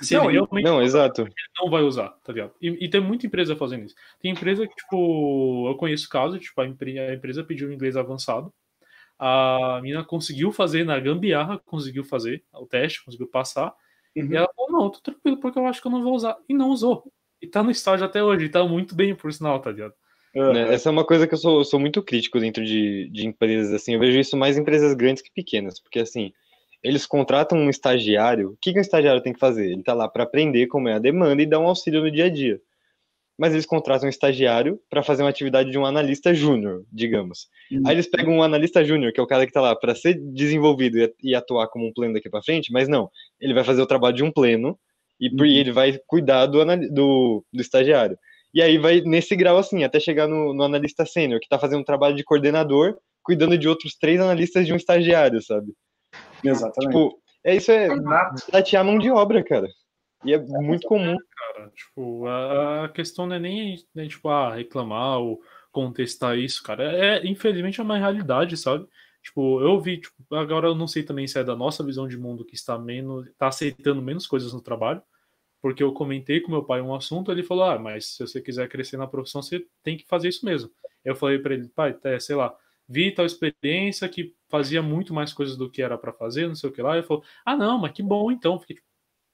Se 0.00 0.14
não, 0.14 0.30
ele 0.30 0.40
não, 0.62 0.80
exato. 0.80 1.20
Ele 1.20 1.34
não 1.60 1.68
vai 1.68 1.82
usar, 1.82 2.08
tá 2.24 2.32
ligado? 2.32 2.54
E, 2.62 2.86
e, 2.86 2.88
tem 2.88 2.98
muita 2.98 3.26
empresa 3.26 3.54
fazendo 3.54 3.84
isso. 3.84 3.94
Tem 4.18 4.30
empresa 4.32 4.66
que, 4.66 4.74
tipo, 4.74 5.68
eu 5.68 5.76
conheço 5.76 6.08
casos, 6.08 6.40
tipo, 6.40 6.58
a, 6.62 6.64
a 6.64 7.14
empresa 7.14 7.44
pediu 7.44 7.70
inglês 7.70 7.94
avançado, 7.94 8.50
a 9.18 9.80
mina 9.82 10.02
conseguiu 10.02 10.50
fazer 10.50 10.82
na 10.82 10.98
gambiarra, 10.98 11.58
conseguiu 11.58 12.04
fazer 12.04 12.42
o 12.54 12.64
teste, 12.64 13.04
conseguiu 13.04 13.26
passar. 13.26 13.74
Uhum. 14.16 14.32
E 14.32 14.36
ela 14.36 14.48
falou: 14.56 14.72
Não, 14.72 14.90
tô 14.90 14.98
tranquilo, 15.00 15.40
porque 15.40 15.58
eu 15.58 15.66
acho 15.66 15.82
que 15.82 15.88
eu 15.88 15.92
não 15.92 16.02
vou 16.02 16.14
usar. 16.14 16.38
E 16.48 16.54
não 16.54 16.70
usou. 16.70 17.12
E 17.38 17.46
tá 17.46 17.62
no 17.62 17.70
estágio 17.70 18.06
até 18.06 18.24
hoje, 18.24 18.48
tá 18.48 18.64
muito 18.64 18.94
bem, 18.94 19.14
por 19.14 19.30
sinal, 19.30 19.60
tá 19.60 19.70
ligado? 19.70 19.92
Uhum. 20.34 20.56
Essa 20.56 20.88
é 20.88 20.92
uma 20.92 21.04
coisa 21.04 21.26
que 21.26 21.34
eu 21.34 21.38
sou, 21.38 21.64
sou 21.64 21.78
muito 21.78 22.02
crítico 22.02 22.40
dentro 22.40 22.64
de, 22.64 23.08
de 23.10 23.26
empresas, 23.26 23.72
assim, 23.72 23.94
eu 23.94 24.00
vejo 24.00 24.18
isso 24.18 24.36
mais 24.36 24.56
em 24.56 24.62
empresas 24.62 24.94
grandes 24.94 25.22
que 25.22 25.30
pequenas, 25.30 25.78
porque 25.78 25.98
assim, 25.98 26.32
eles 26.82 27.04
contratam 27.04 27.58
um 27.58 27.68
estagiário, 27.68 28.50
o 28.50 28.56
que, 28.60 28.72
que 28.72 28.78
um 28.78 28.82
estagiário 28.82 29.22
tem 29.22 29.32
que 29.32 29.38
fazer? 29.38 29.70
Ele 29.70 29.82
tá 29.82 29.92
lá 29.92 30.08
para 30.08 30.24
aprender 30.24 30.66
como 30.68 30.88
é 30.88 30.94
a 30.94 30.98
demanda 30.98 31.42
e 31.42 31.46
dar 31.46 31.58
um 31.58 31.68
auxílio 31.68 32.02
no 32.02 32.10
dia 32.10 32.26
a 32.26 32.30
dia 32.30 32.60
mas 33.38 33.52
eles 33.52 33.66
contratam 33.66 34.06
um 34.06 34.10
estagiário 34.10 34.78
para 34.88 35.02
fazer 35.02 35.22
uma 35.22 35.28
atividade 35.28 35.70
de 35.70 35.78
um 35.78 35.86
analista 35.86 36.34
júnior, 36.34 36.84
digamos. 36.92 37.48
Uhum. 37.70 37.82
Aí 37.86 37.94
eles 37.94 38.08
pegam 38.08 38.34
um 38.34 38.42
analista 38.42 38.84
júnior, 38.84 39.12
que 39.12 39.18
é 39.18 39.22
o 39.22 39.26
cara 39.26 39.44
que 39.44 39.50
está 39.50 39.60
lá 39.60 39.74
para 39.74 39.94
ser 39.94 40.14
desenvolvido 40.14 41.12
e, 41.20 41.34
atuar 41.34 41.66
como 41.68 41.86
um 41.86 41.92
pleno 41.92 42.14
daqui 42.14 42.28
para 42.28 42.42
frente, 42.42 42.72
mas 42.72 42.88
não, 42.88 43.10
ele 43.40 43.54
vai 43.54 43.64
fazer 43.64 43.82
o 43.82 43.86
trabalho 43.86 44.14
de 44.14 44.22
um 44.22 44.30
pleno 44.30 44.78
e, 45.18 45.28
uhum. 45.28 45.44
ele 45.44 45.72
vai 45.72 45.98
cuidar 46.06 46.46
do, 46.46 46.64
do, 46.64 47.44
do, 47.52 47.60
estagiário. 47.60 48.16
E 48.54 48.60
aí 48.60 48.78
vai 48.78 49.00
nesse 49.00 49.34
grau 49.34 49.56
assim, 49.58 49.82
até 49.82 49.98
chegar 49.98 50.28
no, 50.28 50.52
no 50.52 50.62
analista 50.62 51.06
sênior, 51.06 51.40
que 51.40 51.46
está 51.46 51.58
fazendo 51.58 51.80
um 51.80 51.84
trabalho 51.84 52.14
de 52.14 52.24
coordenador, 52.24 52.98
cuidando 53.22 53.56
de 53.56 53.68
outros 53.68 53.94
três 53.94 54.20
analistas 54.20 54.66
de 54.66 54.72
um 54.72 54.76
estagiário, 54.76 55.40
sabe? 55.42 55.72
Exatamente. 56.44 56.92
Tipo, 56.92 57.18
é 57.44 57.56
isso 57.56 57.70
é 57.72 57.88
tatear 58.50 58.84
mão 58.84 58.98
de 58.98 59.10
obra, 59.10 59.42
cara. 59.42 59.68
E 60.24 60.32
é 60.32 60.38
muito 60.38 60.86
comum. 60.86 61.16
Cara, 61.36 61.70
tipo, 61.70 62.26
a, 62.26 62.84
a 62.84 62.88
questão 62.88 63.26
não 63.26 63.36
é 63.36 63.40
nem 63.40 63.76
né, 63.94 64.06
tipo, 64.06 64.28
ah, 64.28 64.54
reclamar 64.54 65.18
ou 65.18 65.40
contestar 65.70 66.38
isso, 66.38 66.62
cara. 66.62 66.84
É, 66.92 67.26
infelizmente 67.26 67.80
é 67.80 67.82
uma 67.82 67.98
realidade, 67.98 68.56
sabe? 68.56 68.86
Tipo, 69.22 69.60
eu 69.60 69.80
vi, 69.80 70.00
tipo, 70.00 70.14
agora 70.34 70.66
eu 70.68 70.74
não 70.74 70.86
sei 70.86 71.02
também 71.02 71.26
se 71.26 71.38
é 71.38 71.44
da 71.44 71.56
nossa 71.56 71.84
visão 71.84 72.08
de 72.08 72.18
mundo 72.18 72.44
que 72.44 72.54
está 72.54 72.78
menos, 72.78 73.26
está 73.28 73.48
aceitando 73.48 74.02
menos 74.02 74.26
coisas 74.26 74.52
no 74.52 74.60
trabalho, 74.60 75.02
porque 75.62 75.82
eu 75.82 75.92
comentei 75.94 76.40
com 76.40 76.50
meu 76.52 76.64
pai 76.64 76.82
um 76.82 76.94
assunto, 76.94 77.32
ele 77.32 77.44
falou: 77.44 77.64
"Ah, 77.64 77.78
mas 77.78 78.16
se 78.16 78.20
você 78.26 78.42
quiser 78.42 78.68
crescer 78.68 78.98
na 78.98 79.06
profissão, 79.08 79.42
você 79.42 79.66
tem 79.84 79.96
que 79.96 80.06
fazer 80.06 80.28
isso 80.28 80.44
mesmo". 80.46 80.70
Eu 81.04 81.16
falei 81.16 81.38
para 81.38 81.54
ele: 81.54 81.68
"Pai, 81.70 81.96
é, 82.04 82.20
sei 82.20 82.36
lá, 82.36 82.54
vi 82.88 83.12
tal 83.12 83.26
experiência 83.26 84.08
que 84.08 84.34
fazia 84.50 84.82
muito 84.82 85.14
mais 85.14 85.32
coisas 85.32 85.56
do 85.56 85.70
que 85.70 85.82
era 85.82 85.96
para 85.98 86.12
fazer, 86.12 86.48
não 86.48 86.54
sei 86.56 86.70
o 86.70 86.72
que 86.72 86.82
lá". 86.82 86.96
Ele 86.98 87.06
falou: 87.06 87.24
"Ah, 87.46 87.56
não, 87.56 87.78
mas 87.78 87.92
que 87.92 88.02
bom 88.02 88.30
então". 88.32 88.58
Fiquei 88.60 88.78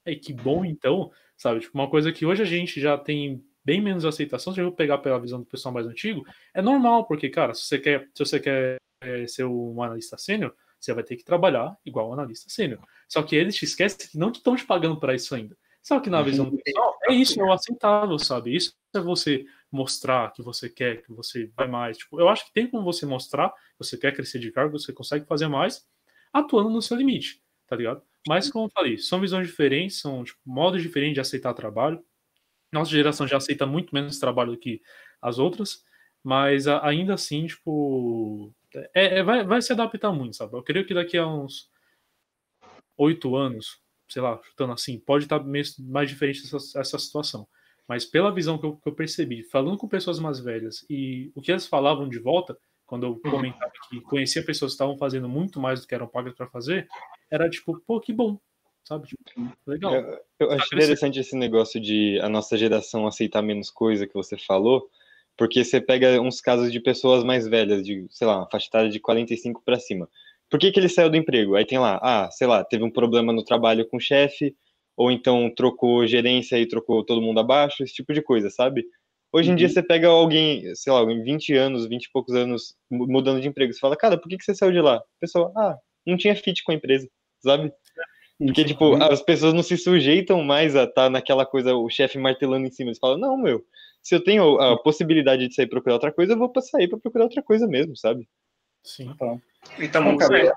é 0.04 0.14
que 0.14 0.32
bom 0.32 0.64
então, 0.64 1.10
sabe? 1.36 1.60
Tipo, 1.60 1.78
uma 1.78 1.90
coisa 1.90 2.12
que 2.12 2.24
hoje 2.26 2.42
a 2.42 2.46
gente 2.46 2.80
já 2.80 2.96
tem 2.96 3.44
bem 3.64 3.80
menos 3.80 4.04
aceitação, 4.04 4.52
se 4.54 4.60
eu 4.60 4.72
pegar 4.72 4.98
pela 4.98 5.20
visão 5.20 5.40
do 5.40 5.46
pessoal 5.46 5.72
mais 5.74 5.86
antigo, 5.86 6.24
é 6.54 6.62
normal, 6.62 7.06
porque, 7.06 7.28
cara, 7.28 7.52
se 7.54 7.62
você 7.64 7.78
quer, 7.78 8.08
se 8.14 8.24
você 8.24 8.40
quer 8.40 8.76
é, 9.02 9.26
ser 9.26 9.44
um 9.44 9.82
analista 9.82 10.16
sênior, 10.18 10.54
Você 10.80 10.94
vai 10.94 11.02
ter 11.04 11.16
que 11.16 11.24
trabalhar 11.24 11.76
igual 11.84 12.08
um 12.10 12.12
analista 12.12 12.48
sênior. 12.48 12.80
Só 13.08 13.20
que 13.24 13.34
eles 13.36 13.56
te 13.56 13.64
esquecem 13.64 14.08
que 14.10 14.16
não 14.18 14.30
estão 14.30 14.54
te 14.56 14.64
pagando 14.64 14.98
para 15.00 15.12
isso 15.14 15.34
ainda. 15.34 15.56
Só 15.82 16.00
que 16.00 16.10
na 16.10 16.20
visão 16.22 16.50
do 16.50 16.58
pessoal, 16.58 16.98
é 17.08 17.14
isso, 17.14 17.40
é 17.40 17.44
o 17.44 17.52
aceitável, 17.52 18.18
sabe? 18.18 18.54
Isso 18.54 18.74
é 18.94 19.00
você 19.00 19.46
mostrar 19.70 20.32
que 20.32 20.42
você 20.42 20.68
quer, 20.68 21.02
que 21.02 21.12
você 21.12 21.50
vai 21.56 21.68
mais. 21.68 21.98
Tipo, 21.98 22.20
eu 22.20 22.28
acho 22.28 22.46
que 22.46 22.52
tem 22.52 22.66
como 22.66 22.84
você 22.84 23.06
mostrar 23.06 23.50
que 23.50 23.78
você 23.78 23.96
quer 23.96 24.14
crescer 24.14 24.38
de 24.38 24.50
cargo, 24.50 24.78
você 24.78 24.92
consegue 24.92 25.26
fazer 25.26 25.48
mais, 25.48 25.86
atuando 26.32 26.70
no 26.70 26.82
seu 26.82 26.96
limite, 26.96 27.42
tá 27.66 27.76
ligado? 27.76 28.02
Mas, 28.26 28.50
como 28.50 28.66
eu 28.66 28.70
falei, 28.70 28.98
são 28.98 29.20
visões 29.20 29.46
diferentes, 29.46 30.00
são 30.00 30.24
tipo, 30.24 30.38
modos 30.44 30.82
diferentes 30.82 31.14
de 31.14 31.20
aceitar 31.20 31.54
trabalho. 31.54 32.02
Nossa 32.72 32.90
geração 32.90 33.26
já 33.26 33.38
aceita 33.38 33.64
muito 33.64 33.94
menos 33.94 34.18
trabalho 34.18 34.52
do 34.52 34.58
que 34.58 34.82
as 35.22 35.38
outras, 35.38 35.84
mas 36.22 36.66
ainda 36.66 37.14
assim, 37.14 37.46
tipo, 37.46 38.52
é, 38.94 39.18
é, 39.18 39.22
vai, 39.22 39.44
vai 39.44 39.62
se 39.62 39.72
adaptar 39.72 40.12
muito, 40.12 40.36
sabe? 40.36 40.54
Eu 40.54 40.62
creio 40.62 40.86
que 40.86 40.92
daqui 40.92 41.16
a 41.16 41.26
uns 41.26 41.70
oito 42.96 43.34
anos, 43.36 43.80
sei 44.08 44.22
lá, 44.22 44.40
chutando 44.42 44.72
assim, 44.72 44.98
pode 44.98 45.24
estar 45.24 45.42
mais 45.44 46.08
diferente 46.08 46.42
essa, 46.44 46.80
essa 46.80 46.98
situação. 46.98 47.46
Mas 47.86 48.04
pela 48.04 48.32
visão 48.32 48.58
que 48.58 48.66
eu, 48.66 48.76
que 48.76 48.88
eu, 48.88 48.94
percebi, 48.94 49.42
falando 49.44 49.78
com 49.78 49.88
pessoas 49.88 50.18
mais 50.18 50.38
velhas 50.38 50.84
e 50.90 51.32
o 51.34 51.40
que 51.40 51.50
elas 51.50 51.66
falavam 51.66 52.08
de 52.08 52.18
volta, 52.18 52.56
quando 52.86 53.06
eu 53.06 53.12
uhum. 53.12 53.30
comentava 53.30 53.72
que 53.88 54.00
conhecia 54.02 54.44
pessoas 54.44 54.72
que 54.72 54.74
estavam 54.74 54.98
fazendo 54.98 55.28
muito 55.28 55.58
mais 55.58 55.80
do 55.80 55.86
que 55.86 55.94
eram 55.94 56.06
pagas 56.06 56.34
para 56.34 56.46
fazer, 56.48 56.86
era 57.30 57.48
tipo, 57.48 57.78
pô, 57.86 57.98
que 57.98 58.12
bom, 58.12 58.38
sabe? 58.84 59.08
Tipo, 59.08 59.24
legal. 59.66 59.94
Eu, 59.94 60.20
eu 60.40 60.50
acho 60.52 60.74
interessante 60.74 61.18
esse 61.18 61.34
negócio 61.34 61.80
de 61.80 62.18
a 62.20 62.28
nossa 62.28 62.56
geração 62.56 63.06
aceitar 63.06 63.42
menos 63.42 63.70
coisa 63.70 64.06
que 64.06 64.14
você 64.14 64.36
falou, 64.36 64.90
porque 65.36 65.64
você 65.64 65.80
pega 65.80 66.20
uns 66.20 66.40
casos 66.40 66.72
de 66.72 66.80
pessoas 66.80 67.24
mais 67.24 67.46
velhas, 67.46 67.82
de, 67.82 68.06
sei 68.10 68.26
lá, 68.26 68.46
faixa 68.50 68.66
etária 68.68 68.90
de 68.90 69.00
45 69.00 69.62
para 69.64 69.78
cima. 69.78 70.08
Por 70.50 70.58
que, 70.58 70.72
que 70.72 70.80
ele 70.80 70.88
saiu 70.88 71.10
do 71.10 71.16
emprego? 71.16 71.54
Aí 71.54 71.64
tem 71.64 71.78
lá, 71.78 71.98
ah, 72.02 72.30
sei 72.30 72.46
lá, 72.46 72.64
teve 72.64 72.82
um 72.84 72.90
problema 72.90 73.32
no 73.32 73.44
trabalho 73.44 73.86
com 73.86 73.98
o 73.98 74.00
chefe, 74.00 74.54
ou 74.96 75.10
então 75.10 75.52
trocou 75.54 76.06
gerência 76.06 76.58
e 76.58 76.66
trocou 76.66 77.04
todo 77.04 77.22
mundo 77.22 77.40
abaixo, 77.40 77.82
esse 77.82 77.94
tipo 77.94 78.12
de 78.12 78.22
coisa, 78.22 78.50
sabe? 78.50 78.84
Hoje 79.32 79.48
em 79.48 79.52
uhum. 79.52 79.56
dia 79.56 79.68
você 79.68 79.82
pega 79.82 80.08
alguém, 80.08 80.74
sei 80.74 80.92
lá, 80.92 81.02
em 81.02 81.22
20 81.22 81.54
anos, 81.54 81.86
20 81.86 82.04
e 82.04 82.10
poucos 82.10 82.34
anos, 82.34 82.74
mudando 82.90 83.40
de 83.40 83.48
emprego, 83.48 83.72
você 83.72 83.78
fala, 83.78 83.96
cara, 83.96 84.16
por 84.16 84.28
que, 84.28 84.38
que 84.38 84.44
você 84.44 84.54
saiu 84.54 84.72
de 84.72 84.80
lá? 84.80 84.96
O 84.96 85.20
pessoal, 85.20 85.52
ah, 85.56 85.76
não 86.06 86.16
tinha 86.16 86.34
fit 86.34 86.64
com 86.64 86.72
a 86.72 86.74
empresa, 86.74 87.06
sabe? 87.40 87.70
Porque, 88.38 88.64
tipo, 88.64 88.94
as 89.02 89.20
pessoas 89.20 89.52
não 89.52 89.62
se 89.62 89.76
sujeitam 89.76 90.42
mais 90.44 90.76
a 90.76 90.84
estar 90.84 91.04
tá 91.04 91.10
naquela 91.10 91.44
coisa, 91.44 91.74
o 91.74 91.90
chefe 91.90 92.18
martelando 92.18 92.66
em 92.66 92.70
cima. 92.70 92.90
Eles 92.90 92.98
falam, 92.98 93.18
não, 93.18 93.36
meu, 93.36 93.64
se 94.00 94.14
eu 94.14 94.22
tenho 94.22 94.60
a 94.60 94.80
possibilidade 94.80 95.48
de 95.48 95.54
sair 95.54 95.66
procurar 95.66 95.94
outra 95.94 96.12
coisa, 96.12 96.34
eu 96.34 96.38
vou 96.38 96.52
sair 96.62 96.88
para 96.88 96.98
procurar 96.98 97.24
outra 97.24 97.42
coisa 97.42 97.66
mesmo, 97.66 97.96
sabe? 97.96 98.28
Sim. 98.88 99.14
Tá. 99.18 99.38
Então, 99.78 100.16
cara, 100.16 100.54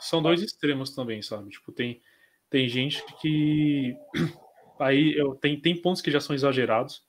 são 0.00 0.22
dois 0.22 0.42
extremos 0.42 0.94
também, 0.94 1.20
sabe? 1.20 1.50
Tipo, 1.50 1.70
tem, 1.70 2.00
tem 2.48 2.66
gente 2.66 3.04
que. 3.20 3.94
Aí 4.80 5.12
eu, 5.18 5.34
tem, 5.34 5.60
tem 5.60 5.76
pontos 5.76 6.00
que 6.00 6.10
já 6.10 6.20
são 6.20 6.34
exagerados. 6.34 7.02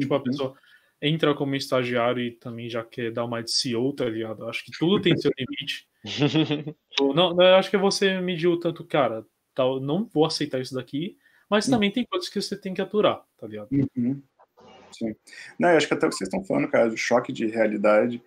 Tipo, 0.00 0.14
a 0.14 0.16
uhum. 0.18 0.22
pessoa 0.22 0.54
entra 1.00 1.34
como 1.34 1.54
estagiário 1.56 2.22
e 2.22 2.30
também 2.30 2.70
já 2.70 2.82
quer 2.82 3.10
dar 3.12 3.24
uma 3.24 3.42
de 3.42 3.50
CEO, 3.50 3.92
tá 3.92 4.04
ligado? 4.06 4.48
Acho 4.48 4.64
que 4.64 4.70
tudo 4.78 5.02
tem 5.02 5.16
seu 5.16 5.30
limite. 5.36 5.86
não, 7.14 7.38
eu 7.40 7.56
acho 7.56 7.70
que 7.70 7.76
você 7.76 8.20
mediu 8.20 8.58
tanto, 8.58 8.84
cara, 8.84 9.26
tal, 9.54 9.80
não 9.80 10.06
vou 10.06 10.24
aceitar 10.24 10.60
isso 10.60 10.74
daqui, 10.74 11.18
mas 11.50 11.66
também 11.66 11.90
tem 11.90 12.06
coisas 12.06 12.28
que 12.28 12.40
você 12.40 12.56
tem 12.56 12.72
que 12.72 12.80
aturar, 12.80 13.22
tá 13.36 13.46
ligado? 13.46 13.68
Uhum. 13.72 14.22
Sim. 14.92 15.14
Não, 15.58 15.70
eu 15.70 15.76
acho 15.76 15.88
que 15.88 15.94
até 15.94 16.06
o 16.06 16.08
que 16.08 16.16
vocês 16.16 16.28
estão 16.28 16.44
falando, 16.44 16.68
cara, 16.68 16.88
do 16.88 16.96
choque 16.96 17.32
de 17.32 17.46
realidade. 17.46 18.22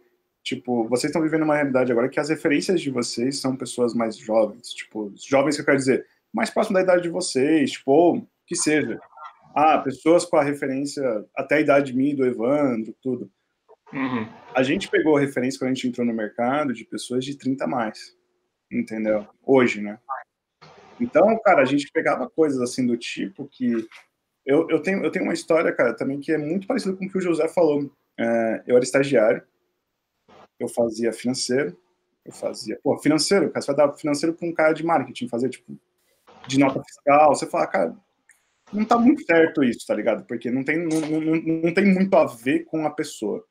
Tipo, 0.45 0.87
vocês 0.87 1.09
estão 1.09 1.23
vivendo 1.23 1.41
uma 1.41 1.55
realidade 1.55 1.91
agora 1.91 2.07
que 2.07 2.19
as 2.19 2.29
referências 2.29 2.79
de 2.79 2.91
vocês 2.91 3.41
são 3.41 3.55
pessoas 3.55 3.95
mais 3.95 4.15
jovens. 4.15 4.69
Tipo, 4.69 5.11
jovens 5.15 5.55
que 5.55 5.61
eu 5.61 5.65
quero 5.65 5.77
dizer, 5.77 6.05
mais 6.31 6.51
próximo 6.51 6.75
da 6.75 6.83
idade 6.83 7.01
de 7.01 7.09
vocês, 7.09 7.71
tipo, 7.71 7.91
ou 7.91 8.29
que 8.45 8.55
seja. 8.55 8.99
Ah, 9.55 9.79
pessoas 9.79 10.23
com 10.23 10.37
a 10.37 10.43
referência 10.43 11.03
até 11.35 11.55
a 11.55 11.61
idade 11.61 11.91
de 11.91 11.97
mim, 11.97 12.13
do 12.13 12.23
Evandro, 12.23 12.95
tudo. 13.01 13.31
Uhum. 13.91 14.27
A 14.53 14.61
gente 14.61 14.87
pegou 14.87 15.17
a 15.17 15.19
referência 15.19 15.57
quando 15.57 15.71
a 15.71 15.73
gente 15.73 15.87
entrou 15.87 16.05
no 16.05 16.13
mercado 16.13 16.73
de 16.73 16.85
pessoas 16.85 17.25
de 17.25 17.35
30 17.35 17.63
a 17.63 17.67
mais. 17.67 18.15
Entendeu? 18.71 19.27
Hoje, 19.43 19.81
né? 19.81 19.97
Então, 21.01 21.39
cara, 21.43 21.63
a 21.63 21.65
gente 21.65 21.89
pegava 21.91 22.29
coisas 22.29 22.61
assim 22.61 22.85
do 22.85 22.95
tipo 22.95 23.47
que 23.51 23.87
eu, 24.45 24.69
eu, 24.69 24.79
tenho, 24.79 25.03
eu 25.03 25.09
tenho 25.09 25.25
uma 25.25 25.33
história, 25.33 25.73
cara, 25.73 25.95
também 25.95 26.19
que 26.19 26.31
é 26.31 26.37
muito 26.37 26.67
parecida 26.67 26.95
com 26.95 27.05
o 27.05 27.09
que 27.09 27.17
o 27.17 27.21
José 27.21 27.47
falou. 27.47 27.91
É, 28.19 28.63
eu 28.67 28.75
era 28.75 28.85
estagiário, 28.85 29.41
eu 30.59 30.67
fazia 30.67 31.11
financeiro, 31.13 31.77
eu 32.25 32.31
fazia. 32.31 32.79
Pô, 32.83 32.97
financeiro, 32.97 33.49
cara, 33.49 33.61
você 33.61 33.73
vai 33.73 33.87
dar 33.87 33.95
financeiro 33.95 34.35
para 34.35 34.47
um 34.47 34.53
cara 34.53 34.73
de 34.73 34.83
marketing, 34.83 35.27
fazer, 35.27 35.49
tipo, 35.49 35.77
de 36.47 36.59
nota 36.59 36.83
fiscal. 36.83 37.35
Você 37.35 37.45
fala, 37.45 37.67
cara, 37.67 37.95
não 38.73 38.85
tá 38.85 38.97
muito 38.97 39.23
certo 39.25 39.63
isso, 39.63 39.85
tá 39.85 39.93
ligado? 39.93 40.25
Porque 40.25 40.49
não 40.49 40.63
tem, 40.63 40.77
não, 40.77 40.99
não, 41.01 41.35
não 41.63 41.73
tem 41.73 41.85
muito 41.85 42.15
a 42.15 42.25
ver 42.25 42.65
com 42.65 42.85
a 42.85 42.89
pessoa. 42.89 43.45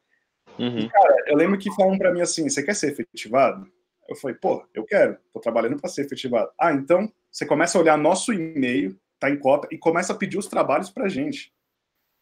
Uhum. 0.58 0.78
E, 0.78 0.88
cara, 0.88 1.24
eu 1.26 1.36
lembro 1.36 1.58
que 1.58 1.74
falam 1.74 1.98
para 1.98 2.12
mim 2.12 2.20
assim: 2.20 2.48
você 2.48 2.62
quer 2.62 2.74
ser 2.74 2.92
efetivado? 2.92 3.66
Eu 4.08 4.16
falei, 4.16 4.36
pô, 4.36 4.64
eu 4.74 4.84
quero, 4.84 5.16
tô 5.32 5.40
trabalhando 5.40 5.80
para 5.80 5.88
ser 5.88 6.04
efetivado. 6.04 6.50
Ah, 6.60 6.72
então 6.72 7.10
você 7.30 7.46
começa 7.46 7.78
a 7.78 7.80
olhar 7.80 7.96
nosso 7.96 8.32
e-mail 8.32 8.98
tá 9.24 9.30
em 9.30 9.38
cópia, 9.38 9.68
e 9.72 9.78
começa 9.78 10.12
a 10.12 10.16
pedir 10.16 10.36
os 10.36 10.46
trabalhos 10.46 10.90
pra 10.90 11.08
gente. 11.08 11.52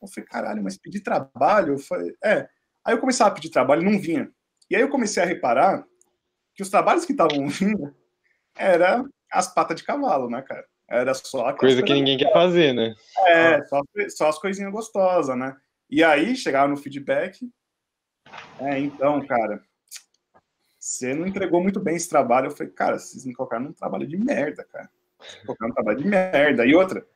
Eu 0.01 0.09
falei, 0.09 0.29
caralho, 0.29 0.63
mas 0.63 0.77
pedir 0.77 1.01
trabalho? 1.01 1.75
Eu 1.75 1.79
falei, 1.79 2.15
é. 2.23 2.49
Aí 2.85 2.95
eu 2.95 2.99
começava 2.99 3.31
a 3.31 3.35
pedir 3.35 3.51
trabalho 3.51 3.83
e 3.83 3.85
não 3.85 4.01
vinha. 4.01 4.31
E 4.71 4.77
aí 4.77 4.83
eu 4.83 4.89
comecei 4.89 5.23
a 5.23 5.27
reparar 5.27 5.87
que 6.55 6.63
os 6.63 6.71
trabalhos 6.71 7.05
que 7.05 7.13
estavam 7.13 7.49
vindo 7.49 7.95
era 8.57 9.05
as 9.31 9.53
patas 9.53 9.77
de 9.77 9.85
cavalo, 9.85 10.29
né, 10.29 10.43
cara? 10.43 10.67
Era 10.89 11.15
só 11.15 11.53
coisa 11.55 11.83
que 11.83 11.95
ninguém 11.95 12.19
quer 12.19 12.33
fazer, 12.33 12.75
né? 12.75 12.95
É, 13.27 13.55
ah. 13.55 13.65
só, 13.67 13.81
só 14.11 14.29
as 14.29 14.39
coisinhas 14.39 14.71
gostosas, 14.71 15.37
né? 15.37 15.57
E 15.89 16.05
aí 16.05 16.37
chegava 16.37 16.69
no 16.69 16.77
feedback. 16.77 17.51
É, 18.61 18.79
então, 18.79 19.25
cara, 19.27 19.63
você 20.79 21.15
não 21.15 21.27
entregou 21.27 21.63
muito 21.63 21.81
bem 21.81 21.97
esse 21.97 22.09
trabalho. 22.09 22.49
Eu 22.49 22.51
falei, 22.51 22.73
cara, 22.73 22.99
vocês 22.99 23.25
me 23.25 23.35
colocaram 23.35 23.65
num 23.65 23.73
trabalho 23.73 24.07
de 24.07 24.19
merda, 24.19 24.65
cara. 24.65 24.91
Tocar 25.47 25.67
um 25.67 25.73
trabalho 25.73 25.99
de 25.99 26.07
merda. 26.07 26.67
E 26.67 26.75
outra, 26.75 27.07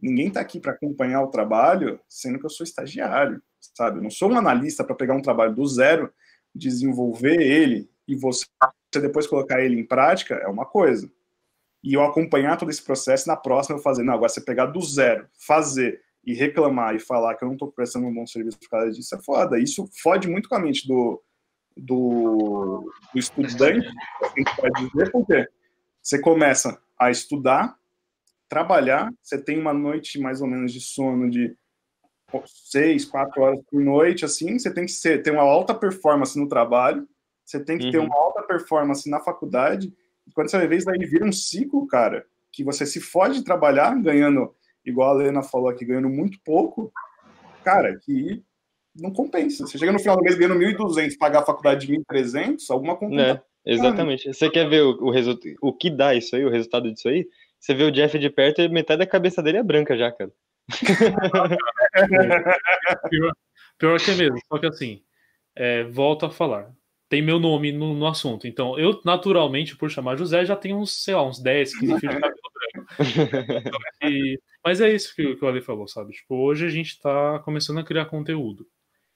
ninguém 0.00 0.30
tá 0.30 0.40
aqui 0.40 0.60
para 0.60 0.72
acompanhar 0.72 1.22
o 1.22 1.30
trabalho, 1.30 2.00
sendo 2.08 2.38
que 2.38 2.44
eu 2.44 2.50
sou 2.50 2.64
estagiário, 2.64 3.42
sabe? 3.60 3.98
Eu 3.98 4.02
não 4.02 4.10
sou 4.10 4.30
um 4.30 4.36
analista 4.36 4.84
para 4.84 4.96
pegar 4.96 5.14
um 5.14 5.22
trabalho 5.22 5.54
do 5.54 5.66
zero, 5.66 6.12
desenvolver 6.54 7.40
ele 7.40 7.90
e 8.06 8.14
você 8.14 8.46
depois 8.94 9.26
colocar 9.26 9.60
ele 9.62 9.78
em 9.78 9.86
prática 9.86 10.34
é 10.34 10.46
uma 10.46 10.64
coisa. 10.64 11.10
E 11.82 11.94
eu 11.94 12.02
acompanhar 12.02 12.56
todo 12.56 12.70
esse 12.70 12.82
processo, 12.82 13.28
na 13.28 13.36
próxima 13.36 13.76
eu 13.76 13.82
fazer, 13.82 14.02
não, 14.02 14.14
agora 14.14 14.28
você 14.28 14.40
pegar 14.40 14.66
do 14.66 14.80
zero, 14.80 15.28
fazer 15.46 16.00
e 16.24 16.32
reclamar 16.32 16.94
e 16.94 16.98
falar 16.98 17.34
que 17.34 17.44
eu 17.44 17.46
não 17.46 17.54
estou 17.54 17.70
prestando 17.70 18.06
um 18.06 18.14
bom 18.14 18.26
serviço 18.26 18.58
por 18.58 18.70
causa 18.70 18.92
disso 18.92 19.14
é 19.14 19.22
foda. 19.22 19.58
Isso 19.58 19.88
fode 20.02 20.28
muito 20.28 20.48
com 20.48 20.54
a 20.54 20.60
mente 20.60 20.88
do, 20.88 21.22
do, 21.76 22.90
do 23.12 23.18
estudante, 23.18 23.86
a 24.22 24.28
gente 24.28 24.56
pode 24.56 24.88
dizer, 24.88 25.12
porque 25.12 25.46
você 26.02 26.18
começa 26.18 26.80
a 26.98 27.10
estudar, 27.10 27.76
trabalhar, 28.48 29.12
você 29.22 29.38
tem 29.38 29.58
uma 29.58 29.74
noite 29.74 30.18
mais 30.18 30.40
ou 30.40 30.46
menos 30.46 30.72
de 30.72 30.80
sono 30.80 31.28
de 31.30 31.54
seis, 32.46 33.04
quatro 33.04 33.42
horas 33.42 33.60
por 33.70 33.80
noite, 33.80 34.24
assim, 34.24 34.58
você 34.58 34.72
tem 34.72 34.86
que 34.86 34.92
ser, 34.92 35.22
ter 35.22 35.30
uma 35.30 35.42
alta 35.42 35.74
performance 35.74 36.38
no 36.38 36.48
trabalho, 36.48 37.06
você 37.44 37.62
tem 37.62 37.78
que 37.78 37.86
uhum. 37.86 37.90
ter 37.90 37.98
uma 37.98 38.16
alta 38.16 38.42
performance 38.42 39.08
na 39.08 39.20
faculdade, 39.20 39.92
e 40.26 40.32
quando 40.32 40.50
você 40.50 40.66
vê 40.66 40.76
isso 40.76 40.90
aí 40.90 40.98
vira 40.98 41.24
um 41.24 41.32
ciclo, 41.32 41.86
cara, 41.86 42.24
que 42.52 42.64
você 42.64 42.86
se 42.86 43.00
fode 43.00 43.38
de 43.38 43.44
trabalhar 43.44 43.94
ganhando, 44.00 44.54
igual 44.84 45.10
a 45.10 45.14
Lena 45.14 45.42
falou 45.42 45.68
aqui, 45.68 45.84
ganhando 45.84 46.08
muito 46.08 46.38
pouco, 46.44 46.92
cara, 47.62 47.98
que 47.98 48.42
não 48.94 49.10
compensa. 49.10 49.66
Você 49.66 49.76
chega 49.76 49.92
no 49.92 49.98
final 49.98 50.16
do 50.16 50.22
mês 50.22 50.36
ganhando 50.36 50.58
1.200, 50.58 51.18
pagar 51.18 51.40
a 51.40 51.46
faculdade 51.46 51.86
de 51.86 51.94
1.300, 51.94 52.58
alguma 52.70 52.96
conta 52.96 53.20
é. 53.20 53.42
Exatamente. 53.66 54.32
Você 54.32 54.50
quer 54.50 54.68
ver 54.68 54.82
o, 54.82 55.06
o, 55.06 55.10
resultado, 55.10 55.54
o 55.60 55.72
que 55.72 55.90
dá 55.90 56.14
isso 56.14 56.36
aí, 56.36 56.44
o 56.44 56.50
resultado 56.50 56.92
disso 56.92 57.08
aí? 57.08 57.26
Você 57.58 57.74
vê 57.74 57.84
o 57.84 57.90
Jeff 57.90 58.18
de 58.18 58.28
perto 58.28 58.60
e 58.60 58.68
metade 58.68 58.98
da 58.98 59.06
cabeça 59.06 59.42
dele 59.42 59.58
é 59.58 59.62
branca 59.62 59.96
já, 59.96 60.12
cara. 60.12 60.30
Pior, 63.10 63.32
pior 63.78 64.00
que 64.00 64.10
é 64.10 64.14
mesmo, 64.14 64.38
só 64.48 64.58
que 64.58 64.66
assim, 64.66 65.02
é, 65.54 65.84
volto 65.84 66.26
a 66.26 66.30
falar. 66.30 66.72
Tem 67.08 67.22
meu 67.22 67.38
nome 67.38 67.70
no, 67.70 67.94
no, 67.94 68.06
assunto. 68.06 68.46
Então, 68.46 68.78
eu, 68.78 69.00
naturalmente, 69.04 69.76
por 69.76 69.90
chamar 69.90 70.16
José, 70.16 70.44
já 70.44 70.56
tenho 70.56 70.78
uns, 70.78 71.04
sei 71.04 71.14
lá, 71.14 71.22
uns 71.22 71.38
10, 71.40 71.78
15 71.78 72.00
fios 72.00 72.14
de 72.14 72.20
cabelo 72.20 72.36
branco. 72.54 72.88
E, 74.02 74.38
mas 74.64 74.80
é 74.80 74.92
isso 74.92 75.14
que, 75.14 75.36
que 75.36 75.44
o 75.44 75.48
Ale 75.48 75.62
falou, 75.62 75.86
sabe? 75.86 76.12
Tipo, 76.12 76.34
hoje 76.36 76.66
a 76.66 76.68
gente 76.68 76.98
tá 77.00 77.38
começando 77.40 77.78
a 77.78 77.84
criar 77.84 78.06
conteúdo. 78.06 78.66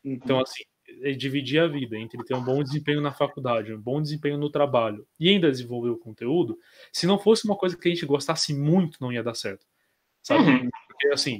Então, 0.04 0.36
uhum. 0.36 0.42
assim, 0.42 0.62
é 1.02 1.12
dividir 1.12 1.60
a 1.60 1.66
vida 1.66 1.96
entre 1.98 2.22
ter 2.24 2.34
um 2.34 2.42
bom 2.42 2.62
desempenho 2.62 3.00
na 3.00 3.12
faculdade, 3.12 3.72
um 3.72 3.80
bom 3.80 4.00
desempenho 4.00 4.38
no 4.38 4.50
trabalho 4.50 5.06
e 5.18 5.28
ainda 5.28 5.50
desenvolver 5.50 5.90
o 5.90 5.98
conteúdo, 5.98 6.58
se 6.92 7.06
não 7.06 7.18
fosse 7.18 7.44
uma 7.44 7.56
coisa 7.56 7.76
que 7.76 7.88
a 7.88 7.92
gente 7.92 8.06
gostasse 8.06 8.54
muito, 8.54 8.98
não 9.00 9.12
ia 9.12 9.22
dar 9.22 9.34
certo. 9.34 9.66
Sabe? 10.22 10.44
Uhum. 10.44 10.68
Porque 10.98 11.14
assim, 11.14 11.38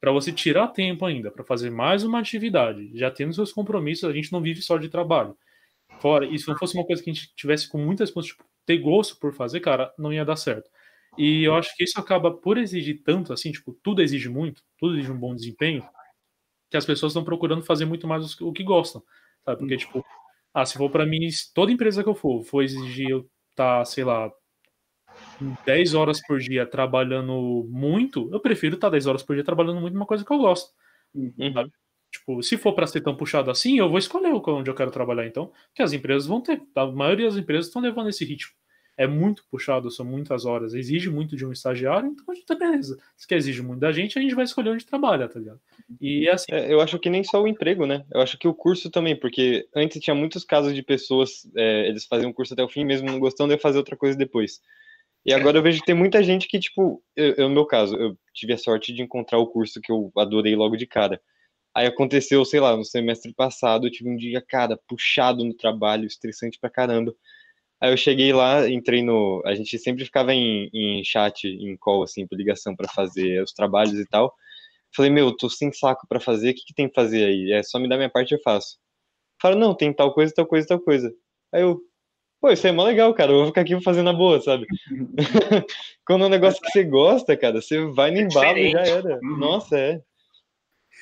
para 0.00 0.12
você 0.12 0.32
tirar 0.32 0.68
tempo 0.68 1.04
ainda 1.04 1.30
para 1.30 1.44
fazer 1.44 1.70
mais 1.70 2.04
uma 2.04 2.20
atividade, 2.20 2.90
já 2.94 3.10
tendo 3.10 3.34
seus 3.34 3.52
compromissos, 3.52 4.08
a 4.08 4.12
gente 4.12 4.32
não 4.32 4.40
vive 4.40 4.62
só 4.62 4.78
de 4.78 4.88
trabalho. 4.88 5.36
Fora, 6.00 6.24
e 6.24 6.38
se 6.38 6.48
não 6.48 6.56
fosse 6.56 6.74
uma 6.74 6.86
coisa 6.86 7.02
que 7.02 7.10
a 7.10 7.12
gente 7.12 7.34
tivesse 7.34 7.68
com 7.68 7.78
muitas 7.78 8.10
tipo, 8.10 8.44
ter 8.64 8.78
gosto 8.78 9.18
por 9.18 9.34
fazer, 9.34 9.60
cara, 9.60 9.92
não 9.98 10.12
ia 10.12 10.24
dar 10.24 10.36
certo. 10.36 10.70
E 11.18 11.42
eu 11.42 11.54
acho 11.54 11.74
que 11.76 11.82
isso 11.82 11.98
acaba 11.98 12.32
por 12.32 12.56
exigir 12.56 13.02
tanto, 13.02 13.32
assim, 13.32 13.50
tipo, 13.50 13.72
tudo 13.82 14.00
exige 14.00 14.28
muito, 14.28 14.62
tudo 14.78 14.96
exige 14.96 15.10
um 15.10 15.18
bom 15.18 15.34
desempenho, 15.34 15.84
que 16.70 16.76
as 16.76 16.86
pessoas 16.86 17.10
estão 17.10 17.24
procurando 17.24 17.64
fazer 17.64 17.84
muito 17.84 18.06
mais 18.06 18.40
o 18.40 18.52
que 18.52 18.62
gostam, 18.62 19.02
sabe? 19.44 19.58
Porque, 19.58 19.76
tipo, 19.76 20.04
ah, 20.54 20.64
se 20.64 20.78
for 20.78 20.88
para 20.88 21.04
mim, 21.04 21.28
toda 21.52 21.72
empresa 21.72 22.02
que 22.02 22.08
eu 22.08 22.14
for, 22.14 22.42
for 22.44 22.62
exigir 22.62 23.10
eu 23.10 23.28
estar, 23.50 23.80
tá, 23.80 23.84
sei 23.84 24.04
lá, 24.04 24.30
10 25.64 25.94
horas 25.94 26.20
por 26.26 26.38
dia 26.38 26.66
trabalhando 26.66 27.66
muito, 27.70 28.28
eu 28.32 28.40
prefiro 28.40 28.74
estar 28.74 28.88
tá 28.88 28.92
10 28.92 29.06
horas 29.06 29.22
por 29.22 29.34
dia 29.34 29.44
trabalhando 29.44 29.80
muito 29.80 29.94
numa 29.94 30.06
coisa 30.06 30.24
que 30.24 30.32
eu 30.32 30.38
gosto. 30.38 30.70
Uhum. 31.14 31.32
Tipo, 32.12 32.42
se 32.42 32.56
for 32.56 32.72
para 32.72 32.86
ser 32.86 33.00
tão 33.00 33.16
puxado 33.16 33.50
assim, 33.50 33.78
eu 33.78 33.88
vou 33.88 33.98
escolher 33.98 34.32
onde 34.32 34.70
eu 34.70 34.74
quero 34.74 34.90
trabalhar, 34.90 35.26
então, 35.26 35.52
que 35.74 35.82
as 35.82 35.92
empresas 35.92 36.26
vão 36.26 36.40
ter. 36.40 36.60
A 36.74 36.86
maioria 36.86 37.26
das 37.26 37.36
empresas 37.36 37.66
estão 37.66 37.80
levando 37.80 38.08
esse 38.08 38.24
ritmo 38.24 38.52
é 39.00 39.06
muito 39.06 39.42
puxado, 39.50 39.90
são 39.90 40.04
muitas 40.04 40.44
horas, 40.44 40.74
exige 40.74 41.08
muito 41.08 41.34
de 41.34 41.46
um 41.46 41.52
estagiário, 41.52 42.10
então 42.10 42.22
a 42.28 42.34
gente 42.34 42.44
tá 42.44 42.54
beleza. 42.54 42.98
Se 43.16 43.26
quer 43.26 43.36
exige 43.36 43.62
muito 43.62 43.80
da 43.80 43.90
gente, 43.90 44.18
a 44.18 44.20
gente 44.20 44.34
vai 44.34 44.44
escolher 44.44 44.68
onde 44.68 44.84
trabalha, 44.84 45.26
tá 45.26 45.38
ligado? 45.38 45.58
E 45.98 46.28
é 46.28 46.32
assim. 46.32 46.52
É, 46.52 46.70
eu 46.70 46.82
acho 46.82 46.98
que 46.98 47.08
nem 47.08 47.24
só 47.24 47.42
o 47.42 47.48
emprego, 47.48 47.86
né? 47.86 48.04
Eu 48.12 48.20
acho 48.20 48.36
que 48.36 48.46
o 48.46 48.52
curso 48.52 48.90
também, 48.90 49.16
porque 49.16 49.66
antes 49.74 50.02
tinha 50.02 50.14
muitos 50.14 50.44
casos 50.44 50.74
de 50.74 50.82
pessoas, 50.82 51.50
é, 51.56 51.88
eles 51.88 52.04
faziam 52.04 52.30
o 52.30 52.34
curso 52.34 52.52
até 52.52 52.62
o 52.62 52.68
fim, 52.68 52.84
mesmo 52.84 53.06
não 53.06 53.18
gostando, 53.18 53.54
de 53.56 53.62
fazer 53.62 53.78
outra 53.78 53.96
coisa 53.96 54.18
depois. 54.18 54.60
E 55.24 55.32
agora 55.34 55.58
eu 55.58 55.62
vejo 55.62 55.80
que 55.80 55.86
tem 55.86 55.94
muita 55.94 56.22
gente 56.22 56.48
que, 56.48 56.58
tipo, 56.58 57.02
eu, 57.14 57.34
eu, 57.34 57.48
no 57.48 57.54
meu 57.54 57.66
caso, 57.66 57.96
eu 57.96 58.16
tive 58.32 58.54
a 58.54 58.58
sorte 58.58 58.92
de 58.92 59.02
encontrar 59.02 59.38
o 59.38 59.46
curso 59.46 59.80
que 59.80 59.92
eu 59.92 60.10
adorei 60.16 60.56
logo 60.56 60.76
de 60.76 60.86
cara. 60.86 61.20
Aí 61.74 61.86
aconteceu, 61.86 62.44
sei 62.44 62.60
lá, 62.60 62.76
no 62.76 62.84
semestre 62.84 63.32
passado, 63.34 63.86
eu 63.86 63.90
tive 63.90 64.10
um 64.10 64.16
dia, 64.16 64.42
cara, 64.46 64.78
puxado 64.88 65.44
no 65.44 65.54
trabalho, 65.54 66.06
estressante 66.06 66.58
pra 66.58 66.70
caramba. 66.70 67.14
Aí 67.80 67.92
eu 67.92 67.96
cheguei 67.96 68.32
lá, 68.32 68.68
entrei 68.68 69.02
no. 69.02 69.42
A 69.46 69.54
gente 69.54 69.78
sempre 69.78 70.04
ficava 70.04 70.34
em, 70.34 70.68
em 70.72 71.04
chat, 71.04 71.46
em 71.48 71.76
call, 71.76 72.02
assim, 72.02 72.26
por 72.26 72.36
ligação, 72.36 72.76
para 72.76 72.88
fazer 72.88 73.42
os 73.42 73.52
trabalhos 73.52 73.94
e 73.98 74.06
tal. 74.06 74.34
Falei, 74.94 75.10
meu, 75.10 75.36
tô 75.36 75.48
sem 75.48 75.72
saco 75.72 76.06
para 76.08 76.20
fazer, 76.20 76.50
o 76.50 76.54
que, 76.54 76.64
que 76.66 76.74
tem 76.74 76.88
que 76.88 76.94
fazer 76.94 77.24
aí? 77.24 77.52
É 77.52 77.62
só 77.62 77.78
me 77.78 77.88
dar 77.88 77.96
minha 77.96 78.10
parte 78.10 78.34
eu 78.34 78.40
faço. 78.42 78.78
Fala, 79.40 79.56
não, 79.56 79.74
tem 79.74 79.92
tal 79.92 80.12
coisa, 80.14 80.32
tal 80.34 80.46
coisa, 80.46 80.66
tal 80.68 80.80
coisa. 80.80 81.14
Aí 81.52 81.62
eu, 81.62 81.80
pô, 82.40 82.50
isso 82.50 82.66
é 82.66 82.72
mó 82.72 82.84
legal, 82.84 83.12
cara, 83.14 83.32
eu 83.32 83.38
vou 83.38 83.46
ficar 83.46 83.60
aqui 83.60 83.80
fazendo 83.82 84.06
na 84.06 84.12
boa, 84.12 84.40
sabe? 84.40 84.66
Quando 86.04 86.24
é 86.24 86.26
um 86.26 86.30
negócio 86.30 86.60
que 86.60 86.70
você 86.70 86.84
gosta, 86.84 87.36
cara, 87.36 87.60
você 87.60 87.84
vai 87.86 88.10
no 88.10 88.18
é 88.18 88.22
embalo 88.22 88.58
e 88.58 88.70
já 88.70 88.80
era. 88.80 89.18
Uhum. 89.22 89.36
Nossa, 89.36 89.78
é. 89.78 90.02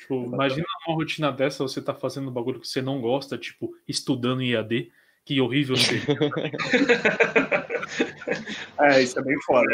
Tipo, 0.01 0.25
imagina 0.25 0.65
uma 0.87 0.95
rotina 0.95 1.31
dessa, 1.31 1.63
você 1.63 1.81
tá 1.81 1.93
fazendo 1.93 2.29
um 2.29 2.33
bagulho 2.33 2.59
que 2.59 2.67
você 2.67 2.81
não 2.81 2.99
gosta, 2.99 3.37
tipo, 3.37 3.71
estudando 3.87 4.41
em 4.41 4.51
IAD. 4.51 4.91
Que 5.25 5.39
horrível 5.39 5.75
É, 8.79 9.01
isso 9.01 9.19
é 9.19 9.23
bem 9.23 9.39
foda. 9.43 9.67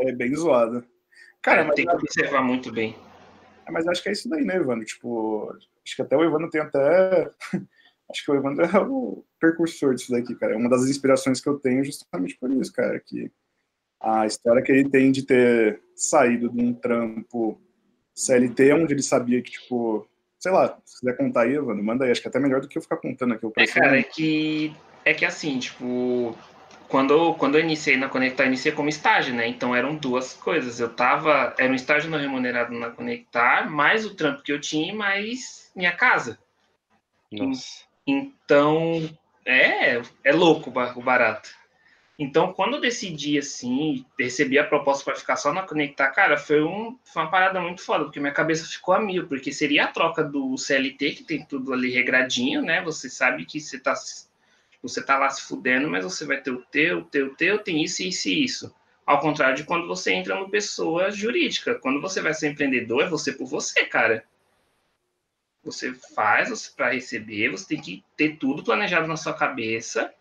É, 0.00 0.08
é 0.08 0.12
bem 0.12 0.34
zoado. 0.34 0.82
Cara, 1.42 1.60
é, 1.60 1.64
mas 1.64 1.74
tem 1.74 1.84
que 1.84 1.94
observar 1.94 2.42
muito 2.42 2.72
bem. 2.72 2.96
É, 3.66 3.70
mas 3.70 3.86
acho 3.86 4.02
que 4.02 4.08
é 4.08 4.12
isso 4.12 4.28
daí, 4.30 4.42
né, 4.44 4.56
Evandro? 4.56 4.86
Tipo, 4.86 5.54
acho 5.84 5.96
que 5.96 6.00
até 6.00 6.16
o 6.16 6.24
Evandro 6.24 6.48
tem 6.48 6.62
até. 6.62 7.30
Acho 8.10 8.24
que 8.24 8.30
o 8.30 8.34
Evandro 8.34 8.64
é 8.64 8.78
o 8.80 9.24
precursor 9.38 9.94
disso 9.94 10.12
daqui, 10.12 10.34
cara. 10.34 10.54
É 10.54 10.56
uma 10.56 10.68
das 10.68 10.88
inspirações 10.88 11.40
que 11.40 11.48
eu 11.48 11.58
tenho 11.58 11.84
justamente 11.84 12.36
por 12.36 12.50
isso, 12.50 12.72
cara. 12.72 12.98
Que 13.00 13.30
a 14.00 14.26
história 14.26 14.62
que 14.62 14.72
ele 14.72 14.88
tem 14.88 15.10
de 15.10 15.22
ter 15.22 15.80
saído 15.94 16.48
de 16.50 16.60
um 16.60 16.72
trampo 16.72 17.60
CLT, 18.14 18.72
onde 18.74 18.94
ele 18.94 19.02
sabia 19.02 19.42
que, 19.42 19.52
tipo, 19.52 20.06
sei 20.38 20.52
lá, 20.52 20.78
se 20.84 21.00
quiser 21.00 21.16
contar 21.16 21.42
aí, 21.42 21.54
Evandro, 21.54 21.82
manda 21.82 22.04
aí. 22.04 22.10
Acho 22.10 22.20
que 22.20 22.28
é 22.28 22.30
até 22.30 22.38
melhor 22.38 22.60
do 22.60 22.68
que 22.68 22.78
eu 22.78 22.82
ficar 22.82 22.96
contando 22.96 23.34
aqui. 23.34 23.46
É, 23.56 23.66
cara, 23.66 23.98
é 23.98 24.02
que 24.02 24.74
é 25.04 25.12
que 25.12 25.24
assim, 25.24 25.58
tipo, 25.58 26.36
quando, 26.88 27.34
quando 27.34 27.56
eu 27.56 27.60
iniciei 27.60 27.96
na 27.96 28.08
Conectar, 28.08 28.44
eu 28.44 28.48
iniciei 28.48 28.72
como 28.72 28.88
estágio, 28.88 29.34
né? 29.34 29.46
Então 29.46 29.74
eram 29.74 29.96
duas 29.96 30.32
coisas. 30.34 30.80
Eu 30.80 30.88
tava, 30.88 31.54
era 31.58 31.70
um 31.70 31.76
estágio 31.76 32.10
não 32.10 32.18
remunerado 32.18 32.72
na 32.72 32.90
Conectar, 32.90 33.70
mais 33.70 34.06
o 34.06 34.14
trampo 34.14 34.42
que 34.42 34.52
eu 34.52 34.60
tinha, 34.60 34.94
mais 34.94 35.70
minha 35.74 35.92
casa. 35.92 36.38
Nossa. 37.32 37.84
Então, 38.06 39.08
é, 39.44 40.00
é 40.22 40.32
louco 40.32 40.70
o 40.70 41.02
barato. 41.02 41.50
Então, 42.16 42.52
quando 42.52 42.74
eu 42.74 42.80
decidi, 42.80 43.38
assim, 43.38 44.06
recebi 44.18 44.56
a 44.56 44.64
proposta 44.64 45.04
para 45.04 45.16
ficar 45.16 45.36
só 45.36 45.52
na 45.52 45.62
Conectar, 45.62 46.10
cara, 46.10 46.38
foi, 46.38 46.62
um, 46.62 46.96
foi 47.04 47.22
uma 47.22 47.30
parada 47.30 47.60
muito 47.60 47.82
foda, 47.82 48.04
porque 48.04 48.20
minha 48.20 48.32
cabeça 48.32 48.66
ficou 48.66 48.94
a 48.94 49.00
mil, 49.00 49.26
porque 49.26 49.52
seria 49.52 49.84
a 49.84 49.88
troca 49.88 50.22
do 50.22 50.56
CLT, 50.56 51.10
que 51.10 51.24
tem 51.24 51.44
tudo 51.44 51.72
ali 51.72 51.90
regradinho, 51.90 52.62
né? 52.62 52.82
Você 52.82 53.10
sabe 53.10 53.44
que 53.44 53.60
você 53.60 53.80
tá 53.80 53.94
você 54.80 55.02
tá 55.02 55.16
lá 55.18 55.30
se 55.30 55.42
fudendo, 55.42 55.88
mas 55.90 56.04
você 56.04 56.26
vai 56.26 56.40
ter 56.40 56.50
o 56.50 56.60
teu, 56.70 56.98
o 56.98 57.04
teu, 57.04 57.26
o 57.28 57.34
teu, 57.34 57.58
tem 57.58 57.82
isso, 57.82 58.02
isso 58.02 58.28
e 58.28 58.44
isso. 58.44 58.74
Ao 59.06 59.18
contrário 59.18 59.56
de 59.56 59.64
quando 59.64 59.86
você 59.86 60.12
entra 60.12 60.38
no 60.38 60.50
pessoa 60.50 61.10
jurídica. 61.10 61.74
Quando 61.76 62.02
você 62.02 62.20
vai 62.20 62.34
ser 62.34 62.50
empreendedor, 62.50 63.02
é 63.02 63.08
você 63.08 63.32
por 63.32 63.46
você, 63.46 63.86
cara. 63.86 64.24
Você 65.64 65.94
faz 66.14 66.68
para 66.68 66.92
receber, 66.92 67.50
você 67.50 67.66
tem 67.68 67.80
que 67.80 68.04
ter 68.16 68.36
tudo 68.36 68.62
planejado 68.62 69.06
na 69.06 69.16
sua 69.16 69.34
cabeça 69.34 70.12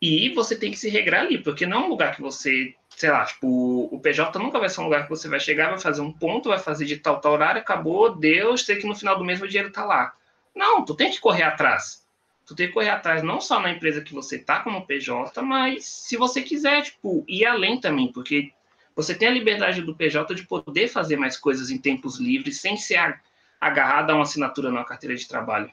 e 0.00 0.28
você 0.30 0.54
tem 0.56 0.70
que 0.70 0.76
se 0.78 0.88
regrar 0.88 1.22
ali, 1.22 1.38
porque 1.38 1.66
não 1.66 1.82
é 1.82 1.84
um 1.86 1.88
lugar 1.88 2.14
que 2.14 2.20
você, 2.20 2.74
sei 2.90 3.10
lá, 3.10 3.24
tipo, 3.24 3.88
o 3.90 3.98
PJ 4.00 4.38
nunca 4.38 4.58
vai 4.58 4.68
ser 4.68 4.80
um 4.80 4.84
lugar 4.84 5.04
que 5.04 5.10
você 5.10 5.28
vai 5.28 5.40
chegar, 5.40 5.70
vai 5.70 5.80
fazer 5.80 6.02
um 6.02 6.12
ponto, 6.12 6.50
vai 6.50 6.58
fazer 6.58 6.84
de 6.84 6.98
tal, 6.98 7.20
tal 7.20 7.32
horário, 7.32 7.60
acabou, 7.60 8.14
Deus, 8.14 8.64
sei 8.64 8.76
que 8.76 8.86
no 8.86 8.94
final 8.94 9.16
do 9.16 9.24
mês 9.24 9.40
o 9.40 9.48
dinheiro 9.48 9.72
tá 9.72 9.84
lá. 9.84 10.14
Não, 10.54 10.84
tu 10.84 10.94
tem 10.94 11.10
que 11.10 11.20
correr 11.20 11.42
atrás 11.42 12.04
tu 12.46 12.54
tem 12.54 12.66
que 12.66 12.72
correr 12.72 12.90
atrás 12.90 13.22
não 13.22 13.40
só 13.40 13.60
na 13.60 13.70
empresa 13.70 14.02
que 14.02 14.12
você 14.12 14.38
tá 14.38 14.60
como 14.60 14.86
PJ, 14.86 15.40
mas 15.42 15.84
se 15.84 16.16
você 16.16 16.42
quiser, 16.42 16.82
tipo, 16.82 17.24
ir 17.26 17.46
além 17.46 17.80
também, 17.80 18.12
porque 18.12 18.52
você 18.94 19.14
tem 19.14 19.28
a 19.28 19.32
liberdade 19.32 19.82
do 19.82 19.94
PJ 19.94 20.34
de 20.34 20.46
poder 20.46 20.88
fazer 20.88 21.16
mais 21.16 21.36
coisas 21.36 21.70
em 21.70 21.78
tempos 21.78 22.18
livres 22.18 22.60
sem 22.60 22.76
ser 22.76 23.20
agarrado 23.66 24.10
a 24.10 24.14
uma 24.14 24.22
assinatura 24.22 24.70
na 24.70 24.84
carteira 24.84 25.16
de 25.16 25.26
trabalho. 25.26 25.70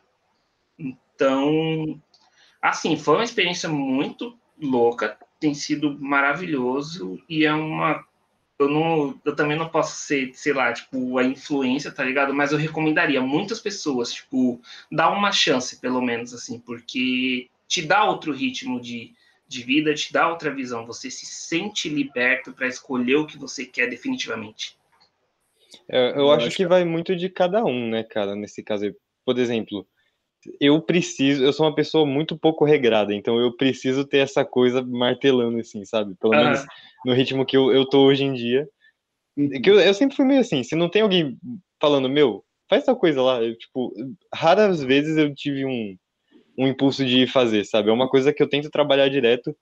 Então, 0.77 2.01
assim, 2.61 2.97
foi 2.97 3.15
uma 3.15 3.23
experiência 3.23 3.69
muito 3.69 4.37
louca, 4.59 5.17
tem 5.39 5.53
sido 5.53 5.97
maravilhoso 5.99 7.21
e 7.27 7.45
é 7.45 7.53
uma 7.53 8.05
eu 8.59 8.69
não, 8.69 9.19
eu 9.25 9.35
também 9.35 9.57
não 9.57 9.67
posso 9.67 9.95
ser, 9.95 10.31
sei 10.35 10.53
lá, 10.53 10.71
tipo, 10.71 11.17
a 11.17 11.23
influência, 11.23 11.91
tá 11.91 12.03
ligado? 12.03 12.31
Mas 12.31 12.51
eu 12.51 12.59
recomendaria 12.59 13.19
muitas 13.19 13.59
pessoas, 13.59 14.13
tipo, 14.13 14.61
dar 14.91 15.09
uma 15.09 15.31
chance, 15.31 15.79
pelo 15.79 15.99
menos, 15.99 16.31
assim, 16.31 16.59
porque 16.59 17.49
te 17.67 17.81
dá 17.81 18.03
outro 18.03 18.31
ritmo 18.31 18.79
de, 18.79 19.15
de 19.47 19.63
vida, 19.63 19.95
te 19.95 20.13
dá 20.13 20.29
outra 20.29 20.53
visão. 20.53 20.85
Você 20.85 21.09
se 21.09 21.25
sente 21.25 21.89
liberto 21.89 22.53
para 22.53 22.67
escolher 22.67 23.15
o 23.15 23.25
que 23.25 23.35
você 23.35 23.65
quer 23.65 23.89
definitivamente. 23.89 24.77
É, 25.89 26.11
eu, 26.11 26.15
eu 26.15 26.31
acho 26.31 26.49
que 26.51 26.65
vai 26.65 26.83
muito 26.83 27.15
de 27.15 27.29
cada 27.29 27.63
um, 27.63 27.89
né, 27.89 28.03
cara, 28.03 28.35
nesse 28.35 28.63
caso 28.63 28.85
aí. 28.85 28.95
Por 29.25 29.37
exemplo, 29.37 29.85
eu 30.59 30.81
preciso, 30.81 31.43
eu 31.43 31.53
sou 31.53 31.65
uma 31.65 31.75
pessoa 31.75 32.05
muito 32.05 32.37
pouco 32.37 32.65
regrada, 32.65 33.13
então 33.13 33.39
eu 33.39 33.55
preciso 33.55 34.05
ter 34.05 34.19
essa 34.19 34.43
coisa 34.43 34.81
martelando, 34.81 35.59
assim, 35.59 35.85
sabe? 35.85 36.15
Pelo 36.19 36.33
menos 36.33 36.65
no 37.05 37.13
ritmo 37.13 37.45
que 37.45 37.55
eu, 37.55 37.71
eu 37.71 37.85
tô 37.85 38.05
hoje 38.05 38.23
em 38.23 38.33
dia. 38.33 38.67
Uhum. 39.37 39.61
Que 39.61 39.69
eu, 39.69 39.79
eu, 39.79 39.93
sempre 39.93 40.15
fui 40.15 40.25
meio 40.25 40.41
assim, 40.41 40.63
se 40.63 40.75
não 40.75 40.89
tem 40.89 41.03
alguém 41.03 41.37
falando, 41.79 42.09
meu, 42.09 42.43
faz 42.69 42.83
tal 42.85 42.95
coisa 42.95 43.21
lá, 43.21 43.41
eu, 43.41 43.57
tipo, 43.57 43.93
raras 44.33 44.83
vezes 44.83 45.17
eu 45.17 45.33
tive 45.33 45.65
um, 45.65 45.95
um 46.57 46.67
impulso 46.67 47.05
de 47.05 47.27
fazer, 47.27 47.63
sabe? 47.65 47.89
É 47.89 47.93
uma 47.93 48.09
coisa 48.09 48.33
que 48.33 48.41
eu 48.41 48.49
tento 48.49 48.69
trabalhar 48.69 49.09
direto, 49.09 49.55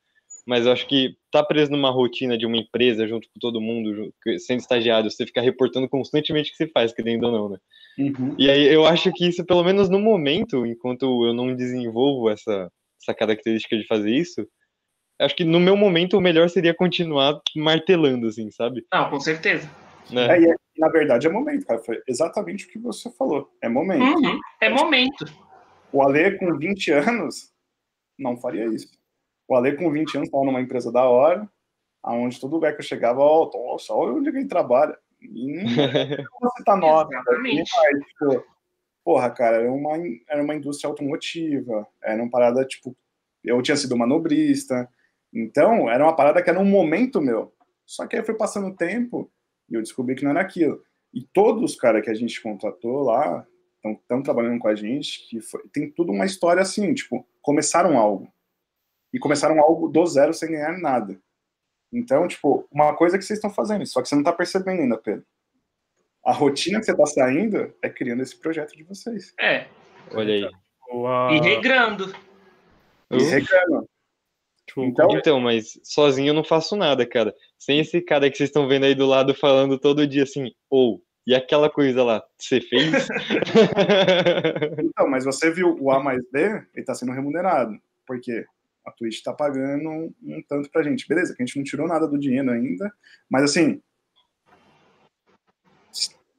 mas 0.50 0.66
eu 0.66 0.72
acho 0.72 0.88
que 0.88 1.16
tá 1.32 1.44
preso 1.44 1.72
numa 1.72 1.92
rotina 1.92 2.36
de 2.36 2.44
uma 2.44 2.58
empresa 2.58 3.08
junto 3.08 3.28
com 3.28 3.40
todo 3.40 3.62
mundo, 3.62 4.12
sendo 4.40 4.60
estagiário, 4.60 5.08
você 5.08 5.24
ficar 5.24 5.42
reportando 5.42 5.88
constantemente 5.88 6.50
o 6.50 6.52
que 6.52 6.58
você 6.58 6.68
faz, 6.68 6.92
querendo 6.92 7.24
ou 7.26 7.32
não, 7.32 7.50
né? 7.50 7.58
Uhum. 8.00 8.34
E 8.36 8.50
aí 8.50 8.66
eu 8.74 8.84
acho 8.84 9.14
que 9.14 9.28
isso, 9.28 9.46
pelo 9.46 9.64
menos 9.64 9.90
no 9.90 10.00
momento, 10.00 10.66
enquanto 10.66 11.24
eu 11.24 11.36
não 11.36 11.56
desenvolvo 11.56 12.32
essa, 12.32 12.68
essa 13.00 13.14
característica 13.14 13.78
de 13.78 13.86
fazer 13.86 14.10
isso, 14.10 14.44
acho 15.22 15.36
que 15.36 15.44
no 15.44 15.60
meu 15.60 15.78
momento 15.78 16.18
o 16.18 16.22
melhor 16.22 16.50
seria 16.50 16.74
continuar 16.74 17.40
martelando, 17.56 18.26
assim, 18.26 18.50
sabe? 18.50 18.84
Não, 18.92 19.08
com 19.08 19.20
certeza. 19.20 19.70
Né? 20.12 20.46
É, 20.46 20.56
na 20.80 20.90
verdade 20.90 21.28
é 21.28 21.30
momento, 21.30 21.64
cara. 21.64 21.80
Foi 21.80 22.02
exatamente 22.08 22.66
o 22.66 22.70
que 22.70 22.80
você 22.80 23.12
falou. 23.12 23.56
É 23.62 23.70
momento. 23.70 24.02
Uhum. 24.02 24.40
É 24.60 24.68
momento. 24.68 25.26
O 25.94 26.02
Ale 26.02 26.40
com 26.40 26.58
20 26.58 26.92
anos 26.92 27.52
não 28.18 28.36
faria 28.36 28.66
isso. 28.66 28.99
O 29.50 29.56
Ale 29.56 29.76
com 29.76 29.92
20 29.92 30.16
anos 30.16 30.28
estava 30.28 30.46
numa 30.46 30.62
empresa 30.62 30.92
da 30.92 31.06
hora, 31.06 31.50
aonde 32.04 32.40
todo 32.40 32.54
lugar 32.54 32.74
que 32.74 32.82
eu 32.82 32.86
chegava, 32.86 33.20
ó, 33.20 33.50
oh, 33.52 33.72
nossa, 33.72 33.92
olha 33.96 34.14
onde 34.14 34.30
ele 34.30 34.46
trabalha. 34.46 34.96
E 35.20 35.64
você 36.40 36.64
tá 36.64 36.78
nova. 36.78 37.10
Exatamente. 37.12 37.72
Tipo, 38.10 38.46
porra, 39.04 39.32
cara, 39.32 39.58
era 39.58 39.72
uma, 39.72 39.98
era 40.30 40.44
uma 40.44 40.54
indústria 40.54 40.88
automotiva, 40.88 41.88
era 42.04 42.22
uma 42.22 42.30
parada, 42.30 42.64
tipo, 42.64 42.96
eu 43.44 43.60
tinha 43.64 43.76
sido 43.76 43.98
manobrista, 43.98 44.88
então 45.34 45.90
era 45.90 46.04
uma 46.04 46.16
parada 46.16 46.44
que 46.44 46.50
era 46.50 46.60
um 46.60 46.66
momento 46.66 47.20
meu. 47.20 47.52
Só 47.88 48.06
que 48.06 48.16
aí 48.16 48.24
foi 48.24 48.36
passando 48.36 48.68
o 48.68 48.76
tempo 48.76 49.32
e 49.68 49.74
eu 49.74 49.82
descobri 49.82 50.14
que 50.14 50.24
não 50.24 50.30
era 50.30 50.42
aquilo. 50.42 50.84
E 51.12 51.24
todos 51.24 51.72
os 51.72 51.76
caras 51.76 52.04
que 52.04 52.10
a 52.12 52.14
gente 52.14 52.40
contratou 52.40 53.02
lá 53.02 53.44
estão 53.84 54.22
trabalhando 54.22 54.60
com 54.60 54.68
a 54.68 54.76
gente, 54.76 55.28
que 55.28 55.42
foi, 55.42 55.68
tem 55.74 55.90
tudo 55.90 56.12
uma 56.12 56.26
história 56.26 56.62
assim, 56.62 56.94
tipo, 56.94 57.28
começaram 57.42 57.98
algo. 57.98 58.32
E 59.14 59.19
começaram 59.19 59.60
algo 59.60 59.88
do 59.88 60.06
zero 60.06 60.34
sem 60.34 60.52
ganhar 60.52 60.77
nada. 60.77 61.19
Então, 61.91 62.27
tipo, 62.27 62.68
uma 62.72 62.95
coisa 62.95 63.18
que 63.18 63.23
vocês 63.23 63.38
estão 63.38 63.49
fazendo, 63.49 63.86
só 63.86 64.02
que 64.02 64.07
você 64.07 64.15
não 64.15 64.22
está 64.22 64.31
percebendo 64.31 64.81
ainda, 64.81 64.98
Pedro. 64.98 65.26
A 66.23 66.31
rotina 66.31 66.80
que 66.80 66.86
você 66.86 66.91
está 66.91 67.06
saindo 67.06 67.73
é 67.81 67.90
criando 67.90 68.22
esse 68.22 68.36
projeto 68.36 68.76
de 68.76 68.84
vocês. 68.84 69.34
É. 69.40 69.68
Olha 70.11 70.34
aí. 70.34 71.36
E 71.36 71.40
regrando. 71.41 72.14
E 73.10 73.23
regrando. 73.23 73.90
Tipo, 74.68 74.84
então, 74.84 75.07
então, 75.11 75.40
mas 75.40 75.80
sozinho 75.84 76.30
eu 76.30 76.34
não 76.34 76.44
faço 76.44 76.76
nada, 76.76 77.06
cara. 77.06 77.34
Sem 77.57 77.80
esse 77.80 78.02
cara 78.02 78.30
que 78.30 78.38
vocês 78.38 78.49
estão 78.49 78.68
vendo 78.68 78.86
aí 78.86 78.94
do 78.94 79.07
lado 79.07 79.34
falando 79.34 79.80
todo 79.80 80.06
dia 80.06 80.23
assim, 80.23 80.52
ou, 80.69 81.02
e 81.26 81.34
aquela 81.34 81.72
coisa 81.72 82.03
lá, 82.03 82.23
você 82.38 82.61
fez? 82.61 83.07
então, 84.80 85.10
mas 85.10 85.26
você 85.26 85.49
viu 85.49 85.76
o 85.80 85.90
A 85.91 85.99
mais 85.99 86.22
B, 86.31 86.64
ele 86.76 86.86
tá 86.86 86.94
sendo 86.94 87.11
remunerado. 87.11 87.80
Por 88.06 88.22
quê? 88.22 88.45
A 88.90 88.91
Twitch 88.91 89.22
tá 89.22 89.34
pagando 89.34 89.90
um, 89.90 90.14
um 90.24 90.44
tanto 90.48 90.70
pra 90.70 90.84
gente. 90.84 91.07
Beleza, 91.07 91.36
que 91.36 91.41
a 91.41 91.45
gente 91.45 91.57
não 91.57 91.64
tirou 91.64 91.88
nada 91.88 92.07
do 92.07 92.20
dinheiro 92.20 92.49
ainda, 92.52 92.91
mas 93.30 93.44
assim. 93.44 93.82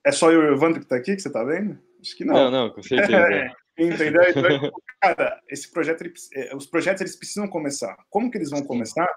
É 0.05 0.13
só 0.13 0.31
eu 0.33 0.43
e 0.43 0.47
o 0.47 0.55
Evandro 0.55 0.81
que 0.81 0.87
tá 0.87 0.97
aqui 0.97 1.15
que 1.15 1.23
você 1.23 1.31
tá 1.31 1.45
vendo? 1.45 1.79
Acho 2.01 2.17
que 2.17 2.25
não. 2.25 2.35
Não, 2.35 2.51
não, 2.51 2.71
com 2.71 2.83
certeza. 2.83 3.11
É. 3.79 3.85
Entendeu? 3.85 4.23
Então, 4.29 4.73
cara, 5.01 5.41
esse 5.49 5.71
projeto, 5.71 6.03
ele, 6.03 6.13
é, 6.35 6.55
os 6.55 6.67
projetos 6.67 7.01
eles 7.01 7.17
precisam 7.17 7.49
começar. 7.49 7.97
Como 8.11 8.31
que 8.31 8.37
eles 8.37 8.51
vão 8.51 8.63
começar? 8.63 9.09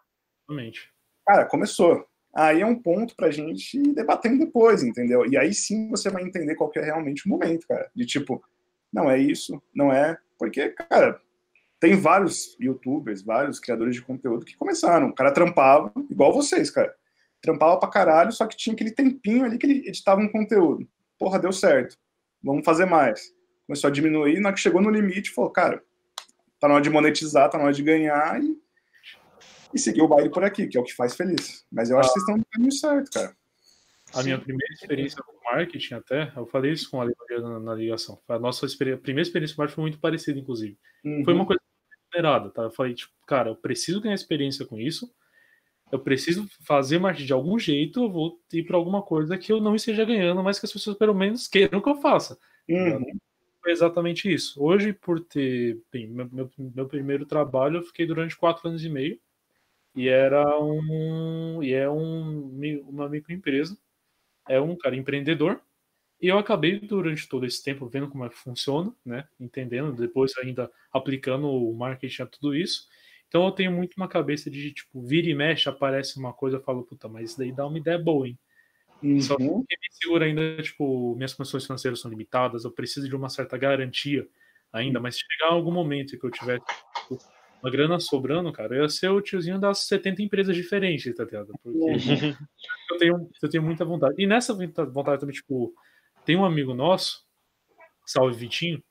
Realmente. 0.48 0.90
Cara, 1.26 1.46
começou. 1.46 2.08
Aí 2.34 2.62
é 2.62 2.66
um 2.66 2.80
ponto 2.82 3.16
pra 3.16 3.30
gente 3.30 3.78
ir 3.78 3.94
debatendo 3.94 4.46
depois, 4.46 4.82
entendeu? 4.82 5.26
E 5.30 5.38
aí 5.38 5.54
sim 5.54 5.90
você 5.90 6.10
vai 6.10 6.24
entender 6.24 6.56
qual 6.56 6.72
é 6.76 6.82
realmente 6.82 7.26
o 7.26 7.30
momento, 7.30 7.68
cara. 7.68 7.92
De 7.94 8.06
tipo, 8.06 8.42
não 8.92 9.10
é 9.10 9.18
isso, 9.18 9.62
não 9.74 9.92
é. 9.92 10.18
Porque, 10.40 10.70
cara, 10.70 11.20
tem 11.84 11.96
vários 11.96 12.56
youtubers, 12.60 13.22
vários 13.22 13.60
criadores 13.60 13.96
de 13.96 14.02
conteúdo 14.02 14.46
que 14.46 14.56
começaram. 14.56 15.10
O 15.10 15.14
cara 15.14 15.34
trampava, 15.34 15.92
igual 16.10 16.34
vocês, 16.34 16.72
cara. 16.72 16.96
Trampava 17.42 17.78
pra 17.78 17.90
caralho, 17.90 18.32
só 18.32 18.48
que 18.48 18.56
tinha 18.56 18.74
aquele 18.74 18.92
tempinho 18.92 19.44
ali 19.44 19.58
que 19.58 19.66
ele 19.66 19.88
editava 19.88 20.22
um 20.22 20.32
conteúdo. 20.32 20.88
Porra, 21.20 21.38
deu 21.38 21.52
certo. 21.52 21.98
Vamos 22.42 22.64
fazer 22.64 22.86
mais 22.86 23.34
começou 23.66 23.88
a 23.88 23.92
diminuir, 23.92 24.40
na 24.40 24.54
que 24.54 24.60
chegou 24.60 24.82
no 24.82 24.90
limite, 24.90 25.32
falou, 25.32 25.50
cara, 25.50 25.84
tá 26.60 26.68
na 26.68 26.76
hora 26.76 26.84
de 26.84 26.90
monetizar, 26.90 27.50
tá 27.50 27.58
na 27.58 27.66
hora 27.66 27.74
de 27.74 27.84
ganhar 27.84 28.42
e, 28.42 28.58
e 29.74 29.80
seguir 29.80 30.02
o 30.02 30.08
baile 30.08 30.30
por 30.30 30.44
aqui, 30.44 30.68
que 30.68 30.78
é 30.78 30.82
o 30.82 30.84
que 30.84 30.94
faz 30.94 31.16
feliz. 31.16 31.66
Mas 31.72 31.90
eu 31.90 31.98
acho 32.00 32.10
que 32.10 32.20
vocês 32.20 32.24
estão 32.24 32.38
no 32.38 32.46
caminho 32.52 32.72
certo, 32.72 33.12
cara. 33.12 33.36
A 34.14 34.18
Sim. 34.18 34.26
minha 34.26 34.40
primeira 34.40 34.74
experiência 34.74 35.24
com 35.24 35.34
marketing, 35.44 35.96
até, 35.96 36.32
eu 36.36 36.46
falei 36.46 36.72
isso 36.72 36.92
com 36.92 37.02
a 37.02 37.06
na, 37.06 37.60
na 37.60 37.74
ligação. 37.74 38.22
A 38.28 38.38
nossa 38.38 38.66
experiência, 38.66 39.00
a 39.00 39.02
primeira 39.02 39.28
experiência 39.28 39.56
com 39.56 39.62
marketing 39.62 39.76
foi 39.76 39.84
muito 39.84 40.00
parecida, 40.00 40.40
inclusive. 40.40 40.78
Uhum. 41.04 41.24
Foi 41.24 41.34
uma 41.34 41.46
coisa 41.46 41.62
esperada, 42.14 42.50
tá? 42.50 42.64
Eu 42.64 42.72
falei, 42.72 42.94
tipo, 42.94 43.14
cara, 43.26 43.50
eu 43.50 43.56
preciso 43.56 44.02
ganhar 44.02 44.16
experiência 44.16 44.66
com 44.66 44.80
isso, 44.80 45.12
eu 45.92 46.00
preciso 46.00 46.48
fazer 46.66 47.00
marketing 47.00 47.26
de 47.28 47.34
algum 47.34 47.60
jeito, 47.60 48.04
eu 48.04 48.12
vou 48.12 48.40
ir 48.52 48.64
para 48.64 48.78
alguma 48.78 49.02
coisa 49.02 49.38
que 49.38 49.52
eu 49.52 49.60
não 49.62 49.76
esteja 49.76 50.06
ganhando, 50.06 50.44
mas 50.44 50.60
que 50.60 50.66
as 50.66 50.74
pessoas 50.74 50.98
pelo 50.98 51.14
menos 51.14 51.48
queiram 51.48 51.82
que 51.82 51.90
eu 51.90 52.02
faça. 52.02 52.38
Uhum 52.70 53.04
foi 53.64 53.72
exatamente 53.72 54.32
isso. 54.32 54.62
Hoje, 54.62 54.92
por 54.92 55.22
ter. 55.22 55.82
Bem, 55.92 56.08
meu, 56.08 56.30
meu, 56.32 56.52
meu, 56.58 56.88
primeiro 56.88 57.26
trabalho, 57.26 57.78
eu 57.78 57.84
fiquei 57.84 58.06
durante 58.06 58.38
quatro 58.38 58.68
anos 58.68 58.84
e 58.84 58.90
meio. 58.90 59.18
E 59.96 60.10
era 60.10 60.60
um. 60.60 61.64
E 61.64 61.74
é 61.74 61.90
um, 61.90 62.52
uma 62.88 63.08
microempresa. 63.08 63.78
É 64.50 64.60
um 64.60 64.76
cara 64.76 64.98
empreendedor. 64.98 65.62
E 66.24 66.30
eu 66.30 66.38
acabei, 66.38 66.80
durante 66.80 67.28
todo 67.28 67.46
esse 67.46 67.62
tempo, 67.62 67.90
vendo 67.90 68.08
como 68.08 68.24
é 68.24 68.30
que 68.30 68.38
funciona, 68.38 68.96
né? 69.06 69.28
Entendendo, 69.38 69.92
depois 69.92 70.32
ainda 70.38 70.72
aplicando 70.90 71.50
o 71.50 71.76
marketing 71.76 72.22
a 72.22 72.26
tudo 72.26 72.56
isso. 72.56 72.88
Então 73.28 73.44
eu 73.44 73.52
tenho 73.52 73.74
muito 73.74 73.96
uma 73.98 74.08
cabeça 74.08 74.50
de, 74.50 74.72
tipo, 74.72 75.02
vira 75.02 75.28
e 75.28 75.36
mexe, 75.36 75.68
aparece 75.68 76.18
uma 76.18 76.32
coisa, 76.32 76.56
eu 76.56 76.64
falo, 76.64 76.84
puta, 76.84 77.10
mas 77.10 77.32
isso 77.32 77.40
daí 77.40 77.52
dá 77.52 77.68
uma 77.68 77.78
ideia 77.78 78.00
boa, 78.00 78.26
hein? 78.26 78.40
Uhum. 79.04 79.20
Só 79.20 79.36
que 79.36 79.44
me 79.44 79.66
segura 79.92 80.24
ainda, 80.24 80.64
tipo, 80.64 81.14
minhas 81.16 81.34
condições 81.34 81.66
financeiras 81.66 82.00
são 82.00 82.10
limitadas, 82.10 82.64
eu 82.64 82.72
preciso 82.72 83.10
de 83.10 83.16
uma 83.18 83.28
certa 83.28 83.58
garantia 83.58 84.26
ainda, 84.72 85.02
mas 85.02 85.16
se 85.16 85.26
chegar 85.30 85.52
algum 85.52 85.74
momento 85.74 86.18
que 86.18 86.26
eu 86.26 86.32
tiver 86.32 86.58
tipo, 86.60 87.20
uma 87.62 87.70
grana 87.70 88.00
sobrando, 88.00 88.50
cara, 88.54 88.74
eu 88.78 88.84
ia 88.84 88.90
ser 88.90 89.10
o 89.10 89.20
tiozinho 89.20 89.60
das 89.60 89.80
70 89.88 90.22
empresas 90.22 90.56
diferentes, 90.56 91.14
tá 91.14 91.26
ligado? 91.26 91.52
Porque 91.62 91.78
uhum. 91.78 92.36
eu, 92.92 92.98
tenho, 92.98 93.30
eu 93.42 93.50
tenho 93.50 93.64
muita 93.64 93.84
vontade. 93.84 94.16
E 94.18 94.26
nessa 94.26 94.54
vontade 94.54 95.20
também, 95.20 95.36
tipo, 95.36 95.74
tem 96.26 96.36
um 96.36 96.46
amigo 96.46 96.74
nosso, 96.74 97.24
salve 98.06 98.36
Vitinho, 98.36 98.84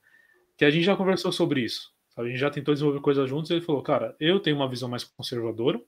que 0.57 0.65
a 0.65 0.69
gente 0.69 0.83
já 0.83 0.95
conversou 0.95 1.31
sobre 1.31 1.61
isso. 1.61 1.91
Sabe? 2.09 2.27
A 2.27 2.31
gente 2.31 2.39
já 2.39 2.49
tentou 2.49 2.73
desenvolver 2.73 3.01
coisas 3.01 3.27
juntos 3.29 3.49
e 3.49 3.53
ele 3.53 3.61
falou, 3.61 3.81
cara, 3.81 4.15
eu 4.19 4.39
tenho 4.39 4.55
uma 4.55 4.69
visão 4.69 4.87
mais 4.87 5.03
conservadora, 5.03 5.81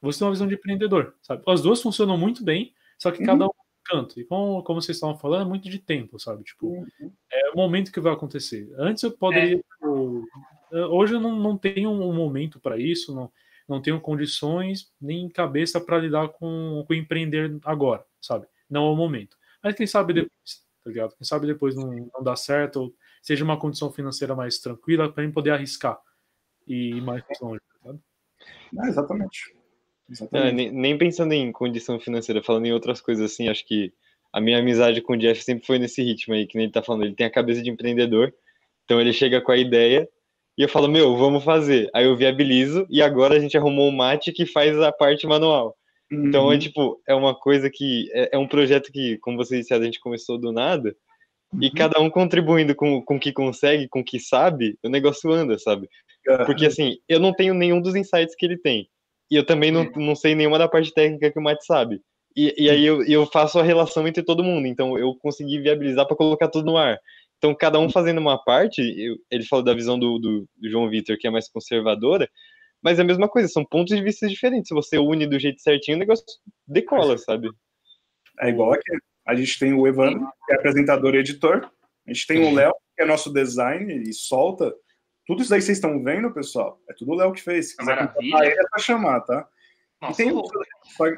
você 0.00 0.18
tem 0.18 0.26
uma 0.26 0.32
visão 0.32 0.46
de 0.46 0.54
empreendedor, 0.54 1.14
sabe? 1.22 1.42
As 1.46 1.62
duas 1.62 1.82
funcionam 1.82 2.16
muito 2.16 2.44
bem, 2.44 2.72
só 2.98 3.10
que 3.10 3.20
uhum. 3.20 3.26
cada 3.26 3.46
um 3.46 3.50
canto. 3.84 4.20
E 4.20 4.24
como, 4.24 4.62
como 4.62 4.80
vocês 4.80 4.96
estavam 4.96 5.16
falando, 5.16 5.42
é 5.42 5.48
muito 5.48 5.68
de 5.68 5.78
tempo, 5.78 6.18
sabe? 6.18 6.44
Tipo, 6.44 6.68
uhum. 6.68 7.12
é 7.32 7.50
o 7.50 7.56
momento 7.56 7.92
que 7.92 8.00
vai 8.00 8.12
acontecer. 8.12 8.72
Antes 8.78 9.02
eu 9.02 9.12
poderia. 9.12 9.56
É. 9.56 9.58
Tipo, 9.58 10.24
hoje 10.92 11.14
eu 11.14 11.20
não, 11.20 11.36
não 11.36 11.56
tenho 11.56 11.90
um 11.90 12.12
momento 12.12 12.60
para 12.60 12.78
isso, 12.78 13.14
não, 13.14 13.32
não 13.68 13.80
tenho 13.80 14.00
condições 14.00 14.92
nem 15.00 15.28
cabeça 15.28 15.80
para 15.80 15.98
lidar 15.98 16.28
com, 16.28 16.84
com 16.86 16.94
empreender 16.94 17.58
agora, 17.64 18.04
sabe? 18.20 18.46
Não 18.68 18.86
é 18.86 18.90
o 18.90 18.96
momento. 18.96 19.36
Mas 19.62 19.74
quem 19.74 19.86
sabe 19.86 20.12
depois, 20.12 20.65
tá 20.86 20.90
ligado? 20.90 21.16
Quem 21.16 21.26
sabe 21.26 21.48
depois 21.48 21.74
não, 21.74 21.90
não 22.14 22.22
dá 22.22 22.36
certo, 22.36 22.76
ou 22.76 22.94
seja 23.20 23.42
uma 23.42 23.58
condição 23.58 23.92
financeira 23.92 24.36
mais 24.36 24.60
tranquila 24.60 25.12
para 25.12 25.24
mim 25.24 25.32
poder 25.32 25.50
arriscar 25.50 25.98
e 26.66 26.90
ir 26.96 27.02
mais 27.02 27.24
longe, 27.42 27.60
tá 27.60 27.74
ligado? 27.90 28.02
É, 28.84 28.88
exatamente. 28.88 29.56
É, 30.32 30.52
nem, 30.52 30.70
nem, 30.70 30.96
pensando 30.96 31.32
em 31.32 31.50
condição 31.50 31.98
financeira, 31.98 32.40
falando 32.40 32.66
em 32.66 32.72
outras 32.72 33.00
coisas 33.00 33.32
assim, 33.32 33.48
acho 33.48 33.66
que 33.66 33.92
a 34.32 34.40
minha 34.40 34.60
amizade 34.60 35.02
com 35.02 35.14
o 35.14 35.16
Jeff 35.16 35.42
sempre 35.42 35.66
foi 35.66 35.80
nesse 35.80 36.04
ritmo 36.04 36.34
aí, 36.34 36.46
que 36.46 36.54
nem 36.54 36.66
ele 36.66 36.72
tá 36.72 36.84
falando. 36.84 37.04
Ele 37.04 37.16
tem 37.16 37.26
a 37.26 37.32
cabeça 37.32 37.60
de 37.60 37.68
empreendedor, 37.70 38.32
então 38.84 39.00
ele 39.00 39.12
chega 39.12 39.40
com 39.40 39.50
a 39.50 39.56
ideia 39.56 40.08
e 40.56 40.62
eu 40.62 40.68
falo, 40.68 40.86
meu, 40.86 41.16
vamos 41.16 41.42
fazer. 41.42 41.90
Aí 41.92 42.04
eu 42.04 42.16
viabilizo 42.16 42.86
e 42.88 43.02
agora 43.02 43.34
a 43.34 43.40
gente 43.40 43.56
arrumou 43.56 43.88
um 43.88 43.96
mate 43.96 44.30
que 44.30 44.46
faz 44.46 44.78
a 44.80 44.92
parte 44.92 45.26
manual. 45.26 45.76
Uhum. 46.10 46.28
Então 46.28 46.50
é 46.50 46.54
uhum. 46.54 46.58
tipo, 46.58 47.00
é 47.06 47.14
uma 47.14 47.34
coisa 47.34 47.70
que 47.70 48.10
é, 48.12 48.30
é, 48.32 48.38
um 48.38 48.46
projeto 48.46 48.92
que, 48.92 49.18
como 49.18 49.36
vocês 49.36 49.62
disseram, 49.62 49.82
a 49.82 49.84
gente 49.86 50.00
começou 50.00 50.38
do 50.38 50.52
nada. 50.52 50.94
Uhum. 51.52 51.62
E 51.62 51.70
cada 51.70 52.00
um 52.00 52.10
contribuindo 52.10 52.74
com, 52.74 53.02
com 53.02 53.16
o 53.16 53.20
que 53.20 53.32
consegue, 53.32 53.88
com 53.88 54.00
o 54.00 54.04
que 54.04 54.18
sabe, 54.18 54.78
o 54.82 54.88
negócio 54.88 55.30
anda, 55.30 55.58
sabe? 55.58 55.88
Porque 56.44 56.66
assim, 56.66 56.98
eu 57.08 57.20
não 57.20 57.32
tenho 57.32 57.54
nenhum 57.54 57.80
dos 57.80 57.94
insights 57.94 58.34
que 58.34 58.44
ele 58.44 58.58
tem. 58.58 58.88
E 59.30 59.36
eu 59.36 59.44
também 59.44 59.70
não, 59.70 59.84
não 59.94 60.14
sei 60.16 60.34
nenhuma 60.34 60.58
da 60.58 60.68
parte 60.68 60.92
técnica 60.92 61.30
que 61.30 61.38
o 61.38 61.42
Matt 61.42 61.62
sabe. 61.62 62.00
E, 62.36 62.54
e 62.58 62.68
aí 62.68 62.84
eu, 62.84 63.02
eu 63.04 63.26
faço 63.26 63.58
a 63.58 63.62
relação 63.62 64.06
entre 64.08 64.22
todo 64.22 64.42
mundo. 64.42 64.66
Então 64.66 64.98
eu 64.98 65.14
consegui 65.14 65.60
viabilizar 65.60 66.06
para 66.06 66.16
colocar 66.16 66.48
tudo 66.48 66.66
no 66.66 66.76
ar. 66.76 66.98
Então, 67.38 67.54
cada 67.54 67.78
um 67.78 67.90
fazendo 67.90 68.18
uma 68.18 68.42
parte, 68.42 68.80
eu, 68.80 69.16
ele 69.30 69.44
falou 69.44 69.64
da 69.64 69.74
visão 69.74 69.98
do, 69.98 70.18
do 70.18 70.48
João 70.62 70.88
Vitor, 70.88 71.18
que 71.18 71.26
é 71.26 71.30
mais 71.30 71.48
conservadora, 71.48 72.28
mas 72.86 73.00
é 73.00 73.02
a 73.02 73.04
mesma 73.04 73.28
coisa, 73.28 73.48
são 73.48 73.64
pontos 73.64 73.96
de 73.96 74.00
vista 74.00 74.28
diferentes. 74.28 74.68
Se 74.68 74.74
você 74.74 74.96
une 74.96 75.26
do 75.26 75.40
jeito 75.40 75.60
certinho, 75.60 75.96
o 75.96 76.00
negócio 76.00 76.24
decola, 76.64 77.18
sabe? 77.18 77.50
É 78.40 78.48
igual 78.48 78.74
aqui. 78.74 78.96
A 79.26 79.34
gente 79.34 79.58
tem 79.58 79.72
o 79.72 79.88
Evandro, 79.88 80.24
que 80.46 80.52
é 80.52 80.54
apresentador 80.56 81.16
e 81.16 81.18
editor. 81.18 81.68
A 82.06 82.12
gente 82.12 82.26
tem 82.28 82.46
o 82.46 82.54
Léo, 82.54 82.72
que 82.94 83.02
é 83.02 83.04
nosso 83.04 83.32
design 83.32 83.92
e 84.08 84.12
solta 84.12 84.72
tudo 85.26 85.42
isso 85.42 85.52
aí 85.52 85.60
vocês 85.60 85.78
estão 85.78 86.00
vendo, 86.02 86.32
pessoal, 86.32 86.80
é 86.88 86.94
tudo 86.94 87.10
o 87.10 87.14
Léo 87.16 87.32
que 87.32 87.42
fez. 87.42 87.70
Se 87.70 87.76
quiser 87.76 88.14
ele, 88.16 88.32
é 88.32 88.68
para 88.70 88.80
chamar, 88.80 89.20
tá? 89.22 89.48
e, 90.08 90.14
tem 90.14 90.32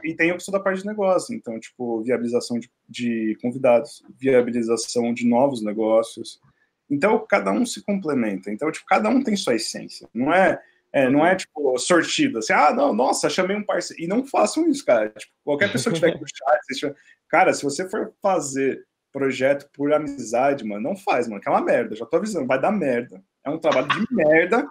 e 0.05 0.15
tem 0.15 0.31
a 0.31 0.35
opção 0.35 0.51
da 0.51 0.61
parte 0.61 0.81
de 0.81 0.87
negócio, 0.87 1.35
então, 1.35 1.61
tipo, 1.61 2.03
viabilização 2.03 2.59
de, 2.59 2.71
de, 2.89 3.37
convidados, 3.43 4.03
viabilização 4.19 5.13
de 5.13 5.27
novos 5.27 5.63
negócios. 5.63 6.41
Então, 6.91 7.23
cada 7.29 7.53
um 7.53 7.67
se 7.67 7.83
complementa. 7.83 8.51
Então, 8.51 8.73
tipo, 8.73 8.87
cada 8.87 9.11
um 9.11 9.23
tem 9.23 9.37
sua 9.37 9.57
essência. 9.57 10.09
Não 10.15 10.33
é, 10.33 10.59
é 10.93 11.09
não 11.09 11.25
é 11.25 11.37
tipo, 11.37 11.77
sortido, 11.79 12.39
assim, 12.39 12.53
ah, 12.53 12.73
não, 12.73 12.95
nossa, 12.95 13.29
chamei 13.29 13.57
um 13.57 13.65
parceiro. 13.65 14.03
E 14.03 14.07
não 14.07 14.25
façam 14.25 14.69
isso, 14.69 14.85
cara. 14.85 15.11
Tipo, 15.11 15.33
qualquer 15.45 15.71
pessoa 15.71 15.93
que 15.93 16.01
tiver 16.01 16.13
aqui 16.13 16.21
no 16.21 16.27
chat, 16.27 16.97
cara, 17.29 17.53
se 17.53 17.63
você 17.63 17.89
for 17.89 18.13
fazer 18.23 18.87
projeto 19.13 19.69
por 19.73 19.93
amizade, 19.93 20.65
mano, 20.65 20.81
não 20.81 20.97
faz, 20.97 21.29
mano, 21.29 21.41
que 21.41 21.49
é 21.49 21.53
uma 21.53 21.61
merda. 21.61 21.97
Já 21.97 22.07
tô 22.07 22.17
avisando, 22.17 22.47
vai 22.47 22.61
dar 22.61 22.73
merda. 22.73 23.23
É 23.45 23.51
um 23.51 23.59
trabalho 23.59 23.89
de 23.89 24.15
merda 24.15 24.67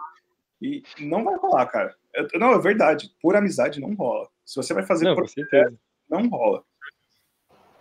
e 0.62 0.84
não 1.00 1.24
vai 1.24 1.36
rolar, 1.36 1.66
cara. 1.68 1.96
Eu, 2.14 2.28
não, 2.40 2.54
é 2.54 2.60
verdade. 2.60 3.12
Por 3.22 3.36
amizade 3.36 3.80
não 3.80 3.94
rola. 3.94 4.28
Se 4.46 4.56
você 4.56 4.74
vai 4.74 4.86
fazer 4.86 5.06
não, 5.06 5.16
por 5.16 5.24
amizade, 5.24 5.78
não 6.10 6.28
rola. 6.30 6.64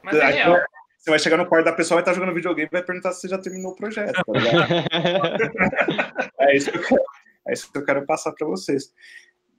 Mas 0.02 0.16
é 0.16 0.24
Aí, 0.24 0.34
real. 0.34 0.60
Você 0.98 1.10
vai 1.10 1.18
chegar 1.20 1.36
no 1.36 1.46
quarto 1.46 1.66
da 1.66 1.72
pessoa, 1.72 1.96
vai 1.96 2.02
estar 2.02 2.14
jogando 2.14 2.34
videogame 2.34 2.68
e 2.68 2.72
vai 2.72 2.82
perguntar 2.82 3.12
se 3.12 3.20
você 3.20 3.28
já 3.28 3.38
terminou 3.38 3.72
o 3.72 3.76
projeto. 3.76 4.12
Tá 4.12 4.24
é, 6.40 6.56
isso 6.56 6.72
que 6.72 6.78
eu 6.78 6.82
quero, 6.82 7.04
é 7.48 7.52
isso 7.52 7.70
que 7.70 7.78
eu 7.78 7.84
quero 7.84 8.04
passar 8.06 8.32
para 8.32 8.46
vocês. 8.46 8.92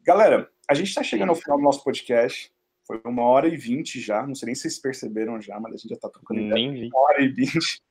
Galera, 0.04 0.50
a 0.70 0.74
gente 0.74 0.88
está 0.88 1.04
chegando 1.04 1.30
ao 1.30 1.36
final 1.36 1.58
do 1.58 1.64
nosso 1.64 1.84
podcast. 1.84 2.52
Foi 2.86 3.02
uma 3.06 3.24
hora 3.24 3.48
e 3.48 3.58
vinte 3.58 4.00
já. 4.00 4.26
Não 4.26 4.36
sei 4.36 4.48
nem 4.48 4.56
se 4.56 4.62
vocês 4.62 4.80
perceberam 4.80 5.42
já, 5.42 5.60
mas 5.60 5.74
a 5.74 5.78
gente 5.78 5.90
já 5.90 5.96
está 5.96 6.10
tocando 6.10 6.40
ideia. 6.40 6.88
Uma 6.88 7.02
hora 7.02 7.22
e 7.22 7.28
vinte. 7.30 7.82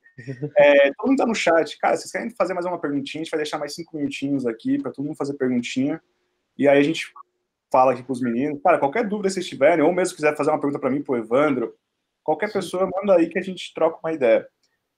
É, 0.57 0.91
todo 0.95 1.09
mundo 1.09 1.19
tá 1.19 1.27
no 1.27 1.35
chat. 1.35 1.77
Cara, 1.79 1.95
vocês 1.95 2.11
querem 2.11 2.31
fazer 2.31 2.55
mais 2.55 2.65
uma 2.65 2.81
perguntinha? 2.81 3.21
A 3.21 3.25
gente 3.25 3.31
vai 3.31 3.37
deixar 3.37 3.59
mais 3.59 3.75
cinco 3.75 3.99
minutinhos 3.99 4.47
aqui 4.47 4.79
para 4.79 4.91
todo 4.91 5.05
mundo 5.05 5.15
fazer 5.15 5.35
perguntinha. 5.35 6.01
E 6.57 6.67
aí 6.67 6.79
a 6.79 6.83
gente 6.83 7.13
fala 7.71 7.93
aqui 7.93 8.03
com 8.03 8.15
os 8.15 8.23
meninos, 8.23 8.63
cara, 8.63 8.79
qualquer 8.79 9.07
dúvida 9.07 9.29
que 9.29 9.35
vocês 9.35 9.47
tiverem, 9.47 9.85
ou 9.85 9.93
mesmo 9.93 10.17
quiser 10.17 10.35
fazer 10.35 10.51
uma 10.51 10.59
pergunta 10.59 10.79
para 10.79 10.91
mim, 10.91 11.03
pro 11.03 11.19
Evandro, 11.19 11.75
qualquer 12.25 12.51
pessoa 12.51 12.89
manda 12.91 13.15
aí 13.15 13.29
que 13.29 13.39
a 13.39 13.43
gente 13.43 13.75
troca 13.75 13.99
uma 14.03 14.13
ideia. 14.15 14.49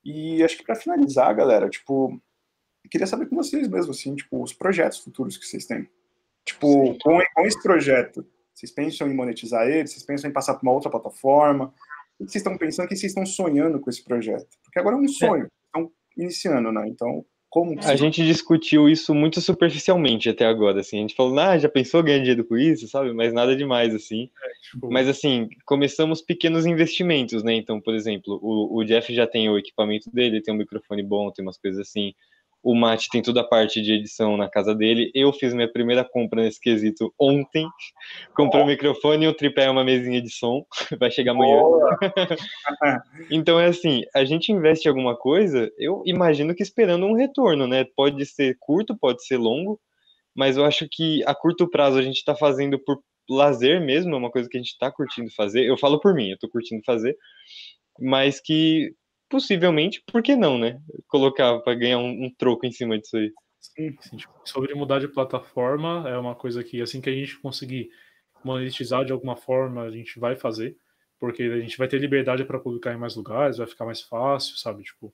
E 0.05 0.43
acho 0.45 0.57
que 0.57 0.65
para 0.65 0.77
finalizar, 0.77 1.35
galera, 1.35 1.69
tipo, 1.69 2.21
queria 2.91 3.07
saber 3.07 3.27
com 3.27 3.37
vocês 3.37 3.69
mesmo, 3.69 3.93
assim, 3.93 4.15
tipo, 4.15 4.43
os 4.43 4.53
projetos 4.53 4.99
futuros 4.99 5.37
que 5.37 5.47
vocês 5.47 5.67
têm. 5.67 5.89
Tipo, 6.45 6.97
com, 6.99 7.21
com 7.35 7.47
esse 7.47 7.63
projeto, 7.63 8.27
vocês 8.55 8.73
pensam 8.73 9.11
em 9.11 9.15
monetizar 9.15 9.67
ele? 9.69 9.87
Vocês 9.87 10.03
pensam 10.03 10.31
em 10.31 10.33
passar 10.33 10.55
para 10.55 10.63
uma 10.63 10.73
outra 10.73 10.91
plataforma? 10.91 11.73
O 12.19 12.25
que 12.25 12.33
vocês 12.33 12.43
estão 12.43 12.57
pensando? 12.57 12.87
O 12.87 12.89
que 12.89 12.97
vocês 12.97 13.13
estão 13.13 13.27
sonhando 13.27 13.79
com 13.81 13.91
esse 13.91 14.03
projeto? 14.03 14.49
Porque 14.65 14.79
agora 14.79 14.97
é 14.97 14.99
um 14.99 15.09
sonho, 15.09 15.45
é. 15.45 15.49
estão 15.67 15.93
iniciando, 16.17 16.73
né? 16.73 16.89
Então, 16.89 17.25
como 17.51 17.75
A 17.83 17.97
gente 17.97 18.25
discutiu 18.27 18.89
isso 18.89 19.15
muito 19.15 19.41
superficialmente 19.41 20.29
até 20.29 20.45
agora, 20.45 20.81
assim. 20.81 20.99
A 20.99 21.01
gente 21.01 21.15
falou, 21.15 21.39
ah, 21.39 21.57
já 21.57 21.69
pensou 21.69 22.03
ganhar 22.03 22.19
dinheiro 22.19 22.45
com 22.45 22.59
isso, 22.59 22.87
sabe? 22.89 23.13
Mas 23.15 23.33
nada 23.33 23.57
demais, 23.57 23.95
assim. 23.95 24.29
É, 24.45 24.71
tipo... 24.71 24.91
Mas, 24.91 25.09
assim, 25.09 25.49
começamos 25.65 26.21
pequenos 26.21 26.67
investimentos, 26.67 27.43
né? 27.43 27.55
Então, 27.55 27.81
por 27.81 27.95
exemplo, 27.95 28.39
o, 28.43 28.77
o 28.79 28.85
Jeff 28.85 29.15
já 29.15 29.27
tem 29.27 29.49
o 29.49 29.57
equipamento 29.57 30.11
dele, 30.11 30.43
tem 30.43 30.53
um 30.53 30.59
microfone 30.59 31.03
bom, 31.03 31.31
tem 31.31 31.43
umas 31.43 31.57
coisas 31.57 31.81
assim. 31.81 32.13
O 32.69 32.75
Mate 32.75 33.09
tem 33.09 33.23
toda 33.23 33.41
a 33.41 33.45
parte 33.45 33.81
de 33.81 33.95
edição 33.95 34.37
na 34.37 34.47
casa 34.47 34.75
dele. 34.75 35.11
Eu 35.15 35.33
fiz 35.33 35.55
minha 35.55 35.73
primeira 35.73 36.05
compra 36.05 36.43
nesse 36.43 36.61
quesito 36.61 37.11
ontem. 37.19 37.67
Comprei 38.37 38.61
o 38.61 38.65
um 38.67 38.69
microfone 38.69 39.25
e 39.25 39.29
um 39.29 39.33
tripé 39.33 39.65
e 39.65 39.71
uma 39.71 39.83
mesinha 39.83 40.21
de 40.21 40.29
som. 40.29 40.67
Vai 41.01 41.11
chegar 41.11 41.33
amanhã. 41.33 41.63
então 43.31 43.59
é 43.59 43.69
assim, 43.69 44.03
a 44.15 44.23
gente 44.23 44.53
investe 44.53 44.87
em 44.87 44.91
alguma 44.91 45.17
coisa, 45.17 45.73
eu 45.79 46.03
imagino 46.05 46.55
que 46.55 46.63
esperando 46.63 47.07
um 47.07 47.15
retorno, 47.15 47.67
né? 47.67 47.87
Pode 47.97 48.27
ser 48.27 48.55
curto, 48.61 48.95
pode 48.95 49.25
ser 49.25 49.39
longo, 49.39 49.81
mas 50.37 50.59
eu 50.59 50.67
acho 50.67 50.87
que 50.93 51.25
a 51.25 51.35
curto 51.35 51.71
prazo 51.71 51.97
a 51.97 52.03
gente 52.03 52.19
está 52.19 52.37
fazendo 52.37 52.79
por 52.79 53.01
lazer 53.31 53.81
mesmo, 53.81 54.15
é 54.15 54.19
uma 54.19 54.31
coisa 54.31 54.47
que 54.47 54.59
a 54.59 54.61
gente 54.61 54.73
está 54.73 54.93
curtindo 54.93 55.31
fazer. 55.35 55.65
Eu 55.65 55.79
falo 55.79 55.99
por 55.99 56.15
mim, 56.15 56.29
eu 56.29 56.35
estou 56.35 56.51
curtindo 56.51 56.83
fazer, 56.85 57.17
mas 57.99 58.43
que 58.43 58.93
possivelmente, 59.29 60.03
por 60.07 60.23
que 60.23 60.35
não, 60.37 60.59
né? 60.59 60.81
Colocar 61.07 61.59
para 61.61 61.75
ganhar 61.75 61.99
um, 61.99 62.27
um, 62.27 62.35
troco 62.35 62.67
em 62.67 62.73
cima 62.73 62.99
disso 62.99 63.17
aí. 63.17 63.33
Sim, 63.61 63.97
sim 64.01 64.17
tipo, 64.17 64.33
sobre 64.45 64.75
mudar 64.75 64.99
de 65.01 65.09
plataforma, 65.09 66.09
é 66.09 66.17
uma 66.17 66.35
coisa 66.35 66.63
que 66.65 66.81
assim 66.81 67.01
que 67.01 67.11
a 67.11 67.13
gente 67.13 67.39
conseguir 67.39 67.91
monetizar 68.45 69.05
de 69.05 69.13
alguma 69.13 69.37
forma, 69.37 69.83
a 69.83 69.91
gente 69.91 70.19
vai 70.19 70.37
fazer, 70.37 70.77
porque 71.19 71.43
a 71.43 71.61
gente 71.61 71.77
vai 71.77 71.89
ter 71.89 71.99
liberdade 71.99 72.45
para 72.45 72.59
publicar 72.59 72.95
em 72.95 72.99
mais 72.99 73.17
lugares, 73.17 73.59
vai 73.59 73.67
ficar 73.67 73.85
mais 73.85 74.01
fácil, 74.01 74.57
sabe? 74.57 74.83
Tipo, 74.85 75.13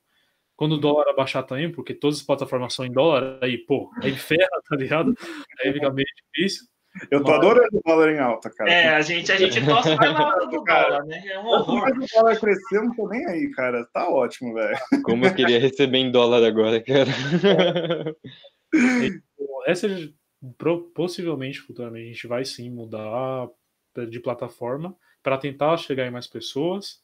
quando 0.57 0.73
o 0.73 0.79
dólar 0.79 1.09
abaixar 1.09 1.45
também, 1.45 1.71
porque 1.71 1.95
todas 1.95 2.19
as 2.19 2.23
plataformas 2.25 2.75
são 2.75 2.85
em 2.85 2.93
dólar, 2.93 3.39
aí, 3.43 3.59
pô, 3.59 3.91
aí 4.03 4.15
ferra, 4.17 4.49
tá 4.69 4.77
ligado? 4.77 5.15
Aí 5.61 5.73
fica 5.73 5.91
meio 5.91 6.07
difícil. 6.35 6.67
Eu 7.11 7.25
tô 7.25 7.33
adorando 7.33 7.77
o 7.77 7.83
dólar 7.85 8.13
em 8.13 8.19
alta, 8.19 8.51
cara. 8.51 8.71
É, 8.71 8.89
a 8.89 9.01
gente, 9.01 9.31
a 9.33 9.37
gente 9.37 9.65
torce 9.65 9.95
mais 9.97 10.13
na 10.15 10.33
alta 10.33 10.47
do 10.47 10.63
dólar, 10.63 11.05
né? 11.05 11.23
É 11.27 11.39
um 11.41 11.47
horror. 11.47 11.81
Mas 11.83 12.11
o 12.11 12.15
dólar 12.15 12.39
crescer, 12.39 12.81
não 12.81 12.95
tô 12.95 13.09
nem 13.09 13.27
aí, 13.27 13.51
cara. 13.51 13.85
Tá 13.93 14.09
ótimo, 14.09 14.55
velho. 14.55 14.77
Como 15.03 15.27
eu 15.27 15.35
queria 15.35 15.59
receber 15.59 15.99
em 15.99 16.11
dólar 16.11 16.45
agora, 16.45 16.81
cara. 16.81 17.11
Essa 19.67 19.89
possivelmente 20.95 21.61
futuramente 21.61 22.11
a 22.11 22.13
gente 22.13 22.27
vai 22.27 22.45
sim 22.45 22.71
mudar 22.71 23.49
de 24.09 24.21
plataforma 24.21 24.95
para 25.23 25.39
tentar 25.39 25.77
chegar 25.79 26.07
em 26.07 26.11
mais 26.11 26.27
pessoas 26.27 27.03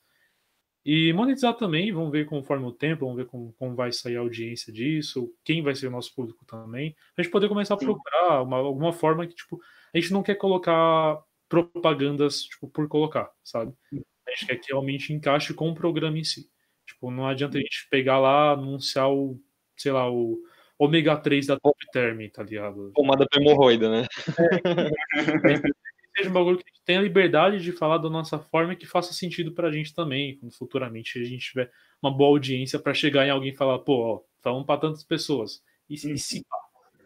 e 0.85 1.13
monetizar 1.13 1.55
também, 1.55 1.93
vamos 1.93 2.11
ver 2.11 2.27
conforme 2.27 2.65
o 2.67 2.73
tempo, 2.73 3.05
vamos 3.05 3.17
ver 3.17 3.27
como, 3.27 3.53
como 3.59 3.75
vai 3.75 3.93
sair 3.93 4.17
a 4.17 4.21
audiência 4.21 4.73
disso, 4.73 5.31
quem 5.45 5.63
vai 5.63 5.75
ser 5.75 5.89
o 5.89 5.91
nosso 5.91 6.15
público 6.15 6.45
também, 6.47 6.97
a 7.17 7.23
gente 7.23 7.31
poder 7.31 7.49
começar 7.49 7.75
a 7.75 7.77
procurar 7.77 8.43
uma, 8.43 8.57
alguma 8.57 8.93
forma 8.93 9.27
que, 9.27 9.35
tipo, 9.35 9.61
a 9.95 9.99
gente 9.99 10.13
não 10.13 10.23
quer 10.23 10.37
colocar 10.37 11.23
propagandas, 11.49 12.43
tipo, 12.45 12.69
por 12.69 12.89
colocar, 12.89 13.31
sabe? 13.43 13.75
A 13.93 14.31
gente 14.31 14.47
quer 14.47 14.57
que 14.57 14.73
realmente 14.73 15.13
encaixe 15.13 15.53
com 15.53 15.69
o 15.71 15.75
programa 15.75 16.19
em 16.19 16.25
si. 16.25 16.49
Tipo, 16.87 17.11
não 17.11 17.27
adianta 17.27 17.59
a 17.59 17.61
gente 17.61 17.89
pegar 17.91 18.19
lá, 18.19 18.53
anunciar 18.53 19.11
o, 19.11 19.41
sei 19.77 19.93
lá, 19.93 20.11
o 20.11 20.41
ômega 20.79 21.17
3 21.17 21.47
da 21.47 21.59
Top 21.59 21.77
Term, 21.93 22.29
tá 22.33 22.43
ligado? 22.43 22.93
Pomada 22.95 23.27
pra 23.29 23.41
hemorroida, 23.41 23.91
né? 23.91 24.07
É, 24.07 25.11
seja 26.17 26.31
um 26.31 26.33
bagulho 26.33 26.59
que 26.59 26.65
a 26.67 26.73
gente 26.73 26.85
tenha 26.85 27.01
liberdade 27.01 27.61
de 27.61 27.73
falar 27.73 27.99
da 27.99 28.09
nossa 28.09 28.39
forma 28.39 28.73
e 28.73 28.77
que 28.77 28.87
faça 28.87 29.13
sentido 29.13 29.53
pra 29.53 29.71
gente 29.71 29.95
também, 29.95 30.39
quando 30.39 30.53
futuramente 30.53 31.19
a 31.19 31.25
gente 31.25 31.51
tiver 31.51 31.71
uma 32.03 32.11
boa 32.17 32.31
audiência 32.31 32.79
para 32.79 32.95
chegar 32.95 33.27
em 33.27 33.31
alguém 33.31 33.53
e 33.53 33.57
falar, 33.57 33.79
pô, 33.81 33.95
ó, 33.95 34.21
falamos 34.43 34.67
pra 34.67 34.79
tantas 34.79 35.05
pessoas. 35.05 35.63
E, 35.89 35.95
e, 35.95 36.19
se, 36.19 36.45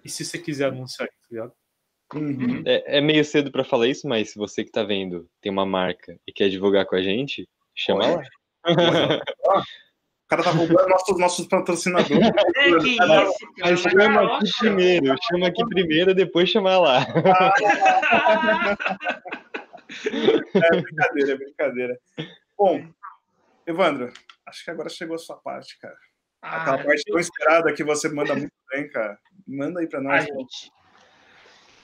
e 0.04 0.08
se 0.08 0.24
você 0.24 0.38
quiser 0.38 0.68
anunciar, 0.68 1.08
tá 1.08 1.14
ligado? 1.30 1.52
Uhum. 2.14 2.62
É, 2.64 2.98
é, 2.98 3.00
meio 3.00 3.24
cedo 3.24 3.50
para 3.50 3.64
falar 3.64 3.88
isso, 3.88 4.06
mas 4.06 4.30
se 4.30 4.38
você 4.38 4.64
que 4.64 4.70
tá 4.70 4.82
vendo 4.82 5.28
tem 5.40 5.50
uma 5.50 5.66
marca 5.66 6.16
e 6.26 6.32
quer 6.32 6.48
divulgar 6.48 6.86
com 6.86 6.94
a 6.96 7.02
gente, 7.02 7.48
chama 7.74 8.06
lá. 8.06 8.22
O 10.24 10.28
cara 10.28 10.42
tá 10.42 10.50
roubando 10.50 10.88
nossos, 10.88 11.18
nossos 11.18 11.46
patrocinadores. 11.46 12.26
É, 12.56 12.78
que 12.80 12.88
isso, 12.88 12.96
cara. 12.96 13.30
Mas 13.60 13.80
chama 13.80 14.36
aqui 14.36 14.50
primeiro, 14.58 15.16
chama 15.28 15.46
aqui 15.48 15.66
primeiro, 15.66 16.14
depois 16.14 16.48
chama 16.48 16.78
lá. 16.78 17.06
é 20.54 20.80
brincadeira, 20.80 21.32
é 21.32 21.36
brincadeira. 21.36 21.98
Bom, 22.56 22.86
Evandro, 23.66 24.12
acho 24.46 24.64
que 24.64 24.70
agora 24.70 24.88
chegou 24.88 25.16
a 25.16 25.18
sua 25.18 25.36
parte, 25.36 25.78
cara. 25.78 25.96
Ah, 26.40 26.62
Aquela 26.62 26.84
parte 26.84 27.04
tão 27.04 27.18
esperada 27.18 27.72
que 27.72 27.84
você 27.84 28.08
manda 28.08 28.34
muito 28.34 28.52
bem, 28.70 28.88
cara. 28.88 29.18
Manda 29.46 29.80
aí 29.80 29.86
pra 29.86 30.00
nós. 30.00 30.24
gente. 30.24 30.70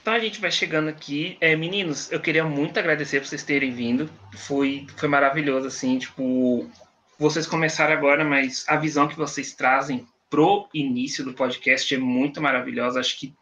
Então 0.01 0.13
a 0.13 0.19
gente 0.19 0.41
vai 0.41 0.51
chegando 0.51 0.89
aqui. 0.89 1.37
É, 1.39 1.55
meninos, 1.55 2.11
eu 2.11 2.19
queria 2.19 2.43
muito 2.43 2.77
agradecer 2.79 3.19
por 3.19 3.27
vocês 3.27 3.43
terem 3.43 3.71
vindo. 3.71 4.09
Foi, 4.35 4.87
foi 4.97 5.07
maravilhoso, 5.07 5.67
assim, 5.67 5.99
tipo, 5.99 6.69
vocês 7.19 7.45
começaram 7.45 7.93
agora, 7.93 8.23
mas 8.23 8.65
a 8.67 8.77
visão 8.77 9.07
que 9.07 9.15
vocês 9.15 9.53
trazem 9.53 10.07
pro 10.27 10.67
início 10.73 11.23
do 11.23 11.33
podcast 11.33 11.93
é 11.93 11.97
muito 11.99 12.41
maravilhosa. 12.41 12.99
Acho 12.99 13.19
que 13.19 13.35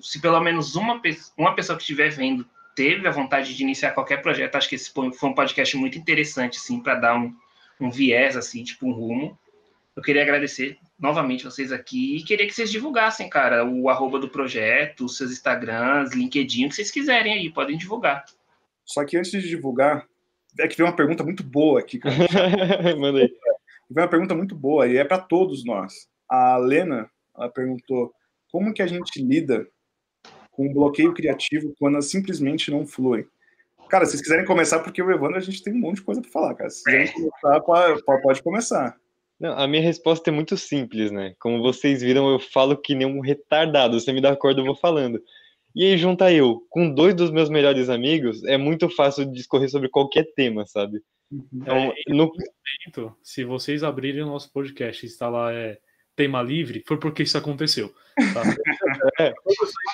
se 0.00 0.18
pelo 0.20 0.40
menos 0.40 0.76
uma, 0.76 1.00
uma 1.36 1.54
pessoa 1.54 1.76
que 1.76 1.82
estiver 1.82 2.08
vendo 2.10 2.46
teve 2.74 3.06
a 3.06 3.10
vontade 3.10 3.54
de 3.54 3.62
iniciar 3.62 3.90
qualquer 3.90 4.22
projeto, 4.22 4.56
acho 4.56 4.68
que 4.68 4.76
esse 4.76 4.90
foi 4.90 5.28
um 5.28 5.34
podcast 5.34 5.76
muito 5.76 5.98
interessante, 5.98 6.56
assim, 6.56 6.80
para 6.80 6.94
dar 6.94 7.16
um, 7.16 7.34
um 7.78 7.90
viés, 7.90 8.34
assim, 8.34 8.64
tipo 8.64 8.86
um 8.86 8.92
rumo. 8.92 9.38
Eu 9.94 10.02
queria 10.02 10.22
agradecer 10.22 10.78
novamente 11.02 11.44
vocês 11.44 11.72
aqui 11.72 12.16
e 12.16 12.22
queria 12.22 12.46
que 12.46 12.54
vocês 12.54 12.70
divulgassem, 12.70 13.28
cara, 13.28 13.66
o 13.66 13.88
arroba 13.90 14.20
do 14.20 14.28
projeto, 14.28 15.04
os 15.04 15.16
seus 15.16 15.32
Instagrams, 15.32 16.14
LinkedIn, 16.14 16.66
o 16.66 16.68
que 16.68 16.76
vocês 16.76 16.92
quiserem 16.92 17.34
aí, 17.34 17.50
podem 17.50 17.76
divulgar. 17.76 18.24
Só 18.84 19.04
que 19.04 19.16
antes 19.16 19.32
de 19.32 19.48
divulgar, 19.48 20.06
é 20.60 20.68
que 20.68 20.76
veio 20.76 20.88
uma 20.88 20.94
pergunta 20.94 21.24
muito 21.24 21.42
boa 21.42 21.80
aqui, 21.80 21.98
cara. 21.98 22.14
Manda 22.96 23.18
aí. 23.18 23.28
Veio 23.90 24.06
uma 24.06 24.08
pergunta 24.08 24.34
muito 24.34 24.54
boa 24.54 24.86
e 24.86 24.96
é 24.96 25.04
para 25.04 25.18
todos 25.18 25.64
nós. 25.64 26.08
A 26.28 26.56
Lena, 26.56 27.10
ela 27.36 27.50
perguntou 27.50 28.14
como 28.50 28.72
que 28.72 28.80
a 28.80 28.86
gente 28.86 29.20
lida 29.20 29.66
com 30.52 30.68
um 30.68 30.72
bloqueio 30.72 31.12
criativo 31.12 31.74
quando 31.80 32.00
simplesmente 32.00 32.70
não 32.70 32.86
fluem. 32.86 33.26
Cara, 33.88 34.04
se 34.04 34.12
vocês 34.12 34.22
quiserem 34.22 34.46
começar, 34.46 34.78
porque 34.78 35.02
o 35.02 35.10
Evandro 35.10 35.36
a 35.36 35.40
gente 35.40 35.62
tem 35.62 35.74
um 35.74 35.78
monte 35.78 35.96
de 35.96 36.02
coisa 36.02 36.22
para 36.22 36.30
falar, 36.30 36.54
cara. 36.54 36.70
Se 36.70 36.84
quiserem 36.84 37.12
começar, 37.12 37.60
pode, 37.60 38.22
pode 38.22 38.42
começar. 38.42 39.01
Não, 39.42 39.58
a 39.58 39.66
minha 39.66 39.82
resposta 39.82 40.30
é 40.30 40.32
muito 40.32 40.56
simples, 40.56 41.10
né? 41.10 41.34
Como 41.40 41.60
vocês 41.60 42.00
viram, 42.00 42.30
eu 42.30 42.38
falo 42.38 42.76
que 42.76 42.94
nem 42.94 43.08
um 43.08 43.18
retardado. 43.18 43.98
Você 43.98 44.12
me 44.12 44.20
dá 44.20 44.36
corda, 44.36 44.60
eu 44.60 44.64
vou 44.64 44.76
falando. 44.76 45.20
E 45.74 45.84
aí 45.84 45.98
junta 45.98 46.32
eu 46.32 46.64
com 46.70 46.94
dois 46.94 47.12
dos 47.12 47.32
meus 47.32 47.50
melhores 47.50 47.88
amigos, 47.88 48.44
é 48.44 48.56
muito 48.56 48.88
fácil 48.88 49.26
discorrer 49.26 49.68
sobre 49.68 49.88
qualquer 49.88 50.32
tema, 50.36 50.64
sabe? 50.64 51.02
Uhum. 51.28 51.48
Então, 51.54 51.76
é, 51.76 51.94
no... 52.10 52.30
momento, 52.30 53.16
se 53.20 53.42
vocês 53.42 53.82
abrirem 53.82 54.22
o 54.22 54.26
nosso 54.26 54.52
podcast 54.52 55.04
e 55.04 55.08
está 55.08 55.28
lá 55.28 55.52
é 55.52 55.76
tema 56.22 56.40
livre, 56.40 56.84
foi 56.86 56.96
porque 56.98 57.24
isso 57.24 57.36
aconteceu. 57.36 57.92
Tá? 58.32 58.42
é, 59.20 59.34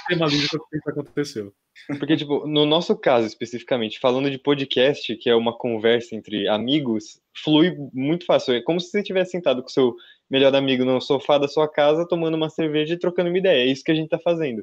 tema 0.09 0.27
livre 0.27 0.47
foi 0.47 0.59
porque 0.59 0.77
isso 0.77 0.91
aconteceu. 0.91 1.55
Porque, 1.99 2.17
tipo, 2.17 2.47
no 2.47 2.67
nosso 2.67 2.95
caso 2.95 3.27
especificamente, 3.27 3.99
falando 3.99 4.31
de 4.31 4.39
podcast, 4.39 5.17
que 5.17 5.31
é 5.31 5.35
uma 5.35 5.57
conversa 5.57 6.15
entre 6.15 6.47
amigos, 6.47 7.19
flui 7.43 7.75
muito 7.95 8.27
fácil. 8.27 8.55
É 8.55 8.61
como 8.61 8.79
se 8.79 8.91
você 8.91 9.03
tivesse 9.03 9.31
sentado 9.31 9.63
com 9.63 9.69
seu 9.69 9.95
melhor 10.29 10.55
amigo 10.55 10.85
no 10.85 11.01
sofá 11.01 11.39
da 11.39 11.49
sua 11.49 11.67
casa, 11.67 12.07
tomando 12.07 12.35
uma 12.35 12.51
cerveja 12.51 12.93
e 12.93 12.99
trocando 12.99 13.31
uma 13.31 13.39
ideia. 13.39 13.63
É 13.63 13.73
isso 13.73 13.83
que 13.83 13.93
a 13.93 13.95
gente 13.95 14.11
tá 14.11 14.19
fazendo. 14.19 14.63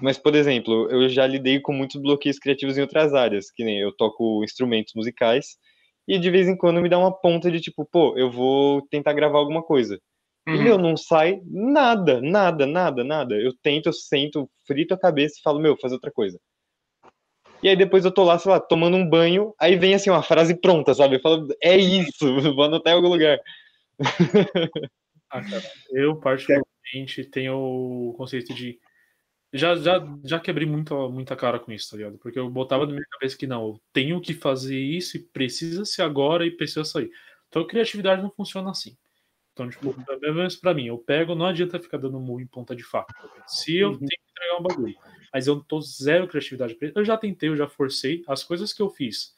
Mas, 0.00 0.18
por 0.18 0.34
exemplo, 0.34 0.90
eu 0.90 1.08
já 1.08 1.26
lidei 1.26 1.60
com 1.60 1.72
muitos 1.72 2.00
bloqueios 2.00 2.38
criativos 2.40 2.76
em 2.76 2.80
outras 2.80 3.14
áreas, 3.14 3.52
que 3.52 3.62
nem 3.62 3.78
eu 3.78 3.92
toco 3.92 4.42
instrumentos 4.42 4.94
musicais, 4.94 5.56
e 6.08 6.18
de 6.18 6.30
vez 6.30 6.48
em 6.48 6.56
quando 6.56 6.82
me 6.82 6.88
dá 6.88 6.98
uma 6.98 7.12
ponta 7.12 7.50
de 7.50 7.60
tipo, 7.60 7.84
pô, 7.84 8.16
eu 8.16 8.30
vou 8.30 8.82
tentar 8.90 9.12
gravar 9.12 9.38
alguma 9.38 9.62
coisa. 9.62 10.00
Uhum. 10.46 10.54
E 10.54 10.62
meu, 10.62 10.78
não 10.78 10.96
sai 10.96 11.40
nada, 11.46 12.20
nada, 12.20 12.66
nada, 12.66 13.04
nada. 13.04 13.34
Eu 13.34 13.52
tento, 13.62 13.86
eu 13.86 13.92
sento, 13.92 14.50
frito 14.66 14.92
a 14.94 14.98
cabeça 14.98 15.36
e 15.38 15.42
falo, 15.42 15.60
meu, 15.60 15.76
fazer 15.76 15.94
outra 15.94 16.10
coisa. 16.10 16.40
E 17.62 17.68
aí 17.68 17.76
depois 17.76 18.04
eu 18.04 18.10
tô 18.10 18.24
lá, 18.24 18.38
sei 18.38 18.50
lá, 18.50 18.58
tomando 18.58 18.96
um 18.96 19.08
banho, 19.08 19.54
aí 19.58 19.76
vem 19.76 19.94
assim 19.94 20.10
uma 20.10 20.22
frase 20.22 20.60
pronta, 20.60 20.92
sabe? 20.94 21.16
Eu 21.16 21.20
falo, 21.20 21.46
é 21.62 21.76
isso, 21.76 22.26
vou 22.56 22.64
anotar 22.64 22.92
em 22.92 22.96
algum 22.96 23.08
lugar. 23.08 23.38
Ah, 25.30 25.40
cara, 25.40 25.62
eu 25.92 26.16
particularmente 26.16 27.24
tenho 27.30 27.54
o 27.54 28.14
conceito 28.18 28.52
de 28.52 28.78
já, 29.54 29.74
já, 29.76 30.02
já 30.24 30.40
quebrei 30.40 30.66
muita, 30.66 30.94
muita 31.08 31.36
cara 31.36 31.58
com 31.60 31.70
isso, 31.70 31.90
tá 31.90 31.96
ligado? 31.96 32.18
Porque 32.18 32.38
eu 32.38 32.48
botava 32.48 32.86
na 32.86 32.92
minha 32.92 33.06
cabeça 33.10 33.36
que 33.36 33.46
não, 33.46 33.68
eu 33.68 33.80
tenho 33.92 34.20
que 34.20 34.32
fazer 34.32 34.78
isso 34.78 35.16
e 35.16 35.20
precisa 35.20 35.84
ser 35.84 36.02
agora 36.02 36.46
e 36.46 36.50
precisa 36.50 36.84
sair. 36.84 37.10
Então, 37.48 37.66
criatividade 37.66 38.22
não 38.22 38.30
funciona 38.30 38.70
assim. 38.70 38.96
Então, 39.52 39.68
tipo, 39.68 39.88
uhum. 39.88 40.18
pelo 40.18 40.34
menos 40.34 40.56
pra 40.56 40.72
mim, 40.72 40.86
eu 40.86 40.98
pego, 40.98 41.34
não 41.34 41.46
adianta 41.46 41.78
ficar 41.78 41.98
dando 41.98 42.18
murro 42.18 42.40
em 42.40 42.46
ponta 42.46 42.74
de 42.74 42.82
faca. 42.82 43.14
Se 43.46 43.76
eu 43.76 43.90
uhum. 43.90 43.98
tenho 43.98 44.08
que 44.08 44.30
entregar 44.30 44.58
um 44.58 44.62
bagulho, 44.62 44.96
mas 45.32 45.46
eu 45.46 45.62
tô 45.62 45.80
zero 45.80 46.26
criatividade. 46.26 46.76
Eu 46.94 47.04
já 47.04 47.16
tentei, 47.16 47.48
eu 47.48 47.56
já 47.56 47.68
forcei. 47.68 48.22
As 48.26 48.42
coisas 48.42 48.72
que 48.72 48.80
eu 48.80 48.88
fiz 48.88 49.34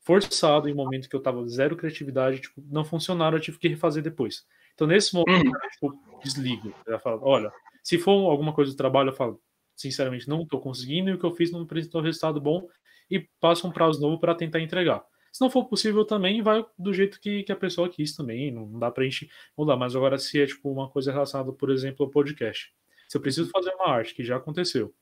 forçado 0.00 0.68
em 0.68 0.74
momento 0.74 1.08
que 1.08 1.14
eu 1.14 1.22
tava 1.22 1.46
zero 1.48 1.76
criatividade, 1.76 2.40
tipo, 2.40 2.62
não 2.68 2.84
funcionaram, 2.84 3.36
eu 3.36 3.42
tive 3.42 3.58
que 3.58 3.68
refazer 3.68 4.02
depois. 4.02 4.46
Então, 4.74 4.86
nesse 4.86 5.14
momento, 5.14 5.46
uhum. 5.46 5.52
eu 5.52 5.70
tipo, 5.70 6.20
desligo. 6.22 6.74
Eu 6.86 6.98
falo, 6.98 7.20
olha, 7.22 7.52
se 7.82 7.98
for 7.98 8.30
alguma 8.30 8.52
coisa 8.52 8.72
do 8.72 8.76
trabalho, 8.76 9.10
eu 9.10 9.14
falo, 9.14 9.40
sinceramente, 9.76 10.28
não 10.28 10.42
estou 10.42 10.60
conseguindo 10.60 11.10
e 11.10 11.12
o 11.12 11.18
que 11.18 11.24
eu 11.24 11.34
fiz 11.34 11.52
não 11.52 11.62
apresentou 11.62 12.00
resultado 12.00 12.40
bom 12.40 12.66
e 13.10 13.20
passo 13.40 13.66
um 13.66 13.70
prazo 13.70 14.00
novo 14.00 14.18
para 14.18 14.34
tentar 14.34 14.60
entregar. 14.60 15.04
Se 15.38 15.44
não 15.44 15.50
for 15.50 15.66
possível 15.66 16.04
também, 16.04 16.42
vai 16.42 16.66
do 16.76 16.92
jeito 16.92 17.20
que, 17.20 17.44
que 17.44 17.52
a 17.52 17.56
pessoa 17.56 17.88
quis 17.88 18.12
também, 18.12 18.50
não 18.50 18.76
dá 18.76 18.90
pra 18.90 19.04
gente 19.04 19.30
mudar. 19.56 19.76
Mas 19.76 19.94
agora, 19.94 20.18
se 20.18 20.42
é 20.42 20.44
tipo 20.44 20.68
uma 20.68 20.90
coisa 20.90 21.12
relacionada, 21.12 21.52
por 21.52 21.70
exemplo, 21.70 22.04
ao 22.04 22.10
podcast. 22.10 22.74
Se 23.08 23.16
eu 23.16 23.20
preciso 23.20 23.48
fazer 23.48 23.72
uma 23.74 23.86
arte 23.86 24.16
que 24.16 24.24
já 24.24 24.36
aconteceu 24.36 24.92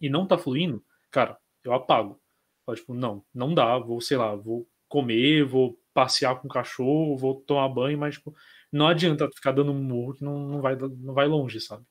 e 0.00 0.08
não 0.08 0.26
tá 0.26 0.38
fluindo, 0.38 0.82
cara, 1.10 1.38
eu 1.62 1.74
apago. 1.74 2.18
Eu, 2.66 2.74
tipo, 2.74 2.94
não, 2.94 3.22
não 3.34 3.52
dá, 3.52 3.78
vou, 3.78 4.00
sei 4.00 4.16
lá, 4.16 4.34
vou 4.34 4.66
comer, 4.88 5.44
vou 5.44 5.78
passear 5.92 6.40
com 6.40 6.48
o 6.48 6.50
cachorro, 6.50 7.18
vou 7.18 7.42
tomar 7.42 7.68
banho, 7.68 7.98
mas 7.98 8.14
tipo, 8.14 8.34
não 8.72 8.88
adianta 8.88 9.28
ficar 9.28 9.52
dando 9.52 9.72
um 9.72 9.82
murro 9.82 10.14
que 10.14 10.24
não, 10.24 10.38
não, 10.38 10.62
vai, 10.62 10.74
não 10.74 11.12
vai 11.12 11.26
longe, 11.26 11.60
sabe? 11.60 11.84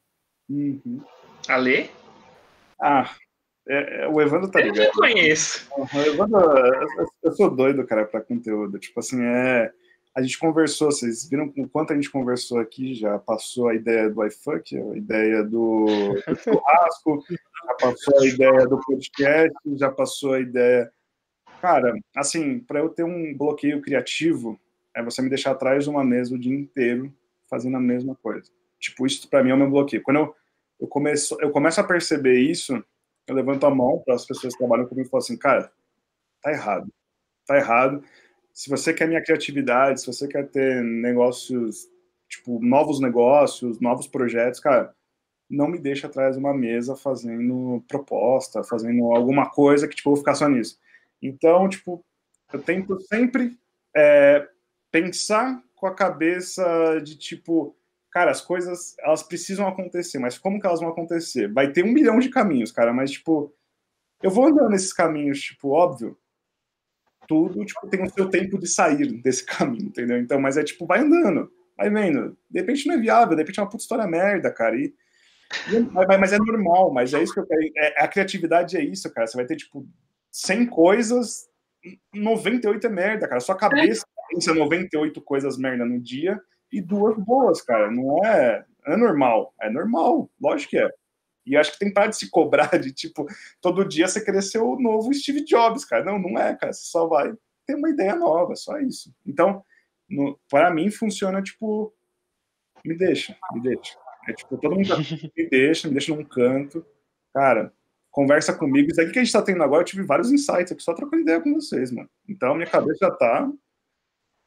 Uhum. 0.50 1.04
Ale? 1.48 1.92
Ah, 2.82 3.16
é, 3.70 4.02
é, 4.02 4.08
o 4.08 4.20
Evandro 4.20 4.50
tá 4.50 4.60
ligado. 4.60 4.88
Eu 4.88 4.92
conheço. 4.94 5.68
Uhum, 5.78 6.02
Evandro, 6.02 6.40
eu, 6.40 7.08
eu, 7.24 7.32
sou 7.34 7.56
doido, 7.56 7.86
cara, 7.86 8.04
pra 8.04 8.20
conteúdo. 8.20 8.80
Tipo 8.80 9.00
assim, 9.00 9.24
é. 9.24 9.72
A 10.16 10.24
gente 10.24 10.40
conversou, 10.40 10.92
vocês 10.92 11.30
viram 11.30 11.54
o 11.56 11.70
quanto 11.70 11.94
a 11.94 11.96
gente 11.96 12.10
conversou 12.10 12.58
aqui, 12.58 12.96
já 12.96 13.20
passou 13.20 13.70
a 13.70 13.76
ideia 13.76 14.10
do 14.10 14.26
iFuck, 14.26 14.76
a 14.76 14.98
ideia 14.98 15.44
do, 15.44 15.86
do 15.86 16.36
churrasco, 16.36 17.24
já 17.30 17.74
passou 17.80 18.20
a 18.20 18.26
ideia 18.26 18.68
do 18.68 18.82
podcast, 18.82 19.54
já 19.78 19.92
passou 19.92 20.34
a 20.34 20.40
ideia. 20.40 20.92
Cara, 21.62 21.94
assim, 22.16 22.60
para 22.60 22.80
eu 22.80 22.90
ter 22.90 23.04
um 23.04 23.38
bloqueio 23.38 23.82
criativo, 23.82 24.60
é 24.96 25.04
você 25.04 25.22
me 25.22 25.30
deixar 25.30 25.52
atrás 25.52 25.84
de 25.84 25.90
uma 25.92 26.04
mesa 26.04 26.34
o 26.34 26.40
dia 26.40 26.58
inteiro 26.58 27.14
fazendo 27.48 27.78
a 27.78 27.82
mesma 27.82 28.16
coisa. 28.16 28.50
Tipo, 28.80 29.06
isso 29.06 29.30
para 29.30 29.44
mim 29.44 29.52
é 29.52 29.54
o 29.54 29.58
meu 29.58 29.70
bloqueio. 29.70 30.02
Quando 30.02 30.18
eu, 30.18 30.36
eu, 30.82 30.88
começo, 30.88 31.38
eu 31.40 31.52
começo 31.52 31.80
a 31.80 31.84
perceber 31.84 32.40
isso, 32.40 32.84
eu 33.32 33.36
levanto 33.36 33.66
a 33.66 33.74
mão 33.74 34.02
para 34.06 34.16
as 34.16 34.26
pessoas 34.26 34.54
que 34.54 34.60
trabalham 34.60 34.88
comigo 34.88 35.08
e 35.08 35.10
falo 35.10 35.24
assim, 35.24 35.38
cara, 35.38 35.72
tá 36.42 36.52
errado. 36.52 36.92
Tá 37.46 37.58
errado. 37.58 38.04
Se 38.54 38.70
você 38.70 38.94
quer 38.94 39.08
minha 39.08 39.24
criatividade, 39.24 40.02
se 40.02 40.08
você 40.08 40.28
quer 40.28 40.50
ter 40.50 40.84
negócios, 40.84 41.88
tipo, 42.28 42.60
novos 42.64 43.00
negócios, 43.00 43.80
novos 43.80 44.08
projetos, 44.08 44.60
cara, 44.60 44.94
não 45.50 45.68
me 45.68 45.80
deixa 45.80 46.08
atrás 46.08 46.36
de 46.36 46.40
uma 46.40 46.54
mesa 46.54 46.96
fazendo 46.96 47.84
proposta, 47.88 48.64
fazendo 48.64 49.16
alguma 49.16 49.50
coisa 49.50 49.88
que, 49.88 49.96
tipo, 49.96 50.10
eu 50.10 50.14
vou 50.14 50.20
ficar 50.20 50.36
só 50.36 50.48
nisso. 50.48 50.78
Então, 51.22 51.68
tipo, 51.68 52.04
eu 52.54 52.62
tento 52.62 53.00
sempre 53.02 53.58
é, 53.96 54.48
pensar 54.92 55.62
com 55.76 55.88
a 55.88 55.96
cabeça 55.96 57.00
de, 57.04 57.18
tipo, 57.18 57.76
cara, 58.12 58.32
as 58.32 58.42
coisas, 58.42 58.96
elas 59.00 59.24
precisam 59.24 59.68
acontecer, 59.68 60.20
mas 60.20 60.38
como 60.38 60.60
que 60.60 60.66
elas 60.66 60.80
vão 60.80 60.90
acontecer? 60.90 61.52
Vai 61.52 61.72
ter 61.72 61.84
um 61.84 61.92
milhão 61.92 62.20
de 62.20 62.30
caminhos, 62.30 62.72
cara, 62.72 62.94
mas, 62.94 63.12
tipo, 63.12 63.54
eu 64.22 64.32
vou 64.32 64.48
andando 64.48 64.70
nesses 64.70 64.94
caminhos, 64.94 65.40
tipo, 65.42 65.70
óbvio, 65.70 66.18
tudo, 67.28 67.64
tipo, 67.64 67.88
tem 67.88 68.04
o 68.04 68.10
seu 68.10 68.30
tempo 68.30 68.58
de 68.58 68.68
sair 68.68 69.22
desse 69.22 69.46
caminho, 69.46 69.88
entendeu? 69.88 70.18
Então, 70.18 70.40
mas 70.40 70.58
é, 70.58 70.64
tipo, 70.64 70.86
vai 70.86 71.00
andando, 71.00 71.52
vai 71.78 71.90
vendo. 71.90 72.38
De 72.50 72.60
repente 72.60 72.88
não 72.88 72.96
é 72.96 72.98
viável, 72.98 73.36
de 73.36 73.42
repente 73.42 73.60
é 73.60 73.64
uma 73.64 73.70
puta 73.70 73.84
história 73.84 74.08
merda, 74.08 74.52
cara, 74.52 74.76
e, 74.76 74.94
e 75.72 75.80
mas 76.20 76.34
é 76.34 76.38
normal, 76.38 76.92
mas 76.92 77.14
é 77.14 77.22
isso 77.22 77.34
que 77.34 77.40
eu 77.40 77.46
quero, 77.46 77.62
é, 77.78 78.04
a 78.04 78.08
criatividade 78.08 78.76
é 78.76 78.84
isso, 78.84 79.12
cara, 79.14 79.28
você 79.28 79.38
vai 79.38 79.46
ter, 79.46 79.56
tipo, 79.56 79.88
100 80.32 80.66
coisas, 80.68 81.48
98 82.14 82.86
é 82.86 82.90
merda, 82.90 83.28
cara, 83.28 83.40
sua 83.40 83.56
cabeça 83.56 84.06
pensa 84.30 84.54
98 84.54 85.22
coisas 85.22 85.58
merda 85.58 85.86
no 85.86 86.00
dia, 86.00 86.40
e 86.72 86.82
duas 86.82 87.18
boas, 87.18 87.62
cara. 87.62 87.90
Não 87.92 88.24
é, 88.26 88.66
é 88.86 88.98
normal. 88.98 89.54
É 89.62 89.70
normal, 89.70 90.30
lógico 90.40 90.72
que 90.72 90.78
é. 90.78 90.90
E 91.46 91.58
acho 91.58 91.72
que 91.72 91.80
tem 91.80 91.92
parar 91.92 92.08
de 92.08 92.18
se 92.18 92.30
cobrar 92.30 92.78
de 92.80 92.92
tipo, 92.92 93.26
todo 93.60 93.88
dia 93.88 94.08
você 94.08 94.24
querer 94.24 94.42
ser 94.42 94.60
o 94.60 94.76
novo 94.80 95.14
Steve 95.14 95.44
Jobs, 95.44 95.84
cara. 95.84 96.04
Não, 96.04 96.20
não 96.20 96.38
é, 96.40 96.56
cara. 96.56 96.72
Você 96.72 96.86
só 96.86 97.08
vai 97.08 97.34
ter 97.66 97.76
uma 97.76 97.90
ideia 97.90 98.16
nova, 98.16 98.56
só 98.56 98.78
isso. 98.80 99.14
Então, 99.26 99.64
para 100.50 100.72
mim, 100.72 100.92
funciona 100.92 101.42
tipo, 101.42 101.94
me 102.86 102.96
deixa, 102.96 103.36
me 103.52 103.62
deixa. 103.62 103.98
É 104.28 104.34
tipo, 104.34 104.58
todo 104.58 104.76
mundo 104.76 104.90
me 105.36 105.50
deixa, 105.50 105.88
me 105.88 105.94
deixa 105.94 106.16
num 106.16 106.24
canto. 106.24 106.86
Cara, 107.34 107.74
conversa 108.12 108.54
comigo. 108.54 108.90
Isso 108.92 109.02
aqui 109.02 109.12
que 109.12 109.20
a 109.20 109.24
gente 109.24 109.34
tá 109.34 109.42
tendo 109.42 109.64
agora, 109.64 109.82
eu 109.82 109.86
tive 109.86 110.04
vários 110.04 110.32
insights 110.32 110.72
aqui, 110.72 110.84
só 110.84 110.94
trocando 110.94 111.24
ideia 111.24 111.42
com 111.42 111.54
vocês, 111.54 111.92
mano. 111.92 112.10
Então, 112.28 112.56
minha 112.56 112.70
cabeça 112.70 112.98
já 113.02 113.12
tá. 113.12 113.52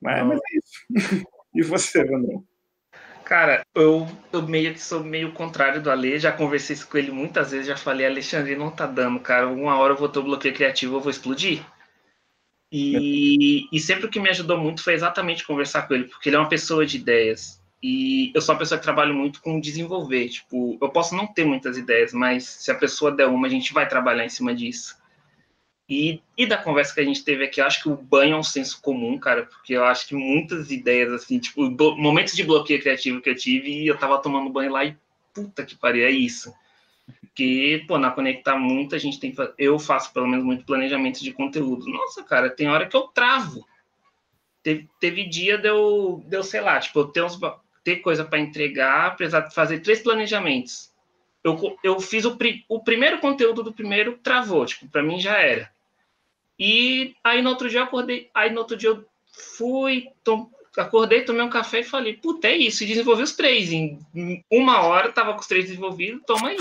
Mas, 0.01 0.27
mas 0.27 0.39
é 0.39 0.57
isso. 0.57 1.27
E 1.55 1.63
você, 1.63 2.05
Vandrão? 2.05 2.45
Cara, 3.25 3.65
eu, 3.75 4.07
eu 4.33 4.43
meio 4.43 4.75
que 4.75 4.81
sou 4.81 5.03
meio 5.03 5.33
contrário 5.33 5.81
do 5.81 5.91
Ale, 5.91 6.19
já 6.19 6.33
conversei 6.33 6.77
com 6.77 6.99
ele 6.99 7.11
muitas 7.11 7.51
vezes, 7.53 7.67
já 7.67 7.77
falei, 7.77 8.07
Alexandre, 8.07 8.57
não 8.57 8.71
tá 8.71 8.87
dando, 8.87 9.21
cara, 9.21 9.49
uma 9.49 9.77
hora 9.79 9.95
eu 9.95 9.97
vou 9.97 10.09
ter 10.09 10.19
um 10.19 10.25
bloqueio 10.25 10.55
criativo, 10.55 10.97
eu 10.97 11.01
vou 11.01 11.11
explodir. 11.11 11.65
E, 12.71 13.69
e 13.71 13.81
sempre 13.81 14.07
o 14.07 14.11
que 14.11 14.19
me 14.19 14.31
ajudou 14.31 14.59
muito 14.59 14.83
foi 14.83 14.95
exatamente 14.95 15.47
conversar 15.47 15.83
com 15.83 15.95
ele, 15.95 16.05
porque 16.05 16.29
ele 16.29 16.37
é 16.37 16.39
uma 16.39 16.49
pessoa 16.49 16.87
de 16.87 16.97
ideias. 16.97 17.63
E 17.83 18.33
eu 18.35 18.41
sou 18.41 18.55
uma 18.55 18.59
pessoa 18.59 18.79
que 18.79 18.85
trabalha 18.85 19.13
muito 19.13 19.43
com 19.43 19.61
desenvolver. 19.61 20.29
Tipo, 20.29 20.79
eu 20.81 20.89
posso 20.89 21.15
não 21.15 21.27
ter 21.27 21.45
muitas 21.45 21.77
ideias, 21.77 22.13
mas 22.13 22.45
se 22.45 22.71
a 22.71 22.75
pessoa 22.75 23.11
der 23.11 23.27
uma, 23.27 23.47
a 23.47 23.51
gente 23.51 23.75
vai 23.75 23.87
trabalhar 23.89 24.25
em 24.25 24.31
cima 24.31 24.55
disso. 24.55 24.97
E, 25.89 26.23
e 26.39 26.47
da 26.47 26.57
conversa 26.57 26.95
que 26.95 27.01
a 27.01 27.05
gente 27.05 27.25
teve 27.25 27.45
aqui, 27.45 27.61
eu 27.61 27.67
acho 27.67 27.83
que 27.83 27.89
o 27.89 27.97
banho 27.97 28.35
é 28.35 28.39
um 28.39 28.43
senso 28.43 28.81
comum, 28.81 29.19
cara, 29.19 29.45
porque 29.45 29.75
eu 29.75 29.85
acho 29.85 30.07
que 30.07 30.15
muitas 30.15 30.71
ideias, 30.71 31.13
assim, 31.13 31.39
tipo, 31.39 31.69
momentos 31.97 32.35
de 32.35 32.45
bloqueio 32.45 32.81
criativo 32.81 33.21
que 33.21 33.29
eu 33.29 33.37
tive, 33.37 33.87
eu 33.87 33.99
tava 33.99 34.23
tomando 34.23 34.51
banho 34.51 34.73
lá 34.73 34.85
e 34.85 34.97
puta 35.35 35.65
que 35.65 35.77
pariu, 35.77 36.05
é 36.05 36.11
isso. 36.11 36.55
Porque, 37.21 37.85
pô, 37.89 37.99
na 37.99 38.11
Conectar 38.11 38.57
Muito, 38.57 38.95
a 38.95 38.99
gente 38.99 39.19
tem 39.19 39.35
eu 39.59 39.79
faço 39.79 40.13
pelo 40.13 40.29
menos 40.29 40.45
muito 40.45 40.65
planejamento 40.65 41.23
de 41.23 41.33
conteúdo. 41.33 41.89
Nossa, 41.89 42.23
cara, 42.23 42.51
tem 42.51 42.69
hora 42.69 42.87
que 42.87 42.97
eu 42.97 43.03
travo. 43.03 43.67
Teve, 44.63 44.89
teve 45.01 45.29
dia 45.29 45.59
de 45.59 45.69
eu, 45.69 46.23
de 46.27 46.37
eu, 46.37 46.43
sei 46.43 46.61
lá, 46.61 46.79
tipo, 46.79 47.01
eu 47.01 47.07
ter, 47.07 47.23
uns, 47.23 47.39
ter 47.83 47.97
coisa 47.97 48.25
para 48.25 48.39
entregar, 48.39 49.17
precisar 49.17 49.41
de 49.41 49.55
fazer 49.55 49.81
três 49.81 50.01
planejamentos. 50.01 50.92
Eu, 51.45 51.77
eu 51.83 52.01
fiz 52.01 52.25
o, 52.25 52.37
o 52.69 52.81
primeiro 52.81 53.19
conteúdo 53.19 53.63
do 53.63 53.73
primeiro, 53.73 54.19
travou, 54.23 54.65
tipo, 54.65 54.87
para 54.89 55.03
mim 55.03 55.19
já 55.19 55.39
era. 55.39 55.71
E 56.59 57.15
aí 57.25 57.43
no 57.43 57.51
outro 57.51 57.69
dia 57.69 57.81
eu 57.81 57.85
acordei, 57.85 58.31
aí 58.33 58.51
no 58.51 58.61
outro 58.61 58.77
dia 58.77 58.91
eu 58.91 59.05
fui, 59.57 60.09
tom, 60.23 60.49
acordei, 60.77 61.23
tomei 61.23 61.43
um 61.43 61.51
café 61.51 61.81
e 61.81 61.85
falei, 61.85 62.15
puta, 62.15 62.47
é 62.47 62.57
isso, 62.57 62.85
e 62.85 62.87
desenvolvi 62.87 63.23
os 63.23 63.35
três. 63.35 63.73
Em 63.73 63.99
uma 64.51 64.83
hora 64.83 65.11
tava 65.11 65.35
com 65.35 65.41
os 65.41 65.47
três 65.47 65.67
desenvolvidos, 65.67 66.23
toma 66.27 66.49
aí. 66.49 66.59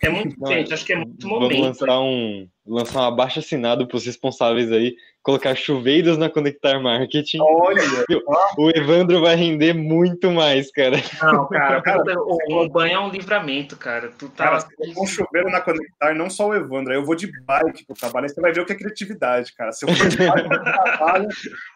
É 0.00 0.08
muito, 0.08 0.46
gente, 0.46 0.72
acho 0.72 0.84
que 0.84 0.92
é 0.92 0.96
muito 0.96 1.26
momento. 1.26 1.50
Vamos 1.50 1.66
lançar 1.66 2.00
um, 2.00 2.48
lançar 2.64 3.00
um 3.00 3.06
abaixo 3.06 3.40
assinado 3.40 3.86
para 3.86 3.96
os 3.96 4.06
responsáveis 4.06 4.70
aí, 4.70 4.96
colocar 5.28 5.54
chuveiros 5.54 6.16
na 6.16 6.30
Conectar 6.30 6.80
Marketing. 6.80 7.36
Olha! 7.42 7.82
O 8.56 8.70
Evandro 8.70 9.20
vai 9.20 9.36
render 9.36 9.74
muito 9.74 10.30
mais, 10.30 10.72
cara. 10.72 10.96
Não, 11.22 11.46
cara, 11.48 11.82
cara 11.82 12.18
o, 12.18 12.38
o, 12.64 12.68
banho 12.70 12.94
é 12.94 12.98
um 12.98 13.10
livramento, 13.10 13.76
cara. 13.76 14.10
Tu 14.18 14.26
tá... 14.30 14.44
Cara, 14.44 14.68
com 14.94 15.06
chuveiro 15.06 15.50
na 15.50 15.60
Conectar, 15.60 16.14
não 16.14 16.30
só 16.30 16.48
o 16.48 16.54
Evandro, 16.54 16.94
aí 16.94 16.98
eu 16.98 17.04
vou 17.04 17.14
de 17.14 17.30
bike 17.42 17.84
pro 17.84 17.94
trabalho, 17.94 18.24
aí 18.24 18.30
você 18.30 18.40
vai 18.40 18.54
ver 18.54 18.62
o 18.62 18.64
que 18.64 18.72
é 18.72 18.76
criatividade, 18.76 19.52
cara. 19.54 19.70
Se 19.70 19.84
eu 19.84 19.94
for 19.94 20.08
de 20.08 20.16
bike 20.16 20.48
pro 20.48 20.62
trabalho, 20.62 21.28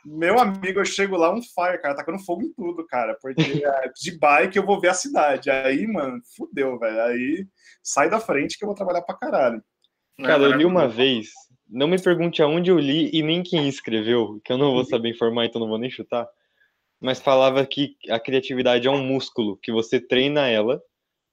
meu 0.03 0.39
amigo, 0.39 0.81
eu 0.81 0.85
chego 0.87 1.19
lá 1.19 1.31
um 1.31 1.43
fire, 1.43 1.77
cara, 1.83 1.95
tacando 1.95 2.24
fogo 2.24 2.41
em 2.41 2.53
tudo, 2.55 2.87
cara, 2.87 3.19
porque 3.20 3.62
de 4.03 4.19
bike 4.19 4.57
eu 4.57 4.65
vou 4.65 4.81
ver 4.81 4.89
a 4.89 4.95
cidade. 4.95 5.51
Aí, 5.51 5.87
mano, 5.87 6.23
fudeu, 6.35 6.79
velho. 6.79 7.03
Aí 7.03 7.47
sai 7.83 8.09
da 8.09 8.19
frente 8.19 8.57
que 8.57 8.65
eu 8.65 8.69
vou 8.69 8.74
trabalhar 8.74 9.03
pra 9.03 9.15
caralho. 9.15 9.62
Cara, 10.24 10.43
eu 10.43 10.53
li 10.53 10.65
uma 10.65 10.89
vez, 10.89 11.31
não 11.73 11.89
me 11.89 12.01
pergunte 12.01 12.43
aonde 12.43 12.70
eu 12.70 12.78
li 12.78 13.11
e 13.12 13.23
nem 13.23 13.43
quem 13.43 13.66
escreveu, 13.66 14.40
que 14.44 14.53
eu 14.53 14.59
não 14.59 14.70
vou 14.70 14.81
uhum. 14.81 14.85
saber 14.85 15.09
informar, 15.09 15.47
então 15.47 15.61
não 15.61 15.69
vou 15.69 15.78
nem 15.78 15.90
chutar. 15.90 16.28
Mas 17.01 17.20
falava 17.20 17.66
que 17.66 17.97
a 18.11 18.20
criatividade 18.20 18.86
é 18.86 18.90
um 18.90 19.03
músculo, 19.03 19.57
que 19.57 19.73
você 19.73 19.99
treina 19.99 20.47
ela, 20.47 20.81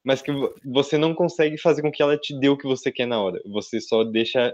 mas 0.04 0.22
que 0.22 0.32
você 0.66 0.98
não 0.98 1.14
consegue 1.14 1.58
fazer 1.58 1.82
com 1.82 1.92
que 1.92 2.02
ela 2.02 2.18
te 2.18 2.38
dê 2.40 2.50
o 2.50 2.58
que 2.58 2.66
você 2.66 2.92
quer 2.92 3.06
na 3.06 3.22
hora. 3.22 3.40
Você 3.46 3.80
só 3.82 4.04
deixa. 4.04 4.54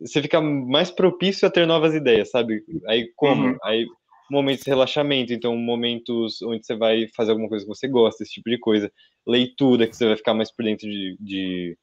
Você 0.00 0.22
fica 0.22 0.40
mais 0.40 0.90
propício 0.90 1.48
a 1.48 1.50
ter 1.50 1.66
novas 1.66 1.94
ideias, 1.94 2.30
sabe? 2.30 2.62
Aí 2.86 3.10
como? 3.16 3.48
Uhum. 3.48 3.58
Aí 3.64 3.86
momentos 4.30 4.62
de 4.62 4.70
relaxamento, 4.70 5.32
então 5.32 5.56
momentos 5.56 6.40
onde 6.42 6.64
você 6.64 6.76
vai 6.76 7.08
fazer 7.16 7.32
alguma 7.32 7.48
coisa 7.48 7.64
que 7.64 7.68
você 7.68 7.88
gosta, 7.88 8.22
esse 8.22 8.34
tipo 8.34 8.48
de 8.48 8.58
coisa. 8.58 8.92
Leitura, 9.26 9.88
que 9.88 9.96
você 9.96 10.06
vai 10.06 10.16
ficar 10.16 10.34
mais 10.34 10.54
por 10.54 10.64
dentro 10.64 10.88
de, 10.88 11.16
de, 11.18 11.78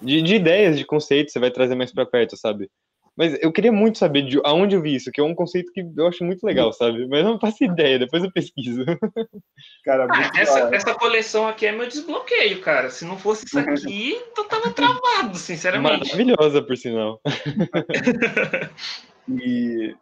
de, 0.00 0.22
de 0.22 0.34
ideias, 0.34 0.78
de 0.78 0.84
conceitos, 0.84 1.32
você 1.32 1.38
vai 1.38 1.50
trazer 1.50 1.74
mais 1.74 1.92
para 1.92 2.06
perto, 2.06 2.36
sabe? 2.36 2.70
Mas 3.16 3.38
eu 3.40 3.50
queria 3.50 3.72
muito 3.72 3.96
saber 3.96 4.22
de 4.22 4.38
aonde 4.44 4.76
eu 4.76 4.82
vi 4.82 4.94
isso, 4.94 5.10
que 5.10 5.20
é 5.20 5.24
um 5.24 5.34
conceito 5.34 5.72
que 5.72 5.82
eu 5.96 6.06
acho 6.06 6.22
muito 6.22 6.44
legal, 6.44 6.70
sabe? 6.70 7.06
Mas 7.08 7.20
eu 7.20 7.30
não 7.30 7.40
faço 7.40 7.64
ideia, 7.64 7.98
depois 7.98 8.22
eu 8.22 8.30
pesquiso. 8.30 8.84
Cara, 9.84 10.06
ah, 10.10 10.30
essa, 10.38 10.74
essa, 10.74 10.94
coleção 10.94 11.48
aqui 11.48 11.64
é 11.64 11.72
meu 11.72 11.88
desbloqueio, 11.88 12.60
cara. 12.60 12.90
Se 12.90 13.06
não 13.06 13.16
fosse 13.16 13.46
isso 13.46 13.58
aqui, 13.58 14.20
eu 14.36 14.44
tava 14.44 14.70
travado, 14.70 15.38
sinceramente. 15.38 16.10
Maravilhosa, 16.10 16.60
por 16.60 16.76
sinal. 16.76 17.18
e 19.30 19.96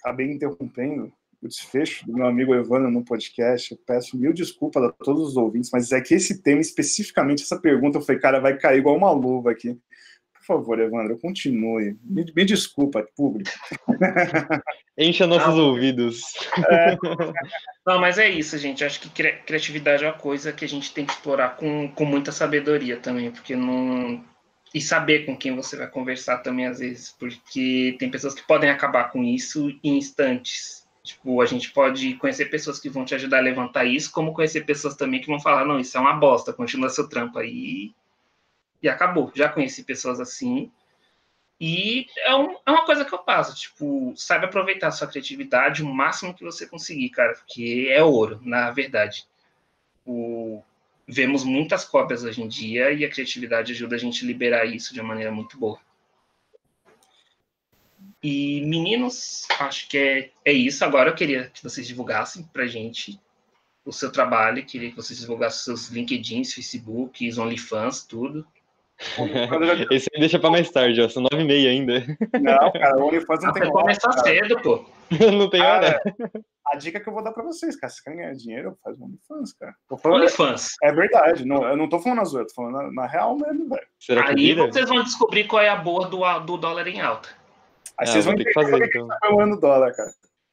acabei 0.00 0.32
interrompendo 0.32 1.12
o 1.42 1.48
desfecho 1.48 2.06
do 2.06 2.12
meu 2.12 2.26
amigo 2.26 2.54
Evandro 2.54 2.90
no 2.90 3.04
podcast. 3.04 3.72
Eu 3.72 3.78
peço 3.86 4.16
mil 4.16 4.32
desculpas 4.32 4.82
a 4.82 4.92
todos 4.92 5.28
os 5.28 5.36
ouvintes, 5.36 5.70
mas 5.72 5.92
é 5.92 6.00
que 6.00 6.14
esse 6.14 6.42
tema, 6.42 6.60
especificamente 6.60 7.42
essa 7.42 7.60
pergunta, 7.60 7.98
eu 7.98 8.02
falei, 8.02 8.20
cara, 8.20 8.40
vai 8.40 8.56
cair 8.56 8.78
igual 8.78 8.96
uma 8.96 9.10
luva 9.10 9.50
aqui. 9.50 9.78
Por 10.32 10.58
favor, 10.58 10.78
Evandro, 10.78 11.18
continue. 11.18 11.98
Me, 12.04 12.24
me 12.34 12.44
desculpa, 12.44 13.06
público. 13.16 13.50
Encha 14.96 15.26
nossos 15.26 15.54
Não, 15.54 15.70
ouvidos. 15.70 16.22
É. 16.70 16.96
Não, 17.84 18.00
mas 18.00 18.16
é 18.16 18.28
isso, 18.28 18.56
gente. 18.56 18.84
Acho 18.84 19.00
que 19.00 19.10
cri 19.10 19.32
criatividade 19.44 20.04
é 20.04 20.06
uma 20.08 20.14
coisa 20.14 20.52
que 20.52 20.64
a 20.64 20.68
gente 20.68 20.92
tem 20.92 21.04
que 21.04 21.12
explorar 21.12 21.56
com, 21.56 21.88
com 21.88 22.04
muita 22.04 22.32
sabedoria 22.32 22.96
também, 22.96 23.30
porque 23.30 23.54
não. 23.54 24.24
E 24.74 24.80
saber 24.80 25.24
com 25.24 25.36
quem 25.36 25.54
você 25.54 25.76
vai 25.76 25.88
conversar 25.88 26.38
também, 26.38 26.66
às 26.66 26.80
vezes, 26.80 27.14
porque 27.18 27.96
tem 27.98 28.10
pessoas 28.10 28.34
que 28.34 28.46
podem 28.46 28.68
acabar 28.68 29.10
com 29.10 29.22
isso 29.22 29.70
em 29.82 29.98
instantes. 29.98 30.85
Tipo, 31.06 31.40
a 31.40 31.46
gente 31.46 31.70
pode 31.70 32.14
conhecer 32.16 32.46
pessoas 32.46 32.80
que 32.80 32.90
vão 32.90 33.04
te 33.04 33.14
ajudar 33.14 33.38
a 33.38 33.40
levantar 33.40 33.84
isso, 33.84 34.10
como 34.10 34.34
conhecer 34.34 34.66
pessoas 34.66 34.96
também 34.96 35.20
que 35.20 35.28
vão 35.28 35.38
falar, 35.38 35.64
não, 35.64 35.78
isso 35.78 35.96
é 35.96 36.00
uma 36.00 36.14
bosta, 36.14 36.52
continua 36.52 36.88
seu 36.88 37.08
trampo 37.08 37.38
aí 37.38 37.94
e 38.82 38.88
acabou. 38.88 39.30
Já 39.32 39.48
conheci 39.48 39.84
pessoas 39.84 40.18
assim. 40.18 40.68
E 41.60 42.06
é, 42.24 42.34
um, 42.34 42.56
é 42.66 42.70
uma 42.72 42.84
coisa 42.84 43.04
que 43.04 43.14
eu 43.14 43.20
passo, 43.20 43.54
tipo, 43.54 44.12
sabe 44.16 44.46
aproveitar 44.46 44.88
a 44.88 44.90
sua 44.90 45.06
criatividade 45.06 45.80
o 45.80 45.86
máximo 45.86 46.34
que 46.34 46.42
você 46.42 46.66
conseguir, 46.66 47.10
cara, 47.10 47.34
porque 47.34 47.86
é 47.88 48.02
ouro, 48.02 48.40
na 48.42 48.72
verdade. 48.72 49.28
O, 50.04 50.60
vemos 51.06 51.44
muitas 51.44 51.84
cópias 51.84 52.24
hoje 52.24 52.42
em 52.42 52.48
dia 52.48 52.92
e 52.92 53.04
a 53.04 53.08
criatividade 53.08 53.72
ajuda 53.72 53.94
a 53.94 53.98
gente 53.98 54.24
a 54.24 54.26
liberar 54.26 54.64
isso 54.64 54.92
de 54.92 55.00
uma 55.00 55.10
maneira 55.10 55.30
muito 55.30 55.56
boa. 55.56 55.78
E 58.22 58.62
meninos, 58.66 59.46
acho 59.60 59.88
que 59.88 59.98
é, 59.98 60.30
é 60.44 60.52
isso. 60.52 60.84
Agora 60.84 61.10
eu 61.10 61.14
queria 61.14 61.50
que 61.52 61.62
vocês 61.62 61.86
divulgassem 61.86 62.42
pra 62.52 62.66
gente 62.66 63.20
o 63.84 63.92
seu 63.92 64.10
trabalho, 64.10 64.64
queria 64.64 64.90
que 64.90 64.96
vocês 64.96 65.20
divulgassem 65.20 65.64
seus 65.64 65.88
LinkedIns, 65.88 66.52
Facebook, 66.52 67.28
OnlyFans, 67.38 68.04
tudo. 68.04 68.44
Esse 69.90 70.08
aí 70.14 70.20
deixa 70.20 70.38
pra 70.38 70.50
mais 70.50 70.70
tarde, 70.70 71.00
ó. 71.02 71.08
São 71.08 71.22
nove 71.22 71.42
e 71.42 71.46
meia 71.46 71.70
ainda. 71.70 72.02
Não, 72.40 72.72
cara, 72.72 72.96
o 72.96 73.06
OnlyFans 73.06 73.44
não 73.44 73.52
tem 73.52 73.62
hora. 73.64 73.72
começar 73.72 74.12
cedo, 74.12 74.60
pô. 74.62 74.84
não 75.36 75.50
tem 75.50 75.60
hora. 75.60 76.00
a 76.66 76.76
dica 76.76 76.98
que 76.98 77.08
eu 77.08 77.12
vou 77.12 77.22
dar 77.22 77.32
pra 77.32 77.44
vocês, 77.44 77.76
cara, 77.76 77.92
se 77.92 78.02
querem 78.02 78.20
ganhar 78.20 78.34
dinheiro, 78.34 78.76
faz 78.82 78.98
OnlyFans, 78.98 79.52
cara. 79.52 79.74
OnlyFans. 80.04 80.74
É, 80.82 80.88
é 80.88 80.92
verdade, 80.92 81.44
não, 81.44 81.62
eu 81.68 81.76
não 81.76 81.88
tô 81.88 82.00
falando 82.00 82.18
na 82.18 82.24
zoeira, 82.24 82.48
tô 82.48 82.54
falando 82.54 82.74
na, 82.74 83.02
na 83.02 83.06
real 83.06 83.36
mesmo, 83.36 83.68
velho. 83.68 83.86
Aí 84.26 84.54
vocês 84.54 84.88
vão 84.88 85.02
descobrir 85.04 85.44
qual 85.44 85.62
é 85.62 85.68
a 85.68 85.76
boa 85.76 86.08
do, 86.08 86.18
do 86.40 86.56
dólar 86.56 86.88
em 86.88 87.00
alta. 87.00 87.28
Aí 87.98 88.06
ah, 88.06 88.06
vocês 88.06 88.24
vão 88.24 88.36
ter 88.36 88.44
que 88.44 88.52
fazer, 88.52 88.76
então. 88.76 89.08
Que 89.08 89.18
tá 89.18 89.56
dólar, 89.56 89.94
cara. 89.94 90.10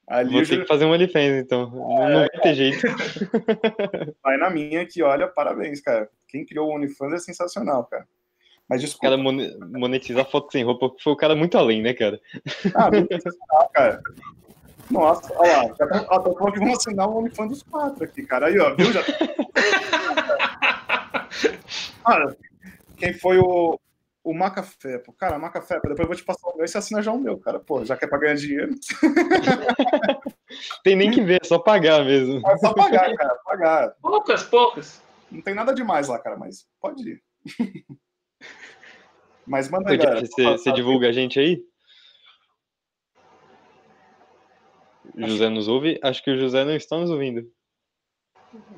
Ali 0.08 0.34
Vou 0.34 0.42
ter 0.42 0.56
já... 0.56 0.62
que 0.62 0.68
fazer 0.68 0.86
um 0.86 0.92
OnlyFans, 0.92 1.44
então. 1.44 1.64
É, 1.64 2.10
não 2.10 2.20
vai 2.20 2.30
ter 2.30 2.56
jeito. 2.56 2.88
Vai 4.22 4.38
na 4.38 4.50
minha 4.50 4.86
que, 4.86 5.02
olha, 5.02 5.28
parabéns, 5.28 5.82
cara. 5.82 6.10
Quem 6.28 6.46
criou 6.46 6.70
o 6.70 6.76
OnlyFans 6.76 7.14
é 7.14 7.20
sensacional, 7.20 7.86
cara. 7.86 8.06
Mas 8.68 8.82
desculpa. 8.82 9.08
O 9.08 9.10
cara 9.10 9.18
monetizar 9.78 10.30
foto 10.30 10.52
sem 10.52 10.64
roupa 10.64 10.92
foi 11.02 11.14
o 11.14 11.18
cara 11.18 11.36
muito 11.36 11.58
além, 11.58 11.82
né, 11.82 11.94
cara? 11.94 12.20
Ah, 12.76 12.92
muito 12.92 13.10
cara. 13.74 14.02
Nossa, 14.92 15.34
olha 15.38 15.58
lá. 15.58 15.76
Já 15.78 15.88
tô, 15.88 15.96
ó, 16.10 16.20
tô 16.20 16.34
falando 16.34 16.54
que 16.54 16.60
vamos 16.60 16.80
assinar 16.80 17.08
o 17.08 17.18
OnlyFans 17.18 17.50
dos 17.50 17.64
quatro 17.64 18.04
aqui, 18.04 18.24
cara. 18.26 18.48
Aí, 18.48 18.60
ó, 18.60 18.76
viu? 18.76 18.92
Já... 18.92 19.04
cara, 22.04 22.36
quem 22.98 23.14
foi 23.14 23.38
o, 23.38 23.80
o 24.24 24.34
Macafé? 24.34 24.98
Pô, 25.00 25.12
cara, 25.12 25.38
Macafé, 25.38 25.76
depois 25.76 26.00
eu 26.00 26.08
vou 26.08 26.16
te 26.16 26.24
passar 26.24 26.48
o 26.48 26.56
meu 26.56 26.66
e 26.66 26.68
você 26.68 26.78
assina 26.78 27.02
já 27.02 27.12
o 27.12 27.20
meu, 27.20 27.38
cara. 27.38 27.60
Pô, 27.60 27.84
já 27.84 27.98
quer 27.98 28.08
pra 28.08 28.18
ganhar 28.18 28.36
dinheiro. 28.36 28.74
tem 30.84 30.96
nem 30.96 31.12
que 31.12 31.22
ver, 31.22 31.42
é 31.42 31.46
só 31.46 31.60
pagar 31.60 32.06
mesmo. 32.06 32.42
É 32.48 32.58
só 32.58 32.74
pagar, 32.74 33.14
cara, 33.16 33.36
pagar. 33.44 33.96
Poucas, 34.02 34.44
poucas. 34.44 35.02
Não 35.30 35.42
tem 35.42 35.54
nada 35.54 35.74
demais 35.74 36.08
lá, 36.08 36.18
cara, 36.20 36.38
mas 36.38 36.66
pode 36.80 37.10
ir. 37.10 37.24
Mas 39.46 39.70
manda 39.70 39.92
aí, 39.92 39.98
galera. 39.98 40.26
Você, 40.26 40.44
você 40.44 40.72
divulga 40.72 41.10
a 41.10 41.12
gente 41.12 41.38
aí? 41.38 41.62
O 45.14 45.28
José 45.28 45.50
nos 45.50 45.68
ouve? 45.68 46.00
Acho 46.02 46.24
que 46.24 46.32
o 46.32 46.40
José 46.40 46.64
não 46.64 46.74
está 46.74 46.98
nos 46.98 47.10
ouvindo. 47.10 47.52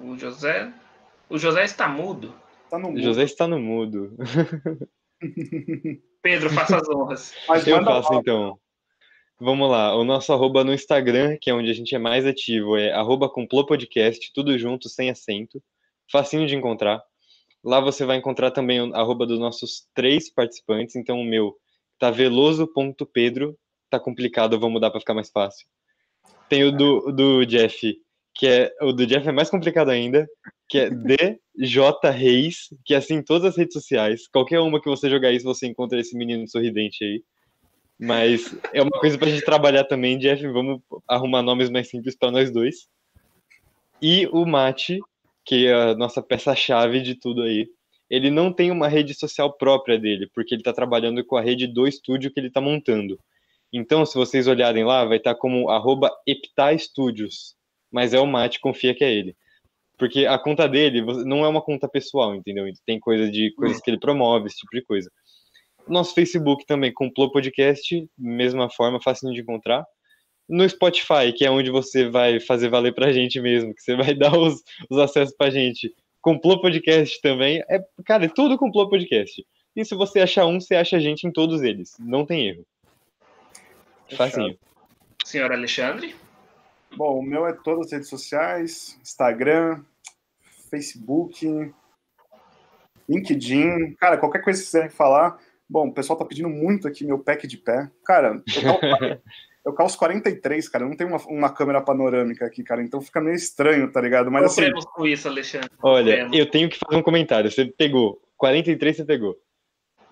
O 0.01 0.17
José. 0.17 0.73
O 1.30 1.38
José 1.38 1.63
está 1.63 1.88
mudo. 1.88 2.34
Tá 2.67 2.80
no 2.80 2.88
mudo. 2.88 2.99
O 2.99 3.03
José 3.03 3.23
está 3.23 3.47
no 3.47 3.59
mudo. 3.59 4.17
Pedro, 6.22 6.49
faça 6.49 6.77
as 6.77 6.89
honras. 6.89 7.34
Mas 7.47 7.68
Eu 7.68 7.84
faço 7.84 8.14
então. 8.15 8.60
Vamos 9.39 9.69
lá. 9.69 9.95
O 9.95 10.03
nosso 10.03 10.31
arroba 10.31 10.64
no 10.64 10.73
Instagram, 10.73 11.38
que 11.39 11.49
é 11.49 11.53
onde 11.53 11.69
a 11.69 11.73
gente 11.73 11.93
é 11.93 11.99
mais 11.99 12.26
ativo, 12.26 12.77
é 12.77 12.93
arroba 12.93 13.30
complopodcast, 13.30 14.31
tudo 14.34 14.57
junto, 14.57 14.88
sem 14.88 15.10
acento. 15.10 15.61
Facinho 16.10 16.47
de 16.47 16.56
encontrar. 16.56 17.03
Lá 17.64 17.80
você 17.80 18.06
vai 18.06 18.18
encontrar 18.18 18.52
também 18.52 18.80
o 18.81 18.95
arroba 18.95 19.26
dos 19.26 19.39
nossos 19.39 19.88
três 19.93 20.31
participantes. 20.31 20.95
Então, 20.95 21.19
o 21.19 21.26
meu 21.26 21.56
tá 21.99 22.11
veloso.pedro. 22.11 23.57
Tá 23.89 23.99
complicado, 23.99 24.53
eu 24.53 24.60
vou 24.60 24.69
mudar 24.69 24.89
para 24.89 24.99
ficar 24.99 25.14
mais 25.14 25.30
fácil. 25.30 25.68
Tem 26.47 26.64
o 26.64 26.72
do, 26.72 27.11
do 27.11 27.45
Jeff, 27.45 27.95
que 28.34 28.47
é. 28.47 28.72
O 28.81 28.93
do 28.93 29.06
Jeff 29.06 29.27
é 29.27 29.31
mais 29.31 29.49
complicado 29.49 29.89
ainda, 29.89 30.27
que 30.67 30.79
é 30.79 30.89
DJ 30.89 31.39
Reis, 32.13 32.69
que 32.83 32.93
é 32.93 32.97
assim 32.97 33.15
em 33.15 33.23
todas 33.23 33.45
as 33.45 33.57
redes 33.57 33.73
sociais. 33.73 34.27
Qualquer 34.27 34.59
uma 34.59 34.81
que 34.81 34.89
você 34.89 35.09
jogar 35.09 35.31
isso, 35.31 35.45
você 35.45 35.67
encontra 35.67 35.99
esse 35.99 36.17
menino 36.17 36.47
sorridente 36.47 37.03
aí. 37.03 37.23
Mas 37.99 38.55
é 38.73 38.81
uma 38.81 38.99
coisa 38.99 39.17
pra 39.17 39.29
gente 39.29 39.45
trabalhar 39.45 39.85
também, 39.85 40.17
Jeff. 40.17 40.45
Vamos 40.47 40.81
arrumar 41.07 41.41
nomes 41.41 41.69
mais 41.69 41.89
simples 41.89 42.15
para 42.15 42.31
nós 42.31 42.51
dois. 42.51 42.87
E 44.01 44.27
o 44.27 44.45
Mate, 44.45 44.99
que 45.45 45.67
é 45.67 45.73
a 45.73 45.95
nossa 45.95 46.21
peça-chave 46.21 47.01
de 47.01 47.15
tudo 47.15 47.43
aí. 47.43 47.67
Ele 48.09 48.29
não 48.29 48.51
tem 48.51 48.69
uma 48.69 48.87
rede 48.87 49.13
social 49.13 49.51
própria 49.53 49.97
dele, 49.97 50.29
porque 50.33 50.53
ele 50.53 50.61
está 50.61 50.73
trabalhando 50.73 51.23
com 51.25 51.37
a 51.37 51.41
rede 51.41 51.67
do 51.67 51.87
estúdio 51.87 52.31
que 52.31 52.39
ele 52.39 52.49
está 52.49 52.61
montando. 52.61 53.19
Então, 53.73 54.05
se 54.05 54.15
vocês 54.15 54.47
olharem 54.47 54.83
lá, 54.83 55.05
vai 55.05 55.17
estar 55.17 55.33
tá 55.33 55.39
como 55.39 55.69
arroba. 55.69 56.11
Mas 57.91 58.13
é 58.13 58.19
o 58.19 58.27
Mate, 58.27 58.59
confia 58.59 58.93
que 58.93 59.03
é 59.03 59.11
ele. 59.11 59.35
Porque 59.97 60.26
a 60.26 60.38
conta 60.38 60.67
dele 60.67 61.01
não 61.26 61.45
é 61.45 61.47
uma 61.47 61.61
conta 61.61 61.88
pessoal, 61.88 62.35
entendeu? 62.35 62.65
Tem 62.85 62.99
coisa 62.99 63.30
de 63.30 63.53
coisas 63.55 63.80
que 63.80 63.89
ele 63.89 63.99
promove, 63.99 64.47
esse 64.47 64.57
tipo 64.57 64.76
de 64.76 64.84
coisa. 64.84 65.09
Nosso 65.88 66.13
Facebook 66.13 66.65
também, 66.65 66.93
Complô 66.93 67.31
Podcast, 67.31 68.07
mesma 68.17 68.69
forma, 68.69 69.01
fácil 69.01 69.31
de 69.31 69.41
encontrar 69.41 69.85
no 70.47 70.67
Spotify, 70.67 71.34
que 71.35 71.45
é 71.45 71.49
onde 71.49 71.72
você 71.72 72.07
vai 72.07 72.39
fazer 72.39 72.69
valer 72.69 72.93
pra 72.93 73.11
gente 73.11 73.39
mesmo, 73.41 73.73
que 73.73 73.81
você 73.81 73.95
vai 73.95 74.13
dar 74.15 74.38
os, 74.38 74.61
os 74.89 74.97
acessos 74.97 75.35
pra 75.35 75.49
gente. 75.49 75.93
Complô 76.22 76.59
Podcast 76.61 77.22
também. 77.22 77.63
É, 77.69 77.80
cara, 78.05 78.26
é 78.26 78.30
tudo 78.30 78.57
Complô 78.57 78.89
Podcast. 78.89 79.45
E 79.76 79.84
se 79.84 79.93
você 79.95 80.22
achar 80.22 80.45
um, 80.45 80.59
você 80.59 80.76
acha 80.76 80.97
a 80.97 80.99
gente 80.99 81.27
em 81.27 81.31
todos 81.31 81.61
eles. 81.61 81.95
Não 81.99 82.26
tem 82.26 82.47
erro. 82.47 82.65
Facinho. 84.15 84.57
Senhor 85.23 85.51
Alexandre? 85.51 86.15
Bom, 86.95 87.19
o 87.19 87.23
meu 87.23 87.45
é 87.47 87.53
todas 87.53 87.87
as 87.87 87.91
redes 87.93 88.09
sociais, 88.09 88.97
Instagram, 89.01 89.83
Facebook, 90.69 91.73
LinkedIn. 93.07 93.95
Cara, 93.99 94.17
qualquer 94.17 94.43
coisa 94.43 94.61
que 94.61 94.67
você 94.67 94.81
quiser 94.81 94.91
falar. 94.91 95.39
Bom, 95.69 95.87
o 95.87 95.93
pessoal 95.93 96.17
tá 96.17 96.25
pedindo 96.25 96.49
muito 96.49 96.87
aqui 96.87 97.05
meu 97.05 97.19
pack 97.19 97.47
de 97.47 97.57
pé. 97.57 97.89
Cara, 98.03 98.41
eu 98.47 99.19
Eu 99.65 99.73
calço 99.73 99.97
43, 99.97 100.69
cara. 100.69 100.83
Eu 100.83 100.89
não 100.89 100.95
tenho 100.95 101.09
uma, 101.09 101.17
uma 101.25 101.49
câmera 101.49 101.81
panorâmica 101.81 102.45
aqui, 102.45 102.63
cara. 102.63 102.83
Então 102.83 103.01
fica 103.01 103.19
meio 103.19 103.35
estranho, 103.35 103.91
tá 103.91 103.99
ligado? 103.99 104.29
Mas 104.29 104.45
assim. 104.45 104.69
com 104.93 105.07
isso, 105.07 105.27
Alexandre. 105.27 105.71
Olha, 105.81 106.29
eu 106.31 106.45
tenho 106.45 106.69
que 106.69 106.77
fazer 106.77 106.95
um 106.95 107.01
comentário. 107.01 107.49
Você 107.49 107.65
pegou. 107.65 108.21
43 108.37 108.97
você 108.97 109.03
pegou. 109.03 109.35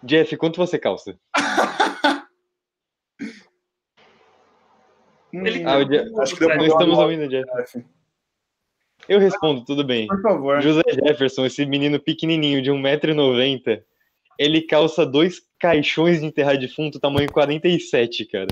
Jeff, 0.02 0.36
quanto 0.38 0.58
você 0.58 0.80
calça? 0.80 1.16
Ele 5.34 5.64
ah, 5.66 5.84
Jeff... 5.84 6.20
Acho 6.20 6.36
que 6.36 6.46
não 6.46 6.66
estamos 6.66 7.00
ouvindo, 7.00 7.28
Jeff. 7.28 7.46
Eu 9.10 9.20
respondo, 9.20 9.66
tudo 9.66 9.84
bem. 9.84 10.08
Por 10.08 10.22
favor. 10.22 10.62
José 10.62 10.82
Jefferson, 10.94 11.46
esse 11.46 11.66
menino 11.66 12.00
pequenininho 12.00 12.62
de 12.62 12.72
1,90m, 12.72 13.82
ele 14.40 14.62
calça 14.62 15.06
dois 15.06 15.42
caixões 15.60 16.22
de 16.22 16.28
enterrar 16.28 16.58
defunto 16.58 17.00
tamanho 17.00 17.32
47, 17.32 18.26
cara. 18.26 18.48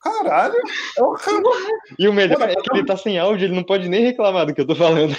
Caralho, 0.00 0.56
é 0.98 1.02
o 1.02 1.14
E 1.98 2.08
o 2.08 2.12
melhor 2.12 2.42
é 2.42 2.56
que 2.56 2.76
ele 2.76 2.84
tá 2.84 2.96
sem 2.96 3.18
áudio, 3.18 3.46
ele 3.46 3.54
não 3.54 3.62
pode 3.62 3.88
nem 3.88 4.02
reclamar 4.02 4.46
do 4.46 4.54
que 4.54 4.60
eu 4.60 4.66
tô 4.66 4.74
falando. 4.74 5.14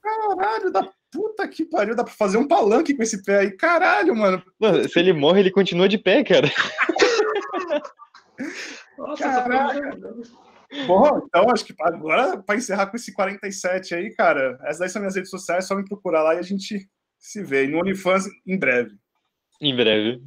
Caralho, 0.00 0.70
da 0.70 0.88
puta 1.10 1.48
que 1.48 1.64
pariu, 1.64 1.96
dá 1.96 2.04
pra 2.04 2.12
fazer 2.12 2.36
um 2.38 2.46
palanque 2.46 2.94
com 2.94 3.02
esse 3.02 3.22
pé 3.24 3.38
aí. 3.38 3.50
Caralho, 3.50 4.14
mano. 4.14 4.40
Mano, 4.58 4.88
se 4.88 4.98
ele 4.98 5.12
morre, 5.12 5.40
ele 5.40 5.50
continua 5.50 5.88
de 5.88 5.98
pé, 5.98 6.22
cara. 6.22 6.48
Nossa. 8.98 9.44
Bom, 10.86 11.22
então 11.26 11.50
acho 11.50 11.64
que 11.64 11.74
agora, 11.80 12.40
para 12.42 12.56
encerrar 12.56 12.86
com 12.86 12.96
esse 12.96 13.12
47 13.12 13.94
aí, 13.94 14.14
cara, 14.14 14.58
essas 14.62 14.82
aí 14.82 14.88
são 14.88 15.00
minhas 15.00 15.16
redes 15.16 15.30
sociais, 15.30 15.64
é 15.64 15.68
só 15.68 15.74
me 15.74 15.84
procurar 15.84 16.22
lá 16.22 16.34
e 16.34 16.38
a 16.38 16.42
gente 16.42 16.88
se 17.18 17.42
vê. 17.42 17.64
E 17.64 17.68
no 17.68 17.78
OnlyFans 17.78 18.26
em 18.46 18.58
breve. 18.58 18.96
Em 19.60 19.74
breve. 19.74 20.22